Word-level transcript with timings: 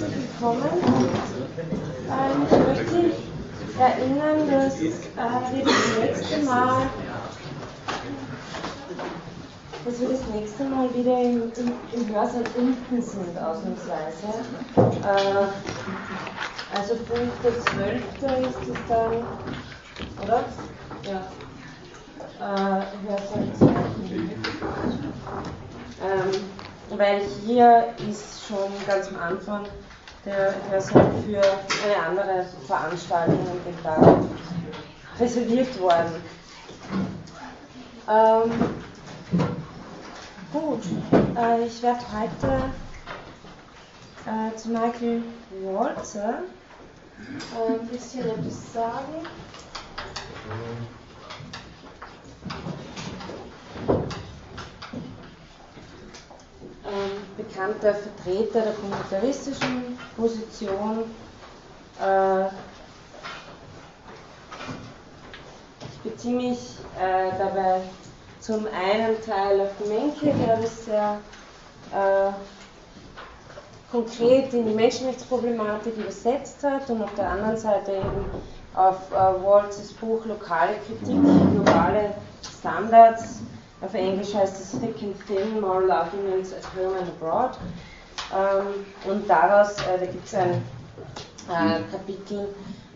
willkommen. 0.00 0.68
Ähm, 2.10 2.46
ich 2.50 2.58
möchte 2.66 2.84
Sie 2.90 3.80
erinnern, 3.80 4.50
dass 4.50 4.74
äh, 4.80 4.84
wir 5.54 5.64
das 5.64 5.98
nächste 5.98 6.44
Mal 6.44 6.82
dass 9.84 10.00
wir 10.00 10.08
das 10.08 10.26
nächste 10.34 10.64
Mal 10.64 10.92
wieder 10.94 11.20
im, 11.22 11.52
im, 11.56 11.72
im 11.92 12.08
Hörsaal 12.14 12.44
unten 12.56 13.00
sind, 13.00 13.38
ausnahmsweise. 13.38 14.26
Äh, 14.76 15.46
also 16.76 16.94
5.12. 16.94 18.48
ist 18.48 18.68
es 18.68 18.78
dann, 18.88 19.12
oder? 20.24 20.44
Ja. 21.08 21.20
Äh, 22.40 22.84
Hörsaal 23.08 23.46
2. 23.58 23.66
Ähm, 26.02 26.30
weil 26.96 27.20
hier 27.44 27.84
ist 28.08 28.46
schon 28.46 28.70
ganz 28.86 29.08
am 29.08 29.16
Anfang 29.20 29.66
der 30.26 30.54
Hörsaal 30.68 31.12
für 31.24 31.40
eine 31.84 32.02
andere 32.04 32.46
Veranstaltung 32.66 33.38
an 33.48 33.60
dem 33.64 33.82
Tag 33.82 34.24
reserviert 35.20 35.80
worden. 35.80 36.22
Ähm, 38.08 38.50
gut, 40.52 40.82
äh, 41.36 41.66
ich 41.66 41.82
werde 41.82 42.00
heute 42.12 42.70
äh, 44.26 44.56
zu 44.56 44.68
Michael 44.70 45.22
Walzer 45.62 46.40
äh, 47.54 47.72
ein 47.80 47.86
bisschen 47.86 48.28
etwas 48.28 48.72
sagen. 48.72 49.26
Ähm, 56.88 57.10
bekannter 57.36 57.94
Vertreter 57.94 58.60
der 58.60 58.72
kommunitaristischen 58.74 59.98
Position. 60.16 61.02
Äh, 62.00 62.46
ich 65.92 66.12
beziehe 66.12 66.36
mich 66.36 66.76
äh, 67.00 67.30
dabei 67.36 67.80
zum 68.38 68.66
einen 68.68 69.20
Teil 69.20 69.62
auf 69.62 69.88
Menke, 69.88 70.32
der 70.46 70.58
das 70.58 70.84
sehr 70.84 71.18
äh, 71.92 72.30
konkret 73.90 74.54
in 74.54 74.66
die 74.66 74.74
Menschenrechtsproblematik 74.74 75.96
übersetzt 75.96 76.62
hat 76.62 76.88
und 76.88 77.02
auf 77.02 77.14
der 77.14 77.28
anderen 77.28 77.56
Seite 77.56 77.96
eben 77.96 78.24
auf 78.74 79.10
äh, 79.10 79.44
Walt's 79.44 79.92
Buch 79.94 80.24
Lokale 80.26 80.74
Kritik, 80.86 81.20
globale 81.52 82.14
Standards 82.60 83.40
auf 83.80 83.94
Englisch 83.94 84.34
heißt 84.34 84.60
es 84.60 84.80
Thick 84.80 85.02
and 85.02 85.26
Thin, 85.26 85.60
Moral 85.60 85.90
Arguments 85.90 86.52
at 86.52 86.64
Home 86.74 86.96
and 86.98 87.08
Abroad. 87.08 87.58
Ähm, 88.34 89.10
und 89.10 89.28
daraus, 89.28 89.76
äh, 89.78 89.98
da 90.00 90.06
gibt 90.06 90.26
es 90.26 90.34
ein 90.34 90.62
äh, 91.48 91.80
Kapitel, 91.92 92.48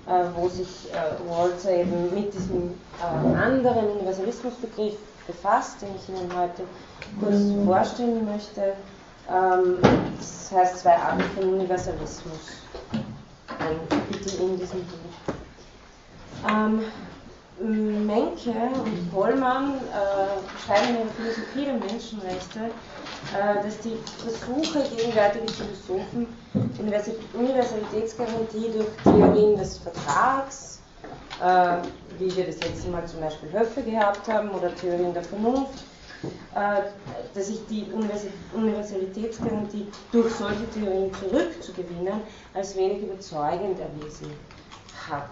äh, 0.06 0.24
wo 0.34 0.48
sich 0.48 0.88
äh, 0.92 1.28
Walter 1.30 1.70
eben 1.70 2.14
mit 2.14 2.32
diesem 2.32 2.74
äh, 3.00 3.36
anderen 3.36 3.90
Universalismusbegriff 3.90 4.96
befasst, 5.26 5.82
den 5.82 5.90
ich 5.96 6.08
Ihnen 6.08 6.30
heute 6.36 6.62
kurz 7.20 7.66
vorstellen 7.66 8.24
möchte. 8.24 8.72
Ähm, 9.28 9.78
das 10.18 10.50
heißt 10.52 10.78
zwei 10.78 10.96
Arten 10.96 11.22
von 11.36 11.54
Universalismus. 11.54 12.40
Ein 13.58 13.88
Kapitel 13.88 14.40
in 14.40 14.58
diesem 14.58 14.80
Buch. 14.84 15.34
Ähm, 16.50 16.80
Menke 17.60 18.50
und 18.50 19.12
Pollmann 19.12 19.74
äh, 19.74 20.64
schreiben 20.64 20.88
in 20.88 21.06
der 21.06 21.14
Philosophie 21.14 21.64
der 21.66 21.74
Menschenrechte, 21.74 22.60
äh, 23.36 23.62
dass 23.62 23.78
die 23.80 23.98
Versuche 24.18 24.82
gegenwärtiger 24.96 25.46
Philosophen, 25.52 26.26
Universalitätsgarantie 27.34 28.70
durch 28.72 28.88
Theorien 29.04 29.58
des 29.58 29.78
Vertrags, 29.78 30.80
äh, 31.42 31.76
wie 32.18 32.34
wir 32.34 32.46
das 32.46 32.60
letzte 32.60 32.88
Mal 32.88 33.04
zum 33.06 33.20
Beispiel 33.20 33.52
Höfe 33.52 33.82
gehabt 33.82 34.26
haben, 34.28 34.50
oder 34.50 34.74
Theorien 34.74 35.12
der 35.12 35.24
Vernunft, 35.24 35.84
äh, 36.54 36.82
dass 37.34 37.46
sich 37.46 37.60
die 37.68 37.86
Universalitätsgarantie 38.54 39.86
durch 40.12 40.32
solche 40.32 40.68
Theorien 40.70 41.10
zurückzugewinnen, 41.14 42.22
als 42.54 42.74
wenig 42.74 43.02
überzeugend 43.02 43.78
erwiesen 43.78 44.32
hat. 45.10 45.30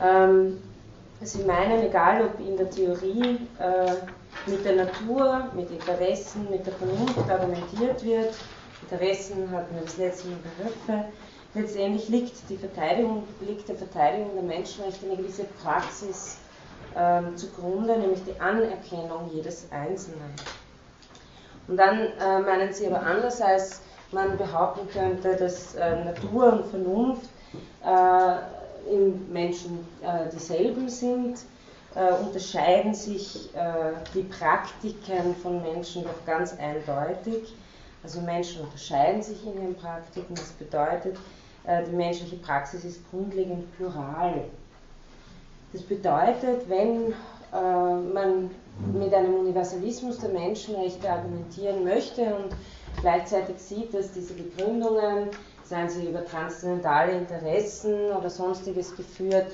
Ähm, 0.00 0.58
Sie 1.24 1.44
meinen, 1.44 1.82
egal 1.82 2.24
ob 2.24 2.40
in 2.40 2.56
der 2.56 2.68
Theorie 2.68 3.38
äh, 3.58 3.94
mit 4.46 4.64
der 4.64 4.76
Natur, 4.76 5.48
mit 5.54 5.70
Interessen, 5.70 6.48
mit 6.50 6.66
der 6.66 6.72
Vernunft 6.72 7.30
argumentiert 7.30 8.02
wird, 8.04 8.34
Interessen 8.82 9.50
hatten 9.50 9.74
wir 9.74 9.82
das 9.82 9.96
letzte 9.98 10.28
Mal 10.28 10.38
bei 10.86 11.04
letztendlich 11.54 12.08
liegt, 12.08 12.32
die 12.48 12.56
Verteidigung, 12.56 13.24
liegt 13.40 13.68
der 13.68 13.76
Verteidigung 13.76 14.30
der 14.34 14.42
Menschenrechte 14.42 15.06
eine 15.06 15.16
gewisse 15.16 15.44
Praxis 15.62 16.38
äh, 16.94 17.22
zugrunde, 17.36 17.98
nämlich 17.98 18.24
die 18.24 18.38
Anerkennung 18.40 19.30
jedes 19.32 19.68
Einzelnen. 19.70 20.34
Und 21.68 21.76
dann 21.76 21.98
äh, 22.20 22.40
meinen 22.40 22.72
Sie 22.72 22.86
aber 22.86 23.02
anders, 23.02 23.40
als 23.40 23.82
man 24.10 24.36
behaupten 24.36 24.88
könnte, 24.88 25.36
dass 25.36 25.74
äh, 25.74 26.04
Natur 26.04 26.52
und 26.52 26.66
Vernunft 26.66 27.28
äh, 27.84 28.61
im 28.90 29.32
Menschen 29.32 29.86
äh, 30.02 30.28
dieselben 30.32 30.88
sind, 30.88 31.38
äh, 31.94 32.12
unterscheiden 32.24 32.94
sich 32.94 33.54
äh, 33.54 33.92
die 34.14 34.22
Praktiken 34.22 35.34
von 35.42 35.62
Menschen 35.62 36.04
doch 36.04 36.24
ganz 36.26 36.54
eindeutig. 36.58 37.54
Also 38.02 38.20
Menschen 38.20 38.62
unterscheiden 38.62 39.22
sich 39.22 39.46
in 39.46 39.54
ihren 39.62 39.76
Praktiken, 39.76 40.34
das 40.34 40.50
bedeutet, 40.52 41.16
äh, 41.64 41.84
die 41.84 41.94
menschliche 41.94 42.36
Praxis 42.36 42.84
ist 42.84 43.10
grundlegend 43.10 43.76
plural. 43.76 44.44
Das 45.72 45.82
bedeutet, 45.82 46.68
wenn 46.68 47.12
äh, 47.52 47.94
man 48.12 48.50
mit 48.92 49.14
einem 49.14 49.34
Universalismus 49.34 50.18
der 50.18 50.30
Menschenrechte 50.30 51.08
argumentieren 51.10 51.84
möchte 51.84 52.22
und 52.22 52.56
gleichzeitig 53.00 53.58
sieht, 53.58 53.94
dass 53.94 54.12
diese 54.12 54.34
Begründungen 54.34 55.28
seien 55.64 55.88
sie 55.88 56.08
über 56.08 56.24
transzendentale 56.24 57.12
Interessen 57.12 58.10
oder 58.12 58.30
sonstiges 58.30 58.94
geführt, 58.96 59.46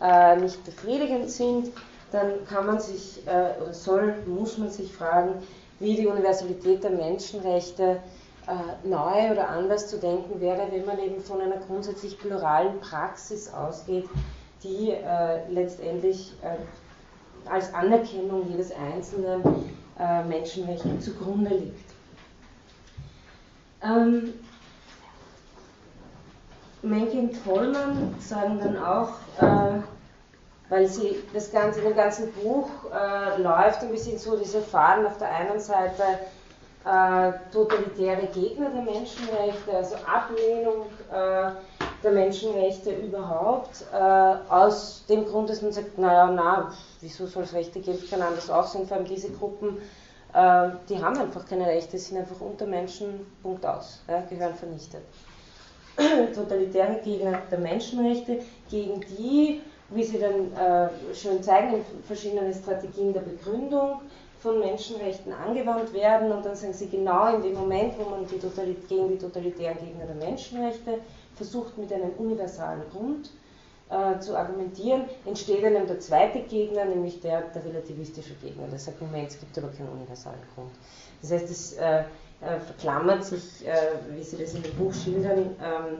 äh, 0.00 0.36
nicht 0.36 0.64
befriedigend 0.64 1.30
sind, 1.30 1.70
dann 2.12 2.44
kann 2.46 2.66
man 2.66 2.80
sich 2.80 3.26
äh, 3.26 3.60
oder 3.60 3.72
soll, 3.72 4.14
muss 4.26 4.58
man 4.58 4.70
sich 4.70 4.92
fragen, 4.92 5.34
wie 5.80 5.96
die 5.96 6.06
Universalität 6.06 6.84
der 6.84 6.92
Menschenrechte 6.92 7.98
äh, 8.46 8.86
neu 8.86 9.32
oder 9.32 9.48
anders 9.48 9.88
zu 9.88 9.98
denken 9.98 10.40
wäre, 10.40 10.68
wenn 10.70 10.84
man 10.86 10.98
eben 10.98 11.20
von 11.20 11.40
einer 11.40 11.56
grundsätzlich 11.56 12.18
pluralen 12.18 12.78
Praxis 12.80 13.52
ausgeht, 13.52 14.08
die 14.62 14.90
äh, 14.90 15.50
letztendlich 15.50 16.32
äh, 16.42 17.50
als 17.50 17.72
Anerkennung 17.74 18.48
jedes 18.48 18.70
einzelnen 18.72 19.42
äh, 19.98 20.24
Menschenrechts 20.24 21.04
zugrunde 21.04 21.50
liegt. 21.50 21.90
Ähm, 23.82 24.34
Menke 26.84 27.18
und 27.18 27.44
Tollmann 27.44 28.14
sagen 28.20 28.60
dann 28.62 28.76
auch, 28.76 29.10
äh, 29.40 29.80
weil 30.68 30.86
sie 30.86 31.22
das 31.32 31.50
ganze, 31.50 31.80
in 31.80 31.88
dem 31.88 31.96
ganzen 31.96 32.32
Buch 32.32 32.68
äh, 32.92 33.40
läuft 33.40 33.82
ein 33.82 33.90
bisschen 33.90 34.18
so 34.18 34.36
diese 34.36 34.60
Faden 34.60 35.06
auf 35.06 35.18
der 35.18 35.30
einen 35.34 35.60
Seite 35.60 36.02
äh, 36.84 37.32
totalitäre 37.52 38.26
Gegner 38.26 38.70
der 38.70 38.82
Menschenrechte, 38.82 39.72
also 39.74 39.96
Ablehnung 40.06 40.86
äh, 41.10 41.50
der 42.02 42.12
Menschenrechte 42.12 42.92
überhaupt, 42.92 43.84
äh, 43.92 43.96
aus 43.96 45.04
dem 45.08 45.24
Grund, 45.24 45.48
dass 45.48 45.62
man 45.62 45.72
sagt, 45.72 45.96
naja, 45.96 46.30
na, 46.30 46.70
wieso 47.00 47.26
soll 47.26 47.44
es 47.44 47.54
Rechte 47.54 47.80
geben, 47.80 48.02
kann 48.10 48.20
anders 48.20 48.50
aussehen, 48.50 48.86
vor 48.86 48.98
allem 48.98 49.06
diese 49.06 49.30
Gruppen, 49.30 49.78
äh, 50.34 50.68
die 50.88 51.02
haben 51.02 51.18
einfach 51.18 51.46
keine 51.46 51.66
Rechte, 51.66 51.96
sind 51.98 52.18
einfach 52.18 52.40
unter 52.40 52.66
Menschen, 52.66 53.26
Punkt 53.42 53.64
aus, 53.64 54.02
ja, 54.06 54.20
gehören 54.28 54.54
vernichtet. 54.54 55.02
totalitäre 56.34 57.00
Gegner 57.04 57.42
der 57.50 57.58
Menschenrechte, 57.58 58.40
gegen 58.70 59.00
die, 59.18 59.60
wie 59.90 60.04
sie 60.04 60.18
dann 60.18 60.52
äh, 60.52 60.88
schön 61.14 61.42
zeigen, 61.42 61.74
in 61.74 61.84
verschiedenen 62.04 62.52
Strategien 62.52 63.12
der 63.12 63.20
Begründung 63.20 64.00
von 64.40 64.58
Menschenrechten 64.60 65.32
angewandt 65.32 65.92
werden 65.94 66.30
und 66.30 66.44
dann 66.44 66.54
sagen 66.54 66.74
sie 66.74 66.88
genau 66.88 67.34
in 67.34 67.42
dem 67.42 67.54
Moment, 67.54 67.94
wo 67.98 68.10
man 68.10 68.26
die 68.26 68.38
gegen 68.88 69.08
die 69.08 69.18
totalitären 69.18 69.78
Gegner 69.78 70.04
der 70.06 70.16
Menschenrechte 70.16 70.98
versucht 71.34 71.78
mit 71.78 71.92
einem 71.92 72.10
universalen 72.18 72.82
Grund 72.92 73.30
äh, 73.88 74.18
zu 74.20 74.36
argumentieren, 74.36 75.04
entsteht 75.24 75.64
einem 75.64 75.86
der 75.86 76.00
zweite 76.00 76.40
Gegner, 76.40 76.84
nämlich 76.84 77.20
der, 77.20 77.42
der 77.42 77.64
relativistische 77.64 78.34
Gegner. 78.34 78.66
Der 78.70 78.78
sagt, 78.78 78.98
gibt 78.98 79.58
aber 79.58 79.68
keinen 79.68 79.88
universalen 79.90 80.40
Grund. 80.54 80.72
Das 81.22 81.32
heißt, 81.32 81.50
es 81.50 81.72
äh, 81.74 82.04
äh, 82.44 82.60
verklammert 82.60 83.24
sich, 83.24 83.66
äh, 83.66 83.74
wie 84.14 84.22
Sie 84.22 84.36
das 84.36 84.54
in 84.54 84.62
dem 84.62 84.74
Buch 84.74 84.92
schildern, 84.92 85.56
ähm, 85.62 85.98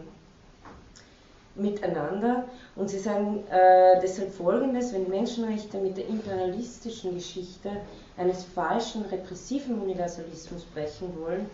miteinander. 1.57 2.45
Und 2.77 2.89
Sie 2.91 2.99
sagen 2.99 3.45
äh, 3.51 4.01
deshalb 4.03 4.33
Folgendes, 4.33 4.93
wenn 4.93 5.09
Menschenrechte 5.09 5.79
mit 5.79 5.97
der 5.97 6.09
imperialistischen 6.09 7.15
Geschichte 7.15 7.71
eines 8.17 8.45
falschen, 8.45 9.03
repressiven 9.07 9.81
Universalismus 9.81 10.65
brechen 10.65 11.13
wollen, 11.21 11.47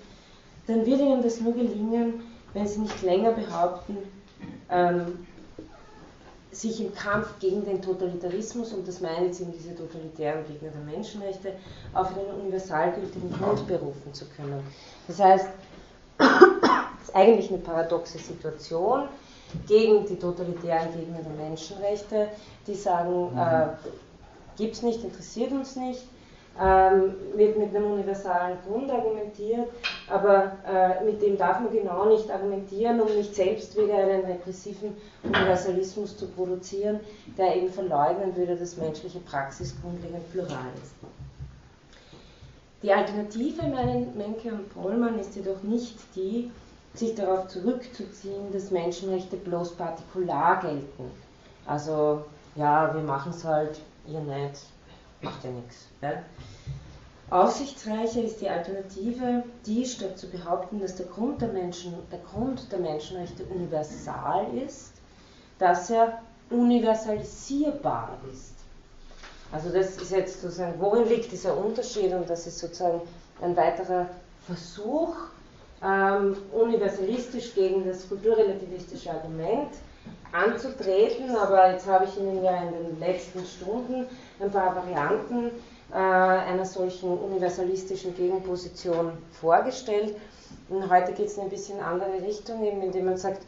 dann 0.67 0.87
wird 0.87 1.01
ihnen 1.01 1.23
das 1.23 1.41
nur 1.41 1.53
gelingen, 1.53 2.23
wenn 2.55 2.67
sie 2.67 2.81
nicht 2.81 3.03
länger 3.03 3.33
behaupten, 3.33 3.97
ähm, 4.71 5.27
sich 6.53 6.81
im 6.81 6.95
Kampf 6.95 7.39
gegen 7.39 7.65
den 7.65 7.81
Totalitarismus, 7.81 8.73
und 8.73 8.87
das 8.87 9.01
meinen 9.01 9.33
sie 9.33 9.45
in 9.45 9.53
diese 9.53 9.75
totalitären 9.75 10.45
Gegner 10.47 10.71
der 10.71 10.95
Menschenrechte, 10.95 11.55
auf 11.95 12.09
einen 12.17 12.41
universalgültigen 12.41 13.33
Grund 13.33 13.67
berufen 13.67 14.13
zu 14.13 14.25
können. 14.37 14.63
Das 15.07 15.21
heißt, 15.21 15.47
das 16.19 16.29
ist 17.05 17.15
eigentlich 17.15 17.49
eine 17.51 17.59
paradoxe 17.59 18.19
Situation 18.19 19.05
gegen 19.67 20.07
die 20.07 20.17
totalitären 20.17 20.93
Gegner 20.93 21.21
der 21.23 21.45
Menschenrechte, 21.45 22.29
die 22.67 22.75
sagen, 22.75 23.37
äh, 23.37 23.69
gibt 24.57 24.75
es 24.75 24.83
nicht, 24.83 25.03
interessiert 25.03 25.53
uns 25.53 25.77
nicht, 25.77 26.03
ähm, 26.61 27.15
wird 27.35 27.57
mit 27.57 27.75
einem 27.75 27.93
universalen 27.93 28.59
Grund 28.67 28.91
argumentiert, 28.91 29.69
aber 30.09 30.53
äh, 30.71 31.03
mit 31.05 31.23
dem 31.23 31.39
darf 31.39 31.61
man 31.61 31.73
genau 31.73 32.05
nicht 32.07 32.31
argumentieren, 32.31 33.01
um 33.01 33.09
nicht 33.17 33.35
selbst 33.35 33.77
wieder 33.79 33.95
einen 33.95 34.25
repressiven 34.25 34.95
Universalismus 35.23 36.17
zu 36.17 36.29
produzieren, 36.29 37.01
der 37.39 37.57
eben 37.57 37.71
verleugnen 37.71 38.37
würde, 38.37 38.57
dass 38.57 38.77
menschliche 38.77 39.21
Praxis 39.21 39.75
grundlegend 39.81 40.31
plural 40.33 40.69
ist. 40.83 40.95
Die 42.83 42.93
Alternative, 42.93 43.63
meinen 43.63 44.17
Menke 44.17 44.51
und 44.53 44.73
Pollmann, 44.75 45.19
ist 45.19 45.37
jedoch 45.37 45.63
nicht 45.63 45.99
die, 46.15 46.51
sich 46.95 47.15
darauf 47.15 47.49
zurückzuziehen, 47.49 48.53
dass 48.53 48.71
Menschenrechte 48.71 49.37
bloß 49.37 49.77
partikular 49.77 50.61
gelten. 50.61 51.11
Also, 51.67 52.25
ja, 52.57 52.93
wir 52.95 53.03
machen 53.03 53.33
es 53.33 53.45
halt, 53.45 53.81
ihr 54.07 54.21
nicht, 54.21 54.61
macht 55.23 55.45
ja 55.45 55.51
nichts. 55.51 55.87
Ja? 56.03 56.23
Aussichtsreicher 57.31 58.25
ist 58.25 58.41
die 58.41 58.49
Alternative, 58.49 59.45
die 59.65 59.87
statt 59.87 60.19
zu 60.19 60.29
behaupten, 60.29 60.81
dass 60.81 60.97
der 60.97 61.07
Grund 61.07 61.41
der, 61.41 61.49
Menschen, 61.49 61.95
der 62.11 62.19
Grund 62.19 62.71
der 62.73 62.81
Menschenrechte 62.81 63.45
universal 63.45 64.47
ist, 64.57 64.95
dass 65.59 65.91
er 65.91 66.21
universalisierbar 66.51 68.19
ist. 68.33 68.55
Also 69.53 69.71
das 69.71 69.97
ist 69.97 70.11
jetzt 70.11 70.41
sozusagen, 70.41 70.81
worin 70.81 71.09
liegt 71.09 71.31
dieser 71.31 71.57
Unterschied 71.57 72.13
und 72.13 72.29
das 72.29 72.47
ist 72.47 72.59
sozusagen 72.59 73.01
ein 73.41 73.57
weiterer 73.57 74.07
Versuch, 74.47 75.15
ähm, 75.83 76.37
universalistisch 76.53 77.55
gegen 77.55 77.87
das 77.87 78.09
kulturrelativistische 78.09 79.11
Argument 79.11 79.71
anzutreten, 80.33 81.37
aber 81.37 81.71
jetzt 81.73 81.87
habe 81.87 82.05
ich 82.05 82.17
Ihnen 82.17 82.43
ja 82.45 82.63
in 82.63 82.73
den 82.73 83.01
letzten 83.01 83.45
Stunden 83.45 84.07
ein 84.41 84.51
paar 84.51 84.75
Varianten 84.75 85.51
äh, 85.93 85.97
einer 85.97 86.65
solchen 86.65 87.19
universalistischen 87.19 88.15
Gegenposition 88.15 89.13
vorgestellt. 89.33 90.17
Und 90.69 90.89
heute 90.91 91.13
geht 91.13 91.27
es 91.27 91.37
in 91.37 91.45
ein 91.45 91.51
bisschen 91.51 91.81
andere 91.81 92.23
Richtung, 92.23 92.65
eben 92.65 92.83
indem 92.83 93.07
man 93.07 93.17
sagt, 93.17 93.43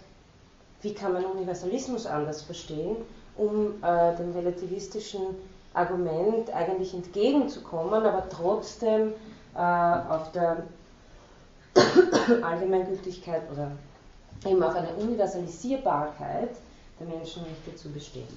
wie 0.82 0.94
kann 0.94 1.12
man 1.12 1.24
Universalismus 1.24 2.06
anders 2.06 2.42
verstehen, 2.42 2.96
um 3.36 3.82
äh, 3.82 4.16
dem 4.16 4.32
relativistischen 4.32 5.22
Argument 5.74 6.52
eigentlich 6.52 6.92
entgegenzukommen, 6.92 8.04
aber 8.04 8.28
trotzdem 8.28 9.12
äh, 9.54 9.58
auf 9.58 10.32
der 10.32 10.64
Allgemeingültigkeit 12.42 13.42
oder 13.50 13.70
eben 14.44 14.62
auf 14.62 14.74
einer 14.74 14.96
Universalisierbarkeit 14.98 16.50
der 17.00 17.06
Menschenrechte 17.06 17.74
zu 17.76 17.90
bestehen. 17.90 18.28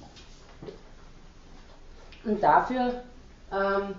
Und 2.26 2.42
dafür 2.42 3.04
ähm, 3.52 3.96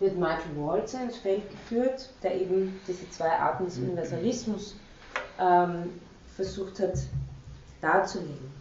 wird 0.00 0.16
Michael 0.16 0.56
Walzer 0.56 1.02
ins 1.02 1.16
Feld 1.16 1.48
geführt, 1.50 2.10
der 2.22 2.40
eben 2.40 2.80
diese 2.86 3.08
zwei 3.10 3.30
Arten 3.30 3.64
des 3.64 3.78
Universalismus 3.78 4.76
ähm, 5.40 6.00
versucht 6.34 6.80
hat 6.80 6.98
darzulegen. 7.80 8.52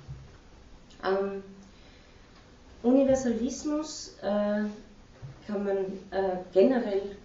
Ähm, 1.04 1.44
Universalismus 2.84 4.16
äh, 4.22 4.64
kann 5.48 5.64
man 5.64 5.78
äh, 6.12 6.38
generell 6.54 7.16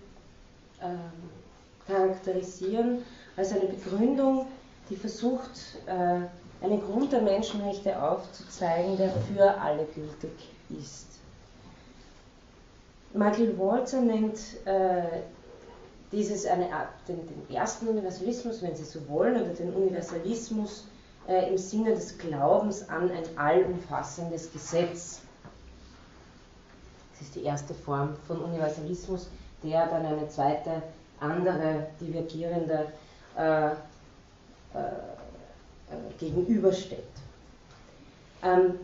äh, 0.80 1.90
charakterisieren 1.90 3.04
als 3.36 3.52
eine 3.52 3.66
Begründung, 3.66 4.46
die 4.88 4.96
versucht, 4.96 5.76
äh, 5.86 6.64
einen 6.64 6.80
Grund 6.80 7.12
der 7.12 7.22
Menschenrechte 7.22 8.00
aufzuzeigen, 8.00 8.96
der 8.96 9.10
für 9.10 9.60
alle 9.60 9.84
gültig 9.94 10.30
ist. 10.70 11.11
Michael 13.14 13.58
Walzer 13.58 14.00
nennt 14.00 14.38
äh, 14.64 15.22
dieses 16.10 16.46
eine 16.46 16.72
Art, 16.72 16.88
den, 17.08 17.18
den, 17.26 17.54
ersten 17.54 17.88
Universalismus, 17.88 18.62
wenn 18.62 18.74
Sie 18.74 18.84
so 18.84 19.06
wollen, 19.08 19.34
oder 19.40 19.52
den 19.52 19.72
Universalismus 19.74 20.86
äh, 21.28 21.48
im 21.50 21.58
Sinne 21.58 21.94
des 21.94 22.16
Glaubens 22.18 22.88
an 22.88 23.10
ein 23.10 23.24
allumfassendes 23.36 24.52
Gesetz. 24.52 25.20
Das 27.12 27.22
ist 27.28 27.34
die 27.34 27.44
erste 27.44 27.74
Form 27.74 28.16
von 28.26 28.42
Universalismus, 28.42 29.28
der 29.62 29.86
dann 29.86 30.04
eine 30.06 30.28
zweite, 30.28 30.82
andere, 31.20 31.86
divergierende 32.00 32.86
äh, 33.36 33.66
äh, 33.68 33.68
äh 33.68 33.74
gegenübersteht. 36.18 36.98
Ähm, 38.42 38.74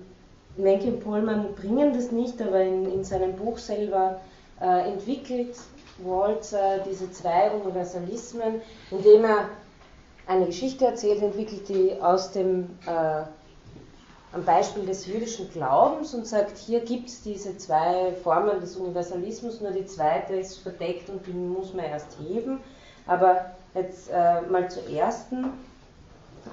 Menke 0.56 0.90
Pohlmann 0.92 1.54
bringen 1.54 1.92
das 1.92 2.10
nicht, 2.10 2.40
aber 2.42 2.60
in, 2.60 2.90
in 2.92 3.04
seinem 3.04 3.36
Buch 3.36 3.58
selber 3.58 4.20
äh, 4.60 4.90
entwickelt 4.90 5.56
Walzer 5.98 6.78
diese 6.78 7.10
zwei 7.10 7.50
Universalismen, 7.50 8.60
indem 8.90 9.24
er 9.24 9.48
eine 10.26 10.46
Geschichte 10.46 10.86
erzählt, 10.86 11.22
entwickelt 11.22 11.68
die 11.68 12.00
aus 12.00 12.32
dem 12.32 12.70
äh, 12.86 13.22
am 14.32 14.44
Beispiel 14.44 14.84
des 14.84 15.06
jüdischen 15.06 15.50
Glaubens 15.50 16.12
und 16.12 16.26
sagt, 16.26 16.58
hier 16.58 16.80
gibt 16.80 17.08
es 17.08 17.22
diese 17.22 17.56
zwei 17.56 18.12
Formen 18.22 18.60
des 18.60 18.76
Universalismus, 18.76 19.60
nur 19.60 19.70
die 19.70 19.86
zweite 19.86 20.34
ist 20.34 20.58
verdeckt 20.58 21.08
und 21.08 21.26
die 21.26 21.32
muss 21.32 21.72
man 21.72 21.86
erst 21.86 22.18
heben. 22.20 22.60
Aber 23.06 23.52
jetzt 23.74 24.10
äh, 24.10 24.42
mal 24.42 24.70
zur 24.70 24.86
ersten. 24.90 25.46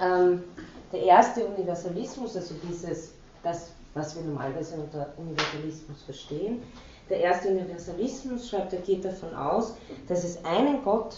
Ähm, 0.01 0.43
der 0.91 1.03
erste 1.03 1.45
Universalismus, 1.45 2.37
also 2.37 2.55
dieses, 2.69 3.11
das 3.43 3.71
was 3.95 4.15
wir 4.15 4.23
normalerweise 4.23 4.75
unter 4.75 5.13
Universalismus 5.17 6.03
verstehen. 6.03 6.61
Der 7.09 7.21
erste 7.21 7.49
Universalismus, 7.49 8.49
schreibt 8.49 8.73
er, 8.73 8.79
geht 8.79 9.05
davon 9.05 9.33
aus, 9.33 9.75
dass 10.07 10.23
es 10.23 10.43
einen 10.43 10.83
Gott 10.83 11.17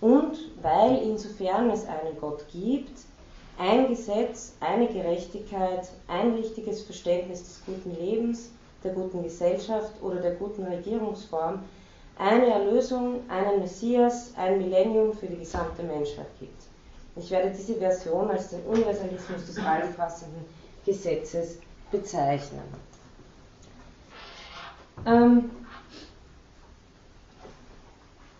und 0.00 0.36
weil 0.60 1.02
insofern 1.02 1.70
es 1.70 1.86
einen 1.86 2.18
Gott 2.20 2.44
gibt, 2.52 2.92
ein 3.58 3.88
Gesetz, 3.88 4.54
eine 4.60 4.88
Gerechtigkeit, 4.88 5.88
ein 6.08 6.34
richtiges 6.34 6.82
Verständnis 6.82 7.42
des 7.42 7.62
guten 7.64 7.96
Lebens, 7.96 8.50
der 8.84 8.92
guten 8.92 9.22
Gesellschaft 9.22 9.92
oder 10.02 10.16
der 10.16 10.34
guten 10.34 10.64
Regierungsform, 10.64 11.60
eine 12.18 12.46
Erlösung, 12.46 13.20
einen 13.28 13.60
Messias, 13.60 14.32
ein 14.36 14.58
Millennium 14.58 15.12
für 15.12 15.26
die 15.26 15.38
gesamte 15.38 15.82
Menschheit 15.82 16.28
gibt. 16.40 16.62
Ich 17.16 17.30
werde 17.30 17.50
diese 17.50 17.76
Version 17.76 18.30
als 18.30 18.50
den 18.50 18.62
Universalismus 18.64 19.46
des 19.46 19.58
allumfassenden 19.58 20.44
Gesetzes 20.84 21.58
bezeichnen. 21.90 22.62
Ähm, 25.06 25.50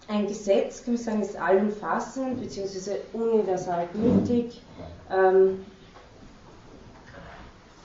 ein 0.09 0.27
Gesetz, 0.27 0.85
kann 0.85 0.95
man 0.95 1.03
sagen, 1.03 1.23
ist 1.23 1.37
allumfassend 1.37 2.41
bzw. 2.41 2.97
universal 3.13 3.89
gültig, 3.93 4.63
ähm, 5.11 5.65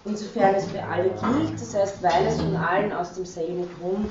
insofern 0.06 0.56
es 0.56 0.66
für 0.66 0.84
alle 0.84 1.10
gilt, 1.10 1.60
das 1.60 1.76
heißt, 1.76 2.04
weil 2.04 2.28
es 2.28 2.40
von 2.40 2.56
allen 2.56 2.94
aus 2.94 3.14
demselben 3.14 3.68
Grund 3.80 4.10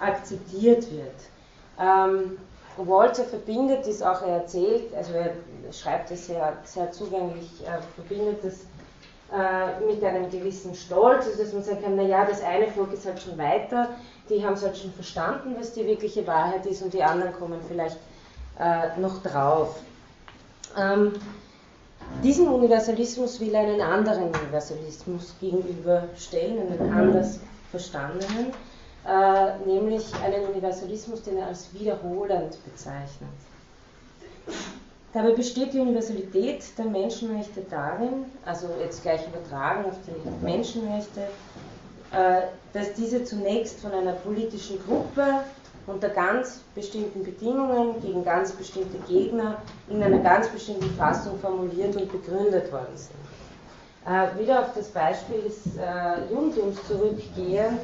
akzeptiert 0.00 0.90
wird. 0.92 1.14
Ähm, 1.78 2.38
Walter 2.76 3.24
verbindet 3.24 3.86
das 3.86 4.00
auch, 4.00 4.22
er 4.22 4.38
erzählt, 4.38 4.94
also 4.94 5.12
er 5.12 5.32
schreibt 5.72 6.10
es 6.10 6.26
sehr, 6.26 6.56
sehr 6.64 6.90
zugänglich, 6.92 7.50
er 7.66 7.82
verbindet 7.96 8.42
das 8.42 8.60
äh, 9.32 9.84
mit 9.86 10.02
einem 10.02 10.30
gewissen 10.30 10.74
Stolz, 10.74 11.26
also 11.26 11.42
dass 11.42 11.52
man 11.52 11.62
sagen 11.62 11.82
kann, 11.82 11.96
naja, 11.96 12.24
das 12.24 12.42
eine 12.42 12.68
Volk 12.68 12.92
ist 12.92 13.06
halt 13.06 13.20
schon 13.20 13.38
weiter, 13.38 13.90
die 14.28 14.44
haben 14.44 14.54
es 14.54 14.64
halt 14.64 14.76
schon 14.76 14.92
verstanden, 14.92 15.54
was 15.58 15.72
die 15.72 15.86
wirkliche 15.86 16.26
Wahrheit 16.26 16.66
ist 16.66 16.82
und 16.82 16.92
die 16.92 17.02
anderen 17.02 17.32
kommen 17.32 17.60
vielleicht 17.68 17.98
äh, 18.58 18.98
noch 19.00 19.22
drauf. 19.22 19.80
Ähm, 20.76 21.12
diesen 22.24 22.48
Universalismus 22.48 23.40
will 23.40 23.54
einen 23.54 23.80
anderen 23.80 24.24
Universalismus 24.24 25.34
gegenüberstellen, 25.40 26.58
einen 26.58 26.92
anders 26.92 27.40
verstandenen, 27.70 28.52
äh, 29.06 29.58
nämlich 29.64 30.12
einen 30.22 30.44
Universalismus, 30.46 31.22
den 31.22 31.38
er 31.38 31.46
als 31.46 31.72
wiederholend 31.72 32.58
bezeichnet. 32.64 33.30
Dabei 35.12 35.32
besteht 35.32 35.72
die 35.72 35.80
Universalität 35.80 36.62
der 36.78 36.84
Menschenrechte 36.84 37.62
darin, 37.68 38.26
also 38.44 38.68
jetzt 38.80 39.02
gleich 39.02 39.26
übertragen 39.26 39.84
auf 39.86 39.96
die 40.06 40.44
Menschenrechte, 40.44 41.22
äh, 42.12 42.42
dass 42.72 42.94
diese 42.94 43.24
zunächst 43.24 43.80
von 43.80 43.90
einer 43.92 44.12
politischen 44.12 44.78
Gruppe 44.86 45.40
unter 45.86 46.08
ganz 46.10 46.60
bestimmten 46.76 47.24
Bedingungen 47.24 48.00
gegen 48.00 48.24
ganz 48.24 48.52
bestimmte 48.52 48.98
Gegner 49.08 49.60
in 49.88 50.00
einer 50.00 50.20
ganz 50.20 50.48
bestimmten 50.48 50.90
Fassung 50.96 51.38
formuliert 51.40 51.96
und 51.96 52.10
begründet 52.12 52.70
worden 52.72 52.96
sind. 52.96 53.16
Äh, 54.06 54.40
wieder 54.40 54.60
auf 54.60 54.74
das 54.74 54.88
Beispiel 54.88 55.42
des 55.42 55.76
äh, 55.76 56.32
Judentums 56.32 56.78
zurückgehen, 56.86 57.78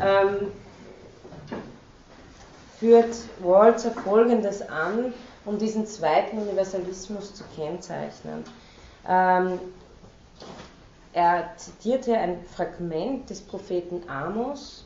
ähm, 0.00 0.52
führt 2.80 3.14
Walzer 3.42 3.90
Folgendes 3.90 4.62
an, 4.62 5.12
um 5.44 5.58
diesen 5.58 5.86
zweiten 5.86 6.38
Universalismus 6.38 7.34
zu 7.34 7.44
kennzeichnen. 7.56 8.44
Ähm, 9.08 9.58
er 11.12 11.50
zitierte 11.56 12.16
ein 12.16 12.44
Fragment 12.44 13.28
des 13.28 13.40
Propheten 13.40 14.08
Amos, 14.08 14.84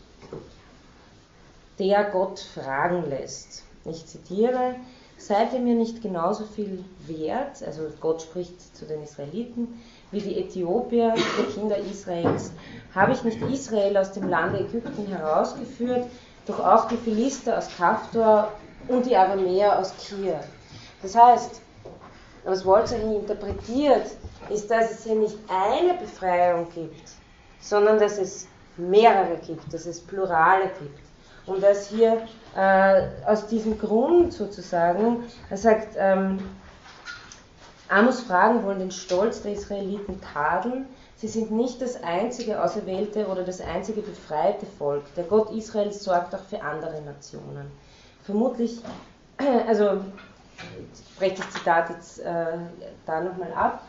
der 1.78 2.04
Gott 2.10 2.40
fragen 2.40 3.08
lässt. 3.08 3.64
Ich 3.84 4.06
zitiere, 4.06 4.75
seid 5.18 5.52
ihr 5.52 5.60
mir 5.60 5.75
nicht 5.75 6.02
genauso 6.02 6.44
viel 6.44 6.84
wert, 7.06 7.62
also 7.64 7.82
Gott 8.00 8.22
spricht 8.22 8.76
zu 8.76 8.86
den 8.86 9.02
Israeliten, 9.02 9.80
wie 10.10 10.20
die 10.20 10.40
Äthiopier, 10.40 11.14
die 11.14 11.52
Kinder 11.52 11.76
Israels? 11.78 12.50
Habe 12.94 13.12
ich 13.12 13.22
nicht 13.22 13.40
Israel 13.42 13.96
aus 13.96 14.12
dem 14.12 14.28
Lande 14.28 14.60
Ägypten 14.60 15.06
herausgeführt, 15.06 16.06
doch 16.46 16.60
auch 16.60 16.88
die 16.88 16.96
Philister 16.96 17.58
aus 17.58 17.68
Kaftor 17.76 18.52
und 18.88 19.07
die 19.07 19.16
Aramäer 19.16 19.78
aus 19.78 19.93
Kir? 19.97 20.40
Das 21.02 21.14
heißt, 21.14 21.61
was 22.45 22.64
Walzer 22.64 22.97
hier 22.97 23.21
interpretiert, 23.21 24.07
ist, 24.49 24.71
dass 24.71 24.90
es 24.93 25.05
hier 25.05 25.16
nicht 25.16 25.37
eine 25.49 25.95
Befreiung 25.95 26.69
gibt, 26.75 27.11
sondern 27.61 27.99
dass 27.99 28.19
es 28.19 28.47
mehrere 28.76 29.37
gibt, 29.38 29.73
dass 29.73 29.87
es 29.87 30.00
Plurale 30.00 30.71
gibt. 30.78 31.00
Und 31.47 31.62
dass 31.62 31.88
hier 31.88 32.26
äh, 32.57 33.09
aus 33.25 33.47
diesem 33.47 33.78
Grund 33.78 34.33
sozusagen, 34.33 35.25
er 35.49 35.57
sagt, 35.57 35.95
ähm, 35.97 36.38
Amos 37.88 38.21
Fragen 38.23 38.64
wollen 38.64 38.81
den 38.81 38.90
Stolz 38.90 39.43
der 39.43 39.52
Israeliten 39.52 40.21
tadeln. 40.21 40.87
Sie 41.14 41.28
sind 41.28 41.52
nicht 41.52 41.81
das 41.81 42.02
einzige 42.02 42.61
auserwählte 42.62 43.26
oder 43.28 43.45
das 43.45 43.61
einzige 43.61 44.00
befreite 44.00 44.66
Volk. 44.66 45.02
Der 45.14 45.23
Gott 45.23 45.52
Israels 45.52 46.02
sorgt 46.02 46.35
auch 46.35 46.43
für 46.50 46.61
andere 46.62 47.00
Nationen. 47.02 47.71
Vermutlich, 48.26 48.80
also 49.68 50.00
ich 50.92 51.18
breche 51.18 51.37
das 51.37 51.50
Zitat 51.52 51.90
jetzt 51.90 52.18
äh, 52.18 52.59
da 53.06 53.21
nochmal 53.21 53.52
ab. 53.54 53.83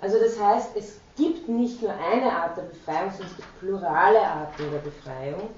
Also 0.00 0.18
das 0.18 0.38
heißt, 0.38 0.76
es 0.76 1.00
gibt 1.16 1.48
nicht 1.48 1.82
nur 1.82 1.92
eine 1.92 2.30
Art 2.30 2.56
der 2.56 2.62
Befreiung, 2.62 3.10
sondern 3.10 3.30
es 3.30 3.36
gibt 3.36 3.60
plurale 3.60 4.20
Arten 4.20 4.70
der 4.70 4.78
Befreiung. 4.78 5.50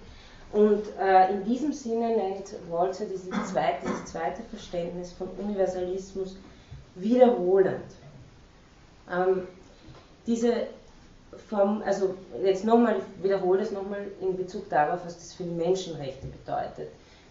Und 0.53 0.83
äh, 0.99 1.31
in 1.33 1.45
diesem 1.45 1.73
Sinne 1.73 2.17
nennt 2.17 2.55
Walzer 2.71 3.05
dieses 3.05 3.31
zweite, 3.51 3.87
dieses 3.87 4.07
zweite 4.07 4.43
Verständnis 4.45 5.13
von 5.13 5.29
Universalismus 5.39 6.37
wiederholend. 6.95 7.85
Ähm, 9.13 9.47
diese 10.27 10.69
Form, 11.49 11.83
also 11.85 12.15
jetzt 12.43 12.65
nochmal, 12.65 12.97
wiederhole 13.23 13.63
es 13.63 13.71
nochmal 13.71 14.07
in 14.21 14.37
Bezug 14.37 14.69
darauf, 14.69 15.05
was 15.05 15.17
das 15.17 15.35
für 15.35 15.45
die 15.45 15.51
Menschenrechte 15.51 16.27
bedeutet, 16.27 16.89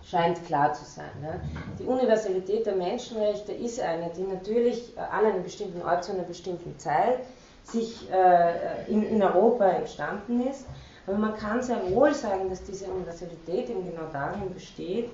scheint 0.10 0.44
klar 0.46 0.74
zu 0.74 0.86
sein. 0.86 1.12
Ne? 1.22 1.39
Die 1.78 1.84
Universalität 1.86 2.66
der 2.66 2.75
Menschenrechte 2.75 3.51
ist 3.54 3.80
eine, 3.80 4.10
die 4.16 4.24
natürlich 4.24 4.94
an 4.98 5.25
einem 5.25 5.44
bestimmten 5.44 5.82
Ort 5.84 6.04
zu 6.04 6.13
einer 6.13 6.24
bestimmten 6.24 6.78
Zeit 6.80 7.20
sich 7.63 8.10
äh, 8.12 8.92
in, 8.92 9.04
in 9.04 9.22
Europa 9.22 9.66
entstanden 9.66 10.48
ist, 10.48 10.66
aber 11.06 11.18
man 11.18 11.36
kann 11.36 11.62
sehr 11.62 11.89
wohl 11.92 12.13
sagen, 12.13 12.50
dass 12.50 12.63
diese 12.63 12.86
Universalität 12.86 13.70
eben 13.70 13.86
genau 13.86 14.08
darin 14.12 14.54
besteht, 14.54 15.10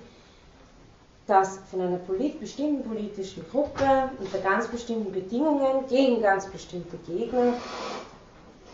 dass 1.28 1.60
von 1.72 1.82
einer 1.82 1.98
polit 1.98 2.40
bestimmten 2.40 2.88
politischen 2.88 3.46
Gruppe 3.50 4.10
unter 4.20 4.38
ganz 4.40 4.68
bestimmten 4.68 5.12
Bedingungen 5.12 5.88
gegen 5.88 6.22
ganz 6.22 6.46
bestimmte 6.48 6.98
Gegner 6.98 7.54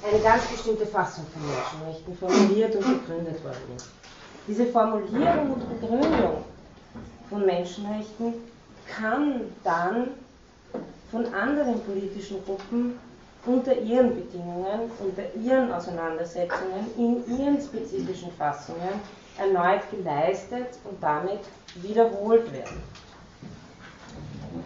eine 0.04 0.20
ganz 0.22 0.46
bestimmte 0.48 0.86
Fassung 0.86 1.26
von 1.28 1.42
Menschenrechten 1.48 2.18
formuliert 2.18 2.76
und 2.76 3.06
begründet 3.06 3.44
worden 3.44 3.76
ist. 3.76 3.88
Diese 4.48 4.66
Formulierung 4.68 5.54
und 5.54 5.80
Begründung 5.80 6.44
von 7.30 7.46
Menschenrechten 7.46 8.34
kann 8.88 9.42
dann 9.64 10.10
von 11.12 11.32
anderen 11.34 11.80
politischen 11.82 12.44
Gruppen 12.44 13.00
unter 13.46 13.76
ihren 13.78 14.16
Bedingungen, 14.16 14.92
unter 15.00 15.34
ihren 15.36 15.72
Auseinandersetzungen, 15.72 16.88
in 16.98 17.40
ihren 17.40 17.62
spezifischen 17.62 18.32
Fassungen 18.34 19.00
erneut 19.38 19.82
geleistet 19.90 20.78
und 20.84 21.02
damit 21.02 21.40
wiederholt 21.76 22.52
werden. 22.52 22.82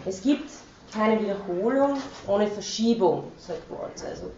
Es 0.04 0.22
gibt 0.22 0.50
keine 0.92 1.20
Wiederholung 1.20 1.98
ohne 2.26 2.46
Verschiebung, 2.48 3.24
sagt 3.38 3.62
Waltz. 3.70 4.04
Also 4.04 4.30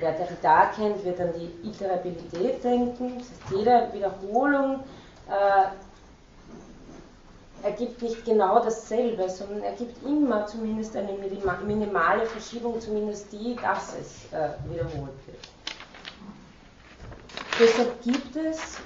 wer 0.00 0.12
Derrida 0.12 0.66
kennt, 0.76 1.04
wird 1.04 1.20
an 1.20 1.30
die 1.38 1.68
Iterabilität 1.68 2.62
denken. 2.62 3.18
Das 3.18 3.28
heißt, 3.30 3.56
jede 3.56 3.88
Wiederholung 3.92 4.80
äh, 5.28 5.66
ergibt 7.64 8.02
nicht 8.02 8.24
genau 8.24 8.62
dasselbe, 8.62 9.28
sondern 9.28 9.62
ergibt 9.62 10.04
immer 10.06 10.46
zumindest 10.46 10.96
eine 10.96 11.12
minimale 11.66 12.26
Verschiebung, 12.26 12.80
zumindest 12.80 13.32
die, 13.32 13.56
dass 13.56 13.94
es 13.98 14.32
äh, 14.32 14.50
wiederholt 14.70 15.26
wird. 15.26 15.48
Deshalb 17.58 18.02
gibt 18.02 18.34
es 18.36 18.78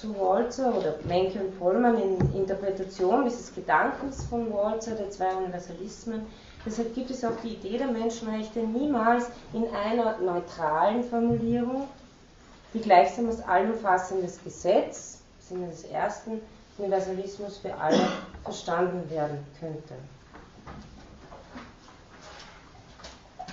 zu 0.00 0.18
Walzer 0.18 0.74
oder 0.76 0.96
Menke 1.06 1.38
und 1.38 1.58
Pollmann 1.58 1.96
in 1.96 2.34
Interpretation 2.34 3.24
dieses 3.24 3.54
Gedankens 3.54 4.24
von 4.24 4.52
Walzer, 4.52 4.96
der 4.96 5.10
zwei 5.10 5.32
Universalismen, 5.34 6.26
deshalb 6.66 6.94
gibt 6.94 7.10
es 7.10 7.24
auch 7.24 7.36
die 7.42 7.54
Idee 7.54 7.78
der 7.78 7.86
Menschenrechte 7.86 8.58
niemals 8.60 9.26
in 9.52 9.66
einer 9.74 10.18
neutralen 10.18 11.04
Formulierung, 11.04 11.88
die 12.74 12.80
gleichsam 12.80 13.26
als 13.28 13.40
allumfassendes 13.42 14.42
Gesetz, 14.42 15.20
im 15.40 15.58
Sinne 15.58 15.68
des 15.68 15.84
ersten 15.84 16.40
Universalismus 16.76 17.58
für 17.58 17.74
alle 17.74 18.08
verstanden 18.42 19.08
werden 19.08 19.38
könnte. 19.58 19.94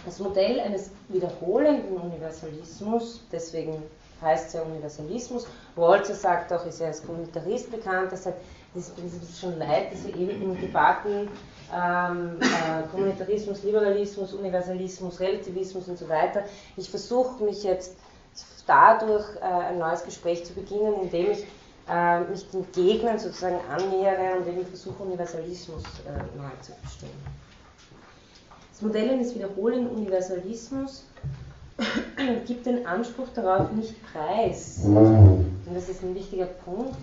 Das 0.05 0.19
Modell 0.19 0.59
eines 0.59 0.91
wiederholenden 1.07 1.95
Universalismus, 1.95 3.21
deswegen 3.31 3.81
heißt 4.21 4.47
es 4.47 4.53
ja 4.53 4.61
Universalismus. 4.63 5.47
Walzer 5.75 6.15
sagt 6.15 6.51
auch, 6.51 6.65
ist 6.65 6.81
ja 6.81 6.87
als 6.87 7.05
Kommentarist 7.05 7.71
bekannt, 7.71 8.11
er 8.11 8.17
sagt, 8.17 8.41
es 8.75 8.89
ist 8.89 9.39
schon 9.39 9.57
leid, 9.57 9.89
diese 9.93 10.09
ewigen 10.09 10.59
Debatten, 10.59 11.29
ähm, 11.73 12.37
äh, 12.39 12.87
Kommunitarismus, 12.91 13.63
Liberalismus, 13.63 14.33
Universalismus, 14.33 15.19
Relativismus 15.19 15.87
und 15.87 15.97
so 15.97 16.07
weiter. 16.07 16.43
Ich 16.77 16.89
versuche 16.89 17.43
mich 17.43 17.63
jetzt 17.63 17.95
dadurch 18.67 19.25
äh, 19.41 19.45
ein 19.45 19.79
neues 19.79 20.03
Gespräch 20.03 20.45
zu 20.45 20.53
beginnen, 20.53 20.93
indem 21.01 21.31
ich 21.31 21.45
äh, 21.89 22.21
mich 22.21 22.49
den 22.49 22.65
Gegnern 22.71 23.19
sozusagen 23.19 23.59
annähere 23.69 24.37
und 24.37 24.47
eben 24.47 24.65
versuche, 24.65 25.03
Universalismus 25.03 25.83
äh, 26.07 26.37
neu 26.37 26.49
zu 26.61 26.71
verstehen. 26.73 27.09
Das 28.71 28.81
Modell 28.81 29.09
eines 29.09 29.35
wiederholenden 29.35 29.89
Universalismus 29.89 31.05
gibt 32.47 32.65
den 32.65 32.85
Anspruch 32.85 33.27
darauf 33.33 33.71
nicht 33.71 33.95
preis, 34.11 34.81
und 34.83 35.73
das 35.73 35.89
ist 35.89 36.03
ein 36.03 36.15
wichtiger 36.15 36.45
Punkt, 36.45 36.95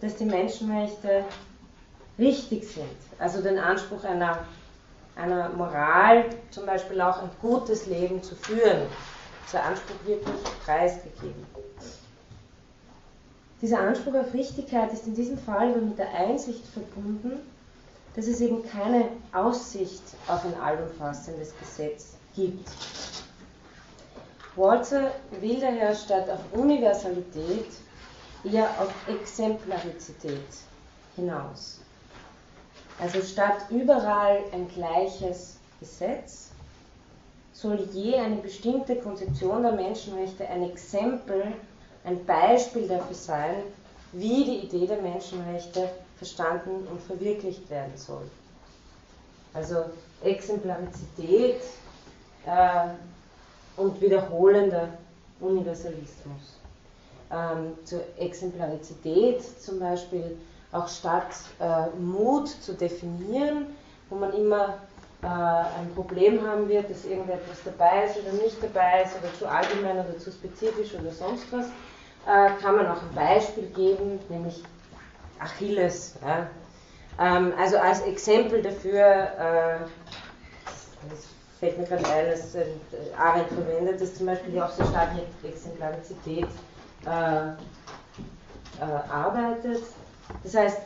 dass 0.00 0.16
die 0.16 0.24
Menschenrechte 0.24 1.24
richtig 2.18 2.66
sind. 2.68 2.86
Also 3.18 3.42
den 3.42 3.58
Anspruch 3.58 4.04
einer, 4.04 4.44
einer 5.16 5.48
Moral, 5.50 6.26
zum 6.50 6.66
Beispiel 6.66 7.00
auch 7.00 7.22
ein 7.22 7.30
gutes 7.40 7.86
Leben 7.86 8.22
zu 8.22 8.34
führen. 8.34 8.86
Dieser 9.46 9.64
Anspruch 9.64 9.96
wird 10.04 10.26
nicht 10.26 10.64
preisgegeben. 10.64 11.46
Dieser 13.60 13.80
Anspruch 13.80 14.14
auf 14.14 14.32
Richtigkeit 14.32 14.92
ist 14.92 15.06
in 15.06 15.14
diesem 15.14 15.36
Fall 15.36 15.70
aber 15.70 15.80
mit 15.82 15.98
der 15.98 16.14
Einsicht 16.14 16.66
verbunden, 16.66 17.40
dass 18.16 18.26
es 18.26 18.40
eben 18.40 18.66
keine 18.66 19.08
Aussicht 19.32 20.02
auf 20.26 20.44
ein 20.44 20.58
allumfassendes 20.60 21.52
Gesetz 21.58 22.14
gibt. 22.34 22.68
Walzer 24.56 25.12
will 25.40 25.60
daher 25.60 25.94
statt 25.94 26.28
auf 26.28 26.40
Universalität 26.52 27.66
eher 28.44 28.68
auf 28.80 28.92
Exemplarizität 29.08 30.48
hinaus. 31.16 31.79
Also 33.00 33.22
statt 33.22 33.62
überall 33.70 34.40
ein 34.52 34.68
gleiches 34.68 35.56
Gesetz 35.80 36.50
soll 37.52 37.88
je 37.92 38.16
eine 38.16 38.36
bestimmte 38.36 38.96
Konzeption 38.96 39.62
der 39.62 39.72
Menschenrechte 39.72 40.46
ein 40.46 40.70
Exempel, 40.70 41.52
ein 42.04 42.24
Beispiel 42.26 42.86
dafür 42.86 43.14
sein, 43.14 43.56
wie 44.12 44.44
die 44.44 44.58
Idee 44.66 44.86
der 44.86 45.00
Menschenrechte 45.00 45.88
verstanden 46.18 46.86
und 46.90 47.00
verwirklicht 47.02 47.68
werden 47.70 47.92
soll. 47.96 48.28
Also 49.54 49.84
Exemplarizität 50.22 51.62
äh, 52.46 52.88
und 53.76 54.00
wiederholender 54.00 54.88
Universalismus. 55.40 56.58
Ähm, 57.32 57.72
zur 57.84 58.02
Exemplarizität 58.18 59.42
zum 59.60 59.78
Beispiel 59.78 60.36
auch 60.72 60.88
statt 60.88 61.34
äh, 61.58 61.88
Mut 61.98 62.48
zu 62.48 62.74
definieren, 62.74 63.66
wo 64.08 64.16
man 64.16 64.32
immer 64.32 64.78
äh, 65.22 65.26
ein 65.26 65.92
Problem 65.94 66.46
haben 66.46 66.68
wird, 66.68 66.90
dass 66.90 67.04
irgendetwas 67.04 67.58
dabei 67.64 68.04
ist 68.04 68.16
oder 68.18 68.32
nicht 68.42 68.62
dabei 68.62 69.02
ist 69.02 69.16
oder 69.18 69.32
zu 69.38 69.48
allgemein 69.48 69.98
oder 69.98 70.18
zu 70.18 70.30
spezifisch 70.30 70.94
oder 70.94 71.10
sonst 71.10 71.44
was, 71.52 71.66
äh, 72.26 72.50
kann 72.62 72.76
man 72.76 72.86
auch 72.86 73.02
ein 73.02 73.14
Beispiel 73.14 73.66
geben, 73.66 74.20
nämlich 74.28 74.62
Achilles. 75.38 76.16
Ja. 76.24 76.46
Ähm, 77.18 77.52
also 77.58 77.78
als 77.78 78.02
Exempel 78.02 78.62
dafür, 78.62 79.00
äh, 79.00 79.78
das 81.10 81.26
fällt 81.58 81.78
mir 81.78 81.84
gerade 81.84 82.08
ein, 82.08 82.30
dass 82.30 82.54
äh, 82.54 82.66
Arendt 83.18 83.48
verwendet, 83.48 84.00
dass 84.00 84.14
zum 84.14 84.26
Beispiel 84.26 84.60
auch 84.60 84.70
so 84.70 84.84
stark 84.84 85.10
mit 85.14 85.50
Exemplarizität 85.50 86.46
äh, 87.04 87.08
äh, 87.08 87.52
arbeitet. 89.10 89.82
Das 90.42 90.54
heißt, 90.54 90.78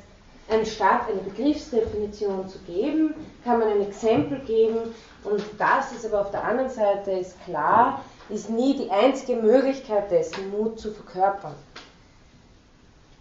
anstatt 0.51 1.09
eine 1.09 1.21
Begriffsdefinition 1.21 2.49
zu 2.49 2.59
geben, 2.61 3.15
kann 3.45 3.61
man 3.61 3.69
ein 3.69 3.83
Exempel 3.83 4.39
geben 4.41 4.95
und 5.25 5.43
das 5.59 5.93
ist 5.93 6.07
aber 6.07 6.21
auf 6.23 6.31
der 6.31 6.45
anderen 6.45 6.71
Seite 6.71 7.13
ist 7.13 7.43
klar, 7.45 8.05
ist 8.29 8.51
nie 8.51 8.77
die 8.77 8.91
einzige 8.91 9.37
Möglichkeit 9.37 10.11
dessen, 10.11 10.51
Mut 10.51 10.79
zu 10.79 10.93
verkörpern. 10.93 11.55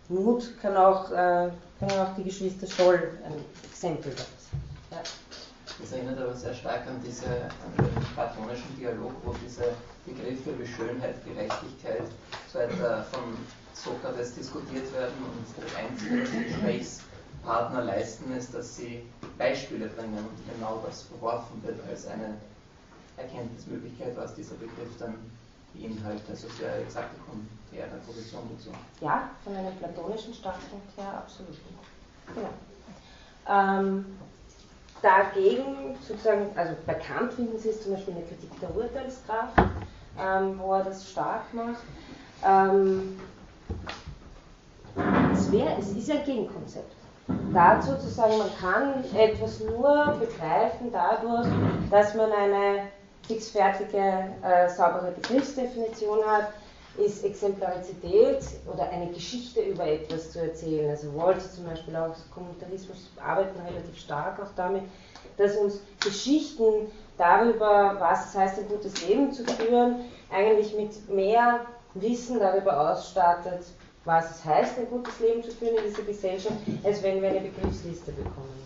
Mut 0.10 0.53
kann 0.62 0.75
auch, 0.75 1.12
äh, 1.12 1.50
kann 1.80 1.92
auch 2.00 2.15
die 2.18 2.24
Geschwister 2.24 2.68
Scholl 2.68 3.12
ein 3.25 3.34
Exempel 3.70 4.12
dazu. 4.12 4.24
Ja. 4.92 4.98
Das 5.82 5.92
erinnert 5.92 6.20
aber 6.20 6.34
sehr 6.34 6.53
stark 6.53 6.82
an, 6.88 7.01
diese, 7.06 7.25
an 7.25 7.74
den 7.77 8.03
platonischen 8.13 8.77
Dialog, 8.80 9.12
wo 9.24 9.34
diese 9.46 9.63
Begriffe 10.06 10.51
wie 10.60 10.68
Schönheit, 10.68 11.15
Gerechtigkeit 11.25 12.03
so 12.51 12.60
etwa 12.60 13.03
von 13.12 13.38
Sokrates 13.74 14.36
diskutiert 14.36 14.92
werden 14.94 15.15
und 15.24 15.63
das 15.63 15.75
Einzige, 15.75 16.22
was 16.22 16.32
die 16.32 16.44
Gesprächspartner 16.44 17.84
leisten, 17.84 18.32
ist, 18.36 18.53
dass 18.53 18.75
sie 18.75 19.03
Beispiele 19.38 19.88
bringen 19.88 20.18
und 20.18 20.53
genau 20.53 20.82
das 20.86 21.03
verworfen 21.03 21.62
wird 21.63 21.80
als 21.89 22.08
eine 22.08 22.38
Erkenntnismöglichkeit, 23.18 24.15
was 24.15 24.36
dieser 24.36 24.56
Begriff 24.56 24.98
dann 25.00 25.15
beinhaltet, 25.74 26.30
also 26.30 26.48
sehr 26.50 26.77
exakte 26.80 27.15
konträre 27.27 27.98
Position 28.06 28.44
dazu. 28.56 28.70
Ja, 29.01 29.30
von 29.44 29.56
einem 29.56 29.75
platonischen 29.77 30.34
Standpunkt 30.34 30.96
her 30.98 31.18
absolut. 31.18 31.58
Genau. 32.36 32.50
Ähm, 33.50 34.06
dagegen, 35.01 35.96
sozusagen, 36.08 36.48
also 36.56 36.75
bei 36.86 36.94
Kant 36.94 37.34
finden 37.34 37.58
Sie 37.60 37.70
es 37.70 37.84
zum 37.84 37.94
Beispiel 37.94 38.13
in 38.13 38.20
der 38.20 38.30
Kritik 38.30 38.60
der 38.60 38.75
Urteilskraft, 38.75 39.58
ähm, 40.18 40.60
wo 40.60 40.74
er 40.74 40.84
das 40.84 41.10
stark 41.10 41.53
macht. 41.53 41.84
Ähm, 42.46 43.20
es, 45.34 45.51
wär, 45.51 45.77
es 45.79 45.91
ist 45.91 46.12
ein 46.12 46.24
Gegenkonzept. 46.25 46.93
Dazu 47.53 47.96
zu 47.98 48.10
sagen, 48.10 48.38
man 48.38 48.55
kann 48.60 49.03
etwas 49.15 49.60
nur 49.62 50.17
begreifen 50.20 50.91
dadurch, 50.91 51.48
dass 51.89 52.13
man 52.15 52.32
eine 52.32 52.88
fixfertige, 53.25 54.25
äh, 54.41 54.70
saubere 54.70 55.12
Begriffsdefinition 55.12 56.20
hat, 56.25 56.50
ist 56.98 57.24
Exemplarizität 57.24 58.39
oder 58.72 58.89
eine 58.89 59.08
Geschichte 59.08 59.62
über 59.62 59.88
etwas 59.88 60.32
zu 60.32 60.41
erzählen. 60.41 60.91
Also 60.91 61.15
Walter 61.15 61.50
zum 61.50 61.65
Beispiel 61.65 61.96
auch 61.96 62.13
Kommunitarismus 62.34 63.10
arbeiten 63.24 63.60
relativ 63.62 63.98
stark 63.98 64.39
auch 64.39 64.51
damit, 64.55 64.84
dass 65.38 65.55
uns 65.55 65.79
Geschichten 66.03 66.91
darüber, 67.17 67.96
was 68.00 68.29
es 68.29 68.36
heißt, 68.36 68.60
ein 68.60 68.67
gutes 68.67 69.08
Leben 69.08 69.32
zu 69.32 69.43
führen, 69.46 70.01
eigentlich 70.32 70.75
mit 70.75 71.10
mehr 71.10 71.62
Wissen 71.95 72.39
darüber 72.39 72.91
ausstattet, 72.91 73.65
was 74.05 74.31
es 74.31 74.45
heißt, 74.45 74.79
ein 74.79 74.89
gutes 74.89 75.19
Leben 75.19 75.43
zu 75.43 75.51
führen 75.51 75.77
in 75.77 75.85
dieser 75.85 76.03
Gesellschaft, 76.03 76.57
als 76.83 77.01
wenn 77.03 77.21
wir 77.21 77.29
eine 77.29 77.41
Begriffsliste 77.41 78.12
bekommen. 78.12 78.62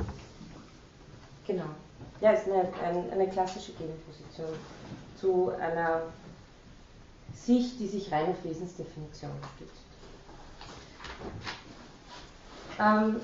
Genau. 1.46 1.66
Ja, 2.20 2.32
ist 2.32 2.48
eine, 2.48 2.68
eine, 2.84 3.12
eine 3.12 3.28
klassische 3.30 3.72
Gegenposition 3.74 4.48
zu 5.20 5.52
einer 5.60 6.02
Sicht, 7.34 7.80
die 7.80 7.88
sich 7.88 8.12
rein 8.12 8.30
auf 8.30 8.44
Wesensdefinition 8.44 9.32
stützt. 9.56 9.88
Ähm, 12.80 13.22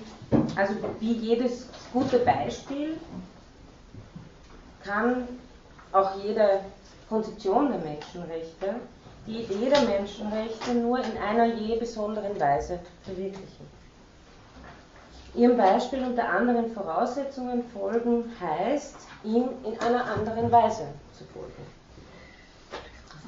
also 0.56 0.76
wie 1.00 1.14
jedes 1.14 1.68
gute 1.92 2.20
Beispiel 2.20 2.98
kann 4.84 5.28
auch 5.92 6.24
jede 6.24 6.62
Konzeption 7.10 7.70
der 7.72 7.80
Menschenrechte 7.80 8.76
die 9.26 9.42
Idee 9.44 9.70
der 9.70 9.82
Menschenrechte 9.82 10.74
nur 10.74 11.00
in 11.00 11.18
einer 11.18 11.46
je 11.46 11.78
besonderen 11.78 12.40
Weise 12.40 12.80
verwirklichen. 13.04 13.68
Ihrem 15.36 15.58
Beispiel 15.58 16.04
unter 16.04 16.30
anderen 16.30 16.72
Voraussetzungen 16.74 17.64
folgen 17.74 18.32
heißt, 18.40 18.96
ihm 19.24 19.50
in 19.64 19.80
einer 19.80 20.06
anderen 20.06 20.52
Weise 20.52 20.86
zu 21.18 21.24
folgen. 21.26 21.66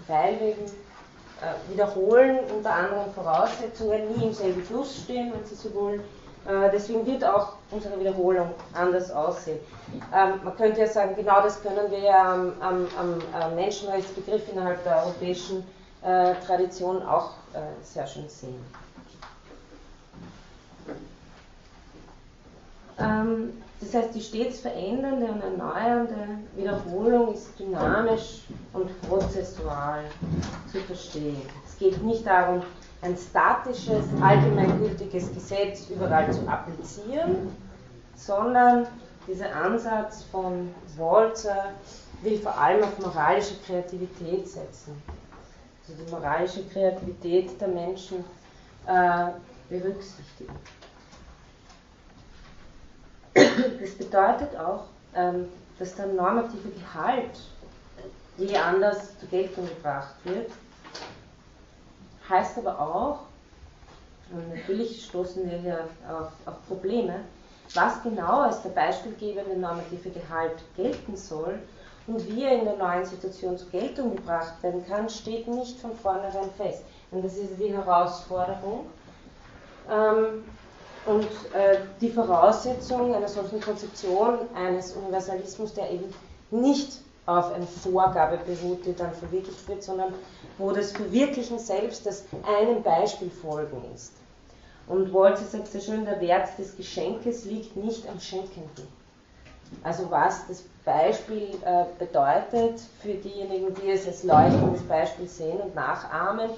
Weil 0.07 0.39
wegen 0.39 0.65
äh, 0.65 1.71
Wiederholen 1.73 2.39
unter 2.55 2.71
anderen 2.73 3.11
Voraussetzungen 3.13 4.15
nie 4.15 4.25
im 4.25 4.33
selben 4.33 4.63
Fluss 4.63 5.01
stehen, 5.03 5.33
wenn 5.33 5.45
Sie 5.45 5.55
so 5.55 5.73
wollen. 5.73 6.01
Äh, 6.47 6.69
deswegen 6.71 7.07
wird 7.07 7.25
auch 7.25 7.53
unsere 7.71 7.99
Wiederholung 7.99 8.53
anders 8.73 9.09
aussehen. 9.09 9.57
Ähm, 10.13 10.41
man 10.43 10.55
könnte 10.57 10.81
ja 10.81 10.87
sagen, 10.87 11.15
genau 11.15 11.41
das 11.41 11.63
können 11.63 11.89
wir 11.89 11.99
ja 11.99 12.33
am, 12.33 12.53
am, 12.61 12.87
am 13.39 13.55
Menschenrechtsbegriff 13.55 14.43
innerhalb 14.51 14.83
der 14.83 15.03
europäischen 15.05 15.65
äh, 16.05 16.35
Tradition 16.45 17.01
auch 17.01 17.31
äh, 17.53 17.83
sehr 17.83 18.05
schön 18.05 18.29
sehen. 18.29 18.63
Ähm, 22.99 23.53
das 23.81 23.93
heißt, 23.93 24.15
die 24.15 24.21
stets 24.21 24.59
verändernde 24.59 25.25
und 25.25 25.41
erneuernde 25.41 26.15
Wiederholung 26.55 27.33
ist 27.33 27.59
dynamisch 27.59 28.43
und 28.73 29.01
prozessual 29.01 30.03
zu 30.71 30.79
verstehen. 30.81 31.41
Es 31.67 31.77
geht 31.77 32.01
nicht 32.03 32.25
darum, 32.25 32.61
ein 33.01 33.17
statisches, 33.17 34.05
allgemeingültiges 34.21 35.33
Gesetz 35.33 35.89
überall 35.89 36.31
zu 36.31 36.47
applizieren, 36.47 37.55
sondern 38.15 38.87
dieser 39.27 39.53
Ansatz 39.55 40.23
von 40.31 40.73
Walter 40.97 41.73
will 42.21 42.37
vor 42.37 42.57
allem 42.57 42.83
auf 42.83 42.97
moralische 42.99 43.55
Kreativität 43.65 44.47
setzen 44.47 44.95
also 45.87 46.03
die 46.03 46.11
moralische 46.11 46.63
Kreativität 46.67 47.59
der 47.59 47.67
Menschen 47.67 48.23
äh, 48.87 49.27
berücksichtigen. 49.69 50.55
Das 53.33 53.91
bedeutet 53.97 54.55
auch, 54.57 54.85
ähm, 55.13 55.47
dass 55.77 55.95
der 55.95 56.07
normative 56.07 56.69
Gehalt 56.69 57.39
je 58.37 58.55
anders 58.57 59.17
zur 59.19 59.29
Geltung 59.29 59.67
gebracht 59.67 60.15
wird, 60.23 60.51
heißt 62.29 62.57
aber 62.57 62.79
auch, 62.79 63.19
und 64.31 64.55
natürlich 64.55 65.05
stoßen 65.05 65.49
wir 65.49 65.57
hier 65.59 65.87
auf, 66.09 66.31
auf 66.45 66.67
Probleme, 66.67 67.19
was 67.73 68.01
genau 68.03 68.41
als 68.41 68.61
der 68.63 68.69
beispielgebende 68.69 69.57
normative 69.57 70.09
Gehalt 70.09 70.63
gelten 70.75 71.15
soll, 71.15 71.59
und 72.07 72.29
wie 72.29 72.43
er 72.43 72.59
in 72.59 72.65
der 72.65 72.77
neuen 72.77 73.05
Situation 73.05 73.57
zur 73.57 73.69
Geltung 73.69 74.15
gebracht 74.15 74.61
werden 74.61 74.85
kann, 74.87 75.09
steht 75.09 75.47
nicht 75.47 75.79
von 75.79 75.95
vornherein 75.95 76.51
fest. 76.57 76.83
Und 77.11 77.23
das 77.23 77.35
ist 77.37 77.59
die 77.59 77.73
Herausforderung. 77.73 78.85
Ähm, 79.89 80.43
und 81.05 81.27
äh, 81.53 81.79
die 82.01 82.09
Voraussetzung 82.09 83.13
einer 83.13 83.27
solchen 83.27 83.61
Konzeption 83.61 84.39
eines 84.55 84.93
Universalismus, 84.93 85.73
der 85.73 85.91
eben 85.91 86.13
nicht 86.51 86.99
auf 87.27 87.53
eine 87.53 87.65
Vorgabe 87.65 88.37
beruht, 88.37 88.85
die 88.85 88.93
dann 88.93 89.13
verwirklicht 89.13 89.67
wird, 89.67 89.83
sondern 89.83 90.13
wo 90.57 90.71
das 90.71 90.91
Verwirklichen 90.91 91.59
selbst 91.59 92.05
das 92.05 92.23
einem 92.45 92.83
Beispiel 92.83 93.29
folgen 93.29 93.81
ist. 93.93 94.13
Und 94.87 95.11
Walter 95.11 95.43
sagt 95.43 95.67
sehr 95.67 95.81
schön, 95.81 96.05
der 96.05 96.21
Wert 96.21 96.57
des 96.59 96.77
Geschenkes 96.77 97.45
liegt 97.45 97.75
nicht 97.75 98.07
am 98.07 98.19
Schenkenden. 98.19 98.87
Also 99.83 100.09
was 100.11 100.47
das 100.47 100.63
Beispiel 100.85 101.49
äh, 101.65 101.85
bedeutet 101.97 102.79
für 103.01 103.15
diejenigen, 103.15 103.73
die 103.75 103.89
es 103.89 104.05
als 104.07 104.23
leuchtendes 104.23 104.83
Beispiel 104.83 105.27
sehen 105.27 105.59
und 105.59 105.73
nachahmen, 105.75 106.51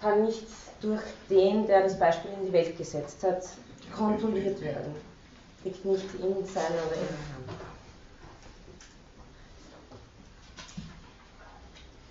kann 0.00 0.24
nicht 0.24 0.46
durch 0.80 1.02
den, 1.28 1.66
der 1.66 1.82
das 1.82 1.98
Beispiel 1.98 2.30
in 2.38 2.46
die 2.46 2.52
Welt 2.52 2.76
gesetzt 2.78 3.22
hat, 3.22 3.42
kontrolliert 3.96 4.60
werden. 4.60 4.94
Liegt 5.64 5.84
nicht 5.84 6.14
in 6.14 6.44
seiner 6.46 6.82
oder 6.86 6.96
ihrer 6.96 7.18
Hand. 7.34 7.48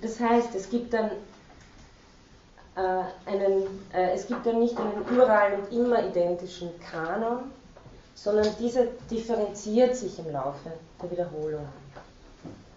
Das 0.02 0.20
heißt, 0.20 0.54
es 0.54 0.70
gibt 0.70 0.94
dann 0.94 1.12
äh, 2.76 3.04
einen, 3.26 3.64
äh, 3.94 4.12
es 4.14 4.28
gibt 4.28 4.46
dann 4.46 4.60
nicht 4.60 4.78
einen 4.80 5.04
überall 5.10 5.54
und 5.54 5.72
immer 5.72 6.06
identischen 6.06 6.70
Kanon, 6.80 7.52
sondern 8.18 8.48
dieser 8.60 8.86
differenziert 9.12 9.96
sich 9.96 10.18
im 10.18 10.32
Laufe 10.32 10.72
der 11.02 11.12
Wiederholung. 11.12 11.68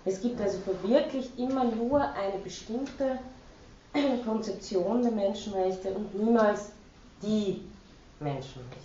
Es 0.04 0.20
gibt 0.20 0.40
also 0.40 0.58
verwirklicht 0.58 1.38
immer 1.38 1.64
nur 1.64 2.00
eine 2.00 2.38
bestimmte 2.44 3.18
Konzeption 4.24 5.02
der 5.02 5.12
Menschenrechte 5.12 5.92
und 5.94 6.14
niemals 6.14 6.72
die 7.22 7.62
Menschenrechte. 8.20 8.78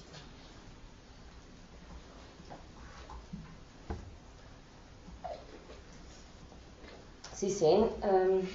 Sie 7.33 7.51
sehen 7.51 7.83
ähm, 8.01 8.47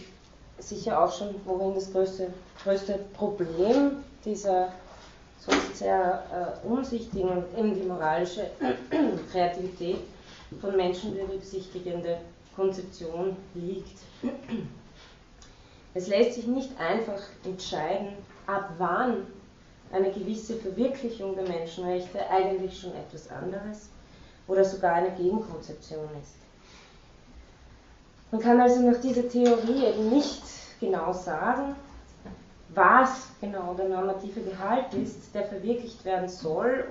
sicher 0.59 1.05
auch 1.05 1.13
schon, 1.13 1.35
worin 1.45 1.75
das 1.75 1.93
größte, 1.93 2.33
größte 2.65 2.95
Problem 3.13 4.03
dieser 4.25 4.73
sonst 5.41 5.79
sehr 5.79 6.57
äh, 6.65 6.67
umsichtigen 6.67 7.29
und 7.29 7.59
eben 7.59 7.75
die 7.75 7.87
moralische 7.87 8.51
Kreativität 9.33 10.01
von 10.61 10.77
Menschen 10.77 11.15
berücksichtigende 11.15 12.19
Konzeption 12.55 13.37
liegt. 13.55 13.99
Es 15.95 16.09
lässt 16.09 16.35
sich 16.35 16.47
nicht 16.47 16.79
einfach 16.79 17.21
entscheiden, 17.45 18.13
ab 18.47 18.71
wann 18.79 19.27
eine 19.93 20.13
gewisse 20.13 20.57
Verwirklichung 20.57 21.35
der 21.35 21.49
Menschenrechte 21.49 22.29
eigentlich 22.29 22.79
schon 22.79 22.93
etwas 22.95 23.29
anderes 23.31 23.89
oder 24.47 24.65
sogar 24.65 24.95
eine 24.95 25.11
Gegenkonzeption 25.13 26.09
ist. 26.23 26.35
Man 28.31 28.41
kann 28.41 28.61
also 28.61 28.81
nach 28.89 29.01
dieser 29.01 29.29
Theorie 29.29 29.87
eben 29.87 30.11
nicht 30.11 30.43
genau 30.79 31.13
sagen, 31.13 31.75
was 32.75 33.29
genau 33.41 33.75
der 33.75 33.89
normative 33.89 34.41
Gehalt 34.41 34.93
ist, 34.95 35.35
der 35.35 35.45
verwirklicht 35.45 36.05
werden 36.05 36.29
soll. 36.29 36.85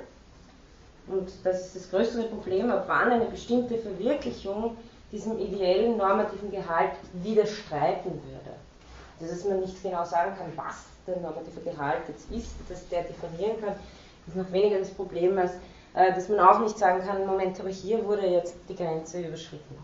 Und 1.07 1.29
das 1.43 1.67
ist 1.67 1.75
das 1.75 1.89
größere 1.89 2.23
Problem, 2.23 2.69
ab 2.69 2.85
wann 2.87 3.11
eine 3.11 3.25
bestimmte 3.25 3.77
Verwirklichung 3.77 4.77
diesem 5.11 5.39
ideellen 5.39 5.97
normativen 5.97 6.51
Gehalt 6.51 6.91
widerstreiten 7.13 8.11
würde. 8.11 8.55
Also, 9.19 9.33
dass 9.33 9.43
man 9.45 9.61
nicht 9.61 9.81
genau 9.81 10.05
sagen 10.05 10.35
kann, 10.37 10.51
was 10.55 10.85
der 11.07 11.17
normative 11.17 11.61
Gehalt 11.61 12.03
jetzt 12.07 12.31
ist, 12.31 12.55
dass 12.69 12.87
der 12.89 13.03
definieren 13.03 13.59
kann, 13.59 13.73
ist 14.27 14.35
noch 14.35 14.51
weniger 14.51 14.79
das 14.79 14.91
Problem, 14.91 15.37
als 15.37 15.53
äh, 15.93 16.13
dass 16.13 16.29
man 16.29 16.39
auch 16.39 16.59
nicht 16.59 16.77
sagen 16.77 17.01
kann, 17.05 17.25
Moment, 17.25 17.59
aber 17.59 17.69
hier 17.69 18.05
wurde 18.05 18.27
jetzt 18.27 18.55
die 18.67 18.75
Grenze 18.75 19.21
überschritten. 19.21 19.75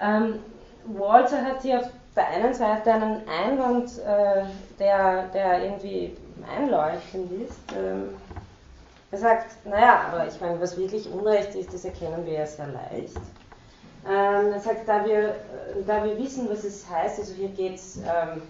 Ähm, 0.00 0.40
Walter 0.86 1.42
hat 1.42 1.62
hier 1.62 1.80
auf 1.80 1.86
der 2.14 2.28
einen 2.28 2.54
Seite 2.54 2.92
einen 2.92 3.22
Einwand, 3.28 3.98
äh, 3.98 4.44
der, 4.78 5.28
der 5.28 5.64
irgendwie 5.64 6.16
einleuchtend 6.46 7.32
ist. 7.42 7.58
Ähm, 7.76 8.10
er 9.10 9.18
sagt, 9.18 9.64
naja, 9.64 10.06
aber 10.10 10.26
ich 10.26 10.40
meine, 10.40 10.60
was 10.60 10.76
wirklich 10.76 11.10
Unrecht 11.10 11.54
ist, 11.54 11.72
das 11.72 11.84
erkennen 11.84 12.24
wir 12.26 12.34
ja 12.34 12.46
sehr 12.46 12.66
leicht. 12.66 13.16
Ähm, 14.06 14.52
er 14.52 14.60
sagt, 14.60 14.88
da 14.88 15.04
wir, 15.04 15.30
äh, 15.30 15.34
da 15.86 16.04
wir 16.04 16.18
wissen, 16.18 16.48
was 16.50 16.64
es 16.64 16.88
heißt, 16.88 17.18
also 17.20 17.32
hier 17.34 17.48
geht 17.48 17.76
es 17.76 17.96
ähm, 17.98 18.42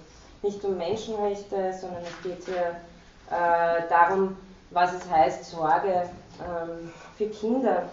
nicht 0.43 0.65
um 0.65 0.77
Menschenrechte, 0.77 1.73
sondern 1.73 2.03
es 2.03 2.23
geht 2.23 2.45
hier 2.45 2.77
äh, 3.31 3.89
darum, 3.89 4.37
was 4.71 4.93
es 4.93 5.09
heißt, 5.09 5.45
Sorge 5.45 6.09
ähm, 6.41 6.93
für 7.17 7.29
Kinder 7.29 7.85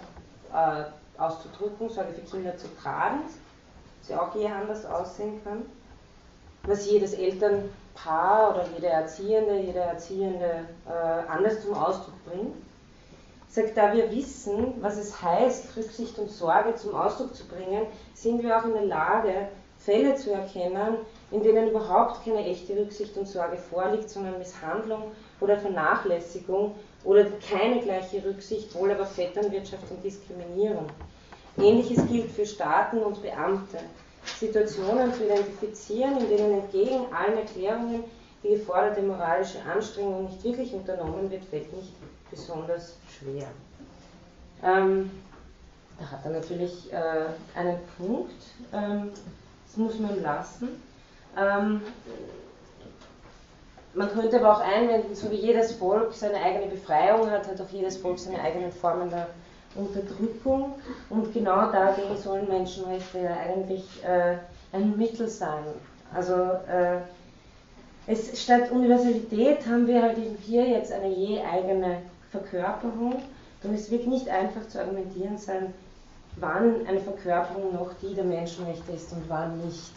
äh, 0.51 1.21
auszudrücken, 1.21 1.89
Sorge 1.89 2.13
für 2.13 2.21
Kinder 2.21 2.57
zu 2.57 2.67
tragen 2.81 3.19
sie 4.01 4.15
auch 4.15 4.35
je 4.35 4.47
anders 4.47 4.85
aussehen 4.85 5.41
kann, 5.43 5.65
was 6.63 6.89
jedes 6.89 7.13
Elternpaar 7.13 8.55
oder 8.55 8.65
jede 8.75 8.87
Erziehende, 8.87 9.59
jede 9.59 9.79
Erziehende 9.79 10.65
äh, 10.87 11.29
anders 11.29 11.61
zum 11.61 11.73
Ausdruck 11.73 12.13
bringt. 12.25 12.55
Sagt, 13.47 13.75
da 13.75 13.93
wir 13.93 14.09
wissen, 14.11 14.75
was 14.79 14.97
es 14.97 15.21
heißt, 15.21 15.75
Rücksicht 15.75 16.17
und 16.19 16.29
Sorge 16.29 16.75
zum 16.75 16.95
Ausdruck 16.95 17.35
zu 17.35 17.45
bringen, 17.47 17.85
sind 18.13 18.41
wir 18.43 18.57
auch 18.57 18.63
in 18.63 18.73
der 18.73 18.85
Lage, 18.85 19.49
Fälle 19.77 20.15
zu 20.15 20.31
erkennen, 20.31 20.97
in 21.31 21.41
denen 21.41 21.69
überhaupt 21.69 22.23
keine 22.23 22.45
echte 22.45 22.77
Rücksicht 22.77 23.17
und 23.17 23.27
Sorge 23.27 23.57
vorliegt, 23.57 24.09
sondern 24.09 24.37
Misshandlung 24.37 25.11
oder 25.39 25.57
Vernachlässigung 25.57 26.75
oder 27.03 27.25
keine 27.49 27.81
gleiche 27.81 28.23
Rücksicht, 28.23 28.75
wohl 28.75 28.91
aber 28.91 29.05
Vetternwirtschaft 29.05 29.89
und 29.89 30.03
Diskriminierung. 30.03 30.85
Ähnliches 31.57 32.07
gilt 32.07 32.31
für 32.31 32.45
Staaten 32.45 32.99
und 32.99 33.21
Beamte. 33.21 33.79
Situationen 34.39 35.13
zu 35.13 35.25
identifizieren, 35.25 36.17
in 36.19 36.29
denen 36.29 36.59
entgegen 36.61 37.05
allen 37.13 37.37
Erklärungen 37.37 38.03
die 38.43 38.49
geforderte 38.49 39.01
moralische 39.01 39.59
Anstrengung 39.63 40.25
nicht 40.25 40.43
wirklich 40.43 40.73
unternommen 40.73 41.29
wird, 41.29 41.45
fällt 41.45 41.71
nicht 41.75 41.93
besonders 42.29 42.95
schwer. 43.19 43.47
Ähm, 44.63 45.11
da 45.99 46.11
hat 46.11 46.25
er 46.25 46.31
natürlich 46.31 46.91
äh, 46.91 47.25
einen 47.55 47.77
Punkt, 47.97 48.41
ähm, 48.73 49.11
das 49.67 49.77
muss 49.77 49.99
man 49.99 50.21
lassen. 50.21 50.69
Ähm, 51.37 51.81
man 53.93 54.09
könnte 54.11 54.39
aber 54.39 54.57
auch 54.57 54.61
einwenden, 54.61 55.13
so 55.13 55.29
wie 55.29 55.35
jedes 55.35 55.73
Volk 55.73 56.13
seine 56.13 56.37
eigene 56.37 56.67
Befreiung 56.67 57.29
hat, 57.29 57.47
hat 57.47 57.59
auch 57.61 57.69
jedes 57.69 57.97
Volk 57.97 58.17
seine 58.17 58.41
eigenen 58.41 58.71
Formen 58.71 59.09
der 59.09 59.27
Unterdrückung 59.75 60.73
und 61.09 61.33
genau 61.33 61.71
dagegen 61.71 62.17
sollen 62.17 62.47
Menschenrechte 62.47 63.19
ja 63.19 63.37
eigentlich 63.37 63.85
äh, 64.03 64.37
ein 64.73 64.97
Mittel 64.97 65.27
sein. 65.27 65.63
Also 66.13 66.33
äh, 66.33 66.97
es, 68.07 68.41
statt 68.41 68.71
Universalität 68.71 69.65
haben 69.67 69.87
wir 69.87 70.01
halt 70.01 70.17
eben 70.17 70.37
hier 70.41 70.67
jetzt 70.67 70.91
eine 70.91 71.09
je 71.09 71.41
eigene 71.41 71.97
Verkörperung 72.31 73.21
und 73.63 73.73
es 73.73 73.91
wird 73.91 74.07
nicht 74.07 74.27
einfach 74.29 74.67
zu 74.67 74.79
argumentieren 74.79 75.37
sein, 75.37 75.73
wann 76.37 76.85
eine 76.87 76.99
Verkörperung 76.99 77.73
noch 77.73 77.91
die 78.01 78.13
der 78.13 78.23
Menschenrechte 78.23 78.91
ist 78.93 79.11
und 79.11 79.23
wann 79.27 79.63
nicht. 79.65 79.91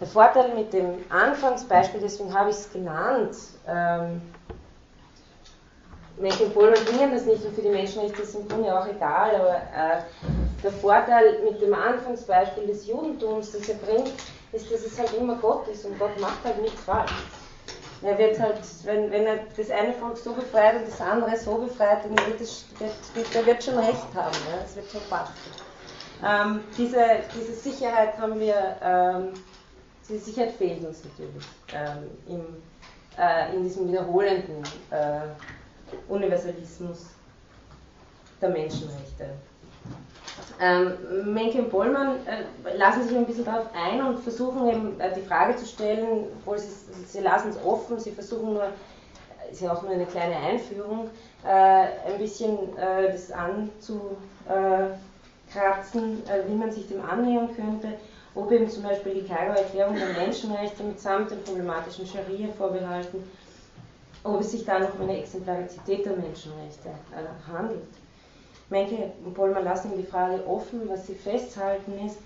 Der 0.00 0.06
Vorteil 0.06 0.54
mit 0.54 0.72
dem 0.72 0.94
Anfangsbeispiel, 1.10 2.00
deswegen 2.00 2.32
habe 2.32 2.50
ich 2.50 2.56
es 2.56 2.72
genannt, 2.72 3.36
ähm, 3.68 4.22
Mecklenburg 6.20 6.84
bringen 6.84 7.12
das 7.12 7.24
nicht 7.24 7.44
und 7.44 7.54
für 7.54 7.62
die 7.62 7.70
Menschenrechte 7.70 8.22
ist 8.22 8.34
im 8.34 8.48
Grunde 8.48 8.78
auch 8.78 8.86
egal, 8.86 9.34
aber 9.34 9.56
äh, 9.56 10.02
der 10.62 10.72
Vorteil 10.72 11.40
mit 11.42 11.60
dem 11.60 11.74
Anfangsbeispiel 11.74 12.66
des 12.66 12.86
Judentums, 12.86 13.52
das 13.52 13.68
er 13.68 13.76
bringt, 13.76 14.12
ist, 14.52 14.70
dass 14.70 14.84
es 14.84 14.98
halt 14.98 15.12
immer 15.14 15.36
Gott 15.36 15.66
ist 15.68 15.84
und 15.84 15.98
Gott 15.98 16.18
macht 16.20 16.44
halt 16.44 16.60
nichts 16.60 16.82
falsch. 16.82 17.12
Er 18.02 18.16
wird 18.16 18.40
halt, 18.40 18.58
wenn, 18.84 19.10
wenn 19.10 19.26
er 19.26 19.40
das 19.56 19.70
eine 19.70 19.92
Volk 19.92 20.16
so 20.16 20.32
befreit 20.32 20.76
und 20.76 20.88
das 20.88 21.00
andere 21.00 21.36
so 21.36 21.56
befreit, 21.56 22.04
dann 22.04 22.26
wird 22.26 22.40
es, 22.40 22.64
wird, 22.78 23.34
der 23.34 23.46
wird 23.46 23.62
schon 23.62 23.78
recht 23.78 24.06
haben, 24.14 24.36
ja? 24.50 24.62
das 24.62 24.76
wird 24.76 24.90
schon 24.90 25.02
passen. 25.10 25.32
Ähm, 26.24 26.60
diese, 26.76 27.02
diese 27.34 27.52
Sicherheit 27.52 28.16
haben 28.18 28.40
wir, 28.40 28.76
ähm, 28.82 29.32
diese 30.08 30.18
Sicherheit 30.18 30.52
fehlt 30.52 30.84
uns 30.84 31.02
natürlich 31.04 31.44
ähm, 31.74 32.10
im, 32.26 32.62
äh, 33.18 33.54
in 33.54 33.64
diesem 33.64 33.88
wiederholenden 33.88 34.62
äh, 34.90 35.28
Universalismus 36.08 37.06
der 38.40 38.50
Menschenrechte. 38.50 39.30
Ähm, 40.60 41.32
Menke 41.32 41.58
und 41.58 41.70
Bollmann 41.70 42.16
äh, 42.26 42.76
lassen 42.76 43.06
sich 43.06 43.16
ein 43.16 43.26
bisschen 43.26 43.44
darauf 43.44 43.66
ein 43.74 44.04
und 44.04 44.18
versuchen 44.20 44.68
eben 44.68 45.00
äh, 45.00 45.14
die 45.14 45.22
Frage 45.22 45.56
zu 45.56 45.66
stellen, 45.66 46.26
obwohl 46.38 46.58
sie, 46.58 46.68
sie 47.06 47.20
lassen 47.20 47.50
es 47.50 47.64
offen, 47.64 47.98
sie 47.98 48.10
versuchen 48.10 48.54
nur, 48.54 48.68
ist 49.50 49.62
ja 49.62 49.72
auch 49.72 49.82
nur 49.82 49.92
eine 49.92 50.06
kleine 50.06 50.36
Einführung, 50.36 51.08
äh, 51.44 51.48
ein 51.48 52.18
bisschen 52.18 52.76
äh, 52.76 53.10
das 53.10 53.32
anzukratzen, 53.32 54.92
äh, 56.28 56.48
wie 56.48 56.54
man 56.54 56.70
sich 56.70 56.88
dem 56.88 57.02
annähern 57.04 57.48
könnte, 57.56 57.94
ob 58.34 58.52
eben 58.52 58.68
zum 58.68 58.82
Beispiel 58.82 59.14
die 59.14 59.26
Kairo-Erklärung 59.26 59.96
der 59.96 60.08
Menschenrechte 60.22 60.82
mitsamt 60.82 61.30
den 61.30 61.42
problematischen 61.42 62.06
Scharia-Vorbehalten 62.06 63.24
ob 64.24 64.40
es 64.40 64.52
sich 64.52 64.64
da 64.64 64.78
noch 64.78 64.94
um 64.94 65.02
eine 65.02 65.18
Exemplarizität 65.18 66.04
der 66.04 66.16
Menschenrechte 66.16 66.88
äh, 66.88 67.50
handelt. 67.50 67.88
Menke 68.68 69.12
und 69.24 69.34
Bollmann 69.34 69.64
lassen 69.64 69.96
die 69.96 70.04
Frage 70.04 70.46
offen, 70.46 70.88
was 70.88 71.06
sie 71.06 71.14
festhalten 71.14 72.06
ist, 72.06 72.18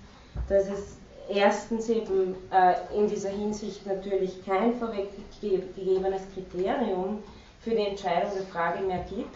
dass 0.49 0.69
es 0.69 0.97
erstens 1.29 1.89
eben 1.89 2.35
äh, 2.51 2.75
in 2.97 3.09
dieser 3.09 3.31
Hinsicht 3.31 3.87
natürlich 3.87 4.45
kein 4.45 4.75
vorweggegebenes 4.75 6.23
Kriterium 6.35 7.23
für 7.61 7.71
die 7.71 7.87
Entscheidung 7.87 8.33
der 8.35 8.47
Frage 8.47 8.83
mehr 8.83 9.05
gibt, 9.09 9.35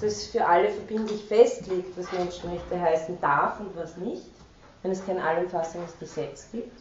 das 0.00 0.26
für 0.26 0.44
alle 0.44 0.70
verbindlich 0.70 1.24
festlegt, 1.24 1.96
was 1.96 2.10
Menschenrechte 2.12 2.80
heißen 2.80 3.20
darf 3.20 3.60
und 3.60 3.76
was 3.76 3.96
nicht, 3.96 4.26
wenn 4.82 4.90
es 4.90 5.04
kein 5.06 5.20
allumfassendes 5.20 5.96
Gesetz 6.00 6.48
gibt. 6.50 6.76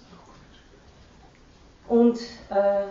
Und 1.87 2.19
äh, 2.49 2.85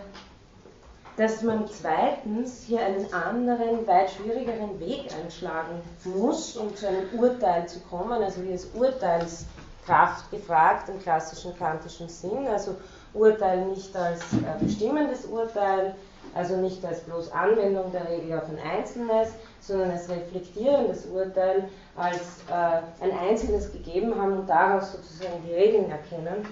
dass 1.17 1.43
man 1.43 1.67
zweitens 1.67 2.63
hier 2.67 2.81
einen 2.85 3.13
anderen, 3.13 3.87
weit 3.87 4.11
schwierigeren 4.11 4.79
Weg 4.79 5.09
einschlagen 5.23 5.81
muss, 6.05 6.57
um 6.57 6.75
zu 6.77 6.87
einem 6.87 7.09
Urteil 7.19 7.67
zu 7.67 7.81
kommen. 7.81 8.23
Also 8.23 8.43
hier 8.43 8.55
ist 8.55 8.75
Urteilskraft 8.75 10.31
gefragt 10.31 10.91
im 10.91 11.01
klassischen 11.01 11.57
kantischen 11.57 12.09
Sinn. 12.09 12.47
Also 12.47 12.77
Urteil 13.15 13.67
nicht 13.67 13.97
als 13.97 14.21
äh, 14.35 14.63
bestimmendes 14.63 15.25
Urteil, 15.25 15.95
also 16.35 16.57
nicht 16.57 16.85
als 16.85 17.01
bloß 17.01 17.33
Anwendung 17.33 17.91
der 17.93 18.09
Regel 18.11 18.39
auf 18.39 18.49
ein 18.51 18.59
Einzelnes, 18.59 19.31
sondern 19.61 19.93
als 19.93 20.11
reflektierendes 20.11 21.07
Urteil, 21.07 21.71
als 21.97 22.43
äh, 22.51 23.03
ein 23.03 23.19
Einzelnes 23.19 23.73
gegeben 23.73 24.15
haben 24.21 24.41
und 24.41 24.47
daraus 24.51 24.93
sozusagen 24.93 25.43
die 25.47 25.55
Regeln 25.55 25.91
erkennen. 25.91 26.47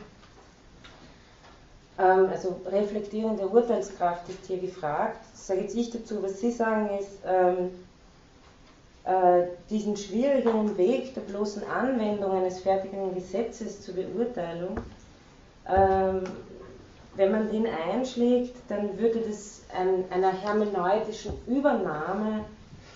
Ähm, 1.98 2.28
also 2.30 2.60
reflektierende 2.66 3.46
Urteilskraft 3.46 4.28
ist 4.28 4.46
hier 4.46 4.58
gefragt. 4.58 5.20
Das 5.32 5.46
sage 5.46 5.60
jetzt 5.60 5.76
ich 5.76 5.90
dazu, 5.90 6.22
was 6.22 6.40
Sie 6.40 6.50
sagen 6.50 6.90
ist, 6.98 7.18
ähm, 7.26 7.70
äh, 9.04 9.48
diesen 9.68 9.96
schwierigen 9.96 10.76
Weg 10.78 11.14
der 11.14 11.20
bloßen 11.20 11.62
Anwendung 11.68 12.32
eines 12.32 12.60
fertigen 12.60 13.14
Gesetzes 13.14 13.82
zur 13.82 13.94
Beurteilung, 13.94 14.78
ähm, 15.68 16.24
wenn 17.16 17.30
man 17.30 17.50
den 17.50 17.66
einschlägt, 17.66 18.56
dann 18.68 18.98
würde 18.98 19.20
das 19.20 19.62
ein, 19.78 20.04
einer 20.10 20.32
hermeneutischen 20.32 21.34
Übernahme 21.46 22.44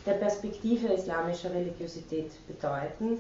der 0.07 0.15
Perspektive 0.15 0.89
islamischer 0.89 1.53
Religiosität 1.53 2.31
bedeuten. 2.49 3.19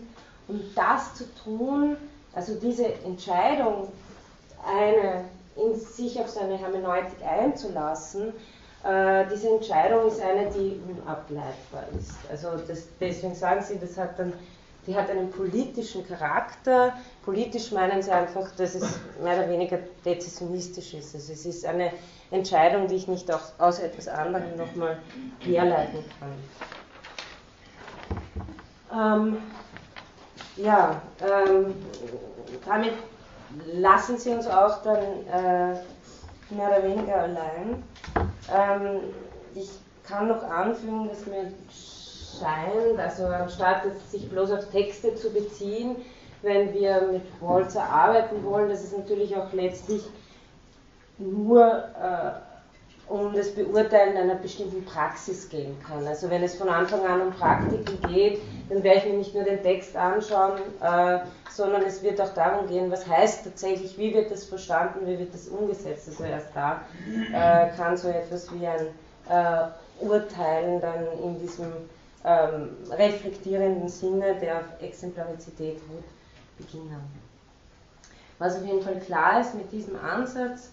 Und 0.48 0.62
das 0.74 1.14
zu 1.14 1.24
tun, 1.44 1.96
also 2.34 2.54
diese 2.54 2.86
Entscheidung, 3.04 3.88
eine 4.66 5.24
in 5.58 5.78
sich 5.78 6.18
auf 6.20 6.28
seine 6.28 6.56
Hermeneutik 6.56 7.18
einzulassen, 7.26 8.32
äh, 8.84 9.26
diese 9.32 9.48
Entscheidung 9.50 10.06
ist 10.06 10.20
eine, 10.20 10.50
die 10.50 10.80
unableitbar 10.88 11.84
ist. 11.98 12.14
Also 12.30 12.50
das, 12.66 12.84
deswegen 13.00 13.34
sagen 13.34 13.62
Sie, 13.62 13.78
das 13.78 13.98
hat 13.98 14.18
dann, 14.18 14.32
die 14.86 14.94
hat 14.94 15.10
einen 15.10 15.30
politischen 15.30 16.06
Charakter. 16.06 16.92
Politisch 17.24 17.72
meinen 17.72 18.02
Sie 18.02 18.10
einfach, 18.12 18.50
dass 18.56 18.76
es 18.76 19.00
mehr 19.22 19.36
oder 19.36 19.48
weniger 19.50 19.78
dezessionistisch 20.04 20.94
ist. 20.94 21.14
Also 21.14 21.32
es 21.32 21.44
ist 21.44 21.64
eine 21.66 21.92
Entscheidung, 22.30 22.86
die 22.86 22.94
ich 22.94 23.08
nicht 23.08 23.32
auch 23.32 23.40
aus 23.58 23.80
etwas 23.80 24.06
anderem 24.06 24.56
nochmal 24.56 24.98
herleiten 25.40 26.04
kann. 26.20 26.32
Ähm, 28.90 29.36
ja, 30.56 31.02
ähm, 31.20 31.74
damit 32.64 32.92
lassen 33.72 34.18
Sie 34.18 34.30
uns 34.30 34.46
auch 34.46 34.82
dann 34.82 34.98
äh, 34.98 35.74
mehr 36.54 36.68
oder 36.68 36.82
weniger 36.82 37.16
allein. 37.22 37.82
Ähm, 38.52 39.00
ich 39.54 39.70
kann 40.04 40.28
noch 40.28 40.42
anfügen, 40.42 41.08
dass 41.08 41.26
mir 41.26 41.52
scheint, 42.40 42.98
also 42.98 43.26
anstatt 43.26 43.82
sich 44.10 44.28
bloß 44.30 44.52
auf 44.52 44.70
Texte 44.70 45.14
zu 45.14 45.30
beziehen, 45.30 45.96
wenn 46.42 46.72
wir 46.72 47.02
mit 47.12 47.22
Walzer 47.40 47.82
arbeiten 47.82 48.44
wollen, 48.44 48.68
dass 48.68 48.84
es 48.84 48.96
natürlich 48.96 49.36
auch 49.36 49.52
letztlich 49.52 50.04
nur 51.18 51.64
äh, 52.00 52.47
um 53.08 53.32
das 53.34 53.50
Beurteilen 53.54 54.16
einer 54.16 54.34
bestimmten 54.34 54.84
Praxis 54.84 55.48
gehen 55.48 55.76
kann. 55.86 56.06
Also 56.06 56.28
wenn 56.28 56.42
es 56.42 56.54
von 56.54 56.68
Anfang 56.68 57.04
an 57.06 57.22
um 57.22 57.30
Praktiken 57.32 58.00
geht, 58.08 58.40
dann 58.68 58.82
werde 58.82 58.98
ich 58.98 59.04
mir 59.06 59.18
nicht 59.18 59.34
nur 59.34 59.44
den 59.44 59.62
Text 59.62 59.96
anschauen, 59.96 60.58
äh, 60.82 61.20
sondern 61.50 61.82
es 61.82 62.02
wird 62.02 62.20
auch 62.20 62.34
darum 62.34 62.68
gehen, 62.68 62.90
was 62.90 63.06
heißt 63.06 63.44
tatsächlich, 63.44 63.96
wie 63.96 64.12
wird 64.12 64.30
das 64.30 64.44
verstanden, 64.44 65.06
wie 65.06 65.18
wird 65.18 65.32
das 65.32 65.48
umgesetzt. 65.48 66.08
Also 66.08 66.24
erst 66.24 66.48
da 66.54 66.82
äh, 67.32 67.70
kann 67.76 67.96
so 67.96 68.08
etwas 68.08 68.48
wie 68.52 68.66
ein 68.66 68.88
äh, 69.28 70.04
Urteilen 70.04 70.80
dann 70.80 71.06
in 71.22 71.40
diesem 71.40 71.72
ähm, 72.24 72.76
reflektierenden 72.90 73.88
Sinne 73.88 74.34
der 74.40 74.62
Exemplarizität 74.80 75.80
gut 75.88 76.04
beginnen. 76.58 77.00
Was 78.38 78.56
auf 78.56 78.64
jeden 78.64 78.82
Fall 78.82 79.00
klar 79.00 79.40
ist 79.40 79.54
mit 79.54 79.72
diesem 79.72 79.98
Ansatz, 79.98 80.70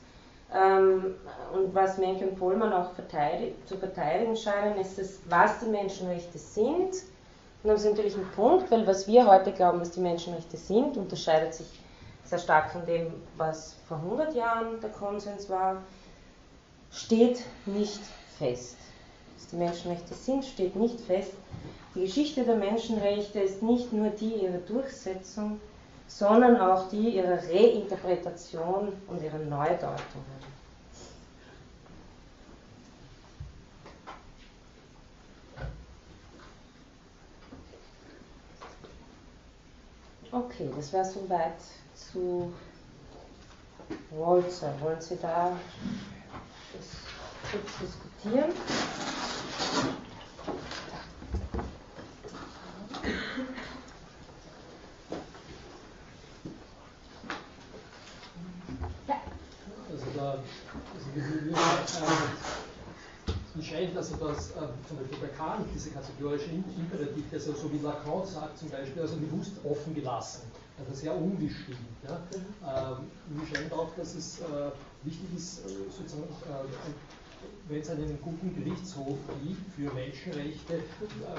ähm, 0.54 1.16
und 1.54 1.74
was 1.74 1.98
Menke 1.98 2.28
und 2.28 2.38
Pohlmann 2.38 2.74
auch 2.74 2.92
verteidig, 2.92 3.56
zu 3.66 3.78
verteidigen 3.78 4.36
scheinen, 4.36 4.78
ist 4.78 4.98
das, 4.98 5.20
was 5.30 5.60
die 5.60 5.70
Menschenrechte 5.70 6.38
sind. 6.38 6.94
Und 7.64 7.72
haben 7.72 7.78
sie 7.78 7.90
natürlich 7.90 8.16
einen 8.16 8.30
Punkt, 8.36 8.70
weil 8.70 8.86
was 8.86 9.08
wir 9.08 9.26
heute 9.26 9.52
glauben, 9.52 9.82
was 9.82 9.92
die 9.92 10.00
Menschenrechte 10.00 10.58
sind, 10.58 10.98
unterscheidet 10.98 11.54
sich 11.56 11.68
sehr 12.24 12.40
stark 12.40 12.72
von 12.72 12.86
dem, 12.86 13.14
was 13.38 13.76
vor 13.88 13.98
100 13.98 14.36
Jahren 14.36 14.80
der 14.82 14.90
Konsens 14.92 15.50
war, 15.50 15.82
steht 16.92 17.44
nicht 17.66 18.02
fest. 18.38 18.78
Was 19.36 19.48
die 19.48 19.56
Menschenrechte 19.58 20.14
sind, 20.14 20.46
steht 20.46 20.76
nicht 20.76 21.00
fest. 21.02 21.34
Die 21.94 22.02
Geschichte 22.02 22.44
der 22.44 22.56
Menschenrechte 22.56 23.40
ist 23.40 23.64
nicht 23.64 23.94
nur 23.94 24.10
die 24.10 24.34
ihrer 24.44 24.58
Durchsetzung, 24.58 25.60
sondern 26.08 26.60
auch 26.60 26.90
die 26.90 27.16
ihrer 27.16 27.38
Reinterpretation 27.38 28.94
und 29.08 29.24
ihrer 29.24 29.38
Neudeutung. 29.40 30.24
Okay, 40.32 40.70
das 40.76 40.92
wäre 40.92 41.06
soweit 41.06 41.56
zu 41.96 42.52
Walzer. 44.12 44.74
Wollen 44.82 45.00
Sie 45.00 45.18
da 45.22 45.58
kurz 47.52 47.78
diskutieren? 47.80 48.52
scheint 63.76 63.98
also, 63.98 64.16
dass 64.16 64.52
äh, 64.52 64.54
zum 64.88 64.98
Beispiel 64.98 65.18
bei 65.20 65.28
Kant 66.20 66.40
diese 66.40 66.46
kategorische 66.46 66.50
Imperativ, 66.52 67.34
also 67.34 67.54
so 67.54 67.74
wie 67.74 67.80
Lacan 67.80 68.26
sagt 68.26 68.58
zum 68.58 68.70
Beispiel, 68.70 69.02
also 69.02 69.18
bewusst 69.18 69.54
offen 69.64 69.94
gelassen, 69.94 70.42
also 70.80 70.94
sehr 70.94 71.16
unbestimmt. 71.16 71.78
Ja. 72.04 72.20
Ähm, 72.64 73.06
mir 73.30 73.46
scheint 73.48 73.72
auch, 73.74 73.90
dass 73.96 74.16
es 74.16 74.40
äh, 74.40 74.44
wichtig 75.04 75.28
ist, 75.36 75.60
äh, 75.60 75.90
sozusagen, 75.90 76.24
äh, 76.24 76.66
wenn 77.68 77.82
es 77.82 77.90
einen 77.90 78.20
guten 78.22 78.56
Gerichtshof 78.56 79.18
gibt 79.44 79.74
für 79.76 79.94
Menschenrechte, 79.94 80.74
äh, 80.74 80.82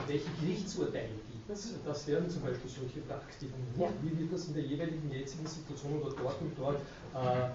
welche 0.06 0.30
Gerichtsurteile 0.40 1.08
gibt 1.32 1.50
es. 1.50 1.74
Das 1.84 2.06
wären 2.06 2.28
zum 2.28 2.42
Beispiel 2.42 2.70
solche 2.70 3.00
Praktiken. 3.00 3.54
Ja. 3.78 3.88
Wie 4.02 4.18
wird 4.18 4.32
das 4.32 4.46
in 4.46 4.54
der 4.54 4.64
jeweiligen 4.64 5.10
jetzigen 5.10 5.46
Situation 5.46 6.00
oder 6.00 6.14
dort 6.16 6.40
und 6.40 6.52
dort 6.58 6.80
äh, 7.14 7.50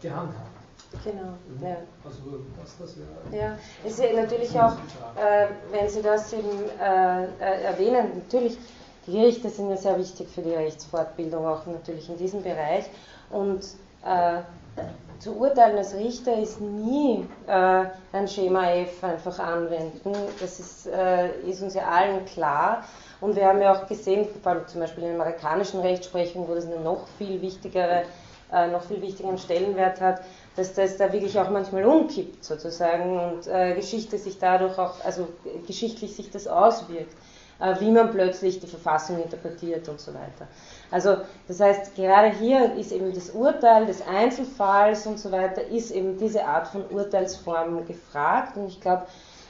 gehandhabt? 0.00 0.63
Genau, 1.02 1.34
ja. 1.62 1.76
Also 2.04 2.20
das, 2.60 2.78
das 2.78 2.96
wäre. 2.96 3.42
Ja, 3.42 3.58
es 3.84 3.98
ist 3.98 4.14
natürlich 4.14 4.58
auch, 4.58 4.72
äh, 5.16 5.48
wenn 5.70 5.88
Sie 5.88 6.02
das 6.02 6.32
eben 6.32 6.48
äh, 6.80 7.24
äh, 7.24 7.62
erwähnen, 7.64 8.22
natürlich, 8.22 8.56
die 9.06 9.12
Gerichte 9.12 9.50
sind 9.50 9.70
ja 9.70 9.76
sehr 9.76 9.98
wichtig 9.98 10.28
für 10.28 10.42
die 10.42 10.54
Rechtsfortbildung, 10.54 11.46
auch 11.46 11.66
natürlich 11.66 12.08
in 12.08 12.16
diesem 12.16 12.42
Bereich. 12.42 12.84
Und 13.30 13.64
äh, 14.04 14.40
zu 15.18 15.36
urteilen 15.36 15.78
als 15.78 15.94
Richter 15.94 16.38
ist 16.38 16.60
nie 16.60 17.26
äh, 17.46 17.84
ein 18.12 18.28
Schema 18.28 18.70
F 18.70 19.02
einfach 19.02 19.38
anwenden. 19.38 20.12
Das 20.40 20.58
ist, 20.58 20.86
äh, 20.86 21.40
ist 21.40 21.62
uns 21.62 21.74
ja 21.74 21.86
allen 21.86 22.24
klar. 22.24 22.84
Und 23.20 23.36
wir 23.36 23.46
haben 23.46 23.60
ja 23.60 23.74
auch 23.74 23.86
gesehen, 23.86 24.26
vor 24.42 24.52
allem 24.52 24.66
zum 24.68 24.80
Beispiel 24.80 25.04
in 25.04 25.10
der 25.14 25.20
amerikanischen 25.20 25.80
Rechtsprechung, 25.80 26.46
wo 26.48 26.54
das 26.54 26.66
eine 26.66 26.80
noch 26.80 27.06
viel 27.18 27.40
wichtigere, 27.40 28.02
noch 28.70 28.82
viel 28.82 29.00
wichtigeren 29.00 29.38
Stellenwert 29.38 30.00
hat, 30.00 30.20
dass 30.56 30.74
das 30.74 30.96
da 30.96 31.12
wirklich 31.12 31.38
auch 31.38 31.50
manchmal 31.50 31.84
umkippt 31.84 32.44
sozusagen 32.44 33.18
und 33.18 33.46
äh, 33.46 33.74
Geschichte 33.74 34.18
sich 34.18 34.38
dadurch 34.38 34.78
auch, 34.78 35.04
also 35.04 35.28
geschichtlich 35.66 36.14
sich 36.14 36.30
das 36.30 36.46
auswirkt, 36.46 37.14
äh, 37.58 37.80
wie 37.80 37.90
man 37.90 38.10
plötzlich 38.10 38.60
die 38.60 38.66
Verfassung 38.66 39.22
interpretiert 39.22 39.88
und 39.88 40.00
so 40.00 40.12
weiter. 40.14 40.46
Also 40.90 41.16
das 41.48 41.60
heißt, 41.60 41.96
gerade 41.96 42.30
hier 42.30 42.74
ist 42.74 42.92
eben 42.92 43.12
das 43.12 43.30
Urteil 43.30 43.86
des 43.86 44.06
Einzelfalls 44.06 45.06
und 45.06 45.18
so 45.18 45.32
weiter, 45.32 45.64
ist 45.66 45.90
eben 45.90 46.18
diese 46.18 46.44
Art 46.44 46.68
von 46.68 46.84
Urteilsform 46.88 47.86
gefragt 47.86 48.56
und 48.56 48.68
ich 48.68 48.80
glaube, 48.80 49.06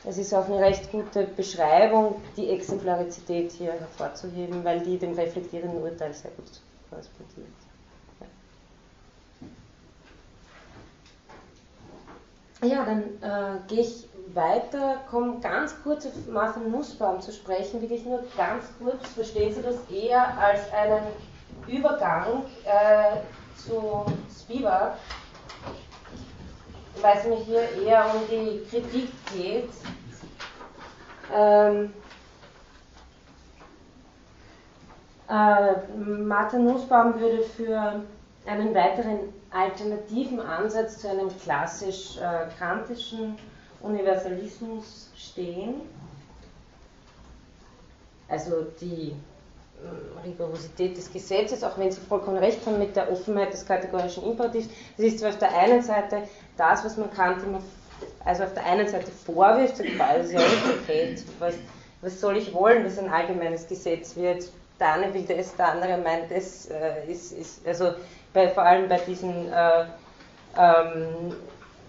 es 0.06 0.18
ist 0.18 0.34
auch 0.34 0.46
eine 0.46 0.58
recht 0.58 0.92
gute 0.92 1.24
Beschreibung, 1.24 2.16
die 2.36 2.50
Exemplarizität 2.50 3.52
hier 3.52 3.72
hervorzuheben, 3.72 4.62
weil 4.62 4.80
die 4.80 4.98
dem 4.98 5.14
reflektierenden 5.14 5.82
Urteil 5.82 6.12
sehr 6.12 6.30
gut 6.32 6.60
korrespondiert. 6.90 7.63
Ja, 12.64 12.82
dann 12.86 13.02
äh, 13.20 13.58
gehe 13.68 13.82
ich 13.82 14.08
weiter, 14.32 15.02
komme 15.10 15.38
ganz 15.40 15.74
kurz 15.82 16.06
auf 16.06 16.12
Martin 16.28 16.70
Nussbaum 16.70 17.20
zu 17.20 17.30
sprechen, 17.30 17.82
wirklich 17.82 18.06
nur 18.06 18.24
ganz 18.38 18.64
kurz. 18.78 19.06
Verstehen 19.10 19.54
Sie 19.54 19.60
das 19.60 19.76
eher 19.90 20.38
als 20.38 20.72
einen 20.72 21.04
Übergang 21.66 22.44
äh, 22.64 23.18
zu 23.54 24.06
Spivak, 24.34 24.96
weil 27.02 27.18
es 27.18 27.24
mir 27.26 27.36
hier 27.36 27.86
eher 27.86 28.06
um 28.14 28.22
die 28.30 28.64
Kritik 28.70 29.10
geht. 29.34 29.70
Ähm, 31.34 31.92
äh, 35.28 35.96
Martin 35.98 36.64
Nussbaum 36.64 37.20
würde 37.20 37.42
für 37.42 38.00
einen 38.46 38.74
weiteren 38.74 39.18
alternativen 39.54 40.40
Ansatz 40.40 40.98
zu 40.98 41.08
einem 41.08 41.30
klassisch 41.38 42.18
äh, 42.18 42.46
Universalismus 43.80 45.10
stehen. 45.16 45.74
Also 48.28 48.66
die 48.80 49.14
Rigorosität 50.24 50.96
des 50.96 51.12
Gesetzes, 51.12 51.62
auch 51.62 51.76
wenn 51.78 51.92
Sie 51.92 52.00
vollkommen 52.00 52.38
recht 52.38 52.64
haben 52.66 52.78
mit 52.78 52.96
der 52.96 53.10
Offenheit 53.10 53.52
des 53.52 53.66
kategorischen 53.66 54.24
Imperativs. 54.24 54.68
Das 54.96 55.06
ist 55.06 55.18
zwar 55.18 55.30
auf 55.30 55.38
der 55.38 55.56
einen 55.56 55.82
Seite 55.82 56.22
das, 56.56 56.84
was 56.84 56.96
man 56.96 57.12
Kant 57.12 57.42
immer, 57.42 57.60
also 58.24 58.44
auf 58.44 58.54
der 58.54 58.64
einen 58.64 58.88
Seite 58.88 59.10
vorwirft, 59.10 59.76
sagt, 59.76 59.88
das 59.98 60.28
nicht 60.30 61.24
was, 61.38 61.54
was 62.00 62.20
soll 62.20 62.36
ich 62.36 62.52
wollen, 62.54 62.84
dass 62.84 62.98
ein 62.98 63.10
allgemeines 63.10 63.66
Gesetz 63.66 64.16
wird, 64.16 64.48
der 64.80 64.94
eine 64.94 65.12
will 65.12 65.24
das, 65.24 65.54
der 65.56 65.72
andere 65.72 65.98
meint, 65.98 66.30
das 66.30 66.66
äh, 66.66 67.10
ist, 67.10 67.32
ist, 67.32 67.66
also 67.66 67.92
bei, 68.34 68.48
vor 68.48 68.64
allem 68.64 68.88
bei 68.88 68.98
diesen 68.98 69.50
äh, 69.50 69.84
ähm, 70.58 71.32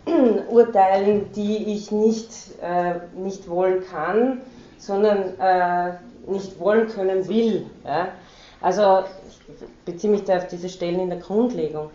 Urteilen, 0.50 1.32
die 1.34 1.74
ich 1.74 1.92
nicht, 1.92 2.30
äh, 2.62 3.00
nicht 3.18 3.50
wollen 3.50 3.84
kann, 3.92 4.42
sondern 4.78 5.38
äh, 5.40 5.94
nicht 6.28 6.60
wollen 6.60 6.88
können 6.88 7.28
will. 7.28 7.66
Ja? 7.84 8.10
Also 8.62 9.04
ich 9.28 9.40
beziehe 9.84 10.12
mich 10.12 10.24
da 10.24 10.38
auf 10.38 10.48
diese 10.48 10.70
Stellen 10.70 11.00
in 11.00 11.10
der 11.10 11.20
Grundlegung. 11.20 11.90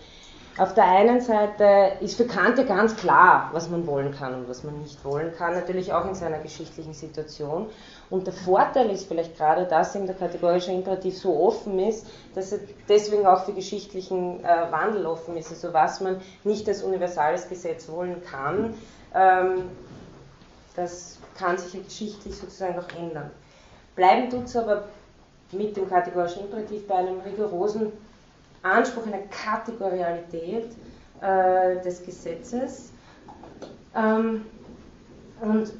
Auf 0.59 0.75
der 0.75 0.85
einen 0.85 1.21
Seite 1.21 1.93
ist 2.01 2.17
für 2.17 2.27
Kant 2.27 2.59
ja 2.59 2.65
ganz 2.65 2.97
klar, 2.97 3.51
was 3.53 3.71
man 3.71 3.87
wollen 3.87 4.13
kann 4.13 4.35
und 4.35 4.49
was 4.49 4.65
man 4.65 4.79
nicht 4.81 5.03
wollen 5.05 5.33
kann, 5.35 5.55
natürlich 5.55 5.93
auch 5.93 6.05
in 6.07 6.15
seiner 6.15 6.39
geschichtlichen 6.39 6.93
Situation. 6.93 7.69
Und 8.11 8.27
der 8.27 8.35
Vorteil 8.35 8.91
ist 8.91 9.07
vielleicht 9.07 9.37
gerade, 9.37 9.65
dass 9.67 9.95
ihm 9.95 10.07
der 10.07 10.17
kategorische 10.17 10.73
Imperativ 10.73 11.17
so 11.17 11.39
offen 11.39 11.79
ist, 11.79 12.07
dass 12.35 12.53
er 12.53 12.59
deswegen 12.89 13.27
auch 13.27 13.45
für 13.45 13.53
geschichtlichen 13.53 14.45
äh, 14.45 14.73
Wandel 14.73 15.07
offen 15.07 15.37
ist. 15.37 15.51
Also 15.51 15.73
was 15.73 16.01
man 16.01 16.21
nicht 16.43 16.69
als 16.69 16.83
universales 16.83 17.49
Gesetz 17.49 17.89
wollen 17.89 18.21
kann, 18.25 18.75
ähm, 19.15 19.71
das 20.75 21.19
kann 21.39 21.59
sich 21.59 21.75
ja 21.75 21.81
geschichtlich 21.81 22.37
sozusagen 22.37 22.79
auch 22.79 22.99
ändern. 22.99 23.31
Bleiben 23.95 24.29
tut 24.29 24.45
es 24.45 24.57
aber 24.57 24.85
mit 25.53 25.77
dem 25.77 25.89
kategorischen 25.89 26.43
Imperativ 26.43 26.87
bei 26.87 26.97
einem 26.97 27.21
rigorosen 27.21 27.93
Anspruch 28.63 29.07
einer 29.07 29.23
Kategorialität 29.29 30.71
äh, 31.21 31.81
des 31.83 32.05
Gesetzes. 32.05 32.91
Ähm, 33.95 34.47
und 35.41 35.73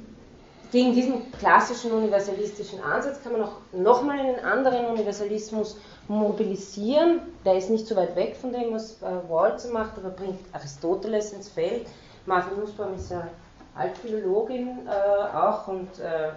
gegen 0.73 0.95
diesen 0.95 1.33
klassischen 1.33 1.91
universalistischen 1.91 2.81
Ansatz 2.83 3.23
kann 3.23 3.33
man 3.33 3.43
auch 3.43 3.57
nochmal 3.73 4.21
einen 4.21 4.41
anderen 4.41 4.87
Universalismus 4.87 5.77
mobilisieren. 6.09 7.21
Der 7.45 7.57
ist 7.57 7.71
nicht 7.71 7.87
so 7.87 7.97
weit 7.97 8.15
weg 8.17 8.37
von 8.37 8.53
dem, 8.53 8.73
was 8.73 9.03
äh, 9.03 9.07
Walzer 9.29 9.73
macht, 9.73 9.99
aber 9.99 10.11
bringt 10.11 10.39
Aristoteles 10.53 11.33
ins 11.33 11.49
Feld. 11.49 11.87
Martha 12.27 12.51
Nussbaum 12.55 12.95
ist 12.95 13.11
ja 13.11 13.29
Altphilologin 13.75 14.87
äh, 14.87 15.37
auch 15.37 15.69
und 15.69 15.89
äh, 15.99 16.29
äh 16.29 16.33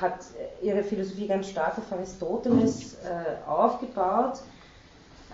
hat 0.00 0.18
ihre 0.62 0.82
Philosophie 0.82 1.26
ganz 1.26 1.48
stark 1.48 1.78
auf 1.78 1.92
Aristoteles 1.92 2.94
äh, 3.04 3.48
aufgebaut. 3.48 4.40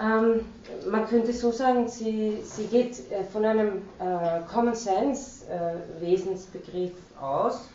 Ähm, 0.01 0.45
man 0.89 1.07
könnte 1.09 1.33
so 1.33 1.51
sagen, 1.51 1.89
sie, 1.89 2.39
sie 2.43 2.67
geht 2.67 3.11
äh, 3.11 3.25
von 3.25 3.45
einem 3.45 3.83
äh, 3.99 4.41
Common 4.53 4.75
Sense 4.75 5.45
äh, 5.51 6.01
Wesensbegriff 6.01 6.93
aus 7.21 7.69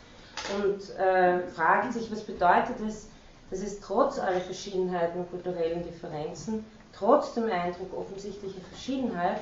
und 0.58 0.96
äh, 0.98 1.40
fragt 1.48 1.92
sich, 1.92 2.10
was 2.10 2.22
bedeutet 2.22 2.76
es, 2.86 3.08
dass 3.50 3.60
es 3.60 3.78
trotz 3.80 4.18
aller 4.18 4.40
Verschiedenheiten 4.40 5.20
und 5.20 5.30
kulturellen 5.30 5.82
Differenzen, 5.82 6.64
trotz 6.92 7.34
dem 7.34 7.44
Eindruck 7.44 7.94
offensichtlicher 7.96 8.60
Verschiedenheit, 8.70 9.40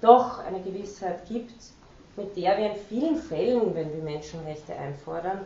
doch 0.00 0.38
eine 0.38 0.60
Gewissheit 0.60 1.26
gibt, 1.28 1.54
mit 2.16 2.36
der 2.36 2.56
wir 2.56 2.70
in 2.70 2.76
vielen 2.88 3.16
Fällen, 3.16 3.74
wenn 3.74 3.92
wir 3.92 4.02
Menschenrechte 4.02 4.74
einfordern, 4.74 5.40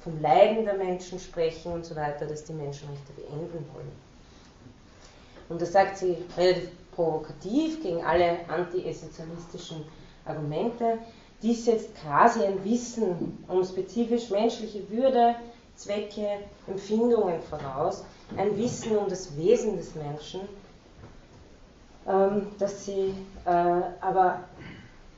vom 0.00 0.20
Leiden 0.20 0.64
der 0.64 0.74
Menschen 0.74 1.18
sprechen 1.18 1.72
und 1.72 1.84
so 1.84 1.96
weiter, 1.96 2.26
dass 2.26 2.44
die 2.44 2.52
Menschenrechte 2.52 3.12
beenden 3.12 3.66
wollen. 3.72 4.07
Und 5.48 5.62
das 5.62 5.72
sagt 5.72 5.98
sie 5.98 6.16
relativ 6.36 6.70
provokativ 6.94 7.82
gegen 7.82 8.04
alle 8.04 8.38
anti-essentialistischen 8.48 9.84
Argumente. 10.24 10.98
Dies 11.42 11.64
setzt 11.64 11.94
quasi 12.02 12.44
ein 12.44 12.64
Wissen 12.64 13.44
um 13.46 13.64
spezifisch 13.64 14.30
menschliche 14.30 14.88
Würde, 14.90 15.36
Zwecke, 15.76 16.40
Empfindungen 16.66 17.40
voraus, 17.42 18.04
ein 18.36 18.56
Wissen 18.58 18.96
um 18.96 19.08
das 19.08 19.36
Wesen 19.36 19.76
des 19.76 19.94
Menschen, 19.94 20.40
ähm, 22.08 22.48
das 22.58 22.84
sie 22.84 23.14
äh, 23.44 23.50
aber 24.00 24.40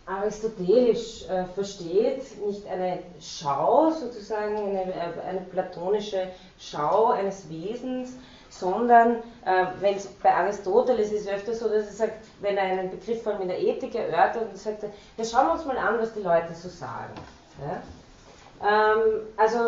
aristotelisch 0.04 1.24
äh, 1.28 1.44
versteht, 1.54 2.22
nicht 2.46 2.66
eine 2.66 2.98
Schau 3.20 3.90
sozusagen, 3.90 4.56
eine, 4.56 4.92
äh, 4.92 5.20
eine 5.26 5.40
platonische 5.40 6.28
Schau 6.58 7.06
eines 7.06 7.48
Wesens, 7.48 8.14
sondern 8.50 9.16
äh, 9.44 9.66
wenn 9.78 9.94
es 9.94 10.06
bei 10.06 10.34
Aristoteles 10.34 11.12
ist 11.12 11.26
es 11.26 11.28
öfter 11.28 11.54
so, 11.54 11.68
dass 11.68 11.86
er 11.86 11.92
sagt, 11.92 12.26
wenn 12.40 12.56
er 12.56 12.64
einen 12.64 12.90
Begriff 12.90 13.22
von 13.22 13.46
der 13.46 13.58
Ethik 13.58 13.94
erörtert, 13.94 14.48
dann 14.48 14.56
sagt 14.56 14.82
er, 14.82 14.90
ja, 15.16 15.24
schauen 15.24 15.46
wir 15.46 15.52
uns 15.52 15.64
mal 15.64 15.78
an, 15.78 15.98
was 15.98 16.12
die 16.12 16.20
Leute 16.20 16.52
so 16.54 16.68
sagen. 16.68 17.14
Ja? 17.60 18.94
Ähm, 18.94 19.22
also, 19.36 19.58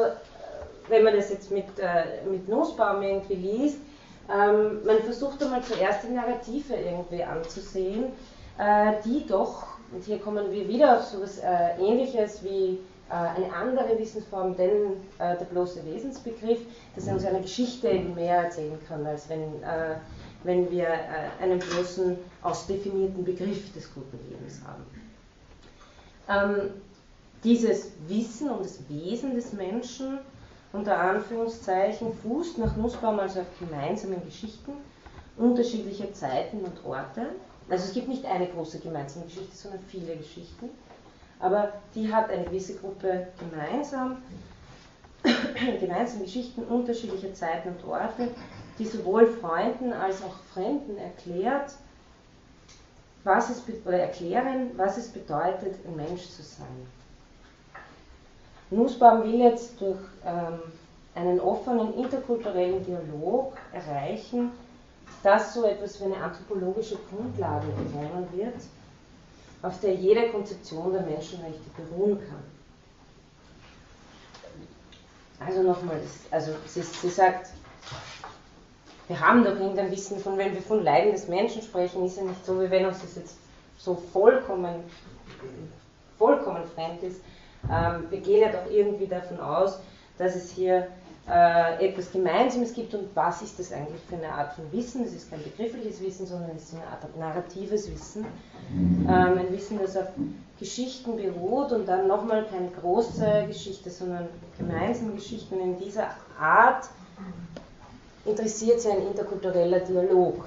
wenn 0.88 1.04
man 1.04 1.14
das 1.14 1.30
jetzt 1.30 1.50
mit, 1.50 1.78
äh, 1.78 2.24
mit 2.28 2.48
Nussbaum 2.48 3.02
irgendwie 3.02 3.34
liest, 3.36 3.78
ähm, 4.28 4.84
man 4.84 4.98
versucht 5.02 5.42
einmal 5.42 5.62
zuerst 5.62 6.02
die 6.04 6.12
Narrative 6.12 6.74
irgendwie 6.74 7.22
anzusehen, 7.22 8.12
äh, 8.58 8.94
die 9.04 9.26
doch, 9.26 9.66
und 9.92 10.04
hier 10.04 10.18
kommen 10.18 10.50
wir 10.50 10.66
wieder 10.68 10.98
auf 10.98 11.04
so 11.04 11.18
etwas 11.18 11.38
äh, 11.38 11.78
Ähnliches 11.78 12.42
wie 12.42 12.80
eine 13.16 13.52
andere 13.52 13.98
Wissensform, 13.98 14.56
denn 14.56 14.92
äh, 15.18 15.36
der 15.36 15.44
bloße 15.44 15.84
Wesensbegriff, 15.84 16.60
dass 16.94 17.06
er 17.06 17.14
uns 17.14 17.24
eine 17.24 17.40
Geschichte 17.40 17.92
mehr 17.92 18.44
erzählen 18.44 18.78
kann, 18.88 19.06
als 19.06 19.28
wenn, 19.28 19.62
äh, 19.62 19.96
wenn 20.44 20.70
wir 20.70 20.88
einen 21.40 21.58
bloßen, 21.58 22.16
ausdefinierten 22.42 23.24
Begriff 23.24 23.72
des 23.74 23.92
guten 23.94 24.18
Lebens 24.28 24.60
haben. 24.66 24.84
Ähm, 26.28 26.70
dieses 27.44 27.90
Wissen 28.08 28.50
um 28.50 28.62
das 28.62 28.78
Wesen 28.88 29.34
des 29.34 29.52
Menschen, 29.52 30.18
unter 30.72 30.98
Anführungszeichen, 30.98 32.14
fußt 32.14 32.58
nach 32.58 32.76
Nussbaum 32.76 33.18
also 33.20 33.40
auf 33.40 33.46
gemeinsamen 33.58 34.24
Geschichten 34.24 34.72
unterschiedlicher 35.36 36.12
Zeiten 36.12 36.58
und 36.58 36.84
Orte. 36.84 37.26
Also 37.68 37.84
es 37.84 37.92
gibt 37.92 38.08
nicht 38.08 38.24
eine 38.24 38.48
große 38.48 38.78
gemeinsame 38.78 39.26
Geschichte, 39.26 39.54
sondern 39.54 39.80
viele 39.88 40.16
Geschichten 40.16 40.70
aber 41.42 41.72
die 41.94 42.12
hat 42.12 42.30
eine 42.30 42.44
gewisse 42.44 42.76
Gruppe 42.76 43.26
gemeinsam, 43.38 44.18
gemeinsame 45.80 46.24
Geschichten 46.24 46.62
unterschiedlicher 46.62 47.34
Zeiten 47.34 47.70
und 47.70 47.84
Orte, 47.84 48.28
die 48.78 48.86
sowohl 48.86 49.26
Freunden 49.26 49.92
als 49.92 50.22
auch 50.22 50.36
Fremden 50.54 50.96
erklärt, 50.96 51.74
was 53.24 53.50
es 53.50 53.62
oder 53.84 53.98
erklären, 53.98 54.70
was 54.76 54.96
es 54.96 55.08
bedeutet, 55.08 55.74
ein 55.84 55.96
Mensch 55.96 56.28
zu 56.28 56.42
sein. 56.42 56.86
Nussbaum 58.70 59.24
will 59.24 59.40
jetzt 59.40 59.80
durch 59.80 60.00
ähm, 60.24 60.60
einen 61.14 61.40
offenen 61.40 61.94
interkulturellen 61.94 62.84
Dialog 62.84 63.54
erreichen, 63.72 64.50
dass 65.22 65.54
so 65.54 65.64
etwas 65.64 66.00
wie 66.00 66.04
eine 66.04 66.16
anthropologische 66.16 66.98
Grundlage 67.10 67.66
gewonnen 67.66 68.26
wird, 68.32 68.54
auf 69.62 69.80
der 69.80 69.94
jede 69.94 70.28
Konzeption 70.30 70.92
der 70.92 71.02
Menschenrechte 71.02 71.60
beruhen 71.76 72.18
kann. 72.18 72.42
Also 75.46 75.62
nochmal, 75.62 76.00
also 76.30 76.52
sie, 76.66 76.82
sie 76.82 77.08
sagt, 77.08 77.50
wir 79.08 79.20
haben 79.20 79.44
doch 79.44 79.58
irgendein 79.58 79.90
Wissen 79.90 80.18
von, 80.18 80.38
wenn 80.38 80.54
wir 80.54 80.62
von 80.62 80.82
Leiden 80.82 81.12
des 81.12 81.28
Menschen 81.28 81.62
sprechen, 81.62 82.04
ist 82.04 82.16
ja 82.16 82.24
nicht 82.24 82.44
so, 82.44 82.60
wie 82.60 82.70
wenn 82.70 82.86
uns 82.86 83.00
das 83.00 83.16
jetzt 83.16 83.36
so 83.76 83.94
vollkommen, 83.94 84.84
vollkommen 86.18 86.64
fremd 86.74 87.02
ist. 87.02 87.20
Ähm, 87.70 88.06
wir 88.10 88.20
gehen 88.20 88.40
ja 88.40 88.52
doch 88.52 88.70
irgendwie 88.70 89.06
davon 89.06 89.40
aus, 89.40 89.80
dass 90.18 90.36
es 90.36 90.50
hier 90.50 90.88
äh, 91.28 91.86
etwas 91.86 92.10
Gemeinsames 92.10 92.74
gibt 92.74 92.94
und 92.94 93.14
was 93.14 93.42
ist 93.42 93.58
das 93.58 93.72
eigentlich 93.72 94.00
für 94.08 94.16
eine 94.16 94.28
Art 94.32 94.54
von 94.54 94.70
Wissen? 94.72 95.04
Das 95.04 95.12
ist 95.12 95.30
kein 95.30 95.42
begriffliches 95.42 96.00
Wissen, 96.00 96.26
sondern 96.26 96.50
es 96.56 96.64
ist 96.64 96.74
eine 96.74 96.86
Art 96.86 97.16
narratives 97.16 97.90
Wissen. 97.90 98.26
Ähm, 98.72 99.38
ein 99.38 99.52
Wissen, 99.52 99.78
das 99.80 99.96
auf 99.96 100.08
Geschichten 100.58 101.16
beruht 101.16 101.72
und 101.72 101.86
dann 101.86 102.08
nochmal 102.08 102.44
keine 102.46 102.68
große 102.68 103.44
Geschichte, 103.46 103.90
sondern 103.90 104.28
gemeinsame 104.58 105.12
Geschichten. 105.12 105.60
In 105.60 105.78
dieser 105.78 106.08
Art 106.40 106.88
interessiert 108.24 108.80
sie 108.80 108.90
ein 108.90 109.06
interkultureller 109.06 109.80
Dialog. 109.80 110.44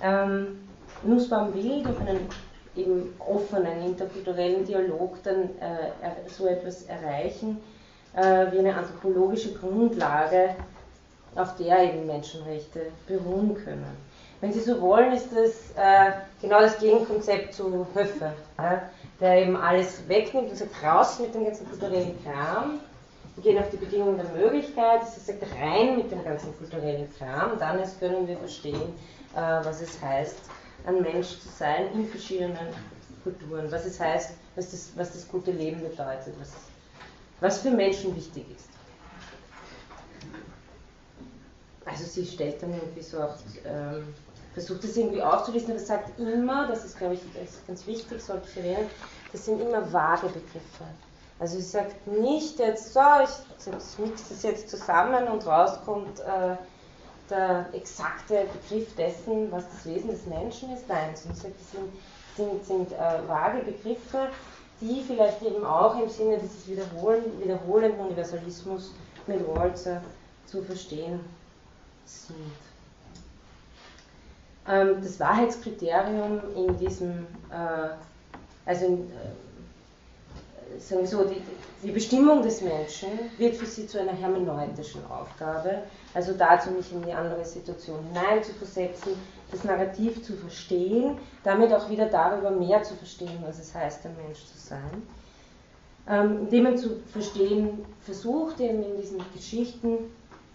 Ähm, 0.00 0.58
Nussbaum 1.02 1.54
will 1.54 1.82
durch 1.82 1.98
einen 2.00 2.28
eben 2.76 3.14
offenen 3.18 3.84
interkulturellen 3.84 4.64
Dialog 4.64 5.22
dann 5.22 5.42
äh, 5.60 6.28
so 6.28 6.46
etwas 6.46 6.82
erreichen 6.84 7.60
äh, 8.16 8.52
wie 8.52 8.58
eine 8.58 8.74
anthropologische 8.74 9.54
Grundlage, 9.54 10.54
auf 11.36 11.56
der 11.56 11.82
eben 11.82 12.06
Menschenrechte 12.06 12.80
beruhen 13.06 13.56
können. 13.64 13.96
Wenn 14.40 14.52
Sie 14.52 14.60
so 14.60 14.80
wollen, 14.80 15.12
ist 15.12 15.30
das 15.32 15.72
äh, 15.76 16.12
genau 16.42 16.60
das 16.60 16.78
Gegenkonzept 16.78 17.54
zu 17.54 17.86
Höffe, 17.94 18.32
der 19.20 19.42
eben 19.42 19.56
alles 19.56 20.06
wegnimmt 20.06 20.50
und 20.50 20.56
sagt, 20.56 20.70
raus 20.84 21.18
mit 21.18 21.34
dem 21.34 21.44
ganzen 21.44 21.68
kulturellen 21.68 22.18
Kram, 22.22 22.80
gehen 23.42 23.58
auf 23.58 23.70
die 23.70 23.78
Bedingungen 23.78 24.16
der 24.16 24.28
Möglichkeit, 24.40 25.02
es 25.02 25.26
sagt 25.26 25.42
rein 25.60 25.96
mit 25.96 26.10
dem 26.10 26.22
ganzen 26.22 26.56
kulturellen 26.58 27.08
Kram, 27.18 27.58
dann 27.58 27.78
erst 27.78 27.98
können 27.98 28.28
wir 28.28 28.36
verstehen, 28.36 28.94
äh, 29.34 29.64
was 29.64 29.80
es 29.80 30.00
heißt, 30.00 30.36
ein 30.86 31.02
Mensch 31.02 31.38
zu 31.40 31.48
sein 31.48 31.92
in 31.94 32.08
verschiedenen 32.08 32.58
Kulturen, 33.22 33.70
was 33.70 33.84
es 33.86 33.98
heißt, 33.98 34.32
was 34.54 34.70
das, 34.70 34.90
was 34.96 35.12
das 35.12 35.28
gute 35.28 35.50
Leben 35.50 35.80
bedeutet, 35.80 36.34
was, 36.38 36.52
was 37.40 37.58
für 37.58 37.70
Menschen 37.70 38.14
wichtig 38.14 38.44
ist. 38.54 38.68
Also 41.86 42.04
sie 42.04 42.26
stellt 42.26 42.62
dann 42.62 42.72
irgendwie 42.72 43.02
so 43.02 43.22
auch, 43.22 43.34
ähm, 43.64 44.14
versucht 44.52 44.84
das 44.84 44.96
irgendwie 44.96 45.22
aufzulisten, 45.22 45.72
aber 45.72 45.80
sagt 45.80 46.18
immer, 46.18 46.68
das 46.68 46.84
ist 46.84 46.98
glaube 46.98 47.14
ich 47.14 47.20
ganz 47.66 47.86
wichtig, 47.86 48.22
sollte 48.22 48.48
ich 48.50 48.56
erwähnen, 48.56 48.90
das 49.32 49.44
sind 49.44 49.60
immer 49.60 49.92
vage 49.92 50.28
Begriffe. 50.28 50.84
Also 51.38 51.56
sie 51.56 51.62
sagt 51.62 52.06
nicht 52.06 52.58
jetzt 52.58 52.94
so, 52.94 53.00
ich 53.20 53.98
mixe 53.98 54.24
das 54.28 54.42
jetzt 54.42 54.70
zusammen 54.70 55.26
und 55.28 55.44
rauskommt 55.46 56.20
äh, 56.20 56.56
der 57.30 57.66
exakte 57.72 58.46
Begriff 58.52 58.94
dessen, 58.96 59.50
was 59.50 59.64
das 59.70 59.86
Wesen 59.86 60.10
des 60.10 60.26
Menschen 60.26 60.72
ist. 60.72 60.88
Nein, 60.88 61.14
sagt, 61.14 61.54
das 61.58 61.70
sind, 61.72 61.92
sind, 62.36 62.64
sind 62.64 62.92
äh, 62.92 63.28
vage 63.28 63.62
Begriffe, 63.62 64.28
die 64.80 65.02
vielleicht 65.06 65.42
eben 65.42 65.64
auch 65.64 66.00
im 66.00 66.08
Sinne 66.08 66.38
dieses 66.38 66.66
Wiederholen, 66.68 67.24
wiederholenden 67.40 68.00
Universalismus 68.00 68.92
mit 69.26 69.46
Walzer 69.46 70.02
zu 70.46 70.62
verstehen 70.62 71.20
sind. 72.04 72.36
Ähm, 74.66 74.96
das 75.02 75.20
Wahrheitskriterium 75.20 76.40
in 76.56 76.76
diesem, 76.78 77.26
äh, 77.50 77.90
also 78.66 78.86
in, 78.86 79.10
äh, 79.10 79.14
sagen 80.78 81.06
so, 81.06 81.24
die, 81.24 81.40
die 81.82 81.90
Bestimmung 81.90 82.42
des 82.42 82.60
Menschen 82.60 83.10
wird 83.38 83.56
für 83.56 83.66
sie 83.66 83.86
zu 83.86 84.00
einer 84.00 84.12
hermeneutischen 84.12 85.04
Aufgabe, 85.06 85.82
also 86.14 86.32
dazu 86.32 86.70
mich 86.70 86.92
in 86.92 87.02
die 87.02 87.12
andere 87.12 87.44
Situation 87.44 87.98
hineinzuversetzen, 88.12 89.12
das 89.50 89.64
Narrativ 89.64 90.22
zu 90.22 90.34
verstehen, 90.34 91.18
damit 91.42 91.72
auch 91.72 91.88
wieder 91.88 92.06
darüber 92.06 92.50
mehr 92.50 92.82
zu 92.82 92.94
verstehen, 92.94 93.42
was 93.46 93.58
es 93.58 93.74
heißt, 93.74 94.04
ein 94.06 94.16
Mensch 94.24 94.44
zu 94.44 94.58
sein. 94.58 95.02
Ähm, 96.06 96.40
indem 96.40 96.64
man 96.64 96.76
zu 96.76 97.00
verstehen 97.12 97.84
versucht, 98.02 98.60
eben 98.60 98.82
in 98.82 99.00
diesen 99.00 99.20
Geschichten, 99.32 100.10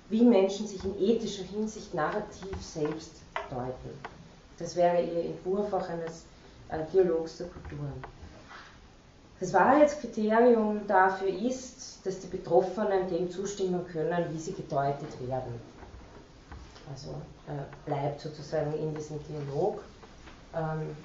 wie 0.09 0.23
Menschen 0.23 0.67
sich 0.67 0.83
in 0.83 0.99
ethischer 0.99 1.43
Hinsicht 1.43 1.93
narrativ 1.93 2.55
selbst 2.61 3.13
deuten. 3.49 3.97
Das 4.57 4.75
wäre 4.75 5.01
ihr 5.01 5.25
Entwurf 5.25 5.71
auch 5.73 5.87
eines 5.89 6.25
äh, 6.69 6.79
Dialogs 6.91 7.37
der 7.37 7.47
Kulturen. 7.47 7.93
Das 9.39 9.53
Wahrheitskriterium 9.53 10.85
dafür 10.87 11.29
ist, 11.29 12.05
dass 12.05 12.19
die 12.19 12.27
Betroffenen 12.27 13.07
dem 13.09 13.31
zustimmen 13.31 13.87
können, 13.87 14.25
wie 14.33 14.37
sie 14.37 14.51
gedeutet 14.53 15.09
werden. 15.25 15.53
Also 16.91 17.11
äh, 17.47 17.63
bleibt 17.85 18.19
sozusagen 18.19 18.73
in 18.73 18.93
diesem 18.93 19.19
Dialog. 19.23 19.81
Ähm, 20.53 20.95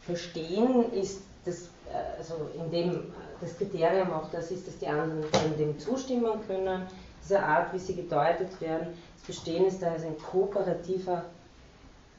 Verstehen 0.00 0.92
ist 0.92 1.20
das, 1.44 1.64
äh, 1.92 2.18
also 2.18 2.48
in 2.54 2.70
dem 2.70 3.12
das 3.40 3.56
Kriterium 3.56 4.12
auch 4.12 4.30
das 4.30 4.50
ist, 4.50 4.66
dass 4.66 4.78
die 4.78 4.86
anderen 4.86 5.24
dem 5.58 5.78
zustimmen 5.78 6.40
können, 6.46 6.86
dieser 7.22 7.44
Art, 7.44 7.72
wie 7.74 7.78
sie 7.78 7.94
gedeutet 7.94 8.60
werden. 8.60 8.88
Das 9.16 9.24
Verstehen 9.24 9.66
ist 9.66 9.82
also 9.82 10.06
ein 10.06 10.18
kooperativer 10.18 11.24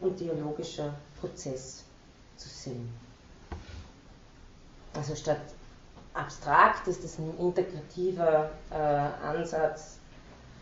und 0.02 0.20
dialogischer 0.20 0.94
Prozess 1.20 1.86
zu 2.38 2.50
sehen. 2.50 2.90
Also 4.96 5.16
statt 5.16 5.42
abstrakt 6.14 6.88
ist 6.88 7.04
es 7.04 7.18
ein 7.18 7.38
integrativer 7.40 8.52
äh, 8.70 8.76
Ansatz, 8.76 9.98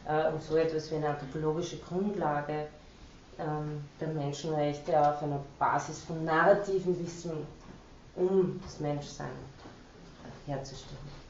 äh, 0.07 0.31
um 0.31 0.39
so 0.39 0.55
etwas 0.55 0.89
wie 0.91 0.95
eine 0.95 1.09
anthropologische 1.09 1.77
Grundlage 1.77 2.67
ähm, 3.37 3.83
der 3.99 4.07
Menschenrechte 4.09 4.97
auf 4.99 5.21
einer 5.21 5.41
Basis 5.59 6.01
von 6.03 6.23
narrativem 6.23 6.97
Wissen 7.03 7.45
um 8.15 8.59
das 8.63 8.79
Menschsein 8.79 9.27
herzustellen. 10.45 11.21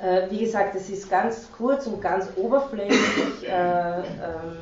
Äh, 0.00 0.30
wie 0.30 0.38
gesagt, 0.38 0.74
es 0.76 0.88
ist 0.88 1.10
ganz 1.10 1.48
kurz 1.56 1.86
und 1.86 2.00
ganz 2.00 2.28
oberflächlich. 2.36 3.48
Äh, 3.48 4.00
ähm, 4.00 4.58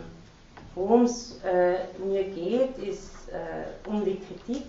Worum 0.77 1.05
es 1.05 1.41
äh, 1.43 1.87
mir 2.07 2.25
geht, 2.25 2.77
ist 2.77 3.11
äh, 3.37 3.89
um 3.89 4.05
die 4.05 4.19
Kritik 4.21 4.67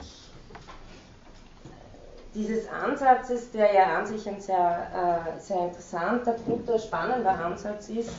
dieses 2.38 2.70
Ansatzes, 2.70 3.52
der 3.52 3.74
ja 3.74 3.98
an 3.98 4.06
sich 4.06 4.28
ein 4.30 4.40
sehr, 4.40 5.36
äh, 5.36 5.40
sehr 5.42 5.60
interessanter, 5.60 6.36
guter, 6.46 6.78
spannender 6.78 7.32
Ansatz 7.32 7.90
ist, 7.90 8.12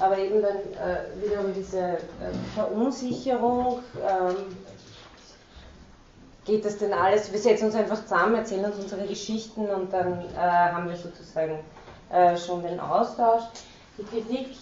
aber 0.00 0.16
eben 0.16 0.40
dann 0.40 0.56
äh, 0.56 1.22
wiederum 1.22 1.52
diese 1.52 1.80
äh, 1.80 1.98
Verunsicherung, 2.54 3.80
ähm, 3.98 4.56
geht 6.46 6.64
das 6.64 6.78
denn 6.78 6.94
alles, 6.94 7.30
wir 7.30 7.38
setzen 7.38 7.66
uns 7.66 7.74
einfach 7.74 8.02
zusammen, 8.02 8.36
erzählen 8.36 8.64
uns 8.64 8.76
unsere 8.76 9.06
Geschichten 9.06 9.66
und 9.68 9.92
dann 9.92 10.24
äh, 10.34 10.38
haben 10.38 10.88
wir 10.88 10.96
sozusagen 10.96 11.58
äh, 12.10 12.36
schon 12.38 12.62
den 12.62 12.80
Austausch. 12.80 13.42
Die 13.98 14.04
Kritik 14.04 14.56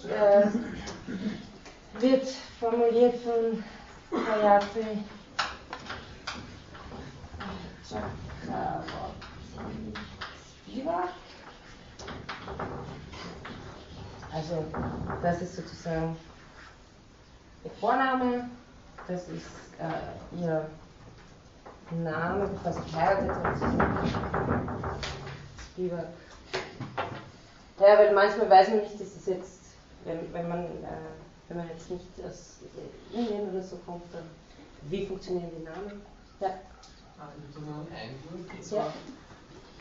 wird 2.00 2.26
formuliert 2.58 3.14
von 3.20 3.62
Spivak. 4.08 4.64
Also 14.32 14.64
das 15.22 15.42
ist 15.42 15.56
sozusagen 15.56 16.16
ihr 17.64 17.70
Vorname, 17.80 18.48
das 19.06 19.22
ist 19.28 19.46
äh, 19.78 20.40
ihr 20.40 20.68
Name, 21.90 22.46
bevor 22.46 22.72
sie 22.72 22.90
geheiratet 22.90 23.30
hat. 23.30 23.56
Spivak. 25.72 26.06
Ja, 27.80 27.98
weil 27.98 28.14
manchmal 28.14 28.50
weiß 28.50 28.68
man 28.68 28.78
nicht, 28.80 29.00
dass 29.00 29.16
es 29.16 29.26
jetzt, 29.26 29.60
wenn, 30.04 30.32
wenn 30.34 30.48
man 30.48 30.64
äh, 30.64 31.08
wenn 31.48 31.56
man 31.56 31.68
jetzt 31.68 31.90
nicht 31.90 32.06
aus 32.24 32.58
Indien 33.12 33.48
oder 33.50 33.62
so 33.62 33.76
kommt, 33.86 34.04
dann 34.12 34.24
wie 34.82 35.06
funktionieren 35.06 35.50
die 35.58 35.64
Namen? 35.64 36.02
Ja. 36.40 36.50
Einen 37.18 37.90
Einwurf, 37.90 38.46
und 38.46 38.64
zwar 38.64 38.94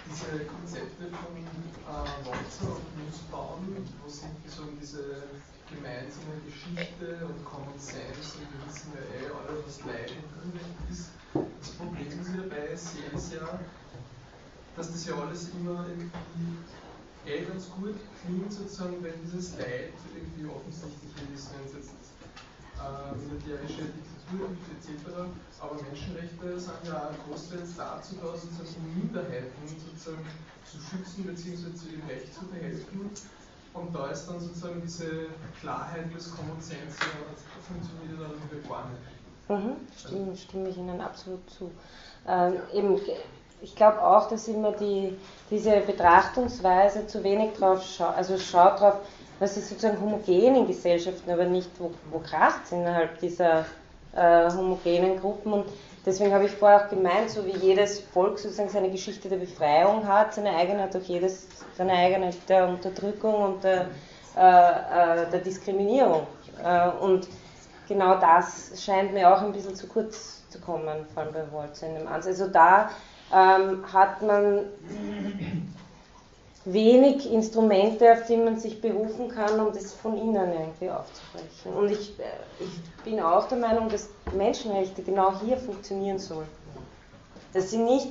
diese 0.10 0.46
Konzepte 0.46 1.06
von 1.06 1.38
äh, 1.38 2.26
Walzer 2.26 2.74
und 2.74 3.06
Nussbaum, 3.06 3.62
wo 4.02 4.10
irgendwie 4.10 4.50
so 4.50 4.64
diese 4.82 5.22
gemeinsame 5.70 6.42
Geschichte 6.50 7.28
und 7.30 7.46
Common 7.46 7.78
Sense 7.78 8.42
und 8.42 8.50
wir 8.50 8.62
wissen 8.66 8.90
ja 8.98 9.04
eh 9.06 9.30
alle, 9.30 9.54
was 9.62 9.86
Leid 9.86 10.18
Unrecht 10.42 10.82
ist. 10.90 11.14
Das 11.62 11.70
Problem, 11.78 12.08
ich 12.10 12.42
dabei 12.42 12.74
ist 12.74 13.34
ja, 13.34 13.60
dass 14.76 14.92
das 14.92 15.06
ja 15.06 15.14
alles 15.22 15.50
immer 15.50 15.86
irgendwie 15.90 16.58
eh 17.28 17.46
ganz 17.46 17.70
gut 17.70 18.02
klingt, 18.26 18.52
sozusagen, 18.52 19.04
wenn 19.04 19.14
dieses 19.22 19.58
Leid 19.60 19.94
irgendwie 20.16 20.50
offensichtlich 20.50 21.14
ist, 21.36 21.54
wenn 21.54 21.70
es 21.70 21.74
jetzt 21.86 22.07
militärische 23.16 23.90
Diktatur 23.94 24.50
gibt, 24.50 24.70
etc. 24.76 25.28
Aber 25.60 25.76
Menschenrechte 25.82 26.60
sind 26.60 26.84
ja 26.86 27.12
großteils 27.26 27.76
dazu 27.78 28.16
da, 28.22 28.36
sozusagen 28.38 28.86
Minderheiten 28.96 29.62
sozusagen 29.66 30.26
zu 30.66 30.78
schützen 30.78 31.26
bzw. 31.26 31.74
zu 31.74 31.90
ihrem 31.90 32.08
Recht 32.08 32.34
zu 32.34 32.46
verhelfen. 32.46 33.10
Und 33.74 33.94
da 33.94 34.08
ist 34.08 34.28
dann 34.28 34.40
sozusagen 34.40 34.82
diese 34.82 35.28
Klarheit 35.60 36.14
des 36.14 36.36
Common 36.36 36.60
Sense 36.60 36.98
ja, 37.00 37.62
funktioniert 37.62 38.20
dann 38.20 38.36
wieder 38.50 38.68
gar 38.68 38.90
nicht. 38.90 39.18
Mhm, 39.50 39.78
stimme, 39.96 40.36
stimme 40.36 40.70
ich 40.70 40.78
Ihnen 40.78 41.00
absolut 41.00 41.48
zu. 41.50 41.72
Ähm, 42.28 42.56
eben 42.74 43.00
ich 43.62 43.76
glaube 43.76 44.04
auch, 44.04 44.30
dass 44.30 44.48
immer 44.48 44.72
die, 44.74 45.18
diese 45.50 45.80
Betrachtungsweise 45.82 47.08
zu 47.08 47.24
wenig 47.24 47.54
drauf 47.54 47.84
schaut, 47.84 48.16
also 48.16 48.38
schaut 48.38 48.80
drauf, 48.80 48.96
was 49.40 49.58
ist 49.58 49.70
sozusagen 49.70 50.00
homogen 50.02 50.56
in 50.56 50.68
Gesellschaften, 50.68 51.30
aber 51.30 51.46
nicht, 51.46 51.70
wo, 51.80 51.92
wo 52.12 52.20
kracht 52.20 52.62
es 52.66 52.72
innerhalb 52.72 53.20
dieser 53.20 53.66
äh, 54.16 54.50
homogenen 54.52 55.20
Gruppen. 55.20 55.54
Und 55.54 55.66
deswegen 56.06 56.34
habe 56.34 56.46
ich 56.46 56.52
vorher 56.52 56.86
auch 56.86 56.90
gemeint, 56.90 57.30
so 57.30 57.46
wie 57.46 57.56
jedes 57.58 58.00
Volk 58.00 58.40
sozusagen 58.40 58.70
seine 58.70 58.90
Geschichte 58.90 59.30
der 59.30 59.38
Befreiung 59.38 60.08
hat, 60.08 60.34
seine 60.34 60.56
eigene 60.56 60.84
hat 60.84 60.96
auch 60.96 61.02
jedes 61.02 61.48
seine 61.78 61.94
eigene 61.94 62.32
der 62.50 62.68
Unterdrückung 62.68 63.36
und 63.36 63.64
der, 63.64 63.88
äh, 64.36 65.22
äh, 65.22 65.30
der 65.30 65.40
Diskriminierung. 65.40 66.26
Äh, 66.64 66.90
und 66.90 67.28
genau 67.88 68.20
das 68.20 68.72
scheint 68.84 69.14
mir 69.14 69.32
auch 69.32 69.42
ein 69.42 69.52
bisschen 69.52 69.76
zu 69.76 69.88
kurz 69.88 70.48
zu 70.50 70.60
kommen, 70.60 71.06
vor 71.14 71.24
allem 71.24 71.34
bei 71.34 71.52
Wolz 71.52 71.82
in 71.84 71.94
dem 71.94 72.08
Ansatz. 72.08 72.40
Also 72.40 72.48
da 72.48 72.90
ähm, 73.32 73.84
hat 73.94 74.22
man 74.22 74.66
wenig 76.74 77.32
Instrumente, 77.32 78.12
auf 78.12 78.26
die 78.28 78.36
man 78.36 78.60
sich 78.60 78.82
berufen 78.82 79.30
kann, 79.30 79.60
um 79.60 79.74
das 79.74 79.94
von 79.94 80.18
innen 80.18 80.52
irgendwie 80.52 80.90
aufzubrechen. 80.90 81.74
Und 81.74 81.92
ich, 81.92 82.20
äh, 82.20 82.24
ich 82.60 83.04
bin 83.04 83.20
auch 83.22 83.48
der 83.48 83.58
Meinung, 83.58 83.88
dass 83.90 84.10
Menschenrechte 84.36 85.02
genau 85.02 85.40
hier 85.40 85.58
funktionieren 85.58 86.20
sollten. 86.20 86.50
Dass 87.54 87.72
sie 87.72 87.78
nicht 87.78 88.10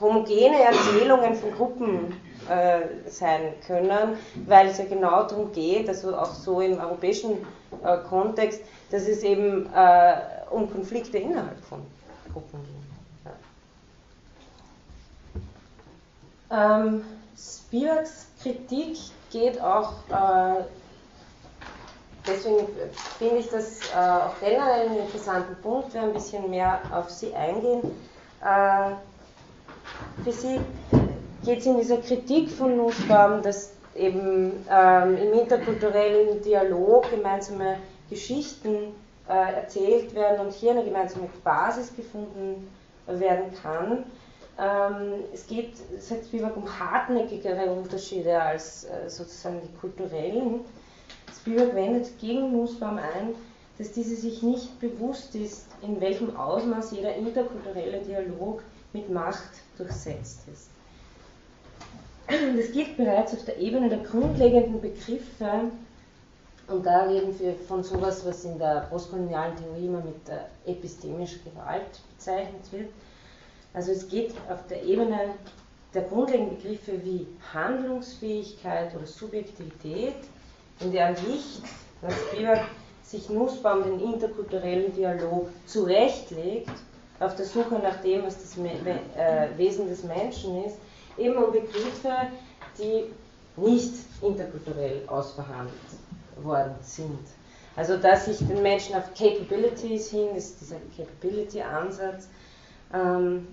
homogene 0.00 0.62
Erzählungen 0.62 1.34
von 1.34 1.50
Gruppen 1.52 2.20
äh, 2.48 3.10
sein 3.10 3.54
können, 3.66 4.16
weil 4.46 4.68
es 4.68 4.78
ja 4.78 4.84
genau 4.84 5.24
darum 5.24 5.50
geht, 5.52 5.88
also 5.88 6.16
auch 6.16 6.32
so 6.32 6.60
im 6.60 6.78
europäischen 6.78 7.38
äh, 7.82 7.98
Kontext, 8.08 8.60
dass 8.90 9.08
es 9.08 9.24
eben 9.24 9.68
äh, 9.74 10.14
um 10.50 10.70
Konflikte 10.70 11.18
innerhalb 11.18 11.58
von 11.64 11.80
Gruppen 12.32 12.60
geht. 12.62 13.32
Ja. 16.50 16.84
Ähm, 16.84 17.02
Spivaks 17.36 18.26
Kritik 18.42 18.96
geht 19.30 19.60
auch, 19.60 19.92
äh, 20.08 20.64
deswegen 22.26 22.66
finde 23.18 23.36
ich 23.36 23.50
das 23.50 23.80
äh, 23.90 23.96
auch 23.96 24.38
generell 24.40 24.88
einen 24.88 25.00
interessanten 25.00 25.60
Punkt, 25.62 25.92
wir 25.92 26.02
ein 26.02 26.12
bisschen 26.12 26.48
mehr 26.48 26.80
auf 26.92 27.10
sie 27.10 27.34
eingehen. 27.34 27.82
Äh, 28.42 28.92
für 30.24 30.32
sie 30.32 30.60
geht 31.44 31.60
es 31.60 31.66
in 31.66 31.78
dieser 31.78 31.98
Kritik 31.98 32.50
von 32.50 32.76
Nussbaum, 32.76 33.42
dass 33.42 33.72
eben 33.94 34.64
ähm, 34.70 35.16
im 35.16 35.32
interkulturellen 35.34 36.42
Dialog 36.42 37.10
gemeinsame 37.10 37.78
Geschichten 38.10 38.94
äh, 39.28 39.54
erzählt 39.54 40.14
werden 40.14 40.46
und 40.46 40.52
hier 40.52 40.72
eine 40.72 40.84
gemeinsame 40.84 41.28
Basis 41.42 41.94
gefunden 41.94 42.68
werden 43.06 43.52
kann. 43.62 44.04
Ähm, 44.58 45.24
es 45.32 45.46
geht, 45.46 45.72
sagt 46.00 46.26
Spivak, 46.26 46.56
um 46.56 46.66
hartnäckigere 46.78 47.70
Unterschiede 47.70 48.40
als 48.40 48.84
äh, 48.84 49.08
sozusagen 49.08 49.60
die 49.62 49.78
kulturellen. 49.78 50.60
Spivak 51.34 51.74
wendet 51.74 52.18
gegen 52.18 52.52
Nussbaum 52.52 52.98
ein, 52.98 53.34
dass 53.78 53.92
diese 53.92 54.16
sich 54.16 54.42
nicht 54.42 54.80
bewusst 54.80 55.34
ist, 55.34 55.66
in 55.82 56.00
welchem 56.00 56.34
Ausmaß 56.36 56.92
jeder 56.92 57.14
interkulturelle 57.14 58.00
Dialog 58.00 58.62
mit 58.92 59.10
Macht 59.10 59.50
durchsetzt 59.76 60.40
ist. 60.50 60.70
Das 62.28 62.72
gilt 62.72 62.96
bereits 62.96 63.34
auf 63.34 63.44
der 63.44 63.58
Ebene 63.58 63.88
der 63.88 63.98
grundlegenden 63.98 64.80
Begriffe, 64.80 65.70
und 66.68 66.84
da 66.84 67.04
reden 67.04 67.38
wir 67.38 67.54
von 67.54 67.84
sowas, 67.84 68.26
was 68.26 68.44
in 68.44 68.58
der 68.58 68.88
postkolonialen 68.90 69.56
Theorie 69.56 69.86
immer 69.86 70.00
mit 70.00 70.28
äh, 70.28 70.70
epistemischer 70.70 71.38
Gewalt 71.44 72.00
bezeichnet 72.16 72.72
wird. 72.72 72.88
Also 73.76 73.92
es 73.92 74.08
geht 74.08 74.32
auf 74.48 74.66
der 74.68 74.82
Ebene 74.84 75.34
der 75.92 76.04
grundlegenden 76.04 76.56
Begriffe 76.56 76.92
wie 77.04 77.26
Handlungsfähigkeit 77.52 78.96
oder 78.96 79.04
Subjektivität, 79.04 80.14
in 80.80 80.92
deren 80.92 81.14
Licht 81.26 81.62
nach 82.00 82.10
Spivak 82.10 82.64
sich 83.02 83.28
Nussbaum 83.28 83.82
den 83.82 84.00
interkulturellen 84.00 84.94
Dialog 84.94 85.48
zurechtlegt, 85.66 86.70
auf 87.20 87.36
der 87.36 87.44
Suche 87.44 87.74
nach 87.74 88.00
dem, 88.00 88.24
was 88.24 88.38
das 88.40 88.56
äh, 88.56 89.48
Wesen 89.58 89.88
des 89.88 90.04
Menschen 90.04 90.64
ist, 90.64 90.78
eben 91.18 91.36
um 91.36 91.52
Begriffe, 91.52 92.14
die 92.78 93.04
nicht 93.60 93.92
interkulturell 94.22 95.02
ausverhandelt 95.06 95.74
worden 96.42 96.76
sind. 96.80 97.20
Also 97.76 97.98
dass 97.98 98.24
sich 98.24 98.38
den 98.38 98.62
Menschen 98.62 98.94
auf 98.94 99.12
Capabilities 99.12 100.10
hin, 100.10 100.34
ist 100.34 100.62
dieser 100.62 100.76
Capability-Ansatz, 100.96 102.28
ähm, 102.94 103.46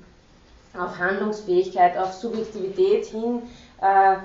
auf 0.78 0.98
Handlungsfähigkeit, 0.98 1.98
auf 1.98 2.14
Subjektivität 2.14 3.06
hin, 3.06 3.44
äh, 3.82 4.16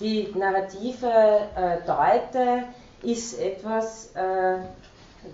die 0.00 0.32
Narrative 0.36 1.10
äh, 1.56 1.78
deute, 1.86 2.64
ist 3.02 3.38
etwas, 3.40 4.10
äh, 4.14 4.58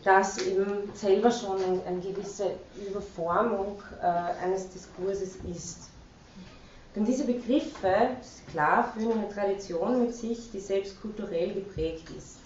das 0.05 0.39
eben 0.39 0.91
selber 0.95 1.31
schon 1.31 1.57
eine, 1.63 1.83
eine 1.87 2.01
gewisse 2.01 2.53
Überformung 2.89 3.83
äh, 4.01 4.45
eines 4.45 4.71
Diskurses 4.71 5.37
ist. 5.51 5.91
Denn 6.95 7.05
diese 7.05 7.25
Begriffe, 7.25 8.11
ist 8.21 8.47
klar, 8.49 8.93
führen 8.97 9.19
eine 9.19 9.29
Tradition 9.29 10.05
mit 10.05 10.15
sich, 10.15 10.51
die 10.51 10.61
selbst 10.61 11.01
kulturell 11.01 11.55
geprägt 11.55 12.09
ist. 12.17 12.39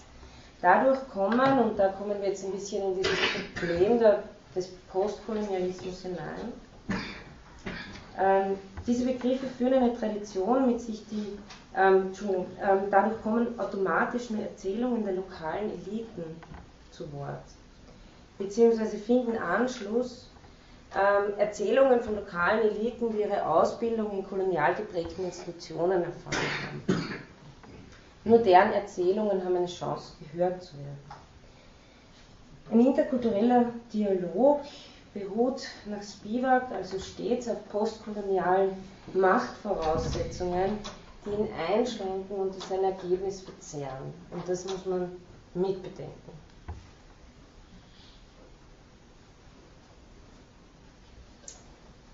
Dadurch 0.61 0.99
kommen, 1.09 1.59
und 1.59 1.77
da 1.77 1.89
kommen 1.89 2.19
wir 2.21 2.29
jetzt 2.29 2.45
ein 2.45 2.51
bisschen 2.51 2.83
in 2.83 2.95
dieses 2.95 3.17
Problem 3.55 3.99
der, 3.99 4.23
des 4.55 4.69
Postkolonialismus 4.91 6.01
hinein, 6.01 6.53
ähm, 8.19 8.57
diese 8.85 9.05
Begriffe 9.05 9.47
führen 9.47 9.73
eine 9.73 9.97
Tradition 9.97 10.67
mit 10.67 10.81
sich, 10.81 11.03
die 11.09 11.37
ähm, 11.75 12.11
ähm, 12.61 12.79
dadurch 12.89 13.21
kommen 13.21 13.59
automatisch 13.59 14.29
mehr 14.29 14.49
Erzählungen 14.49 15.03
der 15.03 15.13
lokalen 15.13 15.71
Eliten 15.71 16.23
zu 16.91 17.11
Wort, 17.13 17.43
beziehungsweise 18.37 18.97
finden 18.97 19.37
Anschluss 19.37 20.29
ähm, 20.95 21.37
Erzählungen 21.37 22.01
von 22.01 22.15
lokalen 22.15 22.61
Eliten, 22.61 23.11
die 23.11 23.21
ihre 23.21 23.45
Ausbildung 23.45 24.11
in 24.11 24.27
kolonial 24.27 24.73
geprägten 24.73 25.25
Institutionen 25.25 26.03
erfahren 26.03 26.47
haben. 26.65 27.13
Nur 28.23 28.39
deren 28.39 28.73
Erzählungen 28.73 29.43
haben 29.43 29.55
eine 29.55 29.67
Chance, 29.67 30.13
gehört 30.31 30.63
zu 30.63 30.73
werden. 30.77 30.97
Ein 32.71 32.79
interkultureller 32.85 33.65
Dialog 33.93 34.61
beruht 35.19 35.63
nach 35.85 36.03
Spivak 36.03 36.71
also 36.71 36.99
stets 36.99 37.47
auf 37.47 37.67
postkolonialen 37.69 38.71
Machtvoraussetzungen, 39.13 40.77
die 41.25 41.29
ihn 41.29 41.47
einschränken 41.69 42.35
und 42.35 42.53
sein 42.63 42.83
Ergebnis 42.83 43.41
verzehren. 43.41 44.13
Und 44.31 44.47
das 44.47 44.65
muss 44.65 44.85
man 44.85 45.11
mitbedenken. 45.53 46.31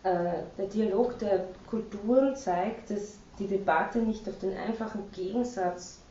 Äh, 0.03 0.43
der 0.57 0.67
Dialog 0.67 1.17
der 1.19 1.47
Kulturen 1.69 2.35
zeigt, 2.35 2.89
dass 2.89 3.15
die 3.39 3.47
Debatte 3.47 3.99
nicht 3.99 4.27
auf 4.27 4.37
den 4.39 4.55
einfachen 4.57 5.09
Gegensatz 5.11 6.01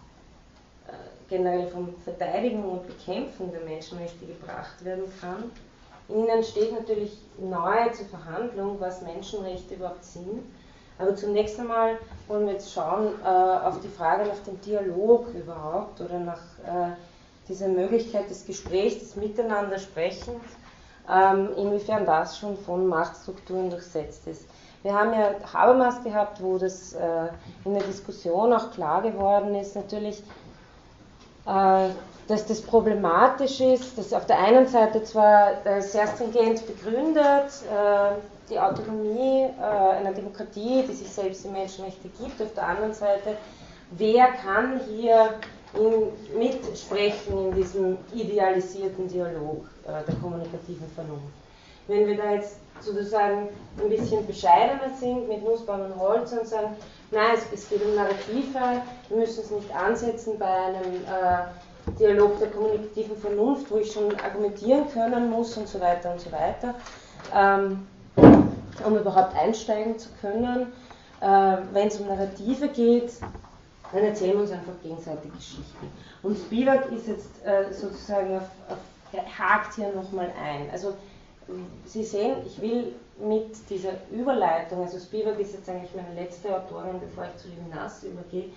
äh, 0.87 0.93
generell 1.29 1.69
von 1.69 1.95
Verteidigung 2.03 2.65
und 2.65 2.87
Bekämpfung 2.87 3.53
der 3.53 3.61
Menschenrechte 3.61 4.25
gebracht 4.27 4.83
werden 4.85 5.05
kann. 5.21 5.51
In 6.09 6.25
ihnen 6.25 6.43
steht 6.43 6.73
natürlich 6.73 7.19
nahe 7.39 7.93
zur 7.93 8.07
Verhandlung, 8.07 8.77
was 8.81 9.03
Menschenrechte 9.03 9.75
überhaupt 9.75 10.05
sind. 10.05 10.43
Aber 10.99 11.15
zunächst 11.17 11.59
einmal 11.59 11.99
wollen 12.29 12.47
wir 12.47 12.53
jetzt 12.53 12.73
schauen 12.73 13.09
äh, 13.25 13.27
auf 13.27 13.81
die 13.81 13.89
Frage 13.89 14.25
nach 14.27 14.39
dem 14.47 14.61
Dialog 14.61 15.29
überhaupt 15.35 16.01
oder 16.01 16.19
nach 16.19 16.43
äh, 16.65 16.93
dieser 17.49 17.69
Möglichkeit 17.69 18.31
des 18.31 18.47
Gesprächs, 18.47 18.99
des 18.99 19.17
Miteinandersprechens 19.17 20.43
ähm, 21.11 21.51
inwiefern 21.57 22.07
das 22.07 22.39
schon 22.39 22.57
von 22.57 22.87
Machtstrukturen 22.87 23.71
durchsetzt 23.71 24.27
ist. 24.27 24.47
Wir 24.83 24.95
haben 24.95 25.13
ja 25.13 25.35
Habermas 25.53 26.03
gehabt, 26.03 26.43
wo 26.43 26.59
das 26.59 26.93
äh, 26.93 27.29
in 27.65 27.75
der 27.75 27.83
Diskussion 27.85 28.53
auch 28.53 28.73
klar 28.73 29.03
geworden 29.03 29.55
ist, 29.55 29.77
natürlich, 29.77 30.23
äh, 31.47 31.89
dass 32.33 32.47
das 32.47 32.63
problematisch 32.63 33.61
ist, 33.61 33.99
dass 33.99 34.11
auf 34.15 34.25
der 34.25 34.39
einen 34.39 34.67
Seite 34.67 35.03
zwar 35.05 35.53
sehr 35.81 36.07
stringent 36.07 36.67
begründet, 36.67 37.53
äh, 37.71 38.15
die 38.49 38.59
Autonomie 38.59 39.43
äh, 39.43 39.63
einer 39.63 40.13
Demokratie, 40.15 40.83
die 40.89 40.95
sich 40.95 41.11
selbst 41.11 41.45
die 41.45 41.49
Menschenrechte 41.49 42.09
gibt, 42.19 42.41
auf 42.41 42.55
der 42.55 42.69
anderen 42.69 42.95
Seite, 42.95 43.37
wer 43.91 44.29
kann 44.29 44.81
hier 44.89 45.35
in, 45.75 46.39
mitsprechen 46.39 47.49
in 47.49 47.55
diesem 47.55 47.99
idealisierten 48.15 49.09
Dialog 49.09 49.67
äh, 49.87 50.03
der 50.07 50.15
kommunikativen 50.15 50.89
Vernunft. 50.95 51.35
Wenn 51.87 52.07
wir 52.07 52.17
da 52.17 52.33
jetzt 52.33 52.57
sozusagen 52.81 53.51
ein 53.79 53.91
bisschen 53.91 54.27
bescheidener 54.27 54.89
sind 54.99 55.29
mit 55.29 55.45
Nussbaum 55.45 55.83
und 55.83 56.01
Holz 56.01 56.33
und 56.33 56.47
sagen, 56.47 56.77
nein, 57.11 57.35
es, 57.35 57.45
es, 57.53 57.69
geht 57.69 57.85
um 57.85 57.95
Narrative, 57.95 58.83
wir 59.11 59.17
müssen 59.19 59.45
es 59.45 59.51
nicht 59.51 59.77
ansetzen 59.77 60.39
bei 60.39 60.47
einem 60.47 60.95
äh, 61.05 61.45
Dialog 61.99 62.39
der 62.39 62.51
kommunikativen 62.51 63.17
Vernunft, 63.17 63.71
wo 63.71 63.79
ich 63.79 63.93
schon 63.93 64.15
argumentieren 64.21 64.89
können 64.93 65.31
muss 65.31 65.57
und 65.57 65.69
so 65.69 65.81
weiter 65.81 66.13
und 66.13 66.21
so 66.21 66.31
weiter, 66.31 66.75
ähm, 67.35 67.87
um 68.17 68.97
überhaupt 68.97 69.37
einsteigen 69.37 69.99
zu 69.99 70.09
können. 70.21 70.73
Äh, 71.21 71.57
Wenn 71.73 71.89
es 71.89 72.01
um 72.01 72.07
Narrative 72.07 72.69
geht, 72.69 73.13
dann 73.93 74.05
erzählen 74.05 74.35
wir 74.35 74.41
uns 74.43 74.53
einfach 74.53 74.73
gegenseitig 74.83 75.33
Geschichten. 75.33 75.91
Und 76.23 76.39
Spivak 76.39 76.91
ist 76.93 77.09
jetzt 77.09 77.45
äh, 77.45 77.73
sozusagen 77.73 78.37
auf, 78.37 78.49
auf, 78.69 78.79
hakt 79.39 79.75
hier 79.75 79.93
nochmal 79.93 80.33
ein. 80.43 80.71
Also 80.71 80.95
Sie 81.85 82.05
sehen, 82.05 82.37
ich 82.47 82.61
will 82.63 82.95
mit 83.19 83.69
dieser 83.69 83.93
Überleitung, 84.11 84.83
also 84.83 84.99
Spivak 84.99 85.39
ist 85.39 85.53
jetzt 85.53 85.69
eigentlich 85.69 85.95
meine 85.95 86.15
letzte 86.15 86.57
Autorin, 86.57 87.01
bevor 87.01 87.25
ich 87.25 87.43
zu 87.43 87.49
Levinas 87.49 88.05
übergehe, 88.05 88.51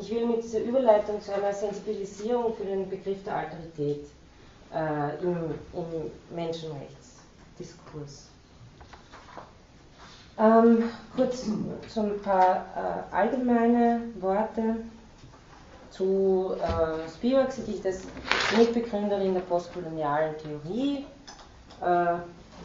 ich 0.00 0.10
will 0.10 0.26
mit 0.26 0.42
dieser 0.44 0.60
Überleitung 0.60 1.20
zu 1.20 1.34
einer 1.34 1.52
Sensibilisierung 1.52 2.54
für 2.54 2.64
den 2.64 2.88
Begriff 2.88 3.22
der 3.24 3.36
Alterität 3.36 4.06
äh, 4.74 5.22
im, 5.22 5.54
im 5.74 6.10
Menschenrechtsdiskurs 6.34 8.28
ähm, 10.38 10.90
kurz 11.16 11.46
so 11.88 12.02
ein 12.02 12.20
paar 12.22 12.64
äh, 12.76 13.14
allgemeine 13.14 14.02
Worte 14.20 14.76
zu 15.90 16.54
äh, 16.62 17.08
Spivak. 17.08 17.50
Sie 17.52 17.62
gilt 17.62 17.84
als 17.84 18.02
Mitbegründerin 18.56 19.34
der 19.34 19.40
postkolonialen 19.40 20.36
Theorie. 20.38 21.06
Äh, 21.82 22.18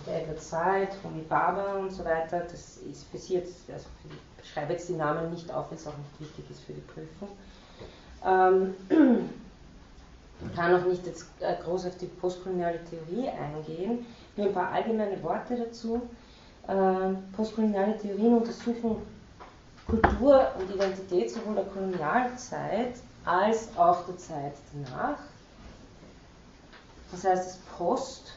Edward 0.06 0.42
Said, 0.42 0.90
Homi 1.04 1.22
Baba 1.22 1.76
und 1.80 1.92
so 1.92 2.04
weiter. 2.06 2.42
Das 2.42 2.78
ist 2.78 3.06
für 3.10 3.18
Sie 3.18 3.36
jetzt, 3.36 3.70
also 3.72 3.86
die, 4.04 4.10
ich 4.10 4.33
schreibe 4.52 4.74
jetzt 4.74 4.90
die 4.90 4.94
Namen 4.94 5.32
nicht 5.32 5.52
auf, 5.52 5.70
weil 5.70 5.78
es 5.78 5.88
auch 5.88 5.98
nicht 5.98 6.20
wichtig 6.20 6.50
ist 6.50 6.62
für 6.62 6.74
die 6.74 6.82
Prüfung. 6.82 7.30
Ähm, 8.26 8.76
kann 10.56 10.76
auch 10.76 10.86
nicht 10.86 11.06
jetzt 11.06 11.26
äh, 11.40 11.56
groß 11.64 11.86
auf 11.86 11.98
die 11.98 12.06
postkoloniale 12.08 12.80
Theorie 12.86 13.30
eingehen. 13.30 14.06
Nur 14.36 14.48
ein 14.48 14.54
paar 14.54 14.72
allgemeine 14.72 15.22
Worte 15.24 15.56
dazu. 15.56 16.02
Äh, 16.68 17.36
postkoloniale 17.36 17.98
Theorien 17.98 18.38
untersuchen 18.38 18.98
Kultur 19.88 20.52
und 20.58 20.74
Identität 20.74 21.30
sowohl 21.30 21.56
der 21.56 21.66
Kolonialzeit 21.66 22.96
als 23.26 23.70
auch 23.78 24.06
der 24.06 24.18
Zeit 24.18 24.54
danach. 24.74 25.18
Das 27.12 27.26
heißt, 27.26 27.46
das 27.46 27.58
Post 27.78 28.34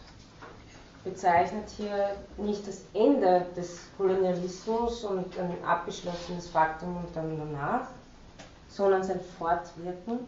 bezeichnet 1.07 1.71
hier 1.77 2.17
nicht 2.37 2.67
das 2.67 2.83
Ende 2.93 3.47
des 3.57 3.79
Kolonialismus 3.97 5.05
und 5.05 5.39
ein 5.39 5.65
abgeschlossenes 5.65 6.49
Faktum 6.49 6.97
und 6.97 7.15
dann 7.17 7.39
danach, 7.39 7.87
sondern 8.69 9.05
sein 9.05 9.21
Fortwirken. 9.39 10.19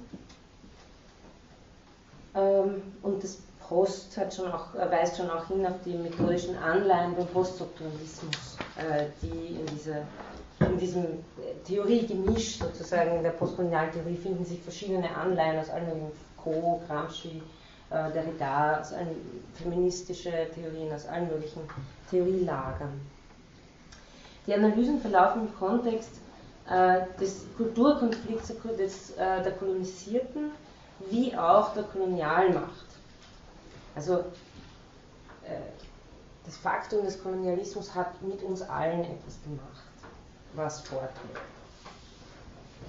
Ähm, 2.35 2.83
und 3.03 3.23
das 3.25 3.39
Post 3.69 4.17
hat 4.17 4.33
schon 4.33 4.51
auch, 4.53 4.73
weist 4.75 5.17
schon 5.17 5.29
auch 5.29 5.47
hin 5.49 5.67
auf 5.67 5.75
die 5.85 5.95
methodischen 5.95 6.57
Anleihen 6.57 7.15
beim 7.17 7.27
Poststrukturalismus, 7.27 8.57
äh, 8.77 9.07
die 9.21 9.57
in, 9.57 9.67
dieser, 9.67 10.03
in 10.61 10.79
diesem 10.79 11.05
Theoriegemisch 11.67 12.61
sozusagen 12.61 13.17
in 13.17 13.23
der 13.25 13.31
postkolonialen 13.31 13.93
Theorie 13.93 14.17
finden 14.17 14.45
sich 14.45 14.63
verschiedene 14.63 15.15
Anleihen 15.15 15.59
aus 15.59 15.71
allen 15.71 15.87
möglichen 15.87 16.13
Co, 16.37 16.81
Gramsci, 16.87 17.29
äh, 17.39 17.58
Derrida, 17.91 18.81
aus 18.81 18.93
allen 18.93 19.43
feministische 19.55 20.31
Theorien, 20.55 20.93
aus 20.93 21.07
allen 21.07 21.29
möglichen 21.29 21.63
Theorielagern. 22.11 23.01
Die 24.47 24.55
Analysen 24.55 25.01
verlaufen 25.01 25.47
im 25.47 25.55
Kontext 25.59 26.11
äh, 26.69 27.01
des 27.21 27.45
Kulturkonflikts 27.57 28.51
äh, 28.51 29.43
der 29.43 29.53
Kolonisierten 29.53 30.51
wie 31.11 31.37
auch 31.37 31.73
der 31.75 31.85
Kolonialmacht. 31.85 32.87
Also 33.95 34.19
äh, 35.45 35.61
das 36.45 36.57
Faktum 36.57 37.05
des 37.05 37.23
Kolonialismus 37.23 37.95
hat 37.95 38.21
mit 38.23 38.43
uns 38.43 38.63
allen 38.63 39.01
etwas 39.01 39.43
gemacht, 39.45 39.85
was 40.55 40.81
fortwirkt. 40.81 41.58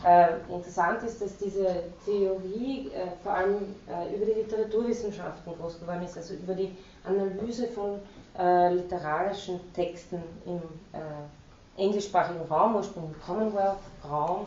Äh, 0.06 0.28
interessant 0.50 1.04
ist, 1.04 1.22
dass 1.22 1.38
diese 1.38 1.84
Theorie 2.06 2.89
äh, 2.93 3.08
vor 3.22 3.34
allem 3.34 3.76
äh, 3.89 4.16
über 4.16 4.26
die 4.26 4.39
Literaturwissenschaften 4.39 5.54
groß 5.60 5.82
geworden 5.82 6.04
ist, 6.04 6.16
also 6.16 6.36
über 6.36 6.54
die 6.54 6.72
Analyse 7.04 7.68
von 7.68 8.00
äh, 8.38 8.74
literarischen 8.74 9.60
Texten 9.74 10.24
im 10.45 10.62
äh, 10.93 11.82
englischsprachigen 11.82 12.41
Raum, 12.50 12.76
ursprünglich 12.76 13.22
Commonwealth-Raum, 13.26 14.45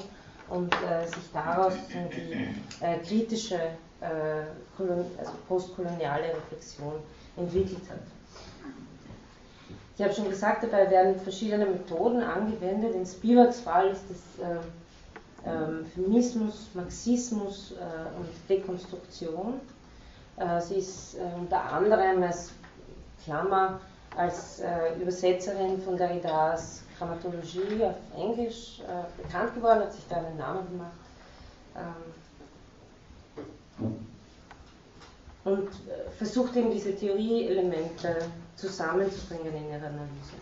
und 0.48 0.74
äh, 0.74 1.06
sich 1.06 1.30
daraus 1.32 1.72
die 2.14 3.06
kritische 3.06 3.58
also 4.00 5.32
postkoloniale 5.46 6.24
Reflexion 6.34 6.94
entwickelt 7.36 7.88
hat. 7.88 8.00
Ich 9.96 10.02
habe 10.02 10.12
schon 10.12 10.28
gesagt, 10.28 10.64
dabei 10.64 10.90
werden 10.90 11.20
verschiedene 11.20 11.64
Methoden 11.64 12.20
angewendet. 12.22 12.94
In 12.96 13.06
Spivaks 13.06 13.60
Fall 13.60 13.90
ist 13.90 14.02
das 14.10 14.46
Feminismus, 15.94 16.68
Marxismus 16.74 17.72
äh, 17.72 18.18
und 18.18 18.28
Dekonstruktion. 18.48 19.60
Äh, 20.36 20.60
sie 20.60 20.76
ist 20.76 21.16
äh, 21.16 21.20
unter 21.38 21.62
anderem 21.72 22.22
als 22.22 22.52
Klammer 23.24 23.80
als 24.16 24.60
äh, 24.60 24.94
Übersetzerin 25.00 25.80
von 25.82 25.96
Derridas 25.96 26.82
Grammatologie 26.98 27.82
auf 27.84 27.96
Englisch 28.16 28.80
äh, 28.80 29.22
bekannt 29.22 29.54
geworden, 29.54 29.80
hat 29.80 29.92
sich 29.92 30.06
da 30.08 30.16
einen 30.16 30.36
Namen 30.36 30.68
gemacht. 30.70 30.92
Ähm, 31.76 31.94
und 35.44 35.68
versucht 36.18 36.54
eben 36.54 36.70
diese 36.70 36.94
Theorieelemente 36.94 38.16
zusammenzubringen 38.54 39.52
in 39.54 39.70
ihrer 39.70 39.86
Analyse. 39.88 40.36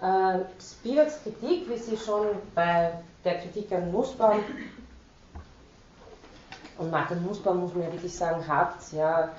Äh, 0.00 0.40
Spivaks 0.60 1.22
Kritik, 1.22 1.68
wie 1.68 1.76
sie 1.76 1.96
schon 1.96 2.28
bei 2.54 2.92
der 3.24 3.38
Kritik 3.40 3.70
an 3.72 3.92
Nussbaum 3.92 4.40
und 6.78 6.90
Martin 6.90 7.22
Nussbaum, 7.24 7.60
muss 7.60 7.74
man 7.74 7.82
ja 7.84 7.92
wirklich 7.92 8.16
sagen, 8.16 8.46
hat 8.48 8.76
ja 8.92 9.30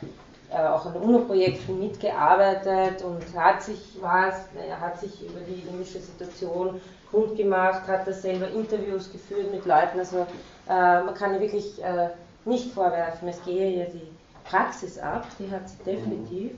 äh, 0.51 0.57
auch 0.57 0.85
an 0.85 0.95
UNO-Projekten 0.97 1.79
mitgearbeitet 1.79 3.03
und 3.03 3.23
hat 3.35 3.63
sich, 3.63 3.97
was, 4.01 4.35
hat 4.79 4.99
sich 4.99 5.25
über 5.27 5.39
die 5.39 5.67
indische 5.67 5.99
Situation 5.99 6.79
kundgemacht, 7.09 7.87
hat 7.87 8.05
da 8.05 8.13
selber 8.13 8.49
Interviews 8.49 9.11
geführt 9.11 9.51
mit 9.51 9.65
Leuten. 9.65 9.97
Also 9.97 10.27
äh, 10.69 11.03
man 11.03 11.13
kann 11.15 11.33
ja 11.33 11.39
wirklich 11.39 11.81
äh, 11.83 12.09
nicht 12.45 12.71
vorwerfen, 12.73 13.27
es 13.27 13.43
gehe 13.43 13.79
ja 13.79 13.85
die 13.85 14.07
Praxis 14.43 14.99
ab, 14.99 15.25
die 15.39 15.49
hat 15.49 15.67
sie 15.69 15.83
definitiv. 15.83 16.51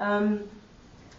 Ähm, 0.00 0.40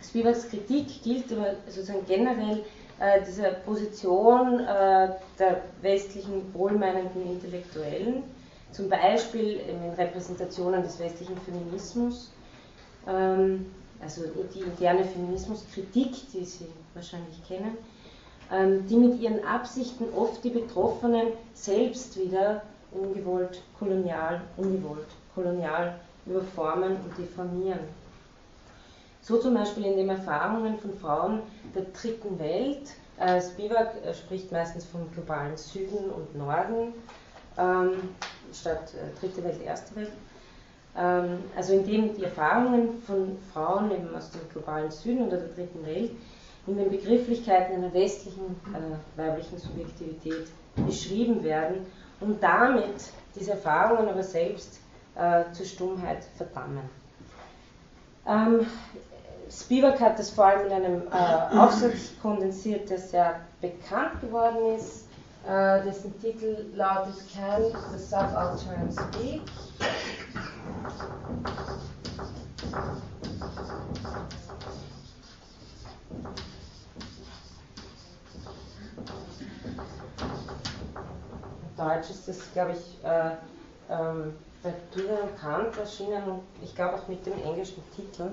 Spivaks 0.02 0.50
Kritik 0.50 1.02
gilt 1.04 1.32
aber 1.32 1.56
sozusagen 1.68 2.06
generell 2.08 2.64
äh, 3.00 3.22
dieser 3.26 3.52
Position 3.52 4.60
äh, 4.62 5.10
der 5.38 5.62
westlichen 5.82 6.54
wohlmeinenden 6.54 7.30
Intellektuellen, 7.32 8.24
zum 8.72 8.90
Beispiel 8.90 9.60
in 9.68 9.94
Repräsentationen 9.94 10.84
des 10.84 11.00
westlichen 11.00 11.38
Feminismus, 11.38 12.32
ähm, 13.08 13.68
also 14.02 14.24
die 14.54 14.62
interne 14.62 15.04
Feminismuskritik, 15.04 16.32
die 16.32 16.46
Sie 16.46 16.68
wahrscheinlich 16.94 17.46
kennen, 17.48 17.78
ähm, 18.52 18.88
die 18.88 18.96
mit 18.96 19.20
ihren 19.20 19.44
Absichten 19.44 20.06
oft 20.16 20.44
die 20.44 20.50
Betroffenen 20.50 21.28
selbst 21.54 22.18
wieder 22.18 22.62
ungewollt 22.92 23.62
kolonial, 23.78 24.42
ungewollt 24.58 25.08
kolonial 25.36 26.00
überformen 26.26 26.92
und 26.92 27.18
deformieren. 27.18 27.80
So 29.22 29.38
zum 29.40 29.54
Beispiel 29.54 29.86
in 29.86 29.98
den 29.98 30.10
Erfahrungen 30.10 30.78
von 30.80 30.94
Frauen 30.94 31.42
der 31.76 31.84
dritten 32.00 32.40
Welt. 32.40 32.90
Äh, 33.20 33.42
Spivak 33.42 33.96
äh, 34.06 34.14
spricht 34.14 34.52
meistens 34.52 34.86
vom 34.86 35.12
globalen 35.12 35.58
Süden 35.58 36.10
und 36.12 36.36
Norden 36.36 36.94
ähm, 37.58 38.10
statt 38.54 38.94
äh, 38.94 39.20
dritte 39.20 39.44
Welt, 39.44 39.62
erste 39.62 39.96
Welt. 39.96 40.12
Ähm, 40.96 41.40
also 41.56 41.74
indem 41.74 42.16
die 42.16 42.24
Erfahrungen 42.24 43.02
von 43.04 43.38
Frauen 43.54 43.92
eben 43.92 44.16
aus 44.16 44.32
dem 44.32 44.42
globalen 44.52 44.92
Süden 44.92 45.28
oder 45.28 45.38
der 45.38 45.50
dritten 45.50 45.86
Welt 45.86 46.12
in 46.68 46.78
den 46.78 46.90
Begrifflichkeiten 46.90 47.76
einer 47.76 47.94
westlichen 47.94 48.56
äh, 48.74 49.20
weiblichen 49.20 49.58
Subjektivität 49.58 50.48
beschrieben 50.76 51.44
werden 51.44 51.86
und 52.20 52.42
damit 52.42 52.96
diese 53.36 53.52
Erfahrungen 53.52 54.10
aber 54.10 54.24
selbst 54.24 54.80
äh, 55.16 55.44
zur 55.54 55.66
Stummheit 55.66 56.24
verdammen. 56.36 56.90
Ähm, 58.28 58.68
Spivak 59.50 60.02
hat 60.02 60.20
das 60.20 60.30
vor 60.32 60.46
allem 60.46 60.66
in 60.68 60.74
einem 60.74 61.02
äh, 61.08 61.58
Aufsatz 61.58 62.12
kondensiert, 62.22 62.90
der 62.90 62.98
sehr 62.98 63.40
bekannt 63.62 64.20
geworden 64.22 64.76
ist, 64.76 65.06
äh, 65.48 65.82
dessen 65.84 66.20
Titel 66.20 66.66
lautet 66.74 67.16
Can 67.34 67.64
the 67.94 67.98
Subaltern 67.98 68.92
Speak? 68.92 69.42
Deutsch 81.78 82.10
ist 82.10 82.28
das, 82.28 82.52
glaube 82.54 82.72
ich, 82.72 83.06
äh, 83.06 83.36
ähm, 83.90 84.34
bei 84.64 84.70
und 84.70 85.40
Kant 85.40 85.78
erschienen 85.78 86.24
und 86.24 86.42
ich 86.64 86.76
glaube 86.76 86.96
auch 86.96 87.08
mit 87.08 87.26
dem 87.26 87.34
englischen 87.44 87.84
Titel. 87.96 88.32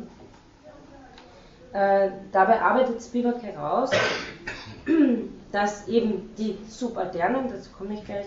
Äh, 1.73 2.11
dabei 2.33 2.63
arbeitet 2.63 3.03
Spivak 3.03 3.43
heraus, 3.43 3.91
dass 5.53 5.89
eben 5.89 6.35
die 6.37 6.57
Subalternen, 6.69 7.49
dazu 7.49 7.71
komme 7.77 7.95
ich 7.95 8.05
gleich, 8.05 8.27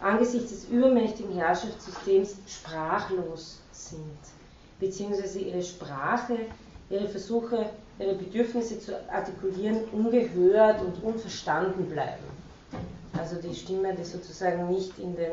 angesichts 0.00 0.50
des 0.50 0.68
übermächtigen 0.68 1.32
Herrschaftssystems 1.32 2.36
sprachlos 2.46 3.60
sind, 3.72 4.18
beziehungsweise 4.78 5.38
ihre 5.38 5.62
Sprache, 5.62 6.36
ihre 6.90 7.08
Versuche, 7.08 7.70
ihre 7.98 8.14
Bedürfnisse 8.14 8.78
zu 8.78 8.92
artikulieren, 9.10 9.84
ungehört 9.92 10.82
und 10.82 11.02
unverstanden 11.02 11.86
bleiben. 11.88 12.24
Also 13.18 13.36
die 13.36 13.54
Stimme, 13.54 13.94
die 13.94 14.04
sozusagen 14.04 14.68
nicht 14.68 14.98
in 14.98 15.16
den 15.16 15.32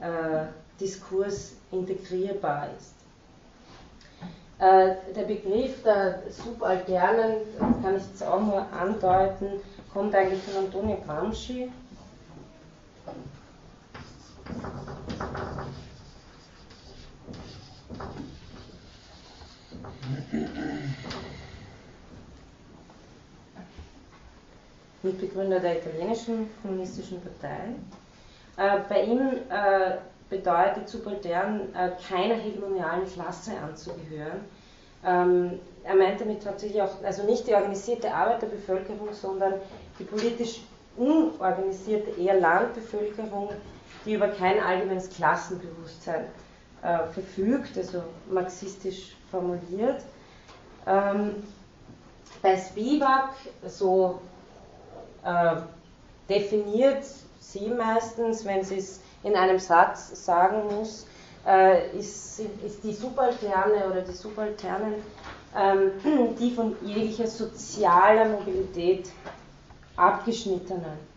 äh, 0.00 0.46
Diskurs 0.82 1.52
integrierbar 1.70 2.68
ist. 2.76 2.94
Äh, 4.58 4.96
der 5.14 5.22
Begriff 5.22 5.82
der 5.84 6.22
Subalternen, 6.30 7.36
kann 7.82 7.96
ich 7.96 8.02
jetzt 8.04 8.22
auch 8.24 8.40
nur 8.40 8.66
andeuten, 8.72 9.60
kommt 9.92 10.14
eigentlich 10.14 10.42
von 10.42 10.64
Antonio 10.64 10.98
Gramsci. 11.06 11.70
Mitbegründer 25.02 25.58
der 25.60 25.78
italienischen 25.78 26.48
kommunistischen 26.60 27.20
Partei. 27.20 27.74
Äh, 28.56 28.80
bei 28.88 29.02
ihm 29.04 29.20
äh, 29.48 29.96
bedeutet 30.32 30.88
Subaltern 30.88 31.68
äh, 31.74 31.90
keiner 32.08 32.34
hegemonialen 32.34 33.06
Klasse 33.06 33.52
anzugehören. 33.62 34.40
Ähm, 35.04 35.60
er 35.84 35.94
meint 35.94 36.20
damit 36.20 36.42
tatsächlich 36.42 36.80
auch, 36.80 37.02
also 37.04 37.24
nicht 37.24 37.46
die 37.46 37.54
organisierte 37.54 38.12
Arbeiterbevölkerung, 38.12 39.12
sondern 39.12 39.54
die 39.98 40.04
politisch 40.04 40.62
unorganisierte, 40.96 42.18
eher 42.20 42.40
Landbevölkerung, 42.40 43.50
die 44.04 44.14
über 44.14 44.28
kein 44.28 44.60
allgemeines 44.60 45.10
Klassenbewusstsein 45.10 46.24
äh, 46.82 47.06
verfügt, 47.12 47.76
also 47.76 48.02
marxistisch 48.30 49.16
formuliert. 49.30 50.02
Ähm, 50.86 51.42
bei 52.40 52.56
Spivak, 52.56 53.34
so 53.66 54.20
äh, 55.24 55.56
definiert 56.28 57.04
sie 57.40 57.68
meistens, 57.68 58.44
wenn 58.44 58.64
sie 58.64 58.78
es 58.78 59.00
in 59.22 59.36
einem 59.36 59.58
Satz 59.58 60.24
sagen 60.24 60.74
muss, 60.74 61.06
äh, 61.46 61.96
ist, 61.96 62.40
ist, 62.64 62.84
die 62.84 62.92
Subalterne 62.92 63.86
oder 63.90 64.02
die 64.02 64.12
Subalternen, 64.12 64.94
ähm, 65.56 66.36
die 66.38 66.50
von 66.50 66.76
jeglicher 66.82 67.26
sozialer 67.26 68.28
Mobilität 68.28 69.10
abgeschnittenen. 69.96 71.12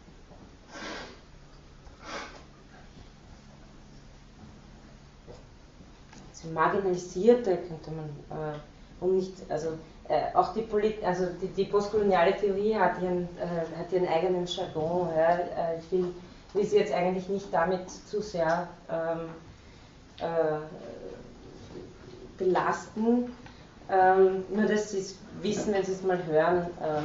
Marginalisierte 6.53 7.58
könnte 7.58 7.91
man, 7.91 8.06
äh, 8.30 9.03
um 9.03 9.16
nicht, 9.16 9.34
also 9.49 9.70
äh, 10.08 10.36
auch 10.36 10.53
die, 10.53 10.62
Polit 10.62 11.03
also 11.03 11.26
die, 11.41 11.47
die, 11.47 11.66
postkoloniale 11.66 12.38
Theorie 12.38 12.76
hat 12.76 13.01
ihren, 13.01 13.24
äh, 13.38 13.78
hat 13.78 13.91
ihren 13.91 14.08
eigenen 14.08 14.45
Jargon. 14.45 15.10
Ja. 15.16 15.38
Äh, 15.38 15.80
ich 15.80 15.91
will, 15.91 16.14
will 16.56 16.66
sie 16.66 16.78
jetzt 16.78 16.93
eigentlich 16.93 17.28
nicht 17.30 17.53
damit 17.53 17.89
zu 17.89 18.22
sehr 18.22 18.68
ähm, 18.89 19.30
äh, 20.20 20.60
belasten, 22.38 23.32
ähm, 23.89 24.43
nur 24.49 24.66
dass 24.66 24.91
sie 24.91 24.99
es 24.99 25.16
wissen, 25.41 25.74
wenn 25.74 25.84
sie 25.84 25.91
es 25.91 26.01
mal 26.01 26.26
hören, 26.26 26.66
ähm, 26.82 27.03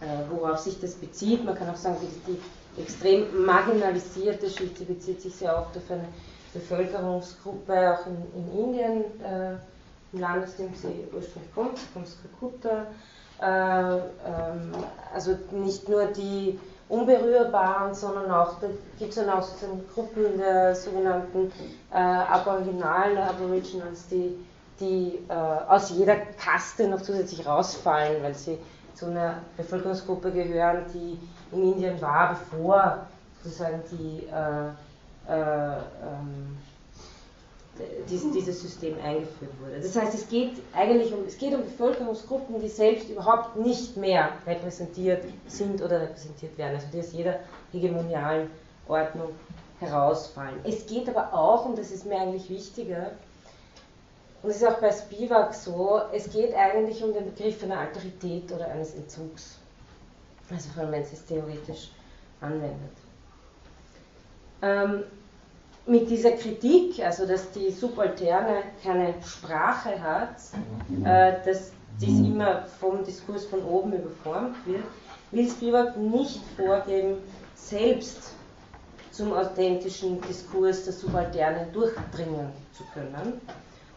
äh, 0.00 0.30
worauf 0.30 0.58
sich 0.58 0.80
das 0.80 0.94
bezieht. 0.94 1.44
Man 1.44 1.54
kann 1.56 1.70
auch 1.70 1.76
sagen, 1.76 1.96
die, 2.02 2.32
die 2.32 2.82
extrem 2.82 3.44
marginalisierte 3.44 4.50
Schicht, 4.50 4.78
die 4.78 4.84
bezieht 4.84 5.22
sich 5.22 5.34
sehr 5.34 5.56
oft 5.56 5.76
auf 5.76 5.90
eine 5.90 6.04
Bevölkerungsgruppe, 6.52 7.94
auch 7.94 8.06
in, 8.06 8.16
in 8.34 8.64
Indien, 8.64 9.04
äh, 9.22 9.56
im 10.12 10.20
Land, 10.20 10.44
aus 10.44 10.56
dem 10.56 10.74
sie 10.74 11.06
ursprünglich 11.12 11.54
kommt, 11.54 11.78
vom 11.92 12.04
Skakuta. 12.04 12.86
Äh, 13.40 13.98
ähm, 13.98 14.72
also 15.14 15.38
nicht 15.52 15.88
nur 15.88 16.06
die 16.06 16.58
Unberührbaren, 16.88 17.94
sondern 17.94 18.30
auch, 18.30 18.60
da 18.60 18.68
gibt 18.98 19.10
es 19.10 19.16
dann 19.16 19.28
auch 19.30 19.42
sozusagen 19.42 19.86
Gruppen 19.94 20.38
der 20.38 20.74
sogenannten 20.74 21.52
äh, 21.92 21.96
aboriginalen 21.96 23.18
Aboriginals, 23.18 24.08
die, 24.08 24.38
die 24.80 25.18
äh, 25.28 25.32
aus 25.32 25.90
jeder 25.90 26.16
Kaste 26.16 26.88
noch 26.88 27.02
zusätzlich 27.02 27.46
rausfallen, 27.46 28.22
weil 28.22 28.34
sie 28.34 28.58
zu 28.94 29.06
einer 29.06 29.42
Bevölkerungsgruppe 29.56 30.32
gehören, 30.32 30.84
die 30.94 31.18
in 31.54 31.72
Indien 31.74 32.00
war, 32.00 32.30
bevor 32.30 33.06
sozusagen 33.42 33.82
die, 33.92 34.26
äh, 34.26 35.32
äh, 35.32 35.76
ähm, 35.76 36.58
dies, 38.08 38.30
dieses 38.32 38.60
System 38.60 38.96
eingeführt 39.02 39.52
wurde. 39.60 39.80
Das 39.80 39.94
heißt, 39.96 40.14
es 40.14 40.28
geht 40.28 40.52
eigentlich 40.72 41.12
um, 41.12 41.24
es 41.26 41.38
geht 41.38 41.54
um 41.54 41.62
Bevölkerungsgruppen, 41.62 42.60
die 42.60 42.68
selbst 42.68 43.08
überhaupt 43.08 43.56
nicht 43.56 43.96
mehr 43.96 44.30
repräsentiert 44.46 45.24
sind 45.46 45.82
oder 45.82 46.00
repräsentiert 46.02 46.56
werden, 46.58 46.76
also 46.76 46.86
die 46.92 47.00
aus 47.00 47.12
jeder 47.12 47.40
hegemonialen 47.72 48.50
Ordnung 48.86 49.30
herausfallen. 49.80 50.58
Es 50.64 50.86
geht 50.86 51.08
aber 51.08 51.32
auch, 51.32 51.66
und 51.66 51.78
das 51.78 51.90
ist 51.90 52.06
mir 52.06 52.18
eigentlich 52.18 52.48
wichtiger, 52.50 53.12
und 54.42 54.50
es 54.50 54.56
ist 54.56 54.66
auch 54.66 54.78
bei 54.78 54.92
Spivak 54.92 55.52
so, 55.54 56.00
es 56.12 56.30
geht 56.30 56.54
eigentlich 56.54 57.02
um 57.02 57.12
den 57.12 57.24
Begriff 57.34 57.62
einer 57.64 57.80
Alterität 57.80 58.52
oder 58.52 58.68
eines 58.68 58.94
Entzugs. 58.94 59.58
Also 60.50 60.68
wenn 60.76 61.02
es 61.02 61.12
es 61.12 61.24
theoretisch 61.26 61.90
anwendet. 62.40 62.96
Ähm, 64.62 65.04
mit 65.88 66.10
dieser 66.10 66.32
Kritik, 66.32 67.02
also 67.04 67.26
dass 67.26 67.50
die 67.52 67.70
Subalterne 67.70 68.62
keine 68.84 69.14
Sprache 69.24 70.00
hat, 70.02 70.36
äh, 71.04 71.34
dass 71.44 71.72
dies 72.00 72.20
immer 72.20 72.64
vom 72.78 73.02
Diskurs 73.04 73.46
von 73.46 73.62
oben 73.64 73.94
überformt 73.94 74.54
wird, 74.66 74.84
will 75.30 75.48
Spivak 75.48 75.96
nicht 75.96 76.40
vorgeben, 76.56 77.18
selbst 77.54 78.34
zum 79.10 79.32
authentischen 79.32 80.20
Diskurs 80.22 80.84
der 80.84 80.92
Subalternen 80.92 81.72
durchdringen 81.72 82.50
zu 82.72 82.84
können 82.94 83.40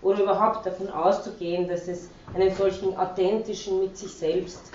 oder 0.02 0.24
überhaupt 0.24 0.66
davon 0.66 0.90
auszugehen, 0.90 1.68
dass 1.68 1.88
es 1.88 2.10
einen 2.34 2.56
solchen 2.56 2.98
authentischen, 2.98 3.82
mit 3.82 3.98
sich 3.98 4.12
selbst 4.12 4.72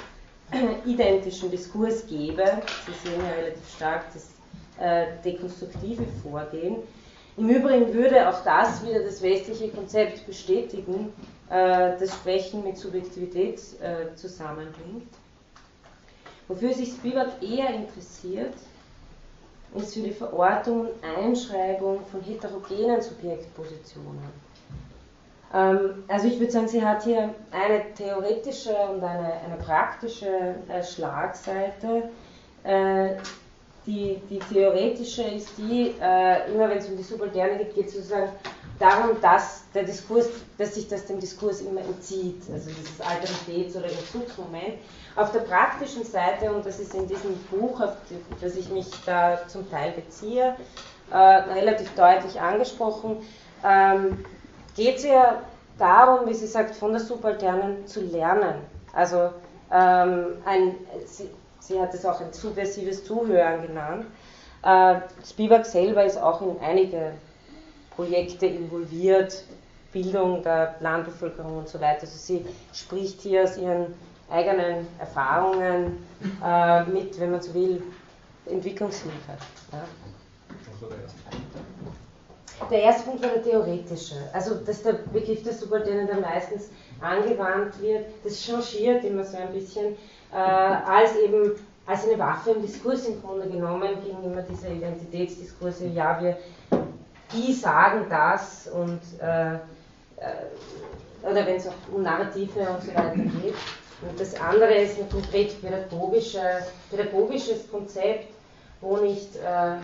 identischen 0.87 1.51
Diskurs 1.51 2.07
gäbe. 2.07 2.45
Sie 2.87 3.09
sehen 3.09 3.21
ja 3.21 3.35
relativ 3.43 3.75
stark 3.75 4.05
das 4.15 4.31
äh, 4.79 5.07
dekonstruktive 5.25 6.05
Vorgehen. 6.23 6.77
Im 7.37 7.51
Übrigen 7.51 7.93
würde 7.93 8.29
auch 8.29 8.43
das 8.45 8.85
wieder 8.87 9.01
das 9.01 9.21
westliche 9.21 9.69
Konzept 9.69 10.27
bestätigen, 10.27 11.13
äh, 11.51 11.99
das 11.99 12.15
Sprechen 12.15 12.65
mit 12.65 12.79
Subjektivität 12.79 13.61
äh, 13.81 14.15
zusammenbringt. 14.15 15.09
Wofür 16.49 16.73
sich 16.73 16.91
Spivak 16.91 17.43
eher 17.43 17.71
interessiert, 17.71 18.55
ist 19.75 19.95
für 19.95 20.01
die 20.01 20.13
Verortung 20.13 20.83
und 20.83 21.05
Einschreibung 21.05 22.01
von 22.07 22.23
heterogenen 22.23 23.03
Subjektpositionen. 23.03 24.47
Ähm, 25.53 26.05
also 26.09 26.29
ich 26.29 26.39
würde 26.39 26.53
sagen, 26.53 26.69
sie 26.69 26.85
hat 26.85 27.05
hier 27.05 27.35
eine 27.51 27.93
theoretische 27.95 28.75
und 28.75 29.03
eine, 29.03 29.35
eine 29.45 29.57
praktische 29.63 30.55
äh, 30.69 30.83
Schlagseite. 30.83 32.11
Die, 33.87 34.21
die 34.29 34.41
theoretische 34.41 35.23
ist 35.23 35.51
die, 35.57 35.95
äh, 36.01 36.53
immer 36.53 36.69
wenn 36.69 36.79
es 36.79 36.89
um 36.89 36.97
die 36.97 37.03
Subalterne 37.05 37.59
geht, 37.59 37.75
geht 37.75 37.87
es 37.87 37.95
sozusagen 37.95 38.31
darum, 38.79 39.21
dass 39.21 39.63
der 39.75 39.85
Diskurs, 39.85 40.29
dass 40.59 40.75
sich 40.75 40.89
das 40.89 41.07
dem 41.07 41.21
Diskurs 41.21 41.61
immer 41.61 41.81
entzieht, 41.81 42.43
also 42.53 42.69
dieses 42.71 43.01
Alternativitäts- 43.01 43.77
oder 43.77 43.87
Entzugsmoment. 43.87 44.75
Auf 45.15 45.33
der 45.33 45.41
praktischen 45.41 46.05
Seite, 46.05 46.53
und 46.53 46.67
das 46.67 46.81
ist 46.81 46.95
in 46.95 47.07
diesem 47.07 47.37
Buch, 47.51 47.81
auf 47.81 47.93
das 48.41 48.57
ich 48.57 48.69
mich 48.71 48.87
da 49.07 49.47
zum 49.47 49.71
Teil 49.71 49.93
beziehe, 49.93 50.57
äh, 51.11 51.17
relativ 51.17 51.95
deutlich 51.95 52.41
angesprochen, 52.41 53.19
ähm, 53.65 54.25
geht 54.75 54.97
es 54.97 55.05
ja 55.05 55.43
darum, 55.79 56.29
wie 56.29 56.35
sie 56.35 56.47
sagt, 56.47 56.75
von 56.75 56.93
der 56.93 57.01
Subalternen 57.01 57.87
zu 57.87 58.01
lernen. 58.01 58.57
Also 58.93 59.31
ähm, 59.73 60.39
ein, 60.45 60.75
sie, 61.07 61.31
sie, 61.67 61.81
hat 61.81 61.95
es 61.95 62.05
auch 62.05 62.21
ein 62.21 62.33
subversives 62.33 63.05
Zuhören 63.05 63.67
genannt. 63.67 64.07
Äh, 64.63 65.01
Spivak 65.25 65.67
selber 65.67 66.05
ist 66.05 66.17
auch 66.17 66.41
in 66.43 66.59
einige 66.61 67.13
Projekte 67.95 68.47
involviert, 68.47 69.45
Bildung 69.93 70.43
der 70.43 70.77
Landbevölkerung 70.81 71.59
und 71.59 71.69
so 71.69 71.81
weiter. 71.81 72.03
Also 72.03 72.17
sie 72.17 72.45
spricht 72.73 73.21
hier 73.23 73.45
aus 73.45 73.57
ihren 73.57 73.95
eigenen 74.31 74.87
Erfahrungen 74.99 76.05
äh, 76.45 76.85
mit, 76.85 77.19
wenn 77.21 77.31
man 77.31 77.41
so 77.41 77.55
will, 77.55 77.83
Entwicklungshilfe. 78.47 79.33
Ja. 79.73 79.85
Der 82.71 82.83
erste 82.83 83.05
Punkt 83.05 83.23
war 83.23 83.31
der 83.31 83.43
theoretische, 83.43 84.17
also 84.33 84.55
dass 84.55 84.83
der 84.83 84.95
Begriff 84.95 85.43
des 85.43 85.61
Subalternen 85.61 86.07
dann 86.07 86.23
meistens 86.23 86.71
angewandt 87.01 87.81
wird, 87.81 88.07
das 88.25 88.43
changiert 88.43 89.05
immer 89.05 89.25
so 89.25 89.37
ein 89.37 89.53
bisschen, 89.53 89.97
äh, 90.33 90.37
als 90.37 91.17
eben 91.17 91.53
als 91.87 92.05
eine 92.05 92.19
Waffe 92.19 92.51
im 92.51 92.63
Diskurs 92.63 93.07
im 93.07 93.23
Grunde 93.23 93.49
genommen 93.49 93.91
gegen 94.05 94.25
immer 94.25 94.43
diese 94.43 94.69
Identitätsdiskurse, 94.69 95.87
ja, 95.87 96.21
wir, 96.21 96.37
die 97.33 97.53
sagen 97.53 98.07
das 98.11 98.69
und 98.69 99.01
äh, 99.21 99.55
äh, 99.55 99.59
oder 101.23 101.47
wenn 101.47 101.57
es 101.57 101.67
auch 101.67 101.73
um 101.93 102.03
Narrative 102.03 102.61
und 102.61 102.83
so 102.83 102.89
weiter 102.89 103.15
geht. 103.15 103.55
Und 104.03 104.21
das 104.21 104.39
andere 104.41 104.75
ist 104.75 104.99
ein 104.99 105.09
konkret 105.09 105.61
pädagogische, 105.61 106.41
pädagogisches 106.91 107.71
Konzept, 107.71 108.27
wo 108.81 108.99
nicht 108.99 109.37
äh, 109.37 109.77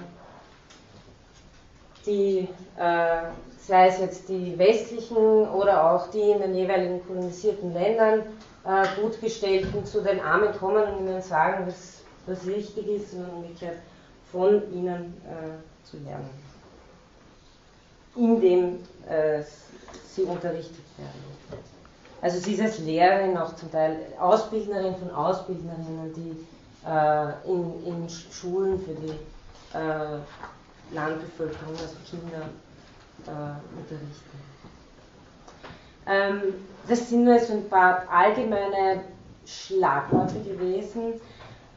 die, 2.06 2.48
äh, 2.76 3.22
sei 3.58 3.86
es 3.88 3.98
jetzt 4.00 4.28
die 4.28 4.58
westlichen 4.58 5.16
oder 5.16 5.90
auch 5.92 6.10
die 6.10 6.30
in 6.30 6.40
den 6.40 6.54
jeweiligen 6.54 7.04
kolonisierten 7.06 7.72
Ländern 7.72 8.22
äh, 8.64 9.00
gut 9.00 9.20
gestellten 9.20 9.84
zu 9.84 10.02
den 10.02 10.20
Armen 10.20 10.52
kommen 10.56 10.82
und 10.84 11.06
ihnen 11.06 11.22
sagen, 11.22 11.66
was, 11.66 12.02
was 12.26 12.46
richtig 12.46 12.86
ist, 12.86 13.12
sondern 13.12 13.30
umgekehrt 13.30 13.78
von 14.30 14.62
ihnen 14.72 15.14
äh, 15.26 15.86
zu 15.86 15.98
lernen. 15.98 16.30
In 18.14 18.40
dem 18.40 18.78
äh, 19.08 19.42
sie 20.14 20.22
unterrichtet 20.22 20.84
werden. 20.96 21.62
Also 22.20 22.38
sie 22.38 22.52
ist 22.54 22.60
als 22.60 22.78
Lehrerin 22.78 23.36
auch 23.36 23.56
zum 23.56 23.70
Teil 23.72 23.96
Ausbildnerin 24.18 24.94
von 24.96 25.10
Ausbildnerinnen, 25.10 26.14
die 26.14 26.46
äh, 26.86 27.50
in, 27.50 27.84
in 27.84 28.08
Schulen 28.08 28.78
für 28.78 28.94
die 28.94 29.10
äh, 29.76 30.94
Landbevölkerung, 30.94 31.72
also 31.72 31.96
Kinder, 32.08 32.46
äh, 33.26 33.78
unterrichten. 33.78 34.51
Ähm, 36.06 36.54
das 36.88 37.08
sind 37.08 37.24
nur 37.24 37.38
so 37.38 37.52
ein 37.54 37.68
paar 37.68 38.04
allgemeine 38.10 39.04
Schlagworte 39.46 40.40
gewesen. 40.40 41.20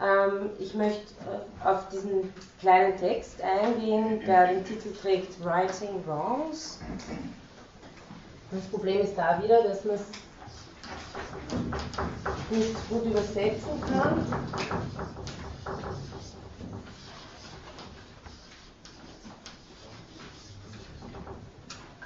Ähm, 0.01 0.49
ich 0.59 0.73
möchte 0.73 1.13
äh, 1.23 1.67
auf 1.67 1.88
diesen 1.89 2.34
kleinen 2.59 2.97
Text 2.97 3.41
eingehen, 3.41 4.19
der 4.26 4.47
den 4.47 4.65
Titel 4.65 4.93
trägt 4.93 5.43
Writing 5.43 6.03
Wrongs. 6.05 6.80
Das 8.51 8.63
Problem 8.65 9.01
ist 9.01 9.15
da 9.15 9.41
wieder, 9.41 9.63
dass 9.63 9.86
man 9.86 9.95
es 9.95 10.05
nicht 12.49 12.89
gut 12.89 13.05
übersetzen 13.05 13.82
kann. 13.89 14.26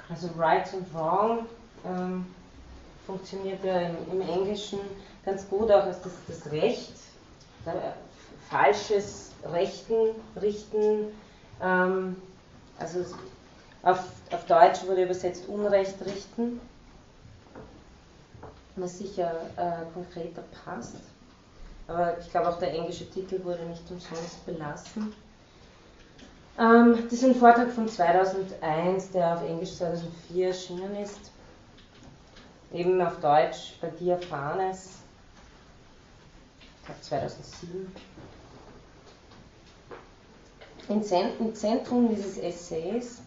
Also 0.08 0.28
right 0.36 0.72
und 0.74 0.94
wrong 0.94 1.46
ähm, 1.84 2.26
funktioniert 3.06 3.64
ja 3.64 3.80
im, 3.80 3.96
im, 4.12 4.20
Englischen 4.20 4.80
ganz 5.24 5.48
gut 5.48 5.70
auch 5.70 5.84
als 5.84 6.00
das, 6.02 6.12
das 6.28 6.52
Recht, 6.52 6.92
äh, 7.66 7.70
falsches 8.48 9.30
Rechten, 9.44 10.10
Richten. 10.40 11.06
Ähm, 11.62 12.16
also 12.78 13.04
auf, 13.82 14.04
auf 14.30 14.44
Deutsch 14.46 14.84
wurde 14.86 15.04
übersetzt 15.04 15.48
Unrecht 15.48 15.96
richten, 16.04 16.60
was 18.76 18.98
sicher 18.98 19.32
äh, 19.56 19.92
konkreter 19.94 20.42
passt. 20.64 20.96
Aber 21.88 22.18
ich 22.18 22.30
glaube 22.30 22.48
auch 22.48 22.58
der 22.58 22.72
englische 22.72 23.08
Titel 23.10 23.42
wurde 23.42 23.64
nicht 23.64 23.82
umsonst 23.90 24.46
belassen. 24.46 25.12
Ähm, 26.58 26.98
das 27.04 27.12
ist 27.14 27.24
ein 27.24 27.34
Vortrag 27.34 27.70
von 27.70 27.88
2001, 27.88 29.12
der 29.12 29.34
auf 29.34 29.44
Englisch 29.44 29.74
2004 29.76 30.48
erschienen 30.48 30.96
ist. 30.96 31.32
Eben 32.72 33.00
auf 33.00 33.18
Deutsch 33.20 33.74
bei 33.80 33.88
Diaphanes, 33.88 34.98
ich 36.60 36.86
glaube 36.86 37.00
2007. 37.00 37.92
Im 40.88 41.54
Zentrum 41.54 42.08
dieses 42.08 42.38
Essays 42.38 43.22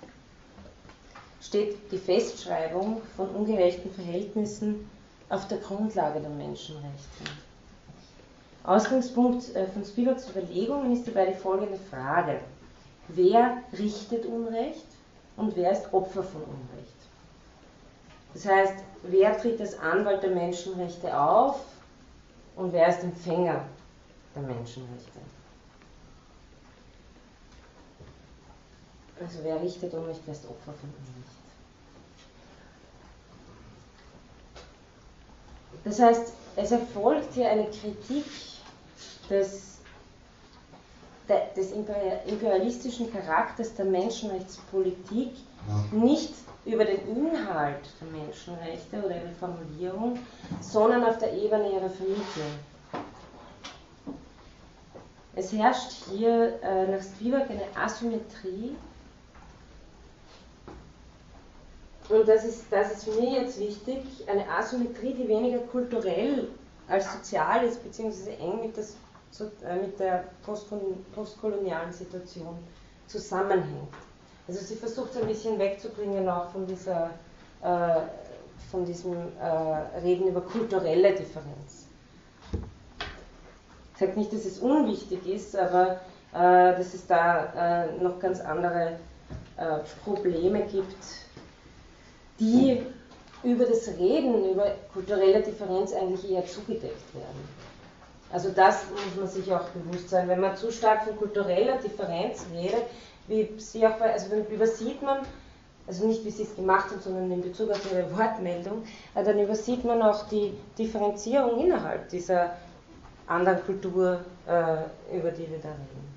steht 1.42 1.92
die 1.92 1.98
Festschreibung 1.98 3.02
von 3.16 3.30
ungerechten 3.30 3.92
Verhältnissen 3.92 4.90
auf 5.30 5.48
der 5.48 5.58
Grundlage 5.60 6.20
der 6.20 6.30
Menschenrechte. 6.30 7.24
Ausgangspunkt 8.64 9.54
äh, 9.56 9.68
von 9.68 9.84
Spivaks 9.84 10.30
Überlegungen 10.30 10.94
ist 10.94 11.08
dabei 11.08 11.28
die 11.28 11.38
folgende 11.38 11.78
Frage. 11.90 12.40
Wer 13.10 13.62
richtet 13.78 14.26
Unrecht 14.26 14.86
und 15.36 15.56
wer 15.58 15.72
ist 15.72 15.94
Opfer 15.94 16.24
von 16.24 16.42
Unrecht? 16.44 17.03
Das 18.34 18.46
heißt, 18.46 18.74
wer 19.04 19.38
tritt 19.38 19.62
als 19.62 19.78
Anwalt 19.80 20.24
der 20.24 20.32
Menschenrechte 20.32 21.16
auf 21.18 21.60
und 22.56 22.74
wer 22.74 22.88
ist 22.88 23.04
Empfänger 23.04 23.66
der 24.36 24.42
Menschenrechte? 24.42 25.20
Also 29.20 29.40
wer 29.44 29.62
richtet 29.62 29.94
Unrecht, 29.94 30.22
wer 30.26 30.34
ist 30.34 30.46
Opfer 30.46 30.74
von 30.74 30.90
Unrecht? 30.90 31.44
Das 35.84 36.00
heißt, 36.00 36.34
es 36.56 36.72
erfolgt 36.72 37.34
hier 37.34 37.50
eine 37.50 37.70
Kritik 37.70 38.26
des, 39.30 39.78
des 41.56 41.72
imperialistischen 41.72 43.12
Charakters 43.12 43.74
der 43.76 43.86
Menschenrechtspolitik, 43.86 45.34
nicht 45.92 46.34
über 46.66 46.86
den 46.86 47.08
Inhalt 47.08 47.82
der 48.00 48.08
Menschenrechte 48.20 48.98
oder 49.04 49.16
ihre 49.16 49.34
Formulierung, 49.40 50.20
sondern 50.62 51.04
auf 51.04 51.18
der 51.18 51.34
Ebene 51.34 51.72
ihrer 51.72 51.90
Vermittlung. 51.90 52.54
Es 55.36 55.52
herrscht 55.52 55.92
hier 56.12 56.60
äh, 56.62 56.88
nach 56.88 57.02
Spivak 57.02 57.50
eine 57.50 57.66
Asymmetrie 57.76 58.76
und 62.10 62.28
das 62.28 62.46
ist, 62.46 62.66
das 62.70 62.92
ist 62.94 63.06
für 63.06 63.20
mich 63.20 63.34
jetzt 63.34 63.60
wichtig, 63.60 64.04
eine 64.28 64.48
Asymmetrie, 64.48 65.14
die 65.14 65.28
weniger 65.28 65.60
kulturell 65.60 66.50
als 66.88 67.12
sozial 67.12 67.64
ist, 67.66 67.84
beziehungsweise 67.84 68.38
eng 68.38 68.62
mit, 68.62 68.78
das, 68.78 68.96
äh, 69.64 69.76
mit 69.76 70.00
der 70.00 70.26
postkolonialen 70.46 71.92
Situation 71.92 72.58
zusammenhängt. 73.08 73.94
Also 74.48 74.60
sie 74.60 74.76
versucht 74.76 75.16
ein 75.18 75.28
bisschen 75.28 75.58
wegzubringen 75.58 76.28
auch 76.28 76.50
von 76.52 76.68
dieser 76.68 77.12
äh, 77.62 78.02
von 78.70 78.86
diesem 78.86 79.14
äh, 79.14 80.00
Reden 80.00 80.28
über 80.28 80.42
kulturelle 80.42 81.14
Differenz. 81.14 81.88
Ich 83.94 84.00
sage 84.00 84.20
nicht, 84.20 84.34
dass 84.34 84.46
es 84.46 84.60
unwichtig 84.60 85.26
ist, 85.28 85.56
aber 85.56 86.00
äh, 86.34 86.76
dass 86.76 86.94
es 86.94 87.06
da 87.06 87.86
äh, 87.86 88.04
noch 88.04 88.20
ganz 88.20 88.42
andere 88.42 88.98
äh, 89.58 89.78
Probleme 90.04 90.64
gibt, 90.64 90.98
die 92.40 92.82
über 93.44 93.66
das 93.66 93.88
Reden 94.00 94.50
über 94.52 94.72
kulturelle 94.92 95.42
Differenz 95.44 95.94
eigentlich 95.94 96.32
eher 96.32 96.46
zugedeckt 96.46 97.14
werden. 97.14 97.48
Also 98.32 98.50
das 98.50 98.86
muss 98.90 99.16
man 99.16 99.28
sich 99.28 99.54
auch 99.54 99.70
bewusst 99.70 100.10
sein. 100.10 100.28
Wenn 100.28 100.40
man 100.40 100.58
zu 100.58 100.72
stark 100.72 101.04
von 101.04 101.16
kultureller 101.18 101.78
Differenz 101.78 102.44
redet, 102.52 102.86
wie 103.28 103.50
sie 103.58 103.86
auch, 103.86 104.00
also 104.00 104.30
dann 104.30 104.46
übersieht 104.48 105.02
man, 105.02 105.20
also 105.88 106.08
nicht 106.08 106.24
wie 106.26 106.32
sie 106.32 106.44
es 106.44 106.56
gemacht 106.56 106.90
haben, 106.92 107.02
sondern 107.02 107.32
in 107.32 107.42
Bezug 107.42 107.72
auf 107.72 107.92
ihre 107.92 108.10
Wortmeldung, 108.18 108.84
äh, 109.16 109.24
dann 109.24 109.40
übersieht 109.40 109.84
man 109.84 110.02
auch 110.02 110.28
die 110.30 110.54
Differenzierung 110.78 111.60
innerhalb 111.64 112.10
dieser 112.10 112.56
anderen 113.28 113.64
Kultur, 113.66 114.20
äh, 114.48 115.16
über 115.16 115.32
die 115.32 115.50
wir 115.50 115.60
da 115.60 115.70
reden. 115.70 116.14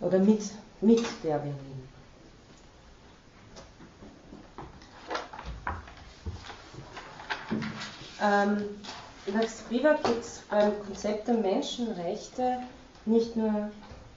Oder 0.00 0.18
mit, 0.18 0.42
mit 0.80 1.04
der 1.22 1.42
wir 1.42 1.50
reden. 1.50 1.88
Ähm, 8.22 8.64
nach 9.32 9.48
Spivak 9.48 10.02
geht 10.04 10.20
es 10.20 10.42
beim 10.48 10.72
Konzept 10.84 11.28
der 11.28 11.34
Menschenrechte 11.34 12.58
nicht 13.06 13.36
nur 13.36 13.70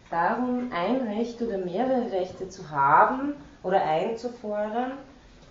darum, 0.09 0.71
ein 0.71 1.07
Recht 1.07 1.41
oder 1.41 1.57
mehrere 1.57 2.11
Rechte 2.11 2.49
zu 2.49 2.69
haben 2.69 3.33
oder 3.63 3.83
einzufordern, 3.83 4.93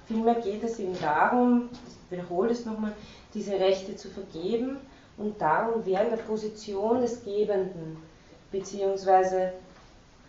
vielmehr 0.07 0.37
geht 0.37 0.63
es 0.65 0.79
ihm 0.79 0.99
darum, 1.01 1.69
ich 1.87 2.11
wiederhole 2.11 2.51
das 2.51 2.65
nochmal, 2.65 2.93
diese 3.35 3.53
Rechte 3.53 3.97
zu 3.97 4.09
vergeben 4.09 4.79
und 5.19 5.41
darum, 5.41 5.83
wer 5.85 6.05
in 6.05 6.11
der 6.11 6.23
Position 6.23 7.01
des 7.01 7.25
Gebenden 7.25 7.97
bzw. 8.51 9.51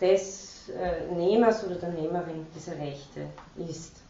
des 0.01 0.69
äh, 0.69 1.13
Nehmers 1.13 1.63
oder 1.65 1.75
der 1.75 1.89
Nehmerin 1.89 2.45
dieser 2.55 2.77
Rechte 2.77 3.27
ist. 3.57 4.01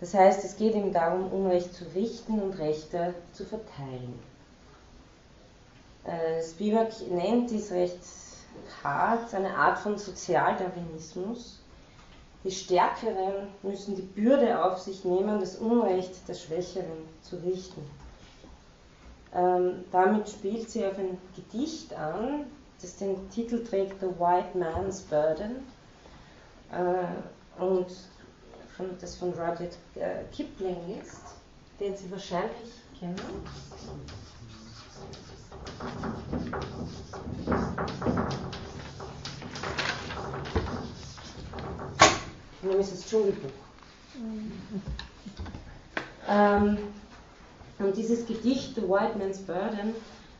Das 0.00 0.12
heißt, 0.12 0.44
es 0.44 0.56
geht 0.56 0.74
ihm 0.74 0.92
darum, 0.92 1.32
Unrecht 1.32 1.74
zu 1.74 1.84
richten 1.94 2.40
und 2.40 2.58
Rechte 2.58 3.14
zu 3.32 3.44
verteilen. 3.44 4.18
Äh, 6.06 6.42
Spivak 6.42 6.92
nennt 7.10 7.50
dies 7.50 7.70
recht 7.72 7.98
hart 8.82 9.34
eine 9.34 9.54
Art 9.56 9.78
von 9.78 9.98
Sozialdarwinismus. 9.98 11.58
Die 12.44 12.50
Stärkeren 12.50 13.48
müssen 13.62 13.96
die 13.96 14.02
Bürde 14.02 14.62
auf 14.62 14.78
sich 14.78 15.04
nehmen, 15.04 15.40
das 15.40 15.56
Unrecht 15.56 16.28
der 16.28 16.34
Schwächeren 16.34 17.08
zu 17.22 17.36
richten. 17.36 17.82
Ähm, 19.34 19.84
damit 19.90 20.28
spielt 20.28 20.70
sie 20.70 20.86
auf 20.86 20.96
ein 20.98 21.18
Gedicht 21.34 21.92
an, 21.94 22.46
das 22.80 22.96
den 22.96 23.28
Titel 23.30 23.64
trägt 23.64 24.00
The 24.00 24.06
White 24.06 24.56
Man's 24.56 25.02
Burden. 25.02 25.66
Äh, 26.70 27.60
und 27.60 27.86
von, 28.76 28.96
das 29.00 29.16
von 29.16 29.30
Rudyard 29.30 29.76
äh, 29.94 30.22
Kipling 30.32 31.00
ist, 31.00 31.20
den 31.80 31.96
Sie 31.96 32.10
wahrscheinlich 32.10 32.70
kennen. 32.98 33.16
Nämlich 42.62 42.90
das 42.90 43.06
Dschungelbuch. 43.08 43.50
Ähm, 46.28 46.78
und 47.78 47.96
dieses 47.96 48.26
Gedicht, 48.26 48.74
The 48.74 48.82
White 48.82 49.18
Man's 49.18 49.38
Burden, 49.38 49.94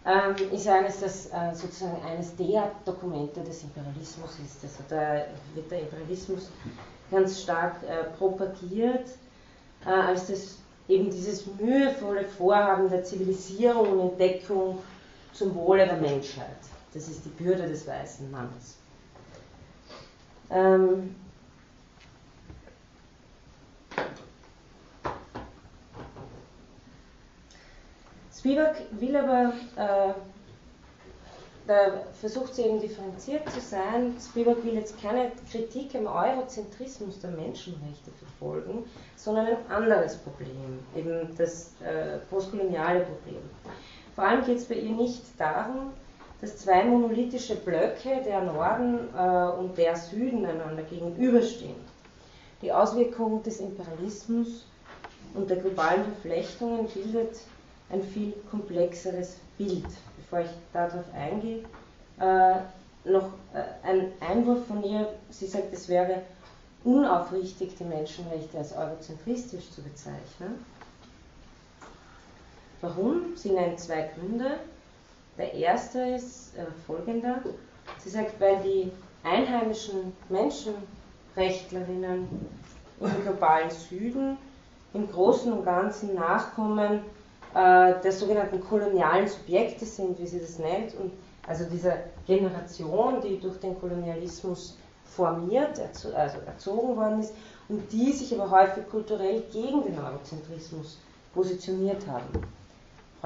ähm, 0.07 0.35
ist 0.53 0.67
eines, 0.69 1.01
das 1.01 1.27
äh, 1.27 1.55
sozusagen 1.55 2.01
eines 2.05 2.35
der 2.37 2.73
Dokumente 2.85 3.41
des 3.43 3.63
Imperialismus 3.65 4.31
ist. 4.45 4.63
Also 4.63 4.83
da 4.89 5.27
wird 5.55 5.71
der 5.71 5.81
Imperialismus 5.81 6.51
ganz 7.11 7.43
stark 7.43 7.77
äh, 7.83 8.05
propagiert, 8.17 9.11
äh, 9.85 9.91
als 9.91 10.29
das 10.29 10.59
eben 10.89 11.11
dieses 11.11 11.47
mühevolle 11.59 12.25
Vorhaben 12.25 12.89
der 12.89 13.03
Zivilisierung 13.05 13.99
und 13.99 14.11
Entdeckung 14.13 14.79
zum 15.37 15.55
Wohle 15.55 15.87
der 15.87 15.97
Menschheit. 15.97 16.57
Das 16.95 17.09
ist 17.09 17.25
die 17.25 17.29
Bürde 17.31 17.69
des 17.69 17.87
weißen 17.87 18.31
Mannes. 18.31 18.79
Ähm, 20.51 21.15
Spivak 28.37 28.77
will 28.93 29.17
aber, 29.17 29.53
äh, 29.77 30.15
da 31.67 32.05
versucht 32.21 32.55
sie 32.55 32.63
eben 32.63 32.81
differenziert 32.81 33.49
zu 33.51 33.61
sein, 33.61 34.15
Spivak 34.21 34.63
will 34.65 34.75
jetzt 34.75 35.03
keine 35.03 35.33
Kritik 35.51 35.97
am 35.97 36.07
Eurozentrismus 36.07 37.19
der 37.19 37.31
Menschenrechte 37.33 38.13
verfolgen, 38.13 38.85
sondern 39.17 39.49
ein 39.49 39.57
anderes 39.69 40.17
Problem, 40.19 40.79
eben 40.95 41.37
das 41.37 41.73
äh, 41.83 42.19
postkoloniale 42.31 43.01
Problem. 43.01 43.43
Vor 44.17 44.25
allem 44.25 44.45
geht 44.45 44.57
es 44.57 44.65
bei 44.65 44.77
ihr 44.77 44.93
nicht 44.93 45.23
darum, 45.39 45.93
dass 46.41 46.57
zwei 46.57 46.85
monolithische 46.85 47.55
Blöcke, 47.55 48.23
der 48.25 48.43
Norden 48.43 49.09
äh, 49.15 49.61
und 49.61 49.77
der 49.77 49.95
Süden, 49.95 50.45
einander 50.45 50.83
gegenüberstehen. 50.83 51.77
Die 52.63 52.73
Auswirkung 52.73 53.43
des 53.43 53.61
Imperialismus 53.61 54.67
und 55.35 55.51
der 55.51 55.59
globalen 55.59 56.03
Verflechtungen 56.05 56.87
bildet 56.89 57.37
ein 57.91 58.03
viel 58.03 58.33
komplexeres 58.51 59.37
Bild. 59.59 59.85
Bevor 60.17 60.41
ich 60.41 60.51
darauf 60.73 61.05
eingehe, 61.15 61.59
äh, 62.19 62.57
noch 63.05 63.29
äh, 63.53 63.87
ein 63.87 64.13
Einwurf 64.21 64.67
von 64.67 64.83
ihr. 64.83 65.09
Sie 65.29 65.47
sagt, 65.47 65.73
es 65.73 65.89
wäre 65.91 66.23
unaufrichtig, 66.85 67.77
die 67.79 67.85
Menschenrechte 67.85 68.57
als 68.57 68.75
eurozentristisch 68.75 69.71
zu 69.71 69.83
bezeichnen. 69.83 70.65
Warum? 72.81 73.37
Sie 73.37 73.51
nennt 73.51 73.79
zwei 73.81 74.11
Gründe. 74.15 74.59
Der 75.39 75.55
erste 75.55 76.01
ist 76.01 76.57
äh, 76.57 76.67
folgender. 76.87 77.41
Sie 77.99 78.11
sagt, 78.11 78.41
weil 78.41 78.61
die 78.63 78.91
einheimischen 79.23 80.13
Menschenrechtlerinnen 80.29 82.29
im 83.01 83.23
globalen 83.23 83.71
Süden 83.71 84.37
im 84.95 85.11
Großen 85.11 85.53
und 85.53 85.65
Ganzen 85.65 86.15
Nachkommen 86.15 87.01
äh, 87.55 87.95
der 88.03 88.13
sogenannten 88.13 88.61
kolonialen 88.61 89.29
Subjekte 89.29 89.85
sind, 89.85 90.19
wie 90.19 90.27
sie 90.27 90.41
das 90.41 90.59
nennt, 90.59 90.95
und 90.95 91.13
also 91.47 91.65
dieser 91.65 91.99
Generation, 92.27 93.21
die 93.21 93.39
durch 93.39 93.61
den 93.61 93.79
Kolonialismus 93.79 94.77
formiert, 95.05 95.79
erzo 95.79 96.13
also 96.15 96.39
erzogen 96.47 96.97
worden 96.97 97.21
ist, 97.21 97.35
und 97.69 97.93
die 97.93 98.13
sich 98.13 98.33
aber 98.39 98.51
häufig 98.51 98.89
kulturell 98.91 99.43
gegen 99.53 99.83
den 99.85 99.99
Eurozentrismus 99.99 100.99
positioniert 101.35 102.07
haben. 102.07 102.27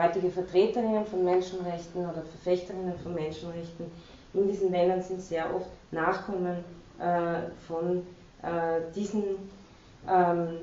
Heutige 0.00 0.30
Vertreterinnen 0.30 1.04
von 1.04 1.24
Menschenrechten 1.24 2.08
oder 2.08 2.22
Verfechterinnen 2.22 2.98
von 3.00 3.14
Menschenrechten 3.14 3.86
in 4.32 4.48
diesen 4.48 4.70
Ländern 4.70 5.02
sind 5.02 5.20
sehr 5.20 5.54
oft 5.54 5.68
Nachkommen 5.90 6.64
äh, 6.98 7.50
von 7.66 8.06
äh, 8.42 8.80
diesen 8.94 9.24
ähm, 10.08 10.60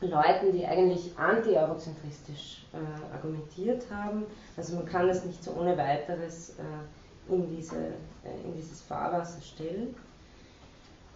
Leuten, 0.00 0.52
die 0.52 0.64
eigentlich 0.64 1.12
anti-eurozentristisch 1.18 2.64
äh, 2.72 3.14
argumentiert 3.14 3.84
haben. 3.90 4.24
Also 4.56 4.76
man 4.76 4.86
kann 4.86 5.08
es 5.10 5.24
nicht 5.24 5.44
so 5.44 5.52
ohne 5.52 5.76
weiteres 5.76 6.50
äh, 6.50 7.34
in, 7.34 7.54
diese, 7.54 7.76
äh, 7.76 8.46
in 8.46 8.54
dieses 8.56 8.80
Fahrwasser 8.80 9.42
stellen. 9.42 9.94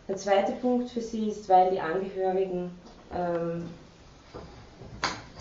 Der 0.09 0.17
zweite 0.17 0.53
Punkt 0.53 0.91
für 0.91 1.01
sie 1.01 1.29
ist, 1.29 1.49
weil 1.49 1.71
die 1.71 1.81
Angehörigen 1.81 2.71
ähm, 3.15 3.65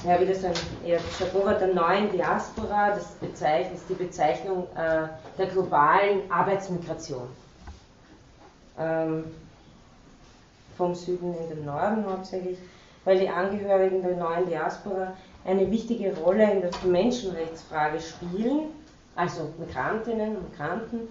ja, 0.05 0.19
wieder 0.19 0.35
so 0.35 0.47
ein 0.47 0.53
eher 0.85 0.99
Jargon 1.19 1.55
der 1.59 1.73
neuen 1.73 2.11
Diaspora, 2.11 2.89
das 2.89 3.15
ist 3.21 3.89
die 3.89 3.93
Bezeichnung 3.93 4.67
äh, 4.75 5.07
der 5.37 5.47
globalen 5.47 6.29
Arbeitsmigration. 6.31 7.27
Ähm, 8.77 9.25
vom 10.77 10.95
Süden 10.95 11.35
in 11.37 11.49
den 11.49 11.65
Norden 11.65 12.05
hauptsächlich 12.05 12.57
weil 13.05 13.19
die 13.19 13.29
Angehörigen 13.29 14.01
der 14.01 14.15
neuen 14.15 14.47
Diaspora 14.47 15.13
eine 15.45 15.69
wichtige 15.69 16.15
Rolle 16.17 16.51
in 16.51 16.61
der 16.61 16.71
Menschenrechtsfrage 16.85 17.99
spielen, 17.99 18.69
also 19.15 19.49
Migrantinnen 19.57 20.37
und 20.37 20.51
Migranten, 20.51 21.07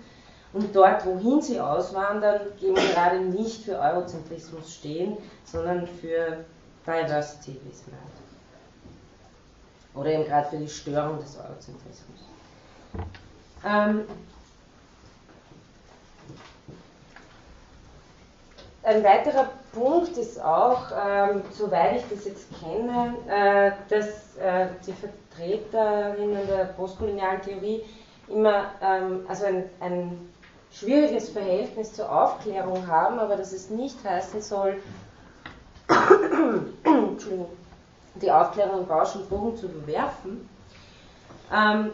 und 0.54 0.74
dort, 0.76 1.06
wohin 1.06 1.40
sie 1.40 1.60
auswandern, 1.60 2.40
eben 2.60 2.74
gerade 2.74 3.20
nicht 3.20 3.64
für 3.64 3.78
Eurozentrismus 3.78 4.74
stehen, 4.74 5.16
sondern 5.44 5.86
für 5.86 6.44
Diversity, 6.86 7.58
wie 7.64 7.70
es 7.70 7.86
meint. 7.86 8.21
Oder 9.94 10.10
eben 10.12 10.24
gerade 10.24 10.48
für 10.48 10.56
die 10.56 10.68
Störung 10.68 11.18
des 11.18 11.36
Eurozentrismus. 11.36 12.20
Ähm, 13.64 14.04
ein 18.82 19.04
weiterer 19.04 19.50
Punkt 19.72 20.16
ist 20.16 20.42
auch, 20.42 20.90
ähm, 20.90 21.42
soweit 21.52 21.96
ich 21.96 22.08
das 22.10 22.24
jetzt 22.24 22.48
kenne, 22.60 23.14
äh, 23.28 23.70
dass 23.88 24.36
äh, 24.38 24.68
die 24.86 24.92
Vertreterinnen 24.92 26.46
der 26.46 26.64
postkolonialen 26.76 27.40
Theorie 27.42 27.84
immer 28.28 28.72
ähm, 28.82 29.24
also 29.28 29.44
ein, 29.44 29.64
ein, 29.80 30.28
schwieriges 30.72 31.28
Verhältnis 31.28 31.92
zur 31.92 32.10
Aufklärung 32.10 32.86
haben, 32.86 33.18
aber 33.18 33.36
dass 33.36 33.52
es 33.52 33.68
nicht 33.68 34.02
heißen 34.04 34.40
soll, 34.40 34.80
die 38.14 38.30
Aufklärung 38.30 38.80
in 38.80 38.86
Bausch 38.86 39.14
und 39.16 39.28
Bogen 39.28 39.56
zu 39.56 39.68
bewerfen. 39.68 40.48
Ähm, 41.52 41.90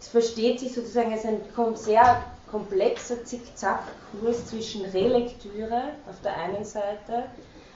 es 0.00 0.08
versteht 0.08 0.60
sich 0.60 0.74
sozusagen 0.74 1.12
als 1.12 1.24
ein 1.24 1.40
sehr 1.74 2.22
komplexer 2.50 3.24
Zickzackkurs 3.24 4.46
zwischen 4.46 4.84
Relektüre 4.86 5.82
auf 6.08 6.20
der 6.22 6.36
einen 6.36 6.64
Seite 6.64 7.24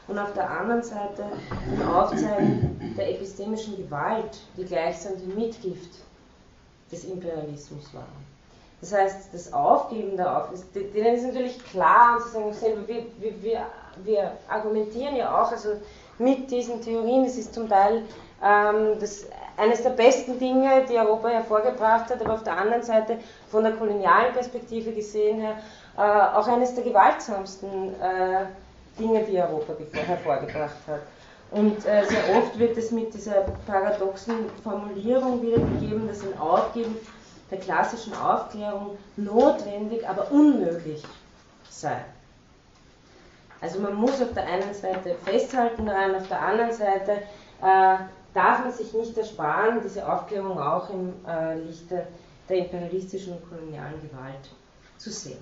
und 0.08 0.18
auf 0.18 0.32
der 0.32 0.50
anderen 0.50 0.82
Seite 0.82 1.24
dem 1.70 1.88
Aufzeigen 1.88 2.94
der 2.96 3.10
epistemischen 3.10 3.76
Gewalt, 3.76 4.40
die 4.56 4.64
gleichsam 4.64 5.12
die 5.18 5.26
Mitgift 5.26 5.90
des 6.90 7.04
Imperialismus 7.04 7.92
war. 7.92 8.08
Das 8.80 8.92
heißt, 8.92 9.32
das 9.32 9.52
Aufgeben 9.52 10.16
der 10.16 10.36
Aufklärung, 10.36 10.92
denen 10.92 11.14
ist 11.14 11.24
natürlich 11.24 11.62
klar, 11.64 12.16
und 12.16 12.54
sie 12.54 12.74
wir, 12.88 13.06
wir, 13.40 13.66
wir 14.02 14.32
argumentieren 14.48 15.14
ja 15.16 15.40
auch 15.40 15.52
also 15.52 15.76
mit 16.18 16.50
diesen 16.50 16.80
Theorien, 16.82 17.24
es 17.24 17.36
ist 17.36 17.54
zum 17.54 17.68
Teil 17.68 18.02
ähm, 18.42 18.98
das 19.00 19.26
eines 19.56 19.82
der 19.82 19.90
besten 19.90 20.38
Dinge, 20.38 20.84
die 20.88 20.98
Europa 20.98 21.28
hervorgebracht 21.28 22.10
hat, 22.10 22.20
aber 22.20 22.34
auf 22.34 22.42
der 22.42 22.56
anderen 22.56 22.82
Seite 22.82 23.18
von 23.50 23.64
der 23.64 23.74
kolonialen 23.74 24.32
Perspektive 24.32 24.92
gesehen 24.92 25.40
her 25.40 25.56
äh, 25.96 26.00
auch 26.00 26.48
eines 26.48 26.74
der 26.74 26.84
gewaltsamsten 26.84 27.94
äh, 28.00 28.46
Dinge, 28.98 29.24
die 29.24 29.38
Europa 29.38 29.74
hervorgebracht 30.06 30.76
hat. 30.86 31.00
Und 31.50 31.84
äh, 31.84 32.04
sehr 32.06 32.36
oft 32.38 32.58
wird 32.58 32.76
es 32.78 32.90
mit 32.90 33.12
dieser 33.12 33.44
paradoxen 33.66 34.50
Formulierung 34.62 35.42
wiedergegeben, 35.42 36.08
dass 36.08 36.22
ein 36.22 36.38
Aufgeben 36.38 36.96
der 37.50 37.58
klassischen 37.58 38.14
Aufklärung 38.14 38.96
notwendig, 39.16 40.08
aber 40.08 40.32
unmöglich 40.32 41.04
sei. 41.68 41.96
Also 43.62 43.78
man 43.80 43.94
muss 43.94 44.20
auf 44.20 44.34
der 44.34 44.44
einen 44.44 44.74
Seite 44.74 45.14
festhalten 45.24 45.86
daran, 45.86 46.16
auf 46.16 46.26
der 46.28 46.42
anderen 46.42 46.72
Seite 46.72 47.12
äh, 47.62 47.96
darf 48.34 48.58
man 48.64 48.72
sich 48.72 48.92
nicht 48.92 49.16
ersparen, 49.16 49.80
diese 49.84 50.06
Aufklärung 50.12 50.58
auch 50.60 50.90
im 50.90 51.14
äh, 51.26 51.54
Lichte 51.60 52.06
der 52.48 52.56
imperialistischen 52.58 53.34
und 53.34 53.48
kolonialen 53.48 54.00
Gewalt 54.02 54.50
zu 54.98 55.10
sehen. 55.10 55.38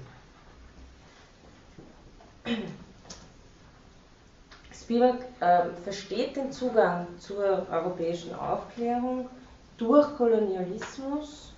Spivak 4.72 5.20
äh, 5.40 5.70
versteht 5.82 6.36
den 6.36 6.52
Zugang 6.52 7.06
zur 7.18 7.66
europäischen 7.70 8.34
Aufklärung 8.34 9.30
durch 9.78 10.14
Kolonialismus 10.16 11.52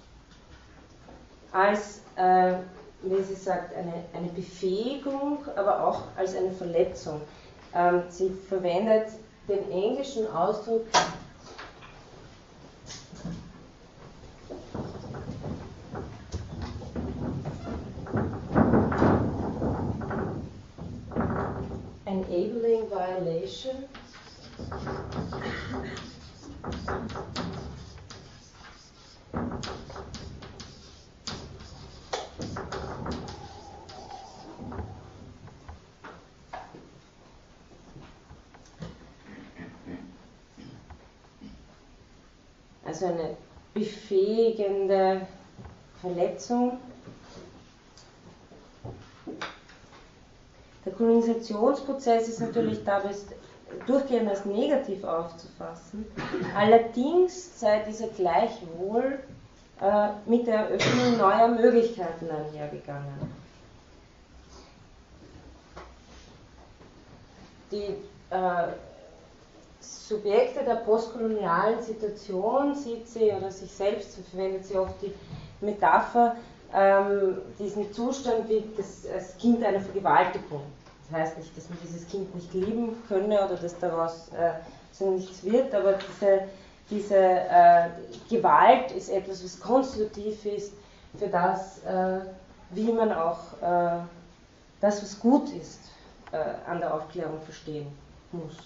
als, 1.51 2.03
äh, 2.17 2.55
wie 3.03 3.23
sie 3.23 3.35
sagt, 3.35 3.75
eine, 3.75 3.93
eine 4.13 4.29
Befähigung, 4.29 5.39
aber 5.57 5.87
auch 5.87 6.03
als 6.17 6.35
eine 6.37 6.53
Verletzung. 6.53 7.21
Ähm, 7.75 8.03
sie 8.09 8.31
verwendet 8.49 9.09
den 9.49 9.71
englischen 9.71 10.27
Ausdruck 10.33 10.87
enabling 22.07 22.89
violation. 22.91 23.89
Also 42.93 43.07
eine 43.07 43.37
befähigende 43.73 45.27
Verletzung. 46.03 46.79
Der 50.85 50.93
Kolonisationsprozess 50.93 52.29
ist 52.29 52.41
natürlich 52.41 52.85
dabei 52.85 53.11
durchgehend 53.87 54.29
als 54.29 54.45
negativ 54.45 55.05
aufzufassen. 55.05 56.05
Allerdings 56.55 57.59
sei 57.59 57.83
dieser 57.89 58.09
gleichwohl 58.09 59.21
äh, 59.81 60.09
mit 60.27 60.47
der 60.47 60.69
Eröffnung 60.69 61.17
neuer 61.17 61.49
Möglichkeiten 61.49 62.29
einhergegangen. 62.29 63.15
Die 67.71 67.95
äh, 68.29 68.67
Subjekte 69.83 70.65
der 70.65 70.77
postkolonialen 70.77 71.83
Situation 71.83 72.75
sieht 72.75 73.09
sie 73.09 73.33
oder 73.33 73.51
sich 73.51 73.71
selbst 73.71 74.19
verwendet 74.31 74.65
sie 74.65 74.77
oft 74.79 74.95
die 75.03 75.13
Metapher, 75.61 76.37
ähm, 76.75 77.39
diesen 77.59 77.93
Zustand 77.93 78.49
wie 78.49 78.65
das, 78.77 79.03
das 79.03 79.37
Kind 79.39 79.65
einer 79.65 79.81
Vergewaltigung. 79.81 80.63
Das 81.09 81.21
heißt 81.21 81.39
nicht, 81.39 81.57
dass 81.57 81.69
man 81.69 81.79
dieses 81.83 82.07
Kind 82.09 82.35
nicht 82.35 82.53
lieben 82.55 82.97
könne 83.09 83.45
oder 83.45 83.57
dass 83.57 83.79
daraus 83.79 84.29
äh, 84.29 84.53
so 84.93 85.11
nichts 85.11 85.45
wird, 85.45 85.75
aber 85.75 85.95
diese, 85.95 86.45
diese 86.89 87.17
äh, 87.17 87.89
Gewalt 88.31 88.93
ist 88.93 89.11
etwas, 89.11 89.45
was 89.45 89.61
konstitutiv 89.61 90.45
ist 90.47 90.73
für 91.19 91.29
das, 91.29 91.83
äh, 91.85 92.21
wie 92.71 92.93
man 92.93 93.13
auch 93.13 93.39
äh, 93.61 94.01
das, 94.81 95.03
was 95.03 95.19
gut 95.21 95.51
ist, 95.53 95.81
äh, 96.33 96.37
an 96.69 96.81
der 96.81 96.95
Aufklärung 96.95 97.41
verstehen 97.43 97.87
muss. 98.33 98.57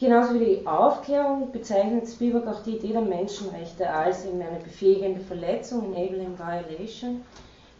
Genauso 0.00 0.34
wie 0.34 0.44
die 0.44 0.66
Aufklärung 0.66 1.50
bezeichnet 1.50 2.08
Spivak 2.08 2.46
auch 2.46 2.62
die 2.62 2.76
Idee 2.76 2.92
der 2.92 3.02
Menschenrechte 3.02 3.88
als 3.90 4.24
eben 4.24 4.40
eine 4.40 4.60
befähigende 4.60 5.20
Verletzung, 5.20 5.94
enabling 5.94 6.38
violation. 6.38 7.24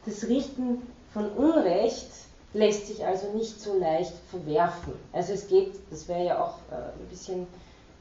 Das 0.05 0.27
Richten 0.27 0.83
von 1.13 1.31
Unrecht 1.33 2.11
lässt 2.55 2.89
sich 2.89 3.05
also 3.05 3.33
nicht 3.33 3.61
so 3.61 3.79
leicht 3.79 4.15
verwerfen. 4.31 4.95
Also 5.13 5.33
es 5.33 5.47
geht, 5.47 5.75
das 5.91 6.09
wäre 6.09 6.25
ja 6.25 6.43
auch 6.43 6.57
äh, 6.71 6.75
ein 6.75 7.09
bisschen 7.09 7.47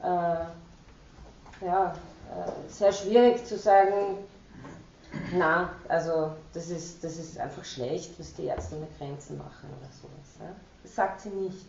äh, 0.02 1.64
ja, 1.64 1.94
äh, 2.28 2.70
sehr 2.70 2.92
schwierig 2.92 3.44
zu 3.44 3.56
sagen, 3.56 4.18
na, 5.34 5.70
also 5.88 6.32
das 6.52 6.70
ist, 6.70 7.02
das 7.02 7.16
ist 7.16 7.38
einfach 7.38 7.64
schlecht, 7.64 8.18
was 8.18 8.34
die 8.34 8.44
Ärzte 8.44 8.76
ohne 8.76 8.86
Grenzen 8.98 9.38
machen 9.38 9.68
oder 9.78 9.90
sowas. 9.92 10.38
Ja? 10.40 10.54
Das 10.82 10.94
sagt 10.94 11.20
sie 11.20 11.30
nicht. 11.30 11.66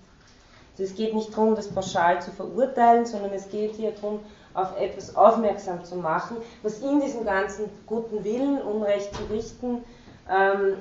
Also 0.79 0.91
es 0.91 0.97
geht 0.97 1.13
nicht 1.13 1.33
darum, 1.33 1.55
das 1.55 1.67
pauschal 1.67 2.21
zu 2.21 2.31
verurteilen, 2.31 3.05
sondern 3.05 3.33
es 3.33 3.49
geht 3.49 3.75
hier 3.75 3.91
darum, 3.91 4.21
auf 4.53 4.79
etwas 4.79 5.13
aufmerksam 5.13 5.83
zu 5.83 5.95
machen, 5.95 6.37
was 6.63 6.79
in 6.79 7.01
diesem 7.01 7.25
ganzen 7.25 7.65
guten 7.85 8.23
Willen, 8.23 8.61
Unrecht 8.61 9.13
zu 9.13 9.23
richten, 9.23 9.83
ähm, 10.29 10.77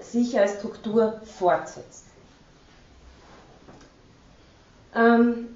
sich 0.00 0.38
als 0.40 0.54
Struktur 0.54 1.20
fortsetzt. 1.38 2.06
Ähm, 4.96 5.54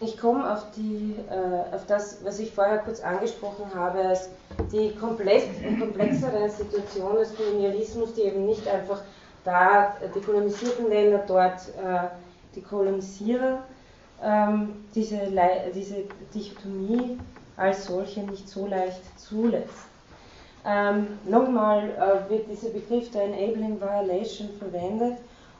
ich 0.00 0.18
komme 0.18 0.52
auf, 0.52 0.66
äh, 0.76 1.74
auf 1.74 1.86
das, 1.86 2.22
was 2.22 2.38
ich 2.38 2.52
vorher 2.52 2.78
kurz 2.78 3.00
angesprochen 3.00 3.74
habe, 3.74 4.00
als 4.00 4.28
die 4.70 4.94
komplex, 4.94 5.46
komplexere 5.80 6.50
Situation 6.50 7.14
des 7.16 7.34
Kolonialismus, 7.34 8.12
die 8.12 8.22
eben 8.22 8.44
nicht 8.44 8.68
einfach 8.68 9.00
da 9.46 9.96
die 10.14 10.20
kolonisierten 10.20 10.88
Länder, 10.88 11.24
dort 11.26 11.60
äh, 11.82 12.08
die 12.54 12.60
Kolonisierer, 12.60 13.62
ähm, 14.22 14.84
diese, 14.94 15.20
diese 15.74 16.04
Dichotomie 16.34 17.18
als 17.56 17.86
solche 17.86 18.20
nicht 18.20 18.48
so 18.48 18.66
leicht 18.66 19.02
zulässt. 19.18 19.86
Ähm, 20.64 21.06
Nochmal 21.24 21.90
äh, 21.90 22.30
wird 22.30 22.50
dieser 22.50 22.70
Begriff 22.70 23.10
der 23.12 23.24
Enabling 23.24 23.80
Violation 23.80 24.48
verwendet, 24.58 25.18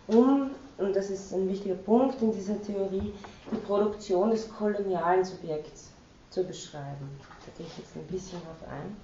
um, 0.08 0.50
und 0.78 0.94
das 0.94 1.10
ist 1.10 1.32
ein 1.32 1.48
wichtiger 1.48 1.74
Punkt 1.74 2.20
in 2.22 2.32
dieser 2.32 2.60
Theorie, 2.62 3.12
die 3.50 3.56
Produktion 3.66 4.30
des 4.30 4.52
kolonialen 4.52 5.24
Subjekts 5.24 5.90
zu 6.30 6.44
beschreiben. 6.44 7.08
Da 7.44 7.52
gehe 7.56 7.66
ich 7.66 7.78
jetzt 7.78 7.96
ein 7.96 8.06
bisschen 8.06 8.40
drauf 8.42 8.62
ein. 8.70 8.96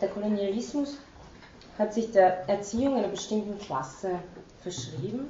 Der 0.00 0.08
Kolonialismus 0.08 0.98
hat 1.78 1.92
sich 1.94 2.10
der 2.12 2.48
Erziehung 2.48 2.96
einer 2.96 3.08
bestimmten 3.08 3.58
Klasse 3.58 4.18
verschrieben. 4.62 5.28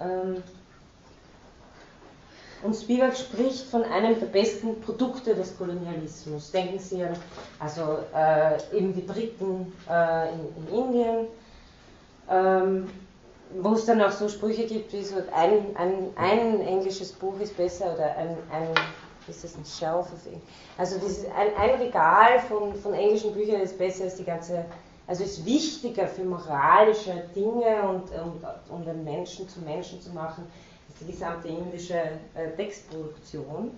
Ähm, 0.00 0.42
und 2.62 2.74
Spivak 2.74 3.14
spricht 3.16 3.66
von 3.66 3.82
einem 3.84 4.18
der 4.18 4.26
besten 4.26 4.80
Produkte 4.80 5.34
des 5.34 5.56
Kolonialismus. 5.58 6.50
Denken 6.50 6.78
Sie 6.78 7.04
an 7.04 7.14
also, 7.58 7.98
äh, 8.14 8.56
eben 8.76 8.94
die 8.94 9.02
Briten 9.02 9.72
äh, 9.88 10.32
in, 10.32 10.40
in, 10.56 10.74
Indien, 10.74 11.26
ähm, 12.30 12.88
wo 13.60 13.72
es 13.72 13.84
dann 13.84 14.02
auch 14.02 14.10
so 14.10 14.28
Sprüche 14.28 14.66
gibt, 14.66 14.92
wie 14.92 15.02
so 15.02 15.16
ein, 15.32 15.76
ein, 15.76 16.10
ein 16.16 16.60
englisches 16.60 17.12
Buch 17.12 17.38
ist 17.40 17.56
besser 17.56 17.94
oder 17.94 18.16
ein, 18.16 18.36
ein 18.50 18.68
ist 19.28 19.44
das 19.44 19.56
ein 19.56 19.64
Shelf 19.64 20.06
Also 20.76 20.98
dieses, 20.98 21.24
ein, 21.26 21.54
ein 21.56 21.80
Regal 21.80 22.40
von, 22.40 22.74
von 22.74 22.92
englischen 22.94 23.32
Büchern 23.32 23.60
ist 23.60 23.78
besser 23.78 24.04
als 24.04 24.16
die 24.16 24.24
ganze, 24.24 24.64
also 25.06 25.24
ist 25.24 25.44
wichtiger 25.46 26.06
für 26.06 26.24
moralische 26.24 27.24
Dinge 27.34 27.82
und, 27.88 28.10
und, 28.10 28.44
um 28.68 28.84
den 28.84 29.04
Menschen 29.04 29.48
zu 29.48 29.60
Menschen 29.60 30.00
zu 30.00 30.10
machen, 30.10 30.44
als 30.88 30.98
die 30.98 31.06
gesamte 31.06 31.48
indische 31.48 31.98
äh, 32.34 32.50
Textproduktion. 32.56 33.70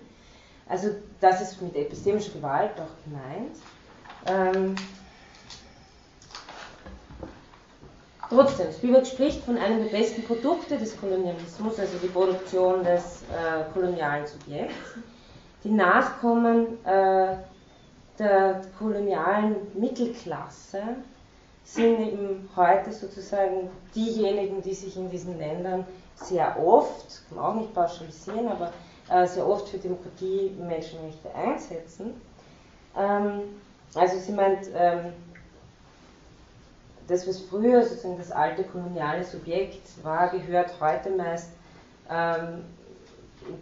Also 0.67 0.89
das 1.21 1.41
ist 1.41 1.61
mit 1.61 1.75
epistemischer 1.75 2.33
Gewalt 2.33 2.71
auch 2.73 3.03
gemeint. 3.05 3.55
Ähm, 4.25 4.75
Trotzdem, 8.29 8.71
Spivak 8.73 9.07
spricht 9.07 9.43
von 9.45 9.57
einem 9.57 9.83
der 9.83 9.97
besten 9.97 10.23
Produkte 10.23 10.77
des 10.77 10.99
Kolonialismus, 10.99 11.79
also 11.79 11.97
die 12.01 12.07
Produktion 12.07 12.83
des 12.83 13.21
äh, 13.23 13.63
kolonialen 13.73 14.27
Subjekts. 14.27 14.73
Die 15.63 15.69
Nachkommen 15.71 16.83
äh, 16.85 17.37
der 18.19 18.61
kolonialen 18.77 19.55
Mittelklasse 19.75 20.81
sind 21.63 21.99
eben 21.99 22.49
heute 22.55 22.91
sozusagen 22.91 23.69
diejenigen, 23.95 24.61
die 24.61 24.73
sich 24.73 24.97
in 24.97 25.09
diesen 25.09 25.37
Ländern 25.37 25.85
sehr 26.15 26.57
oft, 26.61 27.21
kann 27.29 27.39
auch 27.39 27.55
nicht 27.55 27.73
pauschalisieren, 27.73 28.47
aber 28.47 28.71
äh, 29.09 29.25
sehr 29.27 29.47
oft 29.47 29.69
für 29.69 29.77
Demokratie 29.77 30.51
Menschenrechte 30.59 31.33
einsetzen. 31.33 32.19
Ähm, 32.97 33.41
also 33.95 34.17
sie 34.19 34.31
meint, 34.31 34.67
ähm, 34.75 35.13
das, 37.07 37.27
was 37.27 37.39
früher 37.39 37.83
sozusagen 37.83 38.17
das 38.17 38.31
alte 38.31 38.63
koloniale 38.63 39.23
Subjekt 39.23 39.87
war, 40.03 40.29
gehört 40.29 40.79
heute 40.79 41.09
meist 41.11 41.51
ähm, 42.09 42.63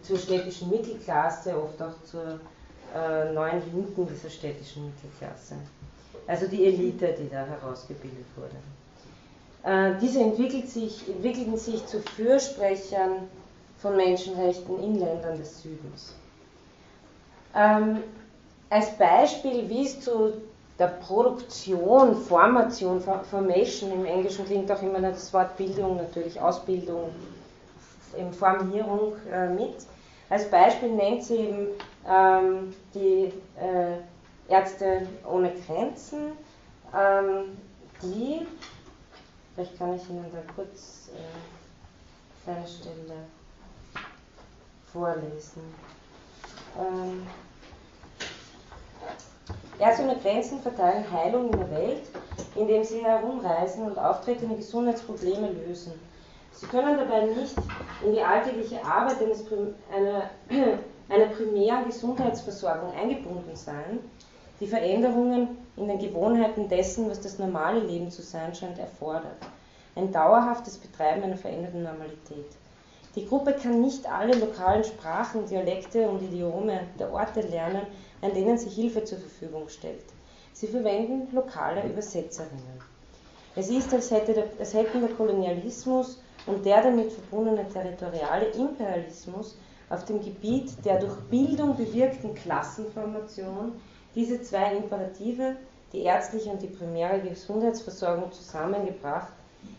zur 0.02 0.18
städtischen 0.18 0.70
Mittelklasse, 0.70 1.56
oft 1.62 1.82
auch 1.82 2.02
zur 2.04 2.40
äh, 2.96 3.32
neuen 3.34 3.62
Linken 3.74 4.08
dieser 4.08 4.30
städtischen 4.30 4.86
Mittelklasse. 4.86 5.56
Also 6.28 6.48
die 6.48 6.66
Elite, 6.66 7.16
die 7.20 7.30
da 7.30 7.46
herausgebildet 7.46 8.26
wurde. 8.36 8.56
Äh, 9.64 10.00
diese 10.02 10.22
entwickelt 10.22 10.70
sich, 10.70 11.08
entwickelten 11.08 11.58
sich 11.58 11.86
zu 11.86 12.02
Fürsprechern 12.02 13.28
von 13.78 13.96
Menschenrechten 13.96 14.82
in 14.82 15.00
Ländern 15.00 15.38
des 15.38 15.62
Südens. 15.62 16.16
Ähm, 17.54 18.04
als 18.70 18.98
Beispiel, 18.98 19.70
wie 19.70 19.86
es 19.86 20.02
zu 20.02 20.34
der 20.78 20.88
Produktion, 20.88 22.16
Formation, 22.16 23.02
Formation 23.02 23.92
im 23.92 24.06
Englischen 24.06 24.46
klingt 24.46 24.70
auch 24.72 24.82
immer 24.82 25.00
das 25.00 25.34
Wort 25.34 25.56
Bildung, 25.56 25.98
natürlich 25.98 26.40
Ausbildung, 26.40 27.12
Formierung 28.38 29.14
äh, 29.32 29.48
mit. 29.50 29.76
Als 30.30 30.50
Beispiel 30.50 30.92
nennt 30.92 31.24
sie 31.24 31.36
eben 31.36 31.68
ähm, 32.08 32.74
die 32.94 33.32
äh, 33.60 33.98
Ärzte 34.50 35.08
ohne 35.30 35.52
Grenzen, 35.66 36.34
ähm, 36.94 37.58
die, 38.02 38.46
vielleicht 39.54 39.78
kann 39.78 39.96
ich 39.96 40.10
Ihnen 40.10 40.26
da 40.32 40.54
kurz 40.54 41.10
äh, 41.16 42.52
eine 42.52 42.68
Stelle 42.68 43.26
vorlesen. 44.92 45.62
Ähm, 46.78 47.26
Ärzte 49.80 50.04
ohne 50.04 50.18
Grenzen 50.18 50.62
verteilen 50.62 51.10
Heilung 51.12 51.52
in 51.52 51.60
der 51.60 51.72
Welt, 51.72 52.04
indem 52.56 52.84
sie 52.84 53.04
herumreisen 53.04 53.86
und 53.86 53.98
auftretende 53.98 54.56
Gesundheitsprobleme 54.56 55.50
lösen. 55.52 55.94
Sie 56.54 56.66
können 56.68 56.98
dabei 56.98 57.26
nicht 57.26 57.56
in 58.06 58.14
die 58.14 58.22
alltägliche 58.22 58.84
Arbeit 58.84 59.22
eines, 59.22 59.44
einer 59.94 60.30
einer 61.10 61.26
primären 61.28 61.86
Gesundheitsversorgung 61.86 62.94
eingebunden 62.94 63.56
sein, 63.56 64.00
die 64.60 64.68
Veränderungen 64.68 65.58
in 65.76 65.88
den 65.88 66.00
Gewohnheiten 66.00 66.70
dessen, 66.70 67.10
was 67.10 67.20
das 67.20 67.38
normale 67.38 67.80
Leben 67.80 68.10
zu 68.10 68.22
sein 68.22 68.56
scheint, 68.56 68.80
erfordert. 68.80 69.38
Ein 69.96 70.12
dauerhaftes 70.12 70.78
Betreiben 70.78 71.24
einer 71.24 71.38
veränderten 71.38 71.84
Normalität. 71.84 72.48
Die 73.16 73.26
Gruppe 73.26 73.54
kann 73.54 73.82
nicht 73.82 74.12
alle 74.12 74.38
lokalen 74.38 74.84
Sprachen, 74.84 75.46
Dialekte 75.46 76.10
und 76.10 76.22
Idiome 76.22 76.82
der 77.00 77.14
Orte 77.14 77.42
lernen, 77.42 77.84
an 78.22 78.34
denen 78.34 78.58
sie 78.58 78.70
Hilfe 78.70 79.06
zur 79.06 79.20
Verfügung 79.20 79.70
stellt. 79.70 80.04
Sie 80.52 80.68
verwenden 80.68 81.34
lokale 81.34 81.88
Übersetzerinnen. 81.88 82.82
Es 83.56 83.70
ist, 83.70 83.94
als, 83.94 84.12
hätte 84.12 84.34
der, 84.34 84.48
als 84.60 84.74
hätten 84.74 85.00
der 85.00 85.12
Kolonialismus 85.12 86.22
und 86.46 86.66
der 86.66 86.84
damit 86.84 87.12
verbundene 87.12 87.66
territoriale 87.70 88.48
Imperialismus 88.48 89.58
auf 89.90 90.04
dem 90.04 90.22
Gebiet 90.22 90.74
der 90.84 91.00
durch 91.00 91.16
Bildung 91.30 91.78
bewirkten 91.78 92.36
Klassenformation 92.36 93.74
diese 94.14 94.42
zwei 94.42 94.76
Imperative, 94.76 95.56
die 95.94 96.02
ärztliche 96.02 96.50
und 96.50 96.62
die 96.62 96.68
primäre 96.68 97.22
Gesundheitsversorgung, 97.22 98.32
zusammengebracht, 98.32 99.32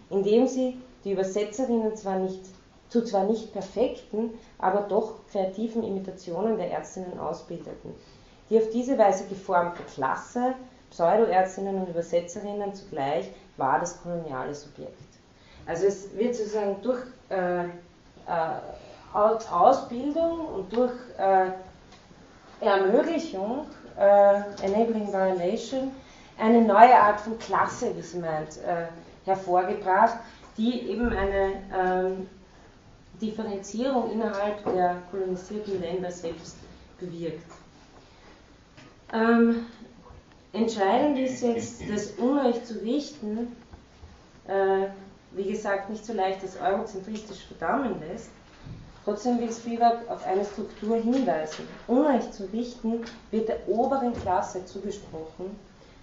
indem 0.08 0.46
sie 0.46 0.78
die 1.04 1.12
Übersetzerinnen 1.12 1.96
zwar 1.96 2.18
nicht, 2.18 2.40
zu 2.88 3.04
zwar 3.04 3.24
nicht 3.24 3.52
perfekten, 3.52 4.30
aber 4.58 4.82
doch 4.82 5.26
kreativen 5.30 5.82
Imitationen 5.82 6.56
der 6.56 6.70
Ärztinnen 6.70 7.18
ausbildeten. 7.18 7.94
Die 8.48 8.58
auf 8.58 8.70
diese 8.70 8.96
Weise 8.96 9.26
geformte 9.26 9.82
Klasse, 9.94 10.54
Pseudoärztinnen 10.90 11.82
und 11.82 11.88
Übersetzerinnen 11.88 12.74
zugleich, 12.74 13.28
war 13.56 13.80
das 13.80 14.00
koloniale 14.02 14.54
Subjekt. 14.54 14.92
Also 15.66 15.86
es 15.86 16.16
wird 16.16 16.36
sozusagen 16.36 16.76
durch 16.82 17.02
äh, 17.28 17.64
äh, 17.64 17.68
Ausbildung 19.12 20.46
und 20.54 20.72
durch 20.72 20.92
äh, 21.18 21.50
Ermöglichung, 22.64 23.66
äh, 23.98 24.40
Enabling 24.62 25.12
Violation, 25.12 25.90
eine 26.38 26.62
neue 26.62 26.94
Art 26.94 27.20
von 27.20 27.38
Klasse, 27.38 27.96
wie 27.96 28.02
sie 28.02 28.18
meint, 28.18 28.58
äh, 28.58 28.86
hervorgebracht, 29.24 30.18
die 30.56 30.88
eben 30.88 31.08
eine 31.08 31.52
ähm, 31.76 32.28
Differenzierung 33.20 34.10
innerhalb 34.10 34.64
der 34.64 35.02
kolonisierten 35.10 35.80
Länder 35.80 36.10
selbst 36.10 36.56
bewirkt. 36.98 37.51
Ähm, 39.12 39.66
entscheidend 40.52 41.18
ist 41.18 41.43
jetzt, 41.43 41.82
das 41.88 42.12
Unrecht 42.12 42.66
zu 42.66 42.80
richten, 42.82 43.56
äh, 44.47 44.88
wie 45.32 45.44
gesagt, 45.51 45.90
nicht 45.90 46.05
so 46.05 46.12
leicht 46.12 46.43
das 46.43 46.59
eurozentristisch 46.60 47.44
verdammen 47.47 48.01
lässt. 48.01 48.30
Trotzdem 49.05 49.38
will 49.38 49.52
Spivak 49.52 50.09
auf 50.09 50.26
eine 50.26 50.44
Struktur 50.44 50.97
hinweisen. 50.97 51.68
Unrecht 51.86 52.34
zu 52.34 52.44
richten 52.52 53.05
wird 53.30 53.48
der 53.48 53.68
oberen 53.68 54.12
Klasse 54.14 54.64
zugesprochen, 54.64 55.56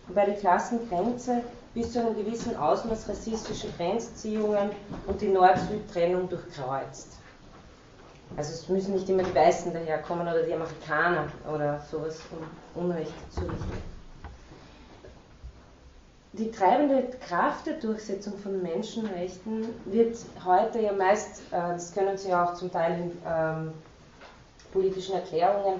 wobei 0.07 0.25
die 0.25 0.39
Klassengrenze 0.39 1.41
bis 1.73 1.93
zu 1.93 1.99
einem 1.99 2.15
gewissen 2.15 2.55
Ausmaß 2.55 3.09
rassistische 3.09 3.67
Grenzziehungen 3.77 4.69
und 5.07 5.21
die 5.21 5.29
Nord-Süd-Trennung 5.29 6.29
durchkreuzt. 6.29 7.17
Also 8.35 8.53
es 8.53 8.69
müssen 8.69 8.93
nicht 8.93 9.09
immer 9.09 9.23
die 9.23 9.35
Weißen 9.35 9.73
daherkommen 9.73 10.27
oder 10.27 10.43
die 10.43 10.53
Amerikaner 10.53 11.27
oder 11.51 11.79
sowas, 11.91 12.19
um 12.31 12.83
Unrecht 12.83 13.13
zu 13.31 13.41
richten. 13.41 13.93
Die 16.33 16.49
treibende 16.49 17.09
Kraft 17.27 17.67
der 17.67 17.75
Durchsetzung 17.75 18.39
von 18.39 18.63
Menschenrechten 18.63 19.67
wird 19.85 20.17
heute 20.43 20.79
ja 20.79 20.91
meist, 20.91 21.41
äh, 21.51 21.73
das 21.73 21.93
können 21.93 22.17
Sie 22.17 22.33
auch 22.33 22.55
zum 22.55 22.71
Teil 22.71 22.99
in 22.99 23.11
ähm, 23.27 23.71
politischen 24.71 25.13
Erklärungen 25.13 25.79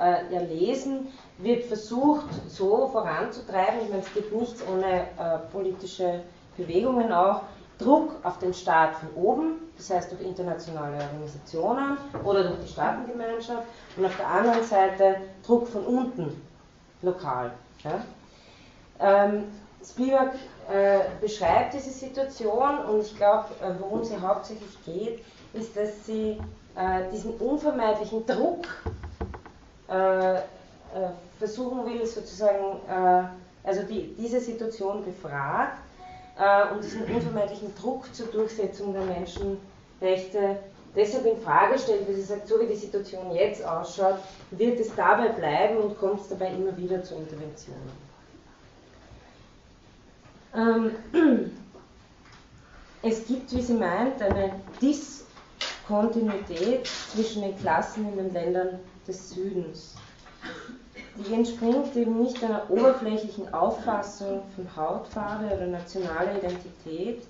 äh, 0.00 0.34
ja 0.34 0.40
lesen, 0.40 1.06
wird 1.38 1.64
versucht 1.64 2.26
so 2.48 2.88
voranzutreiben, 2.88 3.80
ich 3.82 3.88
meine, 3.88 4.02
es 4.02 4.12
gibt 4.14 4.32
nichts 4.32 4.62
ohne 4.66 5.02
äh, 5.02 5.38
politische 5.50 6.22
Bewegungen 6.56 7.12
auch, 7.12 7.42
Druck 7.78 8.12
auf 8.22 8.38
den 8.38 8.54
Staat 8.54 8.94
von 8.96 9.08
oben, 9.14 9.56
das 9.76 9.90
heißt 9.90 10.12
durch 10.12 10.22
internationale 10.22 10.96
Organisationen 11.02 11.96
oder 12.24 12.44
durch 12.44 12.60
die 12.60 12.68
Staatengemeinschaft 12.68 13.66
und 13.96 14.04
auf 14.04 14.16
der 14.16 14.28
anderen 14.28 14.62
Seite 14.62 15.16
Druck 15.44 15.66
von 15.66 15.84
unten, 15.84 16.40
lokal. 17.00 17.50
Ja. 17.82 18.04
Ähm, 19.00 19.44
Spielberg 19.84 20.34
äh, 20.70 21.00
beschreibt 21.20 21.74
diese 21.74 21.90
Situation 21.90 22.78
und 22.84 23.00
ich 23.00 23.16
glaube, 23.16 23.46
äh, 23.60 23.72
worum 23.80 24.04
sie 24.04 24.16
hauptsächlich 24.20 24.84
geht, 24.84 25.24
ist, 25.54 25.76
dass 25.76 26.06
sie 26.06 26.38
äh, 26.76 27.10
diesen 27.12 27.34
unvermeidlichen 27.38 28.24
Druck 28.26 28.66
äh, 29.88 30.40
versuchen 31.38 31.84
will, 31.86 32.06
sozusagen, 32.06 32.80
äh, 32.88 33.66
also 33.66 33.82
die, 33.82 34.14
diese 34.18 34.40
Situation 34.40 35.04
befragt 35.04 35.78
äh, 36.38 36.72
und 36.72 36.82
diesen 36.82 37.04
unvermeidlichen 37.04 37.74
Druck 37.76 38.12
zur 38.14 38.26
Durchsetzung 38.26 38.92
der 38.92 39.02
Menschenrechte 39.02 40.56
deshalb 40.94 41.26
in 41.26 41.40
Frage 41.40 41.76
stellt, 41.78 42.06
weil 42.06 42.14
sie 42.14 42.22
sagt, 42.22 42.46
so 42.48 42.60
wie 42.60 42.66
die 42.66 42.76
Situation 42.76 43.32
jetzt 43.32 43.64
ausschaut, 43.64 44.18
wird 44.50 44.78
es 44.80 44.94
dabei 44.94 45.28
bleiben 45.28 45.78
und 45.78 45.98
kommt 45.98 46.20
es 46.20 46.28
dabei 46.28 46.52
immer 46.52 46.76
wieder 46.76 47.02
zu 47.02 47.14
Interventionen. 47.14 47.90
Ähm, 50.54 50.90
es 53.02 53.26
gibt, 53.26 53.50
wie 53.54 53.62
sie 53.62 53.74
meint, 53.74 54.20
eine 54.20 54.60
Diskontinuität 54.80 56.86
zwischen 56.86 57.42
den 57.42 57.56
Klassen 57.58 58.08
in 58.10 58.16
den 58.16 58.32
Ländern 58.32 58.80
des 59.06 59.30
Südens. 59.30 59.94
Die 61.16 61.34
entspringt 61.34 61.94
eben 61.94 62.22
nicht 62.22 62.42
einer 62.42 62.70
oberflächlichen 62.70 63.52
Auffassung 63.52 64.42
von 64.56 64.76
Hautfarbe 64.76 65.54
oder 65.54 65.66
nationaler 65.66 66.38
Identität, 66.38 67.22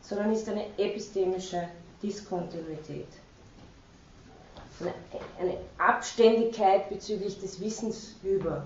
sondern 0.00 0.32
ist 0.32 0.48
eine 0.48 0.64
epistemische 0.78 1.68
Diskontinuität. 2.02 3.08
Eine, 5.38 5.58
Abständigkeit 5.76 6.88
bezüglich 6.88 7.40
des 7.40 7.60
Wissens 7.60 8.14
über. 8.22 8.64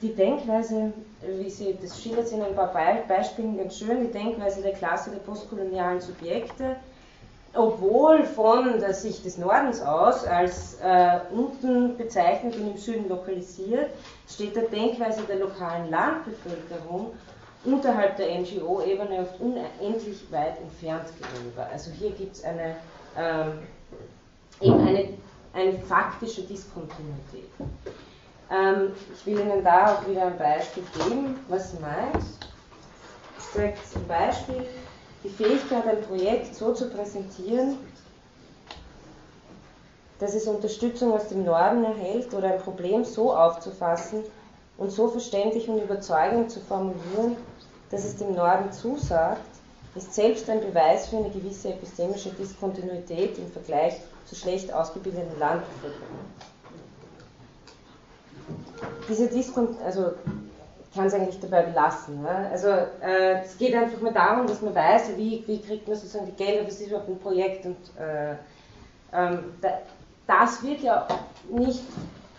Die 0.00 0.14
Denkweise, 0.14 0.92
wie 1.20 1.50
sie, 1.50 1.76
das 1.80 2.02
schildert 2.02 2.28
sie 2.28 2.36
in 2.36 2.42
ein 2.42 2.54
paar 2.54 2.72
Beispielen 2.72 3.58
ganz 3.58 3.76
schön, 3.78 4.06
die 4.06 4.12
Denkweise 4.12 4.62
der 4.62 4.72
Klasse 4.72 5.10
der 5.10 5.18
postkolonialen 5.18 6.00
Subjekte, 6.00 6.76
obwohl 7.54 8.24
von 8.24 8.78
der 8.78 8.94
Sicht 8.94 9.24
des 9.24 9.36
Nordens 9.36 9.82
aus 9.82 10.24
als 10.24 10.78
äh, 10.82 11.18
unten 11.32 11.96
bezeichnet 11.96 12.54
und 12.54 12.70
im 12.70 12.76
Süden 12.76 13.08
lokalisiert, 13.08 13.90
steht 14.28 14.54
der 14.54 14.64
Denkweise 14.64 15.22
der 15.22 15.36
lokalen 15.36 15.90
Landbevölkerung 15.90 17.12
unterhalb 17.64 18.16
der 18.16 18.38
NGO-Ebene 18.40 19.20
oft 19.20 19.40
unendlich 19.40 20.30
weit 20.30 20.60
entfernt 20.60 21.06
gegenüber. 21.20 21.66
Also 21.72 21.90
hier 21.90 22.10
gibt 22.10 22.36
es 22.36 22.44
eine, 22.44 22.76
ähm, 23.18 23.58
eben 24.60 24.86
eine, 24.86 25.08
eine 25.52 25.78
faktische 25.80 26.42
Diskontinuität. 26.42 27.50
Ähm, 28.50 28.92
ich 29.12 29.26
will 29.26 29.40
Ihnen 29.40 29.62
da 29.62 29.94
auch 29.94 30.08
wieder 30.08 30.26
ein 30.26 30.38
Beispiel 30.38 30.84
geben, 30.94 31.38
was 31.48 31.78
meint. 31.80 32.24
Ich 33.38 33.44
sage 33.44 33.74
zum 33.92 34.06
Beispiel, 34.06 34.66
die 35.22 35.28
Fähigkeit, 35.28 35.86
ein 35.86 36.00
Projekt 36.02 36.54
so 36.54 36.72
zu 36.72 36.88
präsentieren, 36.88 37.78
dass 40.18 40.34
es 40.34 40.46
Unterstützung 40.46 41.12
aus 41.12 41.28
dem 41.28 41.44
Norden 41.44 41.84
erhält 41.84 42.32
oder 42.34 42.54
ein 42.54 42.60
Problem 42.60 43.04
so 43.04 43.34
aufzufassen 43.34 44.24
und 44.76 44.90
so 44.90 45.08
verständlich 45.08 45.68
und 45.68 45.82
überzeugend 45.82 46.50
zu 46.50 46.60
formulieren, 46.60 47.36
dass 47.90 48.04
es 48.04 48.16
dem 48.16 48.34
Norden 48.34 48.70
zusagt, 48.72 49.40
ist 49.94 50.14
selbst 50.14 50.48
ein 50.48 50.60
Beweis 50.60 51.08
für 51.08 51.16
eine 51.16 51.30
gewisse 51.30 51.70
epistemische 51.70 52.30
Diskontinuität 52.30 53.38
im 53.38 53.50
Vergleich 53.50 54.00
zu 54.26 54.36
schlecht 54.36 54.72
ausgebildeten 54.72 55.38
Landbevölkerung. 55.38 56.18
Diese 59.08 59.26
Diskontinuität, 59.26 59.86
also 59.86 60.12
kann 60.94 61.06
es 61.06 61.14
eigentlich 61.14 61.38
dabei 61.40 61.62
belassen. 61.62 62.22
Ne? 62.22 62.48
Also 62.50 62.68
äh, 62.68 63.42
es 63.44 63.56
geht 63.58 63.74
einfach 63.74 64.00
nur 64.00 64.12
darum, 64.12 64.46
dass 64.46 64.60
man 64.60 64.74
weiß, 64.74 65.16
wie, 65.16 65.44
wie 65.46 65.60
kriegt 65.60 65.86
man 65.86 65.96
sozusagen 65.96 66.26
die 66.26 66.32
Gelder, 66.32 66.66
was 66.66 66.80
ist 66.80 66.88
überhaupt 66.88 67.08
ein 67.08 67.18
Projekt 67.18 67.66
und 67.66 67.76
äh, 67.98 68.34
ähm, 69.12 69.54
da, 69.60 69.68
das 70.26 70.62
wird 70.62 70.80
ja 70.80 71.06
nicht, 71.50 71.82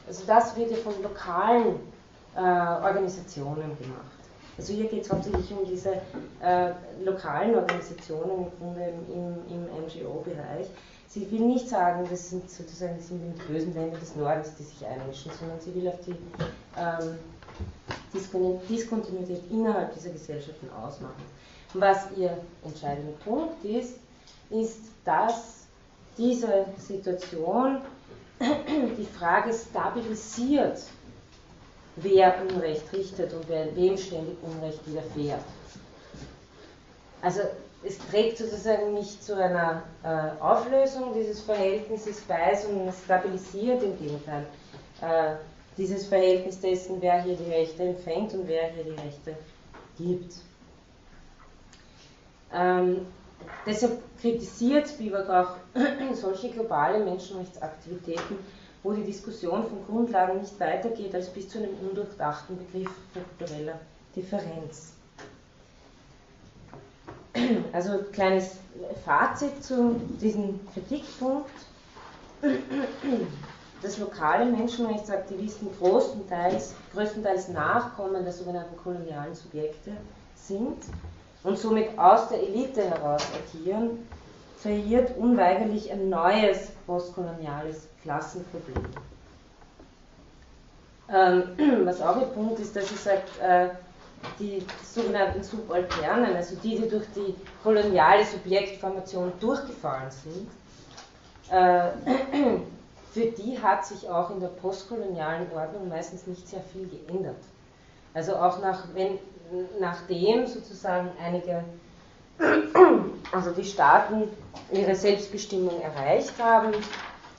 also 0.08 0.24
das 0.26 0.56
wird 0.56 0.72
ja 0.72 0.78
von 0.78 0.94
lokalen 1.02 1.76
äh, 2.36 2.40
Organisationen 2.40 3.78
gemacht. 3.78 4.22
Also 4.58 4.74
hier 4.74 4.88
geht 4.88 5.04
es 5.04 5.12
hauptsächlich 5.12 5.52
um 5.52 5.66
diese 5.66 5.94
äh, 6.42 6.72
lokalen 7.04 7.56
Organisationen 7.56 8.48
im 8.60 8.76
im, 9.12 9.38
im, 9.50 9.86
NGO-Bereich. 9.86 10.68
Sie 11.08 11.30
will 11.32 11.42
nicht 11.42 11.68
sagen, 11.68 12.06
das 12.10 12.30
sind 12.30 12.50
sozusagen 12.50 12.98
die 12.98 13.52
bösen 13.52 13.74
Länder 13.74 13.98
des 13.98 14.16
Nordens, 14.16 14.56
die 14.56 14.64
sich 14.64 14.86
einmischen, 14.86 15.32
sondern 15.38 15.60
sie 15.60 15.74
will 15.76 15.88
auf 15.90 16.00
die 16.06 16.12
ähm, 16.78 17.18
Diskontinuität 18.14 19.42
innerhalb 19.50 19.94
dieser 19.94 20.10
Gesellschaften 20.12 20.70
ausmachen. 20.72 21.24
Was 21.74 22.08
ihr 22.18 22.38
entscheidender 22.64 23.14
Punkt 23.24 23.64
ist, 23.64 23.96
ist, 24.50 24.80
dass 25.06 25.62
diese 26.18 26.66
Situation 26.78 27.82
die 28.40 29.08
Frage 29.18 29.54
stabilisiert, 29.54 30.82
wer 31.96 32.36
Unrecht 32.42 32.92
richtet 32.92 33.34
und 33.34 33.48
wer, 33.48 33.74
wem 33.76 33.98
ständig 33.98 34.36
Unrecht 34.44 34.86
widerfährt. 34.88 35.44
Also 37.22 37.42
es 37.84 37.98
trägt 38.10 38.38
sozusagen 38.38 38.94
nicht 38.94 39.24
zu 39.24 39.36
einer 39.36 39.84
äh, 40.04 40.42
Auflösung 40.42 41.14
dieses 41.14 41.42
Verhältnisses 41.42 42.22
bei, 42.22 42.56
sondern 42.56 42.90
es 42.90 43.04
stabilisiert 43.04 43.84
im 43.84 43.98
Gegenteil 43.98 44.46
äh, 45.02 45.36
dieses 45.78 46.08
Verhältnis 46.08 46.60
dessen, 46.60 47.02
wer 47.02 47.22
hier 47.24 47.36
die 47.36 47.52
Rechte 47.52 47.84
empfängt 47.84 48.34
und 48.34 48.48
wer 48.48 48.72
hier 48.72 48.84
die 48.84 49.02
Rechte 49.02 49.36
gibt. 49.98 50.36
Ähm, 52.54 53.06
deshalb 53.66 54.00
kritisiert 54.20 54.90
Spivak 54.90 55.30
auch 55.30 55.56
solche 56.14 56.50
globale 56.50 57.04
Menschenrechtsaktivitäten, 57.04 58.38
wo 58.84 58.92
die 58.92 59.04
Diskussion 59.04 59.64
von 59.64 59.86
Grundlagen 59.86 60.42
nicht 60.42 60.60
weitergeht 60.60 61.16
als 61.16 61.30
bis 61.30 61.50
zu 61.50 61.60
einem 61.60 61.78
undurchdachten 61.80 62.58
Begriff 62.58 62.92
von 63.14 63.24
kultureller 63.38 63.80
Differenz. 64.16 64.94
Also 67.72 68.00
kleines 68.12 68.58
Fazit 69.06 69.64
zu 69.64 69.96
diesem 70.22 70.60
Kritikpunkt. 70.74 71.50
Dass 73.82 73.98
lokale 73.98 74.46
Menschenrechtsaktivisten 74.46 75.70
größtenteils, 75.80 76.76
größtenteils 76.94 77.50
Nachkommen 77.50 78.24
der 78.24 78.34
sogenannten 78.34 78.78
kolonialen 78.78 79.34
Subjekte 79.34 79.92
sind 80.36 80.78
und 81.44 81.58
somit 81.58 81.98
aus 81.98 82.30
der 82.30 82.42
Elite 82.42 82.84
heraus 82.84 83.24
agieren, 83.34 84.08
kreiert 84.62 85.18
unweigerlich 85.18 85.92
ein 85.92 86.10
neues 86.10 86.70
postkoloniales 86.86 87.88
Klassenproblem. 88.04 88.86
Ähm, 91.10 91.44
was 91.86 92.02
auch 92.02 92.18
ein 92.18 92.32
Punkt 92.34 92.60
ist, 92.60 92.76
dass 92.76 92.88
sie 92.88 92.96
sagt, 92.96 93.30
äh, 93.42 93.70
die 94.40 94.64
sogenannten 94.84 95.44
Subalternen, 95.44 96.36
also 96.36 96.56
die, 96.58 96.78
die 96.78 96.88
durch 96.88 97.08
die 97.16 97.36
koloniale 97.64 98.24
Subjektformation 98.24 99.32
durchgefallen 99.40 100.12
sind, 100.12 100.48
äh, 101.50 101.90
für 103.12 103.26
die 103.26 103.62
hat 103.62 103.86
sich 103.86 104.10
auch 104.10 104.30
in 104.30 104.40
der 104.40 104.48
postkolonialen 104.48 105.52
Ordnung 105.54 105.90
meistens 105.90 106.28
nicht 106.28 106.48
sehr 106.48 106.62
viel 106.62 106.88
geändert. 106.88 107.44
Also 108.14 108.36
auch 108.36 108.60
nach, 108.62 108.86
wenn, 108.94 109.20
nachdem 109.80 110.48
sozusagen 110.48 111.10
einige, 111.24 111.64
also 113.32 113.52
die 113.52 113.66
Staaten 113.66 114.30
ihre 114.72 114.96
Selbstbestimmung 114.96 115.82
erreicht 115.82 116.34
haben, 116.42 116.72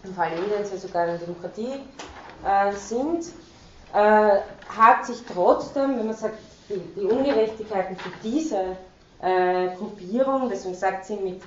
im 0.05 0.15
Fall 0.15 0.33
Indiens 0.33 0.71
ja 0.71 0.77
sogar 0.77 1.05
eine 1.05 1.19
Demokratie 1.19 1.81
äh, 2.45 2.73
sind, 2.73 3.27
äh, 3.95 4.39
hat 4.69 5.07
sich 5.07 5.23
trotzdem, 5.33 5.99
wenn 5.99 6.07
man 6.07 6.17
sagt, 6.17 6.39
die, 6.69 6.81
die 7.01 7.05
Ungerechtigkeiten 7.05 7.97
für 7.97 8.11
diese 8.23 8.77
äh, 9.21 9.75
Gruppierung, 9.77 10.49
deswegen 10.51 10.75
sagt 10.75 11.07
sie 11.07 11.17
mit 11.17 11.43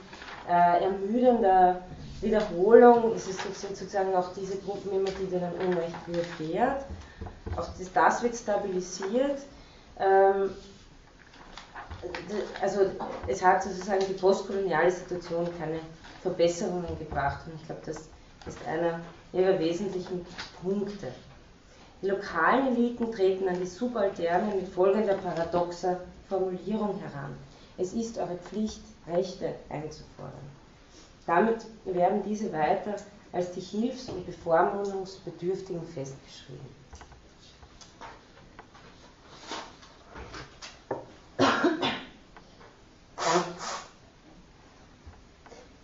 äh, 0.49 0.83
ermüdender 0.83 1.81
Wiederholung, 2.21 3.13
ist 3.13 3.29
es 3.29 3.37
sind 3.61 3.75
sozusagen 3.75 4.15
auch 4.15 4.33
diese 4.33 4.57
Gruppen 4.57 4.91
immer, 4.91 5.09
die 5.11 5.27
denen 5.27 5.51
Unrecht 5.53 5.95
widerfährt. 6.07 6.85
Auch 7.55 7.67
das, 7.77 7.91
das 7.93 8.23
wird 8.23 8.35
stabilisiert. 8.35 9.39
Ähm, 9.99 10.51
also 12.61 12.81
es 13.27 13.43
hat 13.43 13.63
sozusagen 13.63 14.05
die 14.07 14.13
postkoloniale 14.13 14.91
Situation 14.91 15.47
keine 15.57 15.79
Verbesserungen 16.21 16.97
gebracht 16.99 17.41
und 17.45 17.55
ich 17.55 17.65
glaube, 17.65 17.81
das 17.85 17.97
ist 18.47 18.67
einer 18.67 18.99
ihrer 19.33 19.57
wesentlichen 19.59 20.25
Punkte. 20.61 21.07
Die 22.01 22.07
lokalen 22.07 22.75
Eliten 22.75 23.11
treten 23.11 23.47
an 23.47 23.59
die 23.59 23.65
Subalternen 23.65 24.55
mit 24.55 24.67
folgender 24.67 25.15
paradoxer 25.15 26.01
Formulierung 26.29 26.99
heran. 26.99 27.35
Es 27.77 27.93
ist 27.93 28.17
eure 28.17 28.37
Pflicht, 28.37 28.81
Rechte 29.07 29.55
einzufordern. 29.69 30.54
Damit 31.25 31.65
werden 31.85 32.23
diese 32.23 32.51
weiter 32.53 32.95
als 33.31 33.51
die 33.51 33.61
Hilfs- 33.61 34.09
und 34.09 34.25
Bevormundungsbedürftigen 34.25 35.83
festgeschrieben. 35.83 36.65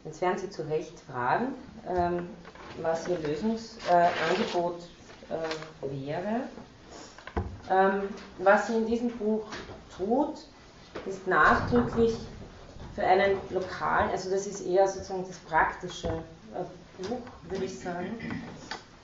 Jetzt 0.03 0.21
werden 0.21 0.37
Sie 0.37 0.49
zu 0.49 0.67
Recht 0.67 0.99
fragen, 0.99 1.53
ähm, 1.87 2.29
was 2.81 3.07
Ihr 3.07 3.17
Lösungsangebot 3.19 4.81
äh, 5.29 6.05
wäre. 6.07 6.41
Ähm, 7.69 8.09
was 8.39 8.67
sie 8.67 8.75
in 8.75 8.85
diesem 8.85 9.09
Buch 9.11 9.45
tut, 9.95 10.35
ist 11.05 11.25
nachdrücklich 11.27 12.15
für 12.95 13.03
einen 13.03 13.37
lokalen, 13.49 14.09
also 14.11 14.29
das 14.29 14.47
ist 14.47 14.65
eher 14.65 14.87
sozusagen 14.87 15.25
das 15.27 15.37
praktische 15.37 16.07
äh, 16.07 17.03
Buch, 17.03 17.19
würde 17.49 17.65
ich 17.65 17.79
sagen, 17.79 18.17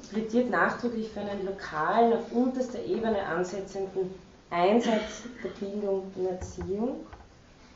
plädiert 0.10 0.50
nachdrücklich 0.50 1.10
für 1.10 1.22
einen 1.22 1.46
lokalen, 1.46 2.14
auf 2.14 2.32
unterster 2.32 2.84
Ebene 2.84 3.24
ansetzenden 3.24 4.14
Einsatz 4.50 5.24
der 5.44 5.50
Bildung 5.50 6.12
in 6.16 6.28
Erziehung. 6.28 7.06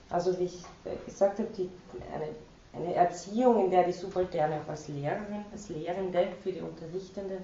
Also 0.10 0.38
wie 0.40 0.46
ich 0.46 0.64
gesagt 1.06 1.40
habe, 1.40 1.50
die, 1.58 1.70
eine, 2.14 2.28
eine 2.74 2.96
Erziehung, 2.96 3.66
in 3.66 3.72
der 3.72 3.84
die 3.84 3.92
Subalterne 3.94 4.60
auch 4.66 4.70
als 4.70 4.88
Lehrerin, 4.88 5.46
als 5.52 5.70
Lehrende 5.70 6.28
für 6.44 6.52
die 6.52 6.62
Unterrichtende 6.62 7.38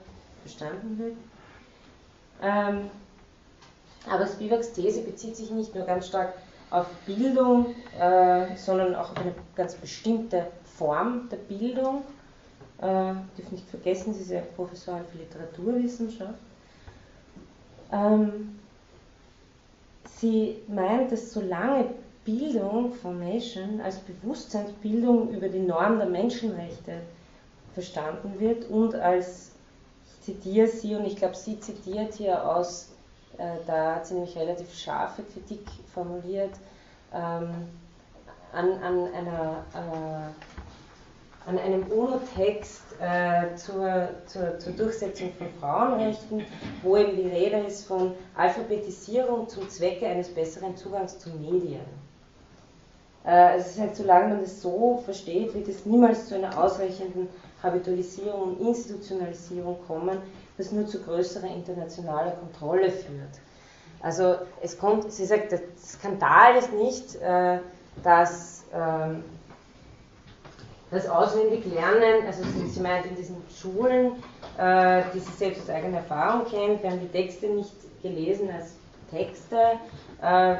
verstanden 0.44 0.98
wird. 1.00 1.16
Ähm, 2.42 2.90
aber 4.10 4.28
Spivaks 4.28 4.72
These 4.74 5.02
bezieht 5.02 5.36
sich 5.36 5.50
nicht 5.52 5.76
nur 5.76 5.86
ganz 5.86 6.08
stark 6.08 6.34
auf 6.70 6.88
Bildung, 7.06 7.76
äh, 8.00 8.56
sondern 8.56 8.96
auch 8.96 9.12
auf 9.12 9.18
eine 9.18 9.34
ganz 9.56 9.76
bestimmte 9.76 10.48
Form 10.78 11.30
der 11.30 11.38
Bildung. 11.38 12.04
Äh, 12.80 13.14
dürfen 13.38 13.54
nicht 13.54 13.70
vergessen, 13.70 14.14
sie 14.14 14.22
ist 14.22 14.32
ja 14.32 14.42
Professorin 14.56 15.04
für 15.12 15.18
Literaturwissenschaft. 15.18 16.40
Ähm, 17.92 18.60
sie 20.20 20.58
meint, 20.68 21.12
dass 21.12 21.32
solange 21.32 21.86
Bildung, 22.26 22.94
Formation, 22.94 23.80
als 23.82 24.00
Bewusstseinsbildung 24.00 25.32
über 25.32 25.48
die 25.48 25.60
Norm 25.60 25.98
der 25.98 26.10
Menschenrechte 26.10 27.00
verstanden 27.74 28.40
wird 28.40 28.70
und 28.70 28.96
als 28.96 29.52
zitiere 30.22 30.68
sie 30.68 30.96
und 30.96 31.06
ich 31.06 31.16
glaube, 31.16 31.36
sie 31.36 31.60
zitiert 31.60 32.16
hier 32.16 32.46
aus, 32.46 32.90
da 33.66 33.96
hat 33.96 34.08
sie 34.08 34.16
nämlich 34.16 34.38
relativ 34.38 34.74
scharfe 34.74 35.24
Kritik 35.24 35.62
formuliert, 35.94 36.54
ähm, 37.14 37.68
an, 38.52 38.72
an, 38.82 39.14
einer, 39.14 39.66
äh, 39.74 41.50
an 41.50 41.60
einem 41.60 41.84
UNO-Text 41.84 42.82
äh, 43.00 43.56
zur, 43.56 44.10
zur, 44.26 44.58
zur, 44.60 44.74
Durchsetzung 44.74 45.32
von 45.34 45.48
Frauenrechten, 45.60 46.46
wo 46.82 46.98
eben 46.98 47.16
die 47.16 47.28
Rede 47.28 47.60
ist 47.60 47.86
von 47.86 48.14
Alphabetisierung 48.36 49.48
zum 49.48 49.70
Zwecke 49.70 50.08
eines 50.08 50.30
besseren 50.30 50.76
Zugangs 50.76 51.20
zu 51.20 51.30
Medien. 51.30 51.86
Äh, 53.26 53.58
es 53.58 53.72
ist 53.72 53.80
halt, 53.80 53.96
solange 53.96 54.30
man 54.30 54.42
das 54.42 54.62
so 54.62 55.02
versteht, 55.04 55.54
wird 55.54 55.68
es 55.68 55.86
niemals 55.86 56.28
zu 56.28 56.36
einer 56.36 56.58
ausreichenden 56.58 57.28
Habitualisierung 57.62 58.54
und 58.54 58.68
Institutionalisierung 58.68 59.78
kommen, 59.86 60.20
das 60.58 60.72
nur 60.72 60.88
zu 60.88 61.02
größerer 61.02 61.48
internationaler 61.48 62.32
Kontrolle 62.32 62.92
führt. 62.92 63.40
Also 64.00 64.36
es 64.62 64.78
kommt, 64.78 65.12
sie 65.12 65.26
sagt, 65.26 65.52
der 65.52 65.62
Skandal 65.80 66.56
ist 66.56 66.72
nicht, 66.74 67.16
äh, 67.16 67.60
dass 68.04 68.64
ähm, 68.74 69.24
das 70.92 71.10
Auswendiglernen, 71.10 72.26
also 72.26 72.44
sie, 72.44 72.68
sie 72.68 72.80
meint 72.80 73.06
in 73.06 73.16
diesen 73.16 73.38
Schulen, 73.60 74.14
äh, 74.58 75.04
die 75.14 75.20
sie 75.20 75.32
selbst 75.34 75.64
aus 75.64 75.70
eigener 75.70 75.98
Erfahrung 75.98 76.46
kennt, 76.46 76.84
werden 76.84 77.02
die 77.02 77.08
Texte 77.08 77.48
nicht 77.48 77.74
gelesen 78.02 78.50
als 78.52 78.76
Texte, 79.12 79.80
äh, 80.22 80.56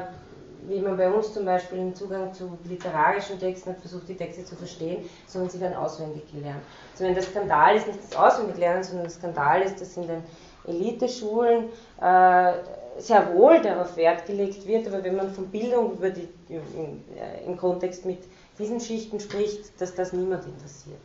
wie 0.66 0.80
man 0.80 0.96
bei 0.96 1.10
uns 1.10 1.32
zum 1.32 1.44
Beispiel 1.44 1.78
einen 1.78 1.94
Zugang 1.94 2.32
zu 2.32 2.58
literarischen 2.64 3.38
Texten 3.38 3.70
hat, 3.70 3.78
versucht 3.78 4.08
die 4.08 4.16
Texte 4.16 4.44
zu 4.44 4.56
verstehen, 4.56 5.08
sondern 5.26 5.50
sie 5.50 5.60
werden 5.60 5.76
auswendig 5.76 6.30
gelernt. 6.32 6.62
Sondern 6.94 7.14
der 7.14 7.24
Skandal 7.24 7.76
ist 7.76 7.86
nicht 7.86 8.00
das 8.02 8.16
Auswendiglernen, 8.16 8.82
sondern 8.82 9.04
der 9.04 9.12
Skandal 9.12 9.62
ist, 9.62 9.80
dass 9.80 9.96
in 9.96 10.08
den 10.08 10.22
Eliteschulen 10.66 11.70
äh, 12.00 12.52
sehr 12.98 13.34
wohl 13.34 13.62
darauf 13.62 13.96
Wert 13.96 14.26
gelegt 14.26 14.66
wird, 14.66 14.86
aber 14.88 15.02
wenn 15.04 15.16
man 15.16 15.30
von 15.32 15.46
Bildung 15.48 15.92
über 15.92 16.10
die, 16.10 16.28
im, 16.48 17.04
äh, 17.16 17.44
im 17.46 17.56
Kontext 17.56 18.04
mit 18.04 18.18
diesen 18.58 18.80
Schichten 18.80 19.20
spricht, 19.20 19.80
dass 19.80 19.94
das 19.94 20.12
niemand 20.12 20.44
interessiert. 20.44 20.98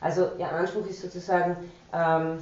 Also 0.00 0.30
ihr 0.38 0.50
Anspruch 0.50 0.86
ist 0.86 1.02
sozusagen 1.02 1.56
ähm, 1.92 2.38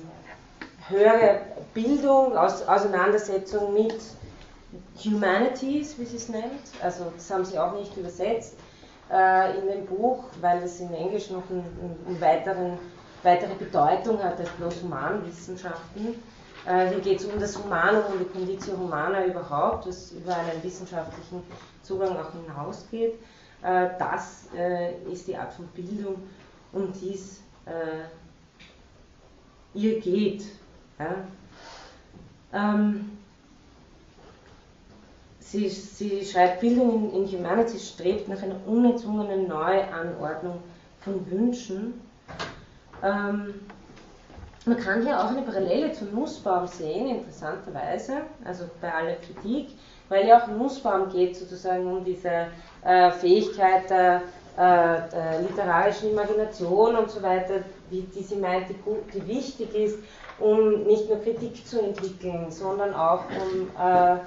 höhere 0.89 1.40
Bildung, 1.74 2.36
Aus, 2.36 2.66
Auseinandersetzung 2.66 3.73
mit 3.73 3.97
Humanities, 5.05 5.99
wie 5.99 6.05
sie 6.05 6.16
es 6.16 6.28
nennt, 6.28 6.61
also 6.82 7.11
das 7.15 7.31
haben 7.31 7.45
sie 7.45 7.59
auch 7.59 7.74
nicht 7.74 7.97
übersetzt, 7.97 8.55
äh, 9.11 9.59
in 9.59 9.66
dem 9.66 9.86
Buch, 9.86 10.24
weil 10.40 10.62
es 10.62 10.81
in 10.81 10.93
Englisch 10.93 11.31
noch 11.31 11.49
einen, 11.51 11.65
einen 12.07 12.20
weiteren, 12.20 12.78
weitere 13.23 13.55
Bedeutung 13.55 14.23
hat 14.23 14.39
als 14.39 14.51
bloß 14.51 14.82
Humanwissenschaften. 14.82 16.23
Äh, 16.66 16.89
hier 16.90 17.01
geht 17.01 17.20
es 17.20 17.27
um 17.27 17.40
das 17.40 17.57
Humanum, 17.57 18.05
um 18.12 18.19
die 18.19 18.27
Conditio 18.27 18.77
Humana 18.77 19.24
überhaupt, 19.24 19.86
was 19.86 20.12
über 20.12 20.36
einen 20.36 20.62
wissenschaftlichen 20.62 21.43
Zugang 21.82 22.16
auch 22.16 22.32
hinausgeht. 22.32 23.15
Äh, 23.62 23.89
das 23.99 24.49
äh, 24.55 24.95
ist 25.11 25.27
die 25.27 25.36
Art 25.36 25.53
von 25.53 25.66
Bildung, 25.69 26.16
um 26.73 26.93
die 26.93 27.15
es 27.15 27.40
äh, 27.65 28.05
ihr 29.74 30.01
geht. 30.01 30.45
Ja? 30.99 31.24
Ähm, 32.53 33.18
sie, 35.51 35.69
sie, 35.69 36.25
schreibt, 36.25 36.61
Bildung 36.61 37.11
in, 37.12 37.25
in 37.25 37.39
Humanities 37.39 37.89
strebt 37.89 38.29
nach 38.29 38.43
einer 38.43 38.57
unerzwungenen 38.66 39.49
Neuanordnung 39.49 40.59
von 41.01 41.31
Wünschen. 41.31 42.01
Ähm, 43.03 43.55
man 44.66 44.77
kann 44.77 45.03
hier 45.03 45.19
auch 45.19 45.31
eine 45.31 45.43
Parallele 45.43 45.93
zu 45.93 46.05
Nussbaum 46.07 46.66
sehen, 46.66 47.09
interessanterweise, 47.09 48.19
also 48.45 48.65
bei 48.81 48.93
aller 48.93 49.15
Kritik, 49.15 49.69
weil 50.11 50.27
ja 50.27 50.43
auch 50.43 50.49
Nussbaum 50.49 51.09
geht 51.11 51.37
sozusagen 51.37 51.87
um 51.87 52.05
diese 52.05 52.49
äh, 52.85 53.11
Fähigkeit 53.12 53.89
der, 53.89 54.23
äh, 54.57 55.09
der, 55.11 55.41
literarischen 55.49 56.11
Imagination 56.11 56.97
und 56.97 57.11
so 57.11 57.23
weiter, 57.23 57.62
wie 57.89 58.03
die 58.03 58.23
sie 58.23 58.37
meint, 58.37 58.66
die, 58.69 58.75
die 59.15 59.27
wichtig 59.27 59.75
ist, 59.75 59.99
um 60.39 60.83
nicht 60.85 61.09
nur 61.09 61.23
Kritik 61.23 61.66
zu 61.66 61.81
entwickeln, 61.81 62.51
sondern 62.51 62.93
auch 62.95 63.25
um 63.31 63.70
äh, 63.81 64.19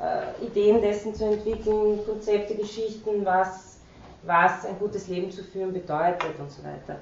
äh, 0.00 0.44
Ideen 0.44 0.80
dessen 0.80 1.14
zu 1.14 1.24
entwickeln, 1.24 2.00
Konzepte, 2.06 2.54
Geschichten, 2.54 3.24
was, 3.24 3.78
was 4.22 4.64
ein 4.64 4.78
gutes 4.78 5.08
Leben 5.08 5.30
zu 5.30 5.44
führen 5.44 5.72
bedeutet 5.72 6.38
und 6.38 6.50
so 6.50 6.62
weiter. 6.64 6.98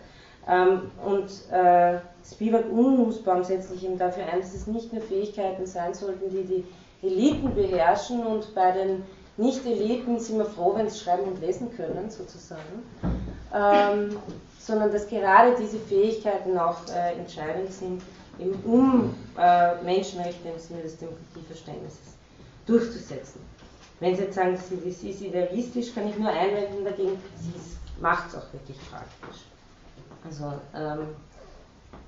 Ähm, 0.49 0.91
und 1.05 1.31
äh, 1.53 1.99
Spivak 2.25 2.71
und 2.71 2.99
Nussbaum 2.99 3.45
setzt 3.45 3.71
sich 3.71 3.85
eben 3.85 3.99
dafür 3.99 4.25
ein, 4.33 4.41
dass 4.41 4.55
es 4.55 4.67
nicht 4.67 4.93
nur 4.93 5.03
Fähigkeiten 5.03 5.67
sein 5.67 5.95
sollten, 5.95 6.31
die 6.31 6.45
die 6.45 7.07
Eliten 7.07 7.55
beherrschen 7.55 8.27
und 8.27 8.55
bei 8.55 8.73
den 8.73 9.03
Nicht-Eliten 9.37 10.19
sind 10.19 10.39
wir 10.39 10.47
froh, 10.47 10.75
wenn 10.75 10.89
sie 10.89 10.99
schreiben 10.99 11.25
und 11.25 11.41
lesen 11.41 11.71
können, 11.77 12.11
sozusagen, 12.11 12.83
ähm, 13.55 14.17
sondern 14.59 14.91
dass 14.91 15.09
gerade 15.09 15.55
diese 15.61 15.79
Fähigkeiten 15.79 16.59
auch 16.59 16.79
äh, 16.89 17.13
entscheidend 17.13 17.73
sind, 17.73 18.03
eben 18.41 18.55
um 18.65 19.15
äh, 19.39 19.81
Menschenrechte 19.85 20.49
im 20.49 20.59
Sinne 20.59 20.83
des 20.83 20.99
Demokratieverständnisses 20.99 22.18
durchzusetzen. 22.69 23.41
Wenn 24.01 24.15
Sie 24.15 24.23
jetzt 24.23 24.35
sagen, 24.37 24.57
sie 24.57 25.11
ist 25.11 25.21
idealistisch, 25.21 25.93
kann 25.95 26.09
ich 26.09 26.17
nur 26.17 26.31
einwenden 26.31 26.85
dagegen, 26.85 27.19
sie 27.41 27.53
macht 28.01 28.29
es 28.29 28.37
auch 28.37 28.53
wirklich 28.53 28.79
praktisch. 28.91 29.43
Also, 30.25 30.53
ähm, 30.75 31.09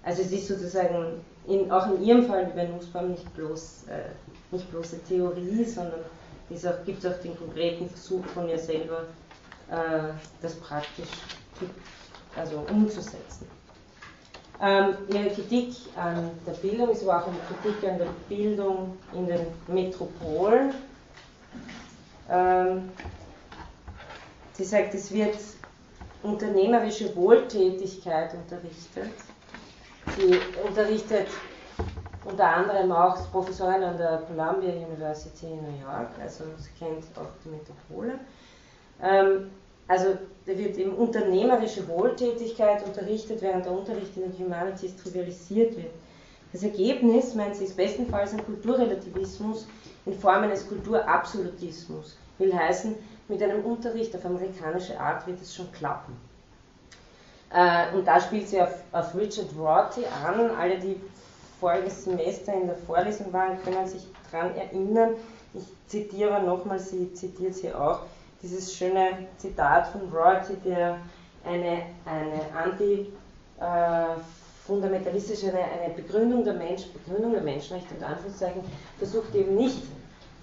also 0.02 0.22
es 0.22 0.30
ist 0.30 0.48
sozusagen 0.48 1.20
in, 1.46 1.70
auch 1.70 1.86
in 1.88 2.02
Ihrem 2.02 2.26
Fall 2.26 2.46
bei 2.54 2.66
Nussbaum 2.66 3.10
nicht 3.10 3.34
bloß, 3.34 3.84
äh, 3.88 4.10
nicht 4.52 4.70
bloße 4.70 5.02
Theorie, 5.04 5.64
sondern 5.64 6.00
es 6.48 6.62
gibt 6.84 7.04
auch 7.06 7.18
den 7.22 7.36
konkreten 7.36 7.88
Versuch 7.88 8.24
von 8.26 8.48
ihr 8.48 8.58
selber, 8.58 9.04
äh, 9.70 10.12
das 10.42 10.54
praktisch 10.56 11.08
also 12.36 12.64
umzusetzen. 12.70 13.46
Ähm, 14.62 14.94
ihre 15.08 15.30
Kritik 15.30 15.74
an 15.96 16.30
der 16.46 16.52
Bildung 16.52 16.90
ist 16.90 17.02
aber 17.02 17.22
auch 17.22 17.28
eine 17.28 17.38
Kritik 17.62 17.88
an 17.88 17.98
der 17.98 18.08
Bildung 18.28 18.98
in 19.14 19.26
den 19.26 19.46
Metropolen. 19.68 20.74
Ähm, 22.28 22.90
sie 24.52 24.64
sagt, 24.64 24.94
es 24.94 25.10
wird 25.12 25.36
unternehmerische 26.22 27.16
Wohltätigkeit 27.16 28.34
unterrichtet. 28.34 29.12
Sie 30.18 30.38
unterrichtet 30.66 31.28
unter 32.24 32.46
anderem 32.46 32.92
auch 32.92 33.30
Professorin 33.30 33.82
an 33.82 33.96
der 33.96 34.18
Columbia 34.28 34.74
University 34.74 35.46
in 35.46 35.62
New 35.62 35.80
York, 35.80 36.10
also 36.20 36.44
sie 36.58 36.70
kennt 36.78 37.04
auch 37.16 37.30
die 37.42 37.48
Metropole. 37.48 38.18
Ähm, 39.02 39.50
also 39.90 40.16
da 40.46 40.56
wird 40.56 40.78
eben 40.78 40.94
unternehmerische 40.94 41.88
Wohltätigkeit 41.88 42.86
unterrichtet, 42.86 43.42
während 43.42 43.64
der 43.64 43.72
Unterricht 43.72 44.16
in 44.16 44.22
den 44.22 44.38
Humanities 44.38 44.94
trivialisiert 44.94 45.76
wird. 45.76 45.90
Das 46.52 46.62
Ergebnis, 46.62 47.34
meint 47.34 47.56
sie, 47.56 47.64
ist 47.64 47.76
bestenfalls 47.76 48.32
ein 48.32 48.44
Kulturrelativismus 48.44 49.66
in 50.06 50.14
Form 50.14 50.44
eines 50.44 50.68
Kulturabsolutismus. 50.68 52.16
Will 52.38 52.54
heißen, 52.54 52.94
mit 53.26 53.42
einem 53.42 53.64
Unterricht 53.64 54.14
auf 54.14 54.24
amerikanische 54.24 54.98
Art 54.98 55.26
wird 55.26 55.42
es 55.42 55.56
schon 55.56 55.70
klappen. 55.72 56.16
Äh, 57.52 57.92
und 57.92 58.06
da 58.06 58.20
spielt 58.20 58.46
sie 58.46 58.62
auf, 58.62 58.74
auf 58.92 59.12
Richard 59.16 59.48
Rorty 59.58 60.02
an. 60.24 60.52
Alle, 60.52 60.78
die 60.78 61.00
voriges 61.58 62.04
Semester 62.04 62.54
in 62.54 62.68
der 62.68 62.76
Vorlesung 62.76 63.32
waren, 63.32 63.60
können 63.64 63.88
sich 63.88 64.06
daran 64.30 64.54
erinnern. 64.54 65.14
Ich 65.52 65.64
zitiere 65.88 66.40
nochmal, 66.44 66.78
sie 66.78 67.12
zitiert 67.12 67.54
sie 67.56 67.72
auch 67.74 68.02
dieses 68.42 68.74
schöne 68.74 69.26
Zitat 69.38 69.88
von 69.88 70.10
Rorty, 70.12 70.56
der 70.64 70.98
eine, 71.44 71.82
eine 72.04 72.40
anti- 72.56 73.12
äh, 73.58 74.16
eine, 74.68 75.58
eine 75.58 75.94
Begründung, 75.94 76.44
der 76.44 76.54
Mensch, 76.54 76.86
Begründung 76.92 77.32
der 77.32 77.42
Menschenrechte, 77.42 77.94
in 77.94 78.04
Anführungszeichen, 78.04 78.62
versucht 78.98 79.34
eben 79.34 79.56
nicht 79.56 79.82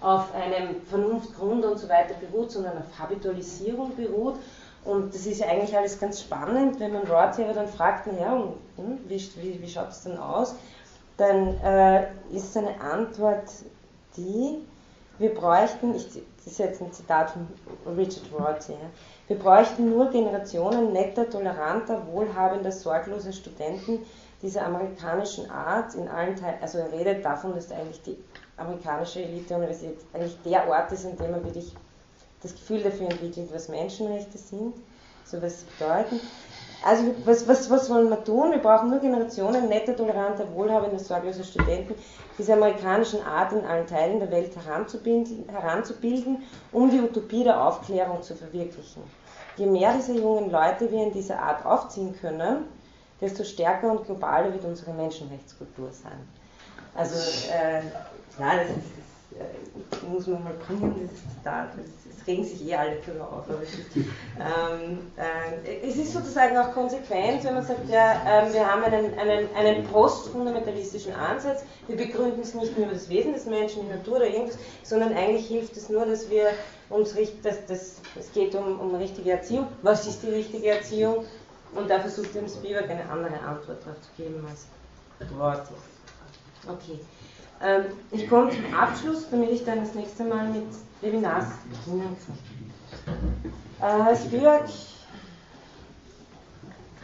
auf 0.01 0.33
einem 0.35 0.81
Vernunftgrund 0.89 1.65
und 1.65 1.77
so 1.77 1.89
weiter 1.89 2.13
beruht, 2.15 2.51
sondern 2.51 2.77
auf 2.77 2.99
Habitualisierung 2.99 3.95
beruht. 3.95 4.35
Und 4.85 5.13
das 5.13 5.25
ist 5.25 5.39
ja 5.39 5.47
eigentlich 5.47 5.75
alles 5.75 5.99
ganz 5.99 6.21
spannend, 6.21 6.79
wenn 6.79 6.93
man 6.93 7.03
Rorty 7.07 7.43
aber 7.43 7.53
dann 7.53 7.67
fragt, 7.67 8.07
naja, 8.07 8.43
hm, 8.75 8.99
wie, 9.07 9.15
wie, 9.41 9.61
wie 9.61 9.69
schaut 9.69 9.89
es 9.89 10.03
denn 10.03 10.17
aus? 10.17 10.55
Dann 11.17 11.55
äh, 11.61 12.07
ist 12.31 12.53
seine 12.53 12.79
Antwort 12.79 13.49
die, 14.15 14.59
wir 15.17 15.33
bräuchten, 15.33 15.95
ich, 15.95 16.05
das 16.47 16.53
ist 16.53 16.59
jetzt 16.59 16.81
ein 16.81 16.93
Zitat 16.93 17.31
von 17.31 17.45
Richard 17.97 18.23
Rorty, 18.31 18.71
ja, 18.71 18.89
wir 19.27 19.37
bräuchten 19.37 19.89
nur 19.89 20.09
Generationen 20.09 20.93
netter, 20.93 21.29
toleranter, 21.29 22.07
wohlhabender, 22.07 22.71
sorgloser 22.71 23.33
Studenten 23.33 23.99
dieser 24.41 24.65
amerikanischen 24.65 25.51
Art 25.51 25.93
in 25.95 26.07
allen 26.07 26.37
Teilen, 26.37 26.61
also 26.61 26.77
er 26.77 26.91
redet 26.93 27.25
davon, 27.25 27.53
dass 27.53 27.69
eigentlich 27.69 28.01
die 28.03 28.17
amerikanische 28.55 29.23
Elite-Universität 29.23 29.97
eigentlich 30.13 30.37
der 30.45 30.69
Ort 30.69 30.89
ist, 30.93 31.05
an 31.05 31.17
dem 31.17 31.31
man 31.31 31.43
wirklich 31.43 31.75
das 32.41 32.53
Gefühl 32.53 32.81
dafür 32.81 33.09
entwickelt, 33.09 33.49
was 33.51 33.67
Menschenrechte 33.67 34.37
sind, 34.37 34.73
so 35.25 35.41
was 35.41 35.59
sie 35.59 35.65
bedeuten. 35.77 36.21
Also 36.83 37.15
was, 37.25 37.47
was, 37.47 37.69
was 37.69 37.89
wollen 37.89 38.09
wir 38.09 38.23
tun? 38.23 38.51
Wir 38.51 38.59
brauchen 38.59 38.89
nur 38.89 38.99
Generationen 38.99 39.67
netter, 39.67 39.95
toleranter, 39.95 40.45
wohlhabender, 40.53 40.99
sorgloser 40.99 41.43
Studenten 41.43 41.95
dieser 42.37 42.53
amerikanischen 42.53 43.23
Art 43.23 43.51
in 43.51 43.65
allen 43.65 43.87
Teilen 43.87 44.19
der 44.19 44.29
Welt 44.29 44.55
heranzubilden, 44.55 45.49
heranzubilden, 45.49 46.43
um 46.71 46.89
die 46.89 47.01
Utopie 47.01 47.43
der 47.43 47.65
Aufklärung 47.65 48.21
zu 48.21 48.35
verwirklichen. 48.35 49.01
Je 49.57 49.65
mehr 49.65 49.93
dieser 49.93 50.13
jungen 50.13 50.51
Leute 50.51 50.91
wir 50.91 51.03
in 51.03 51.11
dieser 51.11 51.41
Art 51.41 51.65
aufziehen 51.65 52.15
können, 52.21 52.65
desto 53.19 53.43
stärker 53.43 53.91
und 53.91 54.05
globaler 54.05 54.53
wird 54.53 54.63
unsere 54.65 54.93
Menschenrechtskultur 54.93 55.91
sein. 55.91 56.27
Also, 56.93 57.15
äh, 57.51 57.81
ja, 58.39 58.55
das, 58.55 58.69
ist, 58.69 59.06
muss 60.09 60.27
man 60.27 60.43
mal 60.43 60.53
bringen, 60.53 60.95
dieses 60.99 61.21
Zitat. 61.35 61.69
Es 62.09 62.27
regen 62.27 62.43
sich 62.43 62.67
eh 62.67 62.75
alle 62.75 62.97
drüber 62.97 63.25
auf. 63.31 63.49
Aber 63.49 63.61
es 63.63 63.73
ist, 63.73 63.95
ähm, 63.95 64.99
äh, 65.15 65.87
es 65.87 65.95
ist 65.97 66.13
sozusagen 66.13 66.57
auch 66.57 66.73
konsequent, 66.73 67.43
wenn 67.43 67.53
man 67.55 67.65
sagt, 67.65 67.89
ja, 67.89 68.13
äh, 68.13 68.53
wir 68.53 68.65
haben 68.65 68.83
einen, 68.83 69.17
einen, 69.17 69.47
einen 69.55 69.83
postfundamentalistischen 69.85 71.13
Ansatz, 71.13 71.63
wir 71.87 71.95
begründen 71.95 72.41
es 72.41 72.53
nicht 72.53 72.77
nur 72.77 72.87
über 72.87 72.95
das 72.95 73.09
Wesen 73.09 73.33
des 73.33 73.45
Menschen, 73.45 73.83
die 73.83 73.93
Natur 73.93 74.17
oder 74.17 74.27
irgendwas, 74.27 74.57
sondern 74.83 75.13
eigentlich 75.13 75.47
hilft 75.47 75.77
es 75.77 75.89
nur, 75.89 76.05
dass 76.05 76.29
wir 76.29 76.49
uns 76.89 77.15
richten, 77.15 77.41
dass 77.43 77.65
das, 77.65 78.01
es 78.17 78.31
geht 78.33 78.55
um, 78.55 78.79
um 78.79 78.95
richtige 78.95 79.31
Erziehung. 79.31 79.67
Was 79.81 80.07
ist 80.07 80.23
die 80.23 80.31
richtige 80.31 80.69
Erziehung? 80.69 81.25
Und 81.75 81.89
da 81.89 81.99
versucht 81.99 82.35
eben 82.35 82.47
Spivak 82.47 82.89
eine 82.89 83.09
andere 83.09 83.39
Antwort 83.41 83.81
darauf 83.83 84.01
zu 84.01 84.09
geben 84.15 84.45
als 84.49 84.67
Worte. 85.37 85.73
Okay. 86.67 86.99
Ähm, 87.61 87.85
ich 88.11 88.29
komme 88.29 88.51
zum 88.51 88.73
Abschluss, 88.73 89.29
damit 89.29 89.49
ich 89.51 89.65
dann 89.65 89.79
das 89.79 89.93
nächste 89.95 90.23
Mal 90.23 90.49
mit 90.49 90.67
Webinars 91.01 91.45
beginnen 91.85 92.15
kann. 92.25 94.11
Äh, 94.11 94.15
Spivak 94.15 94.65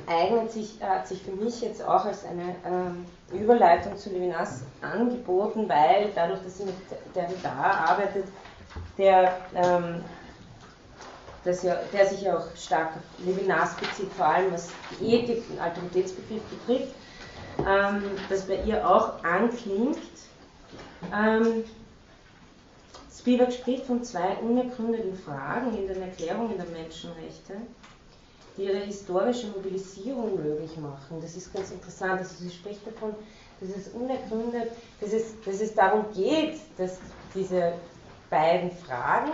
eignet 0.07 0.51
sich, 0.51 0.81
hat 0.81 1.07
sich 1.07 1.21
für 1.21 1.31
mich 1.31 1.61
jetzt 1.61 1.83
auch 1.83 2.05
als 2.05 2.25
eine 2.25 2.55
ähm, 2.65 3.05
Überleitung 3.31 3.97
zu 3.97 4.09
Levinas 4.09 4.61
angeboten, 4.81 5.67
weil 5.69 6.11
dadurch, 6.13 6.41
dass 6.43 6.57
sie 6.57 6.65
mit 6.65 6.75
Derrida 7.15 7.51
arbeitet, 7.51 8.25
der, 8.97 9.37
ähm, 9.55 10.03
ja, 11.45 11.77
der 11.91 12.05
sich 12.07 12.21
ja 12.21 12.37
auch 12.37 12.55
stark 12.55 12.89
auf 12.89 13.25
Levinas 13.25 13.75
bezieht, 13.75 14.11
vor 14.13 14.25
allem 14.27 14.51
was 14.51 14.69
die 14.99 15.15
Ethik, 15.15 15.47
den 15.47 15.59
Autoritätsbegriff 15.59 16.43
betrifft, 16.43 16.93
ähm, 17.67 18.03
das 18.29 18.41
bei 18.47 18.55
ihr 18.63 18.87
auch 18.87 19.23
anklingt. 19.23 19.97
Ähm, 21.11 21.63
Spivak 23.11 23.53
spricht 23.53 23.85
von 23.85 24.03
zwei 24.03 24.35
unergründeten 24.37 25.15
Fragen 25.15 25.77
in 25.77 25.87
den 25.87 26.01
Erklärungen 26.01 26.57
der 26.57 26.65
Menschenrechte, 26.65 27.53
die 28.57 28.63
ihre 28.63 28.79
historische 28.79 29.47
Mobilisierung 29.47 30.35
möglich 30.43 30.75
machen. 30.77 31.21
Das 31.21 31.35
ist 31.35 31.53
ganz 31.53 31.71
interessant. 31.71 32.19
Also 32.19 32.35
sie 32.43 32.49
spricht 32.49 32.85
davon, 32.85 33.15
dass 33.61 33.69
es 33.69 33.93
unergründet, 33.93 34.71
dass 34.99 35.13
es, 35.13 35.41
dass 35.45 35.61
es 35.61 35.73
darum 35.73 36.05
geht, 36.13 36.59
dass 36.77 36.99
diese 37.33 37.73
beiden 38.29 38.71
Fragen 38.71 39.31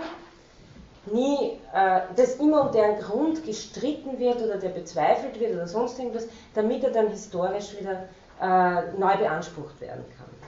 nie, 1.06 1.58
äh, 1.74 2.00
dass 2.14 2.36
immer 2.36 2.66
um 2.66 2.72
deren 2.72 3.00
Grund 3.00 3.44
gestritten 3.44 4.18
wird 4.18 4.40
oder 4.42 4.58
der 4.58 4.68
bezweifelt 4.68 5.40
wird 5.40 5.54
oder 5.54 5.66
sonst 5.66 5.98
irgendwas, 5.98 6.28
damit 6.54 6.84
er 6.84 6.90
dann 6.90 7.08
historisch 7.08 7.76
wieder 7.78 8.08
äh, 8.40 8.96
neu 8.98 9.16
beansprucht 9.16 9.80
werden 9.80 10.04
kann. 10.16 10.39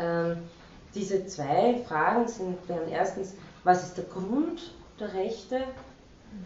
Ähm, 0.00 0.38
diese 0.94 1.26
zwei 1.26 1.82
Fragen 1.86 2.26
sind, 2.26 2.56
wären 2.68 2.88
erstens, 2.88 3.34
was 3.62 3.84
ist 3.84 3.98
der 3.98 4.04
Grund 4.04 4.72
der 4.98 5.12
Rechte 5.12 5.62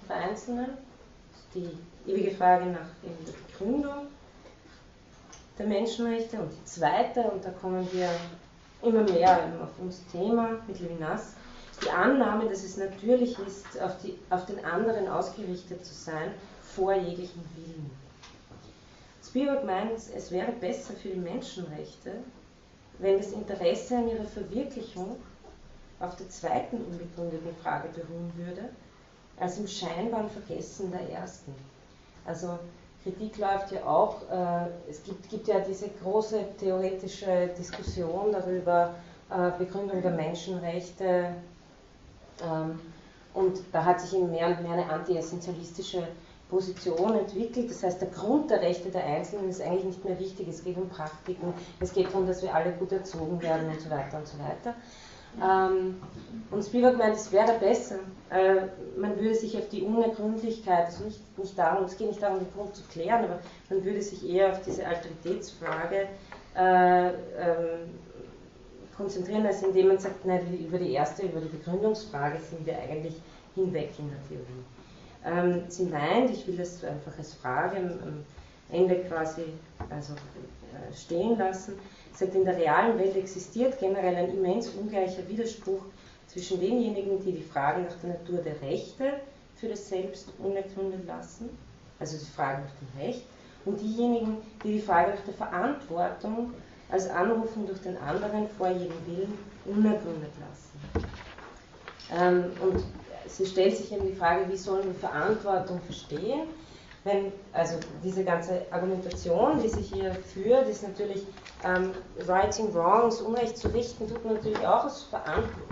für 0.06 0.14
Einzelne? 0.14 0.68
Die 1.55 1.70
ewige 2.06 2.32
Frage 2.32 2.66
nach 2.66 2.86
der 3.02 3.32
Begründung 3.48 4.09
der 5.59 5.66
Menschenrechte. 5.66 6.39
Und 6.39 6.52
die 6.52 6.64
zweite, 6.64 7.22
und 7.22 7.44
da 7.44 7.51
kommen 7.51 7.89
wir 7.93 8.10
immer 8.82 9.02
mehr 9.02 9.39
auf 9.62 9.70
unser 9.81 10.06
Thema 10.12 10.59
mit 10.66 10.81
Levinas, 10.81 11.35
die 11.82 11.90
Annahme, 11.90 12.48
dass 12.48 12.64
es 12.64 12.76
natürlich 12.76 13.39
ist, 13.39 13.81
auf, 13.81 13.97
die, 14.02 14.18
auf 14.31 14.47
den 14.47 14.64
anderen 14.64 15.09
ausgerichtet 15.09 15.85
zu 15.85 15.94
sein, 15.94 16.32
vor 16.74 16.94
jeglichem 16.94 17.43
Willen. 17.56 17.90
Spivak 19.22 19.64
meint, 19.64 19.93
es 19.93 20.31
wäre 20.31 20.52
besser 20.52 20.94
für 20.94 21.09
die 21.09 21.18
Menschenrechte, 21.18 22.12
wenn 22.98 23.18
das 23.18 23.32
Interesse 23.32 23.96
an 23.96 24.08
ihrer 24.08 24.24
Verwirklichung 24.24 25.16
auf 26.00 26.16
der 26.16 26.28
zweiten 26.28 26.76
unbegründeten 26.76 27.54
Frage 27.62 27.88
beruhen 27.88 28.32
würde, 28.36 28.68
als 29.38 29.58
im 29.58 29.66
scheinbaren 29.66 30.30
Vergessen 30.30 30.90
der 30.90 31.08
ersten. 31.10 31.54
Also 32.24 32.58
Kritik 33.02 33.38
läuft 33.38 33.72
ja 33.72 33.84
auch, 33.84 34.22
äh, 34.30 34.90
es 34.90 35.02
gibt, 35.02 35.28
gibt, 35.28 35.48
ja 35.48 35.60
diese 35.60 35.88
große 36.02 36.56
theoretische 36.58 37.50
Diskussion 37.58 38.32
darüber, 38.32 38.94
äh, 39.30 39.50
Begründung 39.58 40.00
der 40.00 40.12
Menschenrechte, 40.12 41.34
ähm, 42.42 42.80
und 43.34 43.58
da 43.72 43.84
hat 43.84 44.00
sich 44.00 44.14
eben 44.14 44.30
mehr 44.30 44.46
und 44.46 44.62
mehr 44.62 44.72
eine 44.72 44.88
anti-essentialistische 44.88 46.06
Position 46.55 47.18
entwickelt. 47.18 47.68
Das 47.68 47.82
heißt, 47.82 48.01
der 48.01 48.09
Grund 48.10 48.48
der 48.48 48.60
Rechte 48.60 48.89
der 48.89 49.05
Einzelnen 49.05 49.48
ist 49.48 49.60
eigentlich 49.60 49.85
nicht 49.85 50.05
mehr 50.05 50.18
wichtig. 50.20 50.47
Es 50.47 50.62
geht 50.62 50.76
um 50.76 50.89
Praktiken, 50.89 51.52
es 51.81 51.93
geht 51.93 52.06
darum, 52.06 52.28
dass 52.28 52.43
wir 52.43 52.55
alle 52.55 52.70
gut 52.72 52.93
erzogen 52.93 53.43
werden 53.43 53.68
und 53.68 53.81
so 53.81 53.90
weiter 53.90 54.18
und 54.18 54.28
so 54.28 54.39
weiter. 54.39 54.76
Ähm, 55.43 56.01
und 56.52 56.62
Spivak 56.62 56.97
meint, 56.97 57.16
es 57.16 57.32
wäre 57.32 57.59
besser, 57.59 57.97
äh, 58.31 58.66
man 58.97 59.16
würde 59.16 59.35
sich 59.35 59.59
auf 59.59 59.68
die 59.68 59.82
Unergründlichkeit, 59.82 60.86
also 60.86 61.05
nicht, 61.06 61.36
nicht 61.36 61.59
darum, 61.59 61.86
es 61.86 61.97
geht 61.97 62.06
nicht 62.06 62.22
darum, 62.22 62.39
den 62.39 62.52
Grund 62.52 62.76
zu 62.76 62.85
klären, 62.85 63.24
aber 63.24 63.40
man 63.68 63.85
würde 63.85 64.01
sich 64.01 64.24
eher 64.24 64.52
auf 64.52 64.62
diese 64.62 64.86
Alteritätsfrage 64.86 66.06
äh, 66.56 67.09
ähm, 67.09 67.14
konzentrieren, 68.97 69.44
als 69.44 69.60
indem 69.64 69.89
man 69.89 69.98
sagt, 69.98 70.24
nein, 70.24 70.40
über 70.56 70.78
die 70.78 70.93
erste, 70.93 71.26
über 71.26 71.40
die 71.40 71.48
Begründungsfrage 71.48 72.39
sind 72.39 72.64
wir 72.64 72.78
eigentlich 72.78 73.16
hinweg 73.56 73.90
in 73.98 74.10
der 74.10 74.22
Theorie. 74.28 74.64
Ähm, 75.24 75.62
sie 75.68 75.84
meint, 75.84 76.30
ich 76.30 76.46
will 76.46 76.56
das 76.56 76.84
einfach 76.84 77.16
als 77.16 77.34
Frage 77.34 77.76
am 77.78 78.24
Ende 78.70 78.96
quasi 79.05 79.44
also, 79.90 80.12
äh, 80.12 80.94
stehen 80.94 81.38
lassen, 81.38 81.78
sagt, 82.12 82.34
in 82.34 82.44
der 82.44 82.56
realen 82.56 82.98
Welt 82.98 83.16
existiert 83.16 83.78
generell 83.78 84.14
ein 84.16 84.30
immens 84.30 84.68
ungleicher 84.68 85.26
Widerspruch 85.28 85.82
zwischen 86.26 86.60
denjenigen, 86.60 87.22
die 87.24 87.32
die 87.32 87.42
Frage 87.42 87.82
nach 87.82 87.94
der 88.02 88.10
Natur 88.10 88.38
der 88.38 88.60
Rechte 88.62 89.14
für 89.56 89.68
das 89.68 89.88
Selbst 89.88 90.28
unergründet 90.38 91.06
lassen, 91.06 91.48
also 91.98 92.18
die 92.18 92.30
Frage 92.30 92.62
nach 92.62 92.74
dem 92.74 93.06
Recht, 93.06 93.24
und 93.64 93.80
diejenigen, 93.80 94.38
die 94.62 94.72
die 94.72 94.80
Frage 94.80 95.12
nach 95.12 95.24
der 95.24 95.34
Verantwortung 95.34 96.52
als 96.90 97.09
Anrufen 97.09 97.66
durch 97.66 97.80
den 97.80 97.96
anderen 97.98 98.48
vor 98.59 98.68
jedem 98.68 99.06
Willen 99.06 99.38
unergründet 99.64 100.32
lassen. 100.40 101.06
Ähm, 102.12 102.51
und 102.60 102.84
sie 103.26 103.46
stellt 103.46 103.76
sich 103.76 103.92
eben 103.92 104.06
die 104.06 104.14
Frage, 104.14 104.48
wie 104.51 104.56
sollen 104.56 104.86
wir 104.86 104.94
Verantwortung 104.94 105.80
verstehen? 105.80 106.48
Wenn, 107.05 107.32
also 107.52 107.74
diese 108.02 108.24
ganze 108.24 108.62
Argumentation, 108.70 109.60
die 109.62 109.68
sich 109.68 109.92
hier 109.92 110.14
führt, 110.14 110.68
ist 110.68 110.82
natürlich 110.82 111.26
ähm, 111.62 111.90
Righting 112.26 112.72
Wrongs, 112.74 113.20
Unrecht 113.20 113.59
zu 113.59 113.68
richten, 113.68 114.09
tut 114.09 114.24
man 114.24 114.34
natürlich 114.34 114.66
auch, 114.66 114.90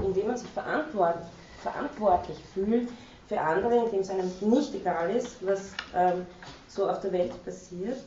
indem 0.05 0.27
man 0.27 0.37
sich 0.37 0.51
verantwort 0.51 1.19
verantwortlich 1.63 2.37
fühlt 2.53 2.89
für 3.29 3.41
andere, 3.41 3.85
indem 3.85 4.01
es 4.01 4.11
einem 4.11 4.31
nicht 4.41 4.75
egal 4.75 5.11
ist, 5.11 5.37
was 5.47 5.73
ähm, 5.95 6.27
so 6.69 6.89
auf 6.89 7.01
der 7.01 7.13
Welt 7.13 7.45
passiert. 7.45 7.99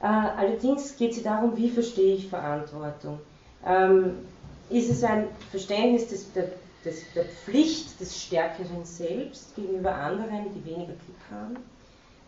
Äh, 0.00 0.06
allerdings 0.06 0.96
geht 0.96 1.12
es 1.12 1.22
darum, 1.22 1.56
wie 1.56 1.68
verstehe 1.68 2.14
ich 2.14 2.28
Verantwortung. 2.28 3.18
Ähm, 3.66 4.18
ist 4.70 4.90
es 4.90 5.04
ein 5.04 5.28
Verständnis 5.50 6.08
des, 6.08 6.32
der, 6.32 6.52
des, 6.84 7.04
der 7.14 7.24
Pflicht 7.24 8.00
des 8.00 8.20
Stärkeren 8.22 8.84
selbst 8.84 9.54
gegenüber 9.54 9.94
anderen, 9.94 10.52
die 10.54 10.64
weniger 10.64 10.92
Glück 10.92 11.30
haben? 11.30 11.56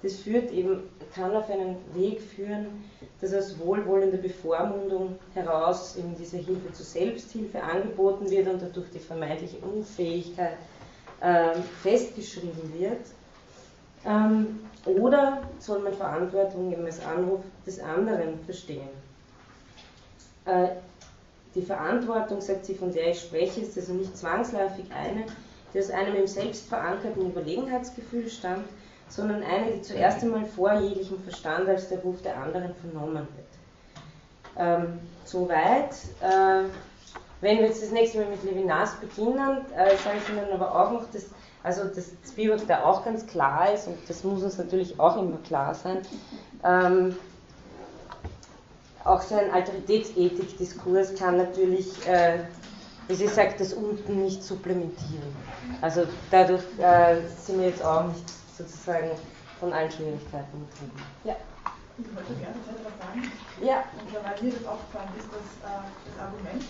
Das 0.02 0.16
führt 0.16 0.50
eben, 0.50 0.82
kann 1.14 1.34
auf 1.34 1.48
einen 1.48 1.76
Weg 1.94 2.20
führen, 2.20 2.84
dass 3.22 3.32
aus 3.32 3.58
wohlwollender 3.58 4.18
Bevormundung 4.18 5.16
heraus 5.32 5.96
eben 5.96 6.14
diese 6.18 6.36
Hilfe 6.36 6.70
zur 6.72 6.84
Selbsthilfe 6.84 7.62
angeboten 7.62 8.30
wird 8.30 8.46
und 8.48 8.60
dadurch 8.60 8.90
die 8.90 8.98
vermeintliche 8.98 9.56
Unfähigkeit 9.58 10.58
äh, 11.20 11.54
festgeschrieben 11.82 12.78
wird. 12.78 13.00
Ähm, 14.04 14.60
oder 14.84 15.42
soll 15.58 15.78
man 15.78 15.94
Verantwortung 15.94 16.70
eben 16.70 16.84
als 16.84 17.02
Anruf 17.02 17.40
des 17.64 17.80
anderen 17.80 18.38
verstehen? 18.44 18.90
Äh, 20.44 20.68
die 21.54 21.62
Verantwortung, 21.62 22.40
sagt 22.40 22.64
sie, 22.64 22.74
von 22.74 22.92
der 22.92 23.10
ich 23.10 23.20
spreche, 23.20 23.60
ist 23.60 23.76
also 23.76 23.92
nicht 23.94 24.16
zwangsläufig 24.16 24.86
eine, 24.92 25.24
die 25.72 25.78
aus 25.78 25.90
einem 25.90 26.16
im 26.16 26.26
selbst 26.26 26.68
verankerten 26.68 27.30
Überlegenheitsgefühl 27.30 28.28
stammt, 28.28 28.68
sondern 29.08 29.42
eine, 29.42 29.72
die 29.72 29.82
zuerst 29.82 30.22
einmal 30.22 30.44
vor 30.44 30.72
jeglichem 30.80 31.22
Verstand 31.22 31.68
als 31.68 31.88
der 31.88 31.98
Ruf 32.00 32.22
der 32.22 32.36
anderen 32.36 32.74
vernommen 32.74 33.26
wird. 33.36 34.56
Ähm, 34.56 35.00
soweit. 35.24 35.94
Äh, 36.20 36.68
wenn 37.40 37.58
wir 37.58 37.66
jetzt 37.66 37.82
das 37.82 37.90
nächste 37.90 38.18
Mal 38.18 38.28
mit 38.28 38.42
Levinas 38.42 38.94
beginnen, 38.94 39.66
äh, 39.76 39.96
sage 39.96 40.16
ich 40.18 40.28
Ihnen 40.30 40.50
aber 40.52 40.74
auch 40.74 40.92
noch, 40.92 41.10
dass 41.12 41.26
also 41.64 41.84
dass 41.84 42.12
Spivak 42.30 42.66
da 42.68 42.84
auch 42.84 43.04
ganz 43.04 43.26
klar 43.26 43.72
ist 43.72 43.88
und 43.88 43.96
das 44.06 44.22
muss 44.22 44.42
uns 44.42 44.58
natürlich 44.58 45.00
auch 45.00 45.16
immer 45.16 45.38
klar 45.38 45.74
sein. 45.74 46.02
Ähm, 46.62 47.16
auch 49.04 49.22
sein 49.22 49.50
Alteritätsethik-Diskurs 49.50 51.14
kann 51.14 51.36
natürlich, 51.36 52.06
äh, 52.06 52.38
wie 53.08 53.14
sie 53.14 53.28
sagt, 53.28 53.60
das 53.60 53.74
unten 53.74 54.22
nicht 54.22 54.42
supplementieren. 54.42 55.36
Also 55.82 56.06
dadurch 56.30 56.62
äh, 56.78 57.20
sind 57.38 57.60
wir 57.60 57.68
jetzt 57.68 57.84
auch 57.84 58.06
nicht 58.08 58.24
sozusagen 58.56 59.10
von 59.60 59.72
allen 59.72 59.90
Schwierigkeiten 59.90 60.66
betrieben. 60.66 61.02
Ja. 61.24 61.36
Ich 61.96 62.10
wollte 62.16 62.34
gerne 62.34 62.58
etwas 62.58 62.96
sagen. 62.98 63.22
Ja. 63.62 63.84
Und 63.94 64.10
weil 64.10 64.42
mir 64.42 64.50
das 64.56 64.66
aufgefallen 64.66 65.14
ist, 65.14 65.28
dass 65.30 65.48
äh, 65.62 65.84
das 66.10 66.16
Argument, 66.18 66.64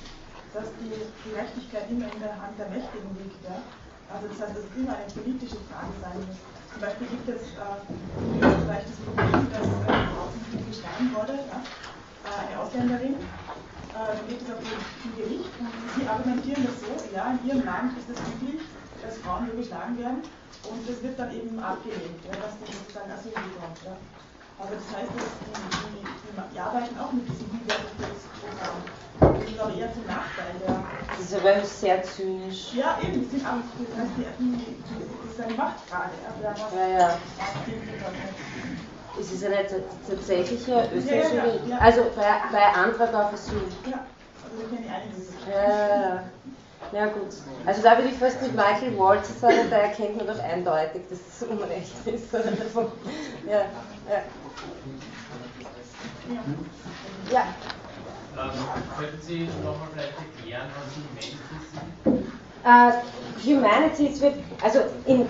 dass 0.52 0.68
die 0.82 1.30
Gerechtigkeit 1.30 1.88
immer 1.88 2.12
in 2.12 2.20
der 2.20 2.36
Hand 2.36 2.58
der 2.58 2.68
Mächtigen 2.68 3.08
liegt, 3.22 3.40
ja, 3.44 3.56
also 4.12 4.28
das 4.28 4.36
heißt, 4.36 4.52
dass 4.52 4.64
es 4.68 4.76
immer 4.76 4.92
eine 5.00 5.08
politische 5.08 5.56
Frage 5.72 5.94
sein 6.02 6.18
muss. 6.28 6.36
Zum 6.70 6.80
Beispiel 6.82 7.08
gibt 7.08 7.28
es 7.30 7.42
äh, 7.56 7.78
Österreich 8.36 8.84
das 8.84 8.98
Problem, 9.00 9.48
dass 9.48 9.64
äh, 9.64 10.60
geschlagen 10.68 11.08
wurde, 11.16 11.34
ja, 11.40 11.58
eine 12.32 12.60
Ausländerin, 12.60 13.14
äh, 13.94 14.16
geht 14.28 14.42
es 14.42 14.48
auf 14.50 14.60
dem 14.60 15.12
Gericht 15.16 15.52
und 15.60 15.70
sie 15.94 16.08
argumentieren 16.08 16.66
das 16.66 16.80
so, 16.80 16.92
ja, 17.14 17.36
in 17.36 17.48
ihrem 17.48 17.64
Land 17.64 17.92
ist 17.98 18.10
es 18.10 18.18
üblich, 18.34 18.62
dass 19.02 19.18
Frauen 19.18 19.46
nur 19.46 19.56
geschlagen 19.56 19.98
werden 19.98 20.22
und 20.70 20.88
das 20.88 21.02
wird 21.02 21.18
dann 21.18 21.30
eben 21.30 21.58
abgelehnt, 21.60 22.18
ja, 22.24 22.34
dass 22.40 22.56
die 22.58 22.72
sozusagen 22.72 23.10
Asyl 23.12 23.32
bekommt. 23.32 23.78
Ja. 23.84 23.96
Aber 24.58 24.70
das 24.74 24.86
heißt, 24.94 25.10
dass 25.12 25.30
die, 25.44 25.54
die, 25.54 26.02
die, 26.02 26.54
die 26.54 26.60
arbeiten 26.60 26.98
auch 26.98 27.12
mit 27.12 27.28
diesem 27.28 27.50
Hinweisungsprogramm. 27.50 28.80
Das 29.20 29.50
ist 29.50 29.58
aber 29.58 29.74
eher 29.74 29.92
zum 29.92 30.06
Nachteil 30.06 30.54
der. 30.60 30.82
Das 31.10 31.20
ist 31.20 31.34
aber 31.34 31.64
sehr 31.64 32.02
zynisch. 32.02 32.74
Ja, 32.74 32.98
eben, 33.02 33.28
sind 33.28 33.44
auch, 33.46 33.62
das 33.62 33.98
heißt, 33.98 34.14
die, 34.18 34.24
die, 34.42 34.76
das 34.98 35.32
ist 35.32 35.40
eine 35.40 35.54
Machtfrage. 35.54 36.14
Ja, 36.42 36.54
ja. 36.78 36.98
ja. 36.98 37.18
Ist 39.18 39.32
es 39.32 39.44
eine 39.44 39.64
tatsächliche 40.06 40.88
österreichische 40.92 41.36
ja, 41.36 41.44
ja, 41.44 41.66
ja, 41.68 41.78
Also 41.78 42.02
bei, 42.16 42.26
bei 42.52 42.64
Antrag 42.66 43.14
auf 43.14 43.32
Asyl. 43.32 43.62
Ja, 43.86 44.06
also. 44.42 45.50
Ja, 45.50 46.24
ja, 46.92 47.06
gut. 47.06 47.34
Also 47.66 47.82
da 47.82 47.96
würde 47.96 48.10
ich 48.10 48.18
fast 48.18 48.42
mit 48.42 48.54
Michael 48.54 48.98
Walzer 48.98 49.34
sagen, 49.34 49.70
da 49.70 49.76
erkennt 49.76 50.16
man 50.16 50.26
doch 50.26 50.38
eindeutig, 50.42 51.02
dass 51.08 51.20
es 51.20 51.42
Unrecht 51.48 52.06
ist. 52.06 52.32
ja, 52.32 52.42
ja. 53.50 54.22
Ja. 57.30 57.54
Ähm, 58.36 58.50
könnten 58.98 59.22
Sie 59.22 59.46
nochmal 59.62 59.88
vielleicht 59.92 60.18
erklären, 60.18 60.70
was 60.76 60.94
Humanities 60.96 61.70
sind? 61.70 62.24
Uh, 62.64 62.92
Humanities 63.44 64.20
wird, 64.20 64.36
also 64.62 64.80
in, 65.06 65.28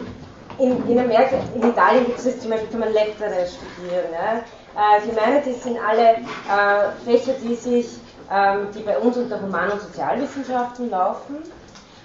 in, 0.59 0.89
in 0.89 0.99
Amerika, 0.99 1.37
in 1.55 1.63
Italien 1.69 2.07
gibt 2.07 2.19
es 2.19 2.41
zum 2.41 2.51
Beispiel, 2.51 2.71
kann 2.71 2.81
man 2.81 2.93
Lettere 2.93 3.47
studieren. 3.47 4.07
Ja? 4.13 4.43
Uh, 4.77 5.01
Humanities 5.09 5.63
sind 5.63 5.79
alle 5.79 6.17
uh, 6.49 6.91
Fächer, 7.05 7.35
die 7.43 7.55
sich, 7.55 7.87
ähm, 8.31 8.69
die 8.75 8.83
bei 8.83 8.99
uns 8.99 9.17
unter 9.17 9.41
Human- 9.41 9.71
und 9.71 9.81
Sozialwissenschaften 9.81 10.91
laufen. 10.91 11.37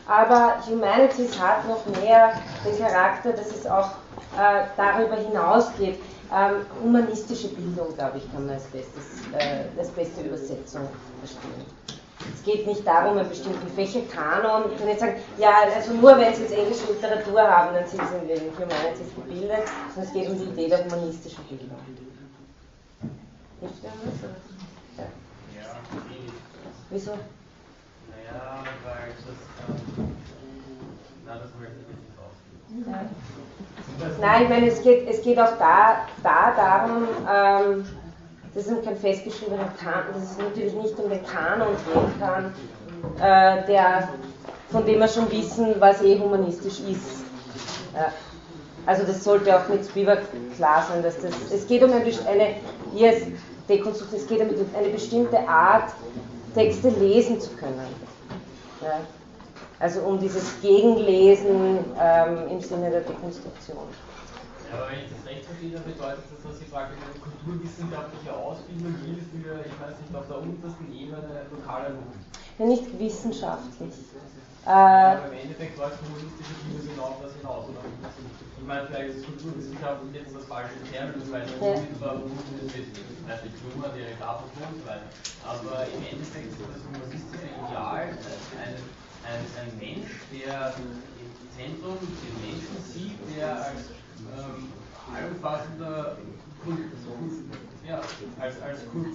Aber 0.07 0.55
Humanities 0.67 1.39
hat 1.39 1.67
noch 1.67 1.85
mehr 2.01 2.33
den 2.65 2.77
Charakter, 2.79 3.31
dass 3.31 3.51
es 3.51 3.65
auch 3.67 3.91
äh, 4.37 4.65
darüber 4.75 5.15
hinausgeht. 5.15 5.99
Ähm, 6.31 6.65
humanistische 6.83 7.49
Bildung, 7.49 7.95
glaube 7.95 8.19
ich, 8.19 8.31
kann 8.31 8.45
man 8.45 8.55
als, 8.55 8.65
bestes, 8.65 9.21
äh, 9.33 9.79
als 9.79 9.89
beste 9.89 10.21
Übersetzung 10.21 10.87
verstehen. 11.19 11.98
Es 12.33 12.43
geht 12.43 12.67
nicht 12.67 12.85
darum, 12.85 13.17
einen 13.17 13.29
bestimmten 13.29 13.67
Fächerkanon. 13.69 14.71
Ich 14.71 14.77
kann 14.77 14.87
nicht 14.87 14.99
sagen, 14.99 15.15
ja, 15.37 15.63
also 15.73 15.93
nur 15.93 16.17
wenn 16.17 16.33
Sie 16.33 16.43
jetzt 16.43 16.53
englische 16.53 16.91
Literatur 16.91 17.41
haben, 17.41 17.73
dann 17.73 17.87
sind 17.87 18.01
Sie 18.09 18.17
in 18.17 18.27
den 18.27 18.51
Humanities 18.57 19.15
gebildet, 19.15 19.67
sondern 19.93 20.03
es 20.03 20.13
geht 20.13 20.29
um 20.29 20.37
die 20.37 20.45
Idee 20.45 20.67
der 20.69 20.85
humanistischen 20.85 21.43
Bildung. 21.45 21.69
Hilft 23.61 23.83
dir 23.83 23.89
das? 24.05 25.05
Ja. 25.55 25.75
Wieso? 26.89 27.11
Naja, 27.11 28.63
weil 28.83 29.13
das. 29.15 29.25
Ähm, 29.67 30.15
na, 31.25 31.33
das 31.35 31.49
möchte 31.59 31.75
ich 31.81 31.87
nicht. 31.87 31.99
Nein, 34.21 34.43
ich 34.43 34.49
meine, 34.49 34.67
es 34.67 34.81
geht, 34.81 35.07
es 35.09 35.21
geht 35.21 35.39
auch 35.39 35.57
da, 35.57 36.05
da 36.23 36.53
darum, 36.55 37.07
ähm, 37.27 37.85
das 38.59 38.67
ist 38.67 38.83
kein 38.83 38.97
festgeschriebener 38.97 39.71
Kanon, 39.81 40.13
dass 40.13 40.31
es 40.31 40.37
natürlich 40.37 40.73
nicht 40.73 40.99
um 40.99 41.09
den 41.09 41.23
Kanon 41.25 41.69
gehen 41.85 42.19
kann, 42.19 42.53
äh, 43.17 43.65
der, 43.65 44.09
von 44.69 44.85
dem 44.85 44.99
wir 44.99 45.07
schon 45.07 45.31
wissen, 45.31 45.75
was 45.79 46.01
eh 46.01 46.19
humanistisch 46.19 46.81
ist. 46.81 47.23
Ja. 47.95 48.11
Also 48.85 49.03
das 49.03 49.23
sollte 49.23 49.55
auch 49.55 49.67
mit 49.69 49.85
Spivak 49.85 50.23
klar 50.55 50.85
sein, 50.89 51.03
dass 51.03 51.21
das, 51.21 51.31
es 51.53 51.67
geht 51.67 51.83
um 51.83 51.91
eine, 51.91 52.03
eine 52.03 52.55
hier 52.93 53.13
ist 53.13 53.27
es 53.67 54.27
geht 54.27 54.41
um 54.41 54.47
eine 54.75 54.89
bestimmte 54.89 55.47
Art, 55.47 55.91
Texte 56.55 56.89
lesen 56.89 57.39
zu 57.39 57.51
können. 57.51 57.85
Ja. 58.81 58.99
Also 59.79 60.01
um 60.01 60.19
dieses 60.19 60.59
Gegenlesen 60.61 61.85
ähm, 62.01 62.47
im 62.49 62.59
Sinne 62.61 62.89
der 62.89 63.01
Dekonstruktion. 63.01 63.77
Ja, 64.69 64.77
aber 64.77 64.91
wenn 64.93 65.01
ich 65.01 65.09
das 65.09 65.25
recht 65.25 65.45
verstehe, 65.45 65.73
dann 65.73 65.83
bedeutet 65.83 66.29
das, 66.29 66.41
dass 66.45 66.59
Sie 66.61 66.69
praktisch 66.69 67.01
eine 67.01 67.17
kulturwissenschaftliche 67.17 68.31
Ausbildung 68.33 68.93
will 69.01 69.17
für, 69.33 69.65
ich 69.65 69.77
weiß 69.81 69.97
nicht, 69.97 70.13
auf 70.13 70.27
der 70.29 70.37
untersten 70.37 70.87
Ebene 70.93 71.49
lokaler 71.49 71.97
Luft. 71.97 72.21
Ja, 72.61 72.65
nicht 72.65 72.87
wissenschaftlich. 72.99 73.97
Ja, 74.65 75.17
aber 75.17 75.33
im 75.33 75.39
Endeffekt 75.41 75.73
läuft 75.79 75.97
humanistische 76.05 76.53
Bildung 76.61 76.85
genau 76.85 77.05
auf 77.17 77.21
das 77.23 77.33
hinaus, 77.33 77.65
oder? 77.73 77.81
Ich 77.81 78.67
meine, 78.67 78.85
vielleicht 78.85 79.17
ist 79.17 79.25
Kulturwissenschaft 79.25 79.99
jetzt 80.13 80.35
das 80.35 80.45
falsche 80.45 80.77
Terminus, 80.91 81.25
weil 81.33 81.41
es 81.41 81.53
ja. 81.57 81.73
unmittelbar 81.73 82.13
verbunden 82.21 82.69
ist 82.69 83.63
Nummer, 83.73 83.89
der 83.89 84.13
Grafik 84.21 84.53
und 84.53 84.77
so 84.77 84.85
weiter. 84.85 85.09
Aber 85.41 85.89
im 85.89 86.01
Endeffekt 86.05 86.53
ist 86.53 86.61
das 86.61 86.83
humanistische 86.85 87.49
Ideal 87.49 88.13
ein 88.13 88.77
ein, 89.23 89.45
ein 89.59 89.71
Mensch, 89.77 90.11
der 90.31 90.73
im 90.79 91.29
Zentrum 91.51 91.97
den 91.99 92.35
Menschen 92.41 92.77
sieht, 92.81 93.19
der 93.35 93.65
als 93.65 93.98
ähm, 94.37 94.71
allumfassender 95.15 96.17
Kult, 96.63 96.79
ja, 97.87 97.95
als, 98.39 98.61
als 98.61 98.79
Kult, 98.91 99.07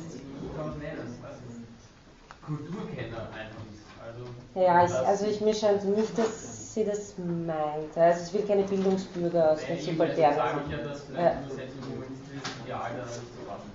Kulturkenner 2.45 3.28
einfach. 3.32 3.65
Also, 4.05 4.24
ja, 4.55 4.85
ich, 4.85 5.07
also 5.07 5.27
ich 5.27 5.41
mir 5.41 5.55
scheint 5.55 5.85
nicht, 5.85 6.16
dass 6.19 6.74
sie 6.74 6.85
das 6.85 7.15
meint. 7.19 7.97
Also 7.97 8.20
es 8.23 8.35
will 8.35 8.43
keine 8.47 8.62
Bildungsbürger 8.65 9.53
aus 9.53 9.66
den 9.66 9.78
Subalternen. 9.78 10.41
Also 11.16 11.55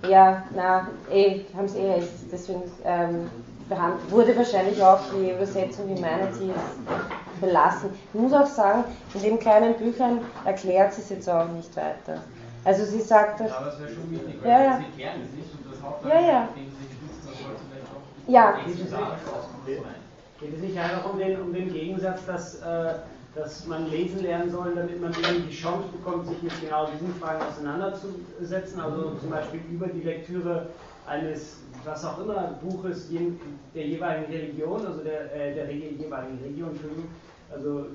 ich 0.03 0.09
Ja, 0.09 0.43
na, 0.55 0.87
eh, 1.11 1.41
haben 1.55 1.67
sie 1.67 1.79
eh 1.79 1.93
recht. 1.93 2.09
Deswegen 2.31 2.63
ähm, 2.83 3.29
wurde 4.09 4.35
wahrscheinlich 4.35 4.81
auch 4.81 4.99
die 5.13 5.31
Übersetzung 5.31 5.89
Humanities 5.89 6.55
belassen. 7.39 7.91
Ich 8.13 8.19
muss 8.19 8.33
auch 8.33 8.45
sagen, 8.45 8.83
in 9.13 9.21
dem 9.21 9.39
kleinen 9.39 9.75
Büchlein 9.75 10.19
erklärt 10.45 10.93
sie 10.93 11.01
es 11.01 11.09
jetzt 11.09 11.29
auch 11.29 11.47
nicht 11.49 11.75
weiter. 11.75 12.21
Also 12.65 12.85
sie 12.85 13.01
sagt 13.01 13.39
das. 13.39 13.51
Aber 13.51 13.73
es 13.73 13.79
wäre 13.79 13.89
schon 13.89 14.11
wichtig, 14.11 14.35
weil 14.41 14.51
ja, 14.51 14.63
ja. 14.63 14.77
sie 14.77 14.97
klären 14.97 15.21
es 15.23 15.31
nicht 15.31 15.53
und 15.53 15.73
das 15.73 15.81
Hauptteil, 15.81 16.11
ja, 16.11 16.27
ja. 16.27 16.47
dem 16.55 16.65
sie 16.65 16.85
stützen, 16.85 17.19
das 17.25 17.39
sollte 17.39 17.61
vielleicht 17.69 17.87
auch 17.87 18.29
ja. 18.29 18.59
Geht 20.39 20.53
es 20.53 20.61
nicht 20.61 20.77
einfach 20.77 21.11
um 21.11 21.19
den, 21.19 21.41
um 21.41 21.53
den 21.53 21.73
Gegensatz, 21.73 22.25
dass, 22.25 22.61
äh, 22.61 22.93
dass 23.35 23.65
man 23.65 23.89
lesen 23.89 24.21
lernen 24.21 24.49
soll, 24.49 24.73
damit 24.73 25.01
man 25.01 25.11
eben 25.11 25.47
die 25.49 25.55
Chance 25.55 25.89
bekommt, 25.91 26.27
sich 26.27 26.41
mit 26.41 26.61
genau 26.61 26.87
diesen 26.87 27.13
Fragen 27.15 27.41
auseinanderzusetzen, 27.41 28.79
also 28.79 29.15
zum 29.15 29.29
Beispiel 29.29 29.61
über 29.69 29.87
die 29.87 30.01
Lektüre 30.01 30.67
eines 31.07 31.57
was 31.85 32.05
auch 32.05 32.19
immer 32.19 32.59
Buches 32.61 33.09
der 33.73 33.87
jeweiligen 33.87 34.31
Religion, 34.31 34.85
also 34.85 35.03
der, 35.03 35.33
äh, 35.35 35.53
der 35.53 35.71
jeweiligen 35.71 36.39
Region, 36.43 36.77
also 37.51 37.85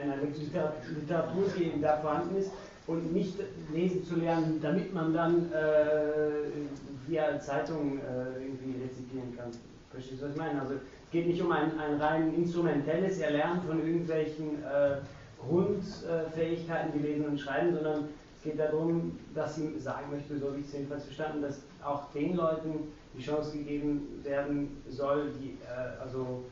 einer 0.00 0.16
Literatur, 0.22 1.44
die 1.56 1.80
da 1.80 1.96
vorhanden 1.98 2.36
ist, 2.36 2.52
und 2.86 3.12
nicht 3.12 3.36
lesen 3.72 4.04
zu 4.04 4.16
lernen, 4.16 4.58
damit 4.60 4.92
man 4.92 5.14
dann 5.14 5.52
äh, 5.52 7.06
via 7.06 7.38
Zeitung 7.40 7.98
äh, 7.98 8.42
irgendwie 8.42 8.82
rezipieren 8.82 9.36
kann. 9.36 9.50
Verstehst 9.90 10.20
du, 10.20 10.26
was 10.26 10.32
ich 10.32 10.38
meine? 10.38 10.60
Also 10.60 10.74
es 10.74 11.10
geht 11.12 11.26
nicht 11.26 11.40
um 11.40 11.52
ein, 11.52 11.78
ein 11.78 12.00
rein 12.00 12.34
instrumentelles 12.34 13.18
Erlernen 13.18 13.60
von 13.62 13.78
irgendwelchen 13.78 14.62
äh, 14.64 14.96
Grundfähigkeiten 15.38 16.92
wie 16.94 17.06
Lesen 17.06 17.26
und 17.26 17.38
Schreiben, 17.38 17.74
sondern 17.74 18.08
es 18.36 18.42
geht 18.42 18.58
darum, 18.58 19.18
dass 19.34 19.56
sie 19.56 19.78
sagen 19.78 20.10
möchte, 20.10 20.38
so 20.38 20.54
wie 20.56 20.60
ich 20.60 20.66
es 20.66 20.72
jedenfalls 20.72 21.04
verstanden, 21.04 21.42
dass 21.42 21.60
auch 21.84 22.10
den 22.12 22.34
Leuten 22.34 22.88
die 23.16 23.22
Chance 23.22 23.58
gegeben 23.58 24.20
werden 24.22 24.82
soll, 24.88 25.32
die, 25.40 25.58
äh, 25.64 26.00
also 26.00 26.44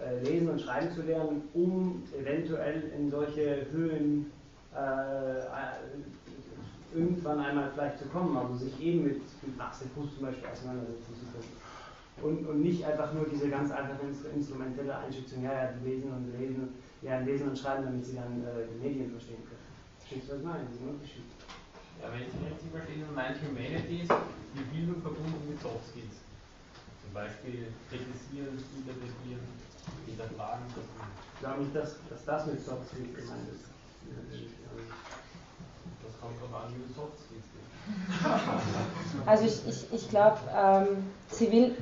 äh, 0.00 0.22
lesen 0.22 0.48
und 0.48 0.60
schreiben 0.60 0.90
zu 0.90 1.02
lernen, 1.02 1.42
um 1.54 2.02
eventuell 2.18 2.92
in 2.96 3.10
solche 3.10 3.66
Höhen 3.72 4.30
äh, 4.74 5.40
irgendwann 6.94 7.40
einmal 7.40 7.70
vielleicht 7.72 7.98
zu 7.98 8.06
kommen, 8.06 8.36
also 8.36 8.54
sich 8.54 8.80
eben 8.80 9.04
mit, 9.04 9.20
mit 9.42 9.56
Max 9.56 9.82
Fuß 9.94 10.14
zum 10.14 10.26
Beispiel 10.26 10.48
auseinandersetzen 10.48 11.14
zu 11.14 11.26
können. 11.32 11.68
Und, 12.20 12.48
und 12.48 12.62
nicht 12.62 12.84
einfach 12.84 13.12
nur 13.12 13.26
diese 13.26 13.48
ganz 13.48 13.70
einfache 13.70 14.06
instrumentelle 14.34 14.96
Einschätzung, 14.96 15.44
ja, 15.44 15.52
ja, 15.52 15.70
lesen 15.84 16.12
und 16.12 16.38
lesen, 16.38 16.74
ja, 17.02 17.20
lesen 17.20 17.50
und 17.50 17.58
schreiben, 17.58 17.84
damit 17.84 18.04
sie 18.04 18.16
dann 18.16 18.42
äh, 18.42 18.66
die 18.72 18.88
Medien 18.88 19.10
verstehen 19.10 19.44
können. 19.44 19.60
Verstehst 19.98 20.30
du, 20.30 20.36
ich 20.36 20.42
meine? 20.42 20.64
Das 20.64 20.74
ist 20.74 20.82
ein 20.82 20.88
Unterschied. 20.88 21.22
Ja, 22.00 22.12
wenn 22.12 22.22
ich 22.22 22.34
richtig 22.38 22.70
verstehe, 22.70 23.04
meint 23.14 23.36
Humanities 23.42 24.08
die 24.54 24.66
Bildung 24.72 25.02
verbunden 25.02 25.48
mit 25.48 25.60
Soft 25.60 25.82
Skills. 25.90 26.22
Zum 27.02 27.12
Beispiel 27.12 27.72
kritisieren, 27.90 28.54
interpretieren, 28.76 29.44
hinterfragen. 30.06 30.66
Ich 30.68 31.40
glaube 31.40 31.62
nicht, 31.62 31.74
dass, 31.74 31.96
dass 32.10 32.24
das 32.24 32.46
mit 32.46 32.64
Soft 32.64 32.88
Skills 32.90 33.14
gemeint 33.16 33.48
ist. 33.50 33.66
Das 36.02 36.14
kommt 36.20 36.38
darauf 36.40 36.64
an, 36.64 36.74
wie 36.74 36.86
du 36.86 36.94
Soft 36.94 37.18
Skills 37.18 37.46
geht. 37.52 37.66
Also 39.26 39.44
ich, 39.44 39.66
ich, 39.66 39.92
ich 39.92 40.08
glaube, 40.10 40.38
ähm, 40.54 41.10
sie 41.30 41.50
will, 41.50 41.76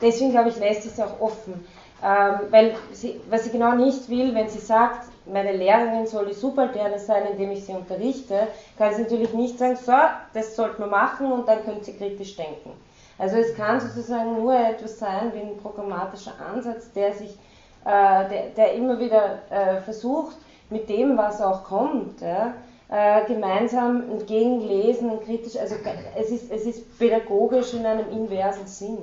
deswegen 0.00 0.30
glaube 0.30 0.50
ich, 0.50 0.56
lässt 0.58 0.82
sie 0.82 0.88
es 0.90 1.00
auch 1.00 1.20
offen. 1.20 1.64
Ähm, 2.02 2.46
weil 2.50 2.76
sie, 2.92 3.20
was 3.28 3.44
sie 3.44 3.50
genau 3.50 3.72
nicht 3.72 4.08
will, 4.08 4.32
wenn 4.34 4.48
sie 4.48 4.60
sagt, 4.60 5.08
meine 5.26 5.52
Lehrerin 5.52 6.06
soll 6.06 6.26
die 6.26 6.34
Subalterne 6.34 6.98
sein, 6.98 7.24
indem 7.32 7.50
ich 7.50 7.64
sie 7.64 7.72
unterrichte, 7.72 8.46
kann 8.78 8.94
sie 8.94 9.02
natürlich 9.02 9.34
nicht 9.34 9.58
sagen, 9.58 9.76
so, 9.76 9.92
das 10.32 10.54
sollte 10.54 10.80
man 10.80 10.90
machen 10.90 11.32
und 11.32 11.48
dann 11.48 11.64
können 11.64 11.82
sie 11.82 11.96
kritisch 11.96 12.36
denken. 12.36 12.70
Also 13.18 13.36
es 13.36 13.56
kann 13.56 13.80
sozusagen 13.80 14.36
nur 14.36 14.54
etwas 14.54 14.98
sein 14.98 15.32
wie 15.34 15.40
ein 15.40 15.56
programmatischer 15.60 16.34
Ansatz, 16.54 16.92
der 16.92 17.12
sich, 17.12 17.30
äh, 17.84 18.28
der, 18.28 18.42
der, 18.56 18.74
immer 18.74 19.00
wieder 19.00 19.40
äh, 19.50 19.80
versucht, 19.80 20.36
mit 20.70 20.88
dem, 20.88 21.16
was 21.18 21.42
auch 21.42 21.64
kommt, 21.64 22.20
ja, 22.20 22.54
äh, 22.90 23.26
gemeinsam 23.26 24.08
entgegenlesen 24.10 25.10
und 25.10 25.24
kritisch, 25.24 25.56
also 25.56 25.74
es 26.16 26.30
ist, 26.30 26.50
es 26.52 26.64
ist 26.64 26.98
pädagogisch 26.98 27.74
in 27.74 27.84
einem 27.84 28.08
inversen 28.10 28.66
Sinn. 28.66 28.98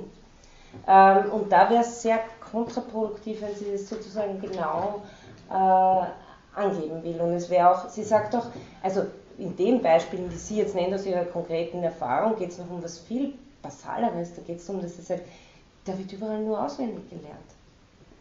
Ähm, 0.88 1.30
und 1.32 1.52
da 1.52 1.68
wäre 1.70 1.82
es 1.82 2.02
sehr 2.02 2.18
kontraproduktiv, 2.50 3.42
wenn 3.42 3.54
sie 3.54 3.72
das 3.72 3.88
sozusagen 3.88 4.40
genau 4.40 5.02
äh, 5.50 6.58
angeben 6.58 7.02
will. 7.02 7.20
Und 7.20 7.32
es 7.34 7.50
wäre 7.50 7.70
auch, 7.70 7.88
sie 7.88 8.02
sagt 8.02 8.34
auch, 8.34 8.46
also 8.82 9.06
in 9.38 9.54
den 9.56 9.82
Beispielen, 9.82 10.28
die 10.30 10.36
sie 10.36 10.58
jetzt 10.58 10.74
nennt 10.74 10.94
aus 10.94 11.06
ihrer 11.06 11.24
konkreten 11.24 11.82
Erfahrung, 11.82 12.36
geht 12.36 12.50
es 12.50 12.58
noch 12.58 12.70
um 12.70 12.82
was 12.82 12.98
viel 12.98 13.34
Basaleres. 13.62 14.34
Da 14.34 14.42
geht 14.42 14.58
es 14.58 14.66
darum, 14.66 14.82
dass 14.82 14.96
sie 14.96 15.02
sagt, 15.02 15.22
da 15.84 15.96
wird 15.98 16.12
überall 16.12 16.40
nur 16.40 16.62
auswendig 16.62 17.08
gelernt. 17.10 17.56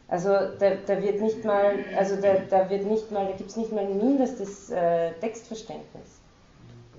Also 0.08 0.30
da, 0.30 0.76
da 0.86 1.02
wird 1.02 1.20
nicht 1.20 1.44
mal, 1.44 1.78
also 1.98 2.16
da, 2.18 2.36
da 2.50 2.70
wird 2.70 2.86
nicht 2.86 3.12
mal, 3.12 3.26
da 3.26 3.32
gibt 3.32 3.50
es 3.50 3.58
nicht 3.58 3.72
mal 3.72 3.86
ein 3.86 3.98
mindestes 3.98 4.70
äh, 4.70 5.14
Textverständnis. 5.14 6.20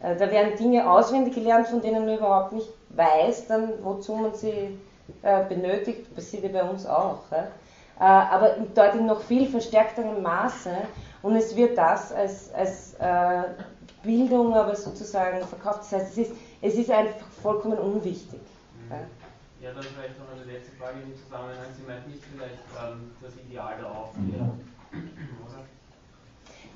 Äh, 0.02 0.16
da 0.16 0.30
werden 0.30 0.56
Dinge 0.56 0.90
auswendig 0.90 1.34
gelernt, 1.34 1.68
von 1.68 1.80
denen 1.80 2.04
man 2.04 2.16
überhaupt 2.16 2.52
nicht 2.52 2.68
weiß, 2.90 3.46
dann 3.46 3.72
wozu 3.84 4.16
man 4.16 4.34
sie 4.34 4.76
äh, 5.22 5.44
benötigt, 5.44 6.14
passiert 6.14 6.44
ja 6.44 6.50
bei 6.50 6.68
uns 6.68 6.86
auch. 6.86 7.20
Ja? 7.30 7.48
Äh, 7.98 8.04
aber 8.04 8.56
dort 8.74 8.94
in 8.94 9.06
noch 9.06 9.20
viel 9.22 9.48
verstärkterem 9.48 10.22
Maße 10.22 10.74
und 11.22 11.36
es 11.36 11.56
wird 11.56 11.78
das 11.78 12.12
als, 12.12 12.52
als 12.54 12.94
äh, 12.94 13.42
Bildung 14.02 14.54
aber 14.54 14.76
sozusagen 14.76 15.40
verkauft. 15.46 15.80
Das 15.80 15.92
heißt, 15.92 16.12
es 16.12 16.18
ist, 16.28 16.32
es 16.62 16.74
ist 16.74 16.90
einfach 16.90 17.26
vollkommen 17.42 17.78
unwichtig. 17.78 18.40
Mhm. 18.40 18.90
Ja? 18.90 18.98
Ja, 19.62 19.72
dann 19.72 19.82
vielleicht 19.82 20.18
noch 20.18 20.30
eine 20.32 20.44
letzte 20.52 20.76
Frage 20.76 20.98
im 21.02 21.16
Zusammenhang. 21.16 21.66
Sie 21.76 21.86
meint 21.86 22.06
nicht 22.06 22.22
vielleicht 22.32 22.58
ähm, 22.78 23.10
das 23.22 23.34
Ideal 23.36 23.74
der 23.80 23.90
Aufklärung, 23.90 24.60
oder? 24.92 25.64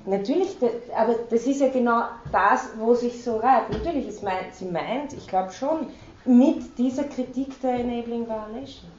Natürlich, 0.05 0.57
aber 0.97 1.13
das 1.29 1.45
ist 1.45 1.61
ja 1.61 1.69
genau 1.69 2.05
das, 2.31 2.69
wo 2.77 2.95
sich 2.95 3.23
so 3.23 3.37
reibt. 3.37 3.69
Natürlich, 3.71 4.07
es 4.07 4.23
meint, 4.23 4.53
sie 4.53 4.65
meint, 4.65 5.13
ich 5.13 5.27
glaube 5.27 5.51
schon, 5.51 5.87
mit 6.25 6.77
dieser 6.77 7.05
Kritik 7.05 7.59
der 7.61 7.75
Enabling 7.75 8.27
Violation. 8.27 8.91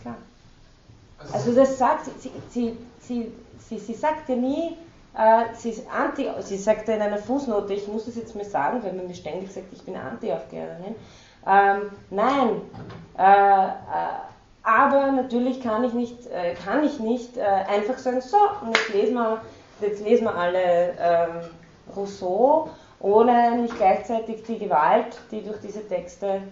Klar. 0.00 0.16
Also, 1.18 1.34
also 1.34 1.54
das 1.54 1.78
sagt 1.78 2.06
sie, 2.20 2.30
sie, 2.50 2.76
sie, 3.00 3.32
sie, 3.58 3.78
sie 3.78 3.94
sagt 3.94 4.28
ja 4.28 4.36
nie, 4.36 4.76
äh, 5.16 5.54
sie 5.56 5.70
ist 5.70 5.82
anti, 5.90 6.28
sie 6.40 6.56
sagt 6.56 6.88
ja 6.88 6.94
in 6.94 7.02
einer 7.02 7.18
Fußnote, 7.18 7.74
ich 7.74 7.88
muss 7.88 8.06
das 8.06 8.16
jetzt 8.16 8.34
mal 8.36 8.44
sagen, 8.44 8.82
weil 8.82 8.92
man 8.92 9.06
mir 9.06 9.14
ständig 9.14 9.52
sagt, 9.52 9.72
ich 9.72 9.82
bin 9.82 9.96
Anti-Aufklärerin. 9.96 10.94
Ähm, 11.46 11.90
nein, 12.10 12.60
äh, 13.18 13.22
äh, 13.22 13.70
aber 14.62 15.10
natürlich 15.12 15.62
kann 15.62 15.84
ich 15.84 15.94
nicht, 15.94 16.26
äh, 16.26 16.54
kann 16.54 16.84
ich 16.84 17.00
nicht 17.00 17.36
äh, 17.36 17.42
einfach 17.42 17.98
sagen, 17.98 18.20
so, 18.20 18.36
und 18.62 18.76
jetzt 18.76 18.92
lesen 18.92 19.14
wir, 19.14 19.40
jetzt 19.80 20.04
lesen 20.04 20.24
wir 20.24 20.34
alle 20.34 20.94
ähm, 20.98 21.40
Rousseau, 21.96 22.68
ohne 23.00 23.56
nicht 23.56 23.76
gleichzeitig 23.76 24.42
die 24.44 24.58
Gewalt, 24.58 25.18
die 25.30 25.42
durch 25.42 25.60
diese 25.60 25.86
Texte 25.88 26.42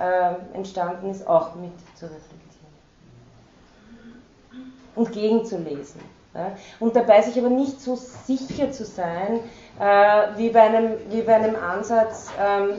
ähm, 0.00 0.36
entstanden 0.54 1.10
ist, 1.10 1.26
auch 1.26 1.54
mit 1.54 1.72
zu 1.94 2.06
reflektieren 2.06 2.40
und 4.96 5.12
gegenzulesen. 5.12 6.00
Ja? 6.34 6.52
Und 6.78 6.96
dabei 6.96 7.22
sich 7.22 7.38
aber 7.38 7.50
nicht 7.50 7.80
so 7.80 7.96
sicher 7.96 8.70
zu 8.70 8.84
sein, 8.84 9.40
äh, 9.78 10.36
wie, 10.36 10.50
bei 10.50 10.62
einem, 10.62 10.92
wie 11.10 11.22
bei 11.22 11.34
einem 11.34 11.56
Ansatz, 11.56 12.30
ähm, 12.40 12.78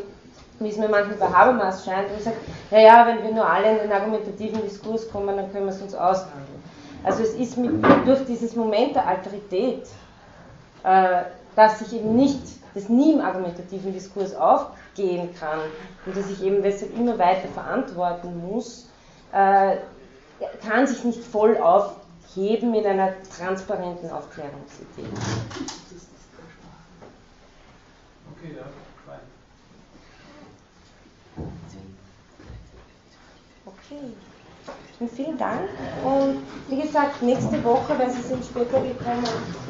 wie 0.60 0.70
es 0.70 0.78
mir 0.78 0.90
manchmal 0.90 1.18
bei 1.18 1.28
Habermas 1.28 1.86
scheint, 1.86 2.10
wo 2.12 2.18
ich 2.18 2.24
sage, 2.24 2.38
naja, 2.70 3.06
wenn 3.08 3.24
wir 3.24 3.34
nur 3.34 3.50
alle 3.50 3.72
in 3.72 3.78
den 3.80 3.92
argumentativen 3.92 4.62
Diskurs 4.62 5.10
kommen, 5.12 5.36
dann 5.36 5.52
können 5.52 5.66
wir 5.66 5.74
es 5.74 5.82
uns 5.82 5.96
aushandeln. 5.96 6.62
Also 7.04 7.24
es 7.24 7.34
ist 7.34 7.58
mit, 7.58 7.72
durch 8.06 8.24
dieses 8.26 8.56
Moment 8.56 8.96
der 8.96 9.08
Alterität, 9.08 9.88
äh, 10.84 11.24
dass 11.56 11.80
sich 11.80 11.94
eben 11.94 12.16
nicht, 12.16 12.42
das 12.74 12.90
nie 12.90 13.14
im 13.14 13.22
argumentativen 13.22 13.94
Diskurs 13.94 14.34
aufgehen 14.36 15.34
kann 15.40 15.60
und 16.06 16.16
dass 16.16 16.30
ich 16.30 16.44
eben 16.44 16.62
deshalb 16.62 16.96
immer 16.98 17.18
weiter 17.18 17.48
verantworten 17.50 18.48
muss, 18.48 18.88
äh, 19.34 19.78
kann 20.68 20.88
sich 20.88 21.04
nicht 21.04 21.24
voll 21.24 21.58
aufheben 21.58 22.74
in 22.74 22.86
einer 22.86 23.14
transparenten 23.38 24.10
Aufklärungsidee. 24.10 25.06
Okay, 28.38 28.56
ja. 28.58 28.66
Okay. 33.66 34.31
Vielen 35.16 35.38
Dank. 35.38 35.62
Und 36.04 36.38
wie 36.70 36.80
gesagt, 36.80 37.24
nächste 37.24 37.64
Woche, 37.64 37.98
weil 37.98 38.12
Sie 38.12 38.22
sind 38.22 38.46
später 38.46 38.80
gekommen, 38.80 39.24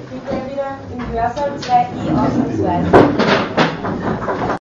bitte 0.09 0.35
wieder 0.51 0.77
im 0.93 1.07
Hörsaal 1.09 1.51
2i 1.57 2.11
ausnahmsweise. 2.11 2.91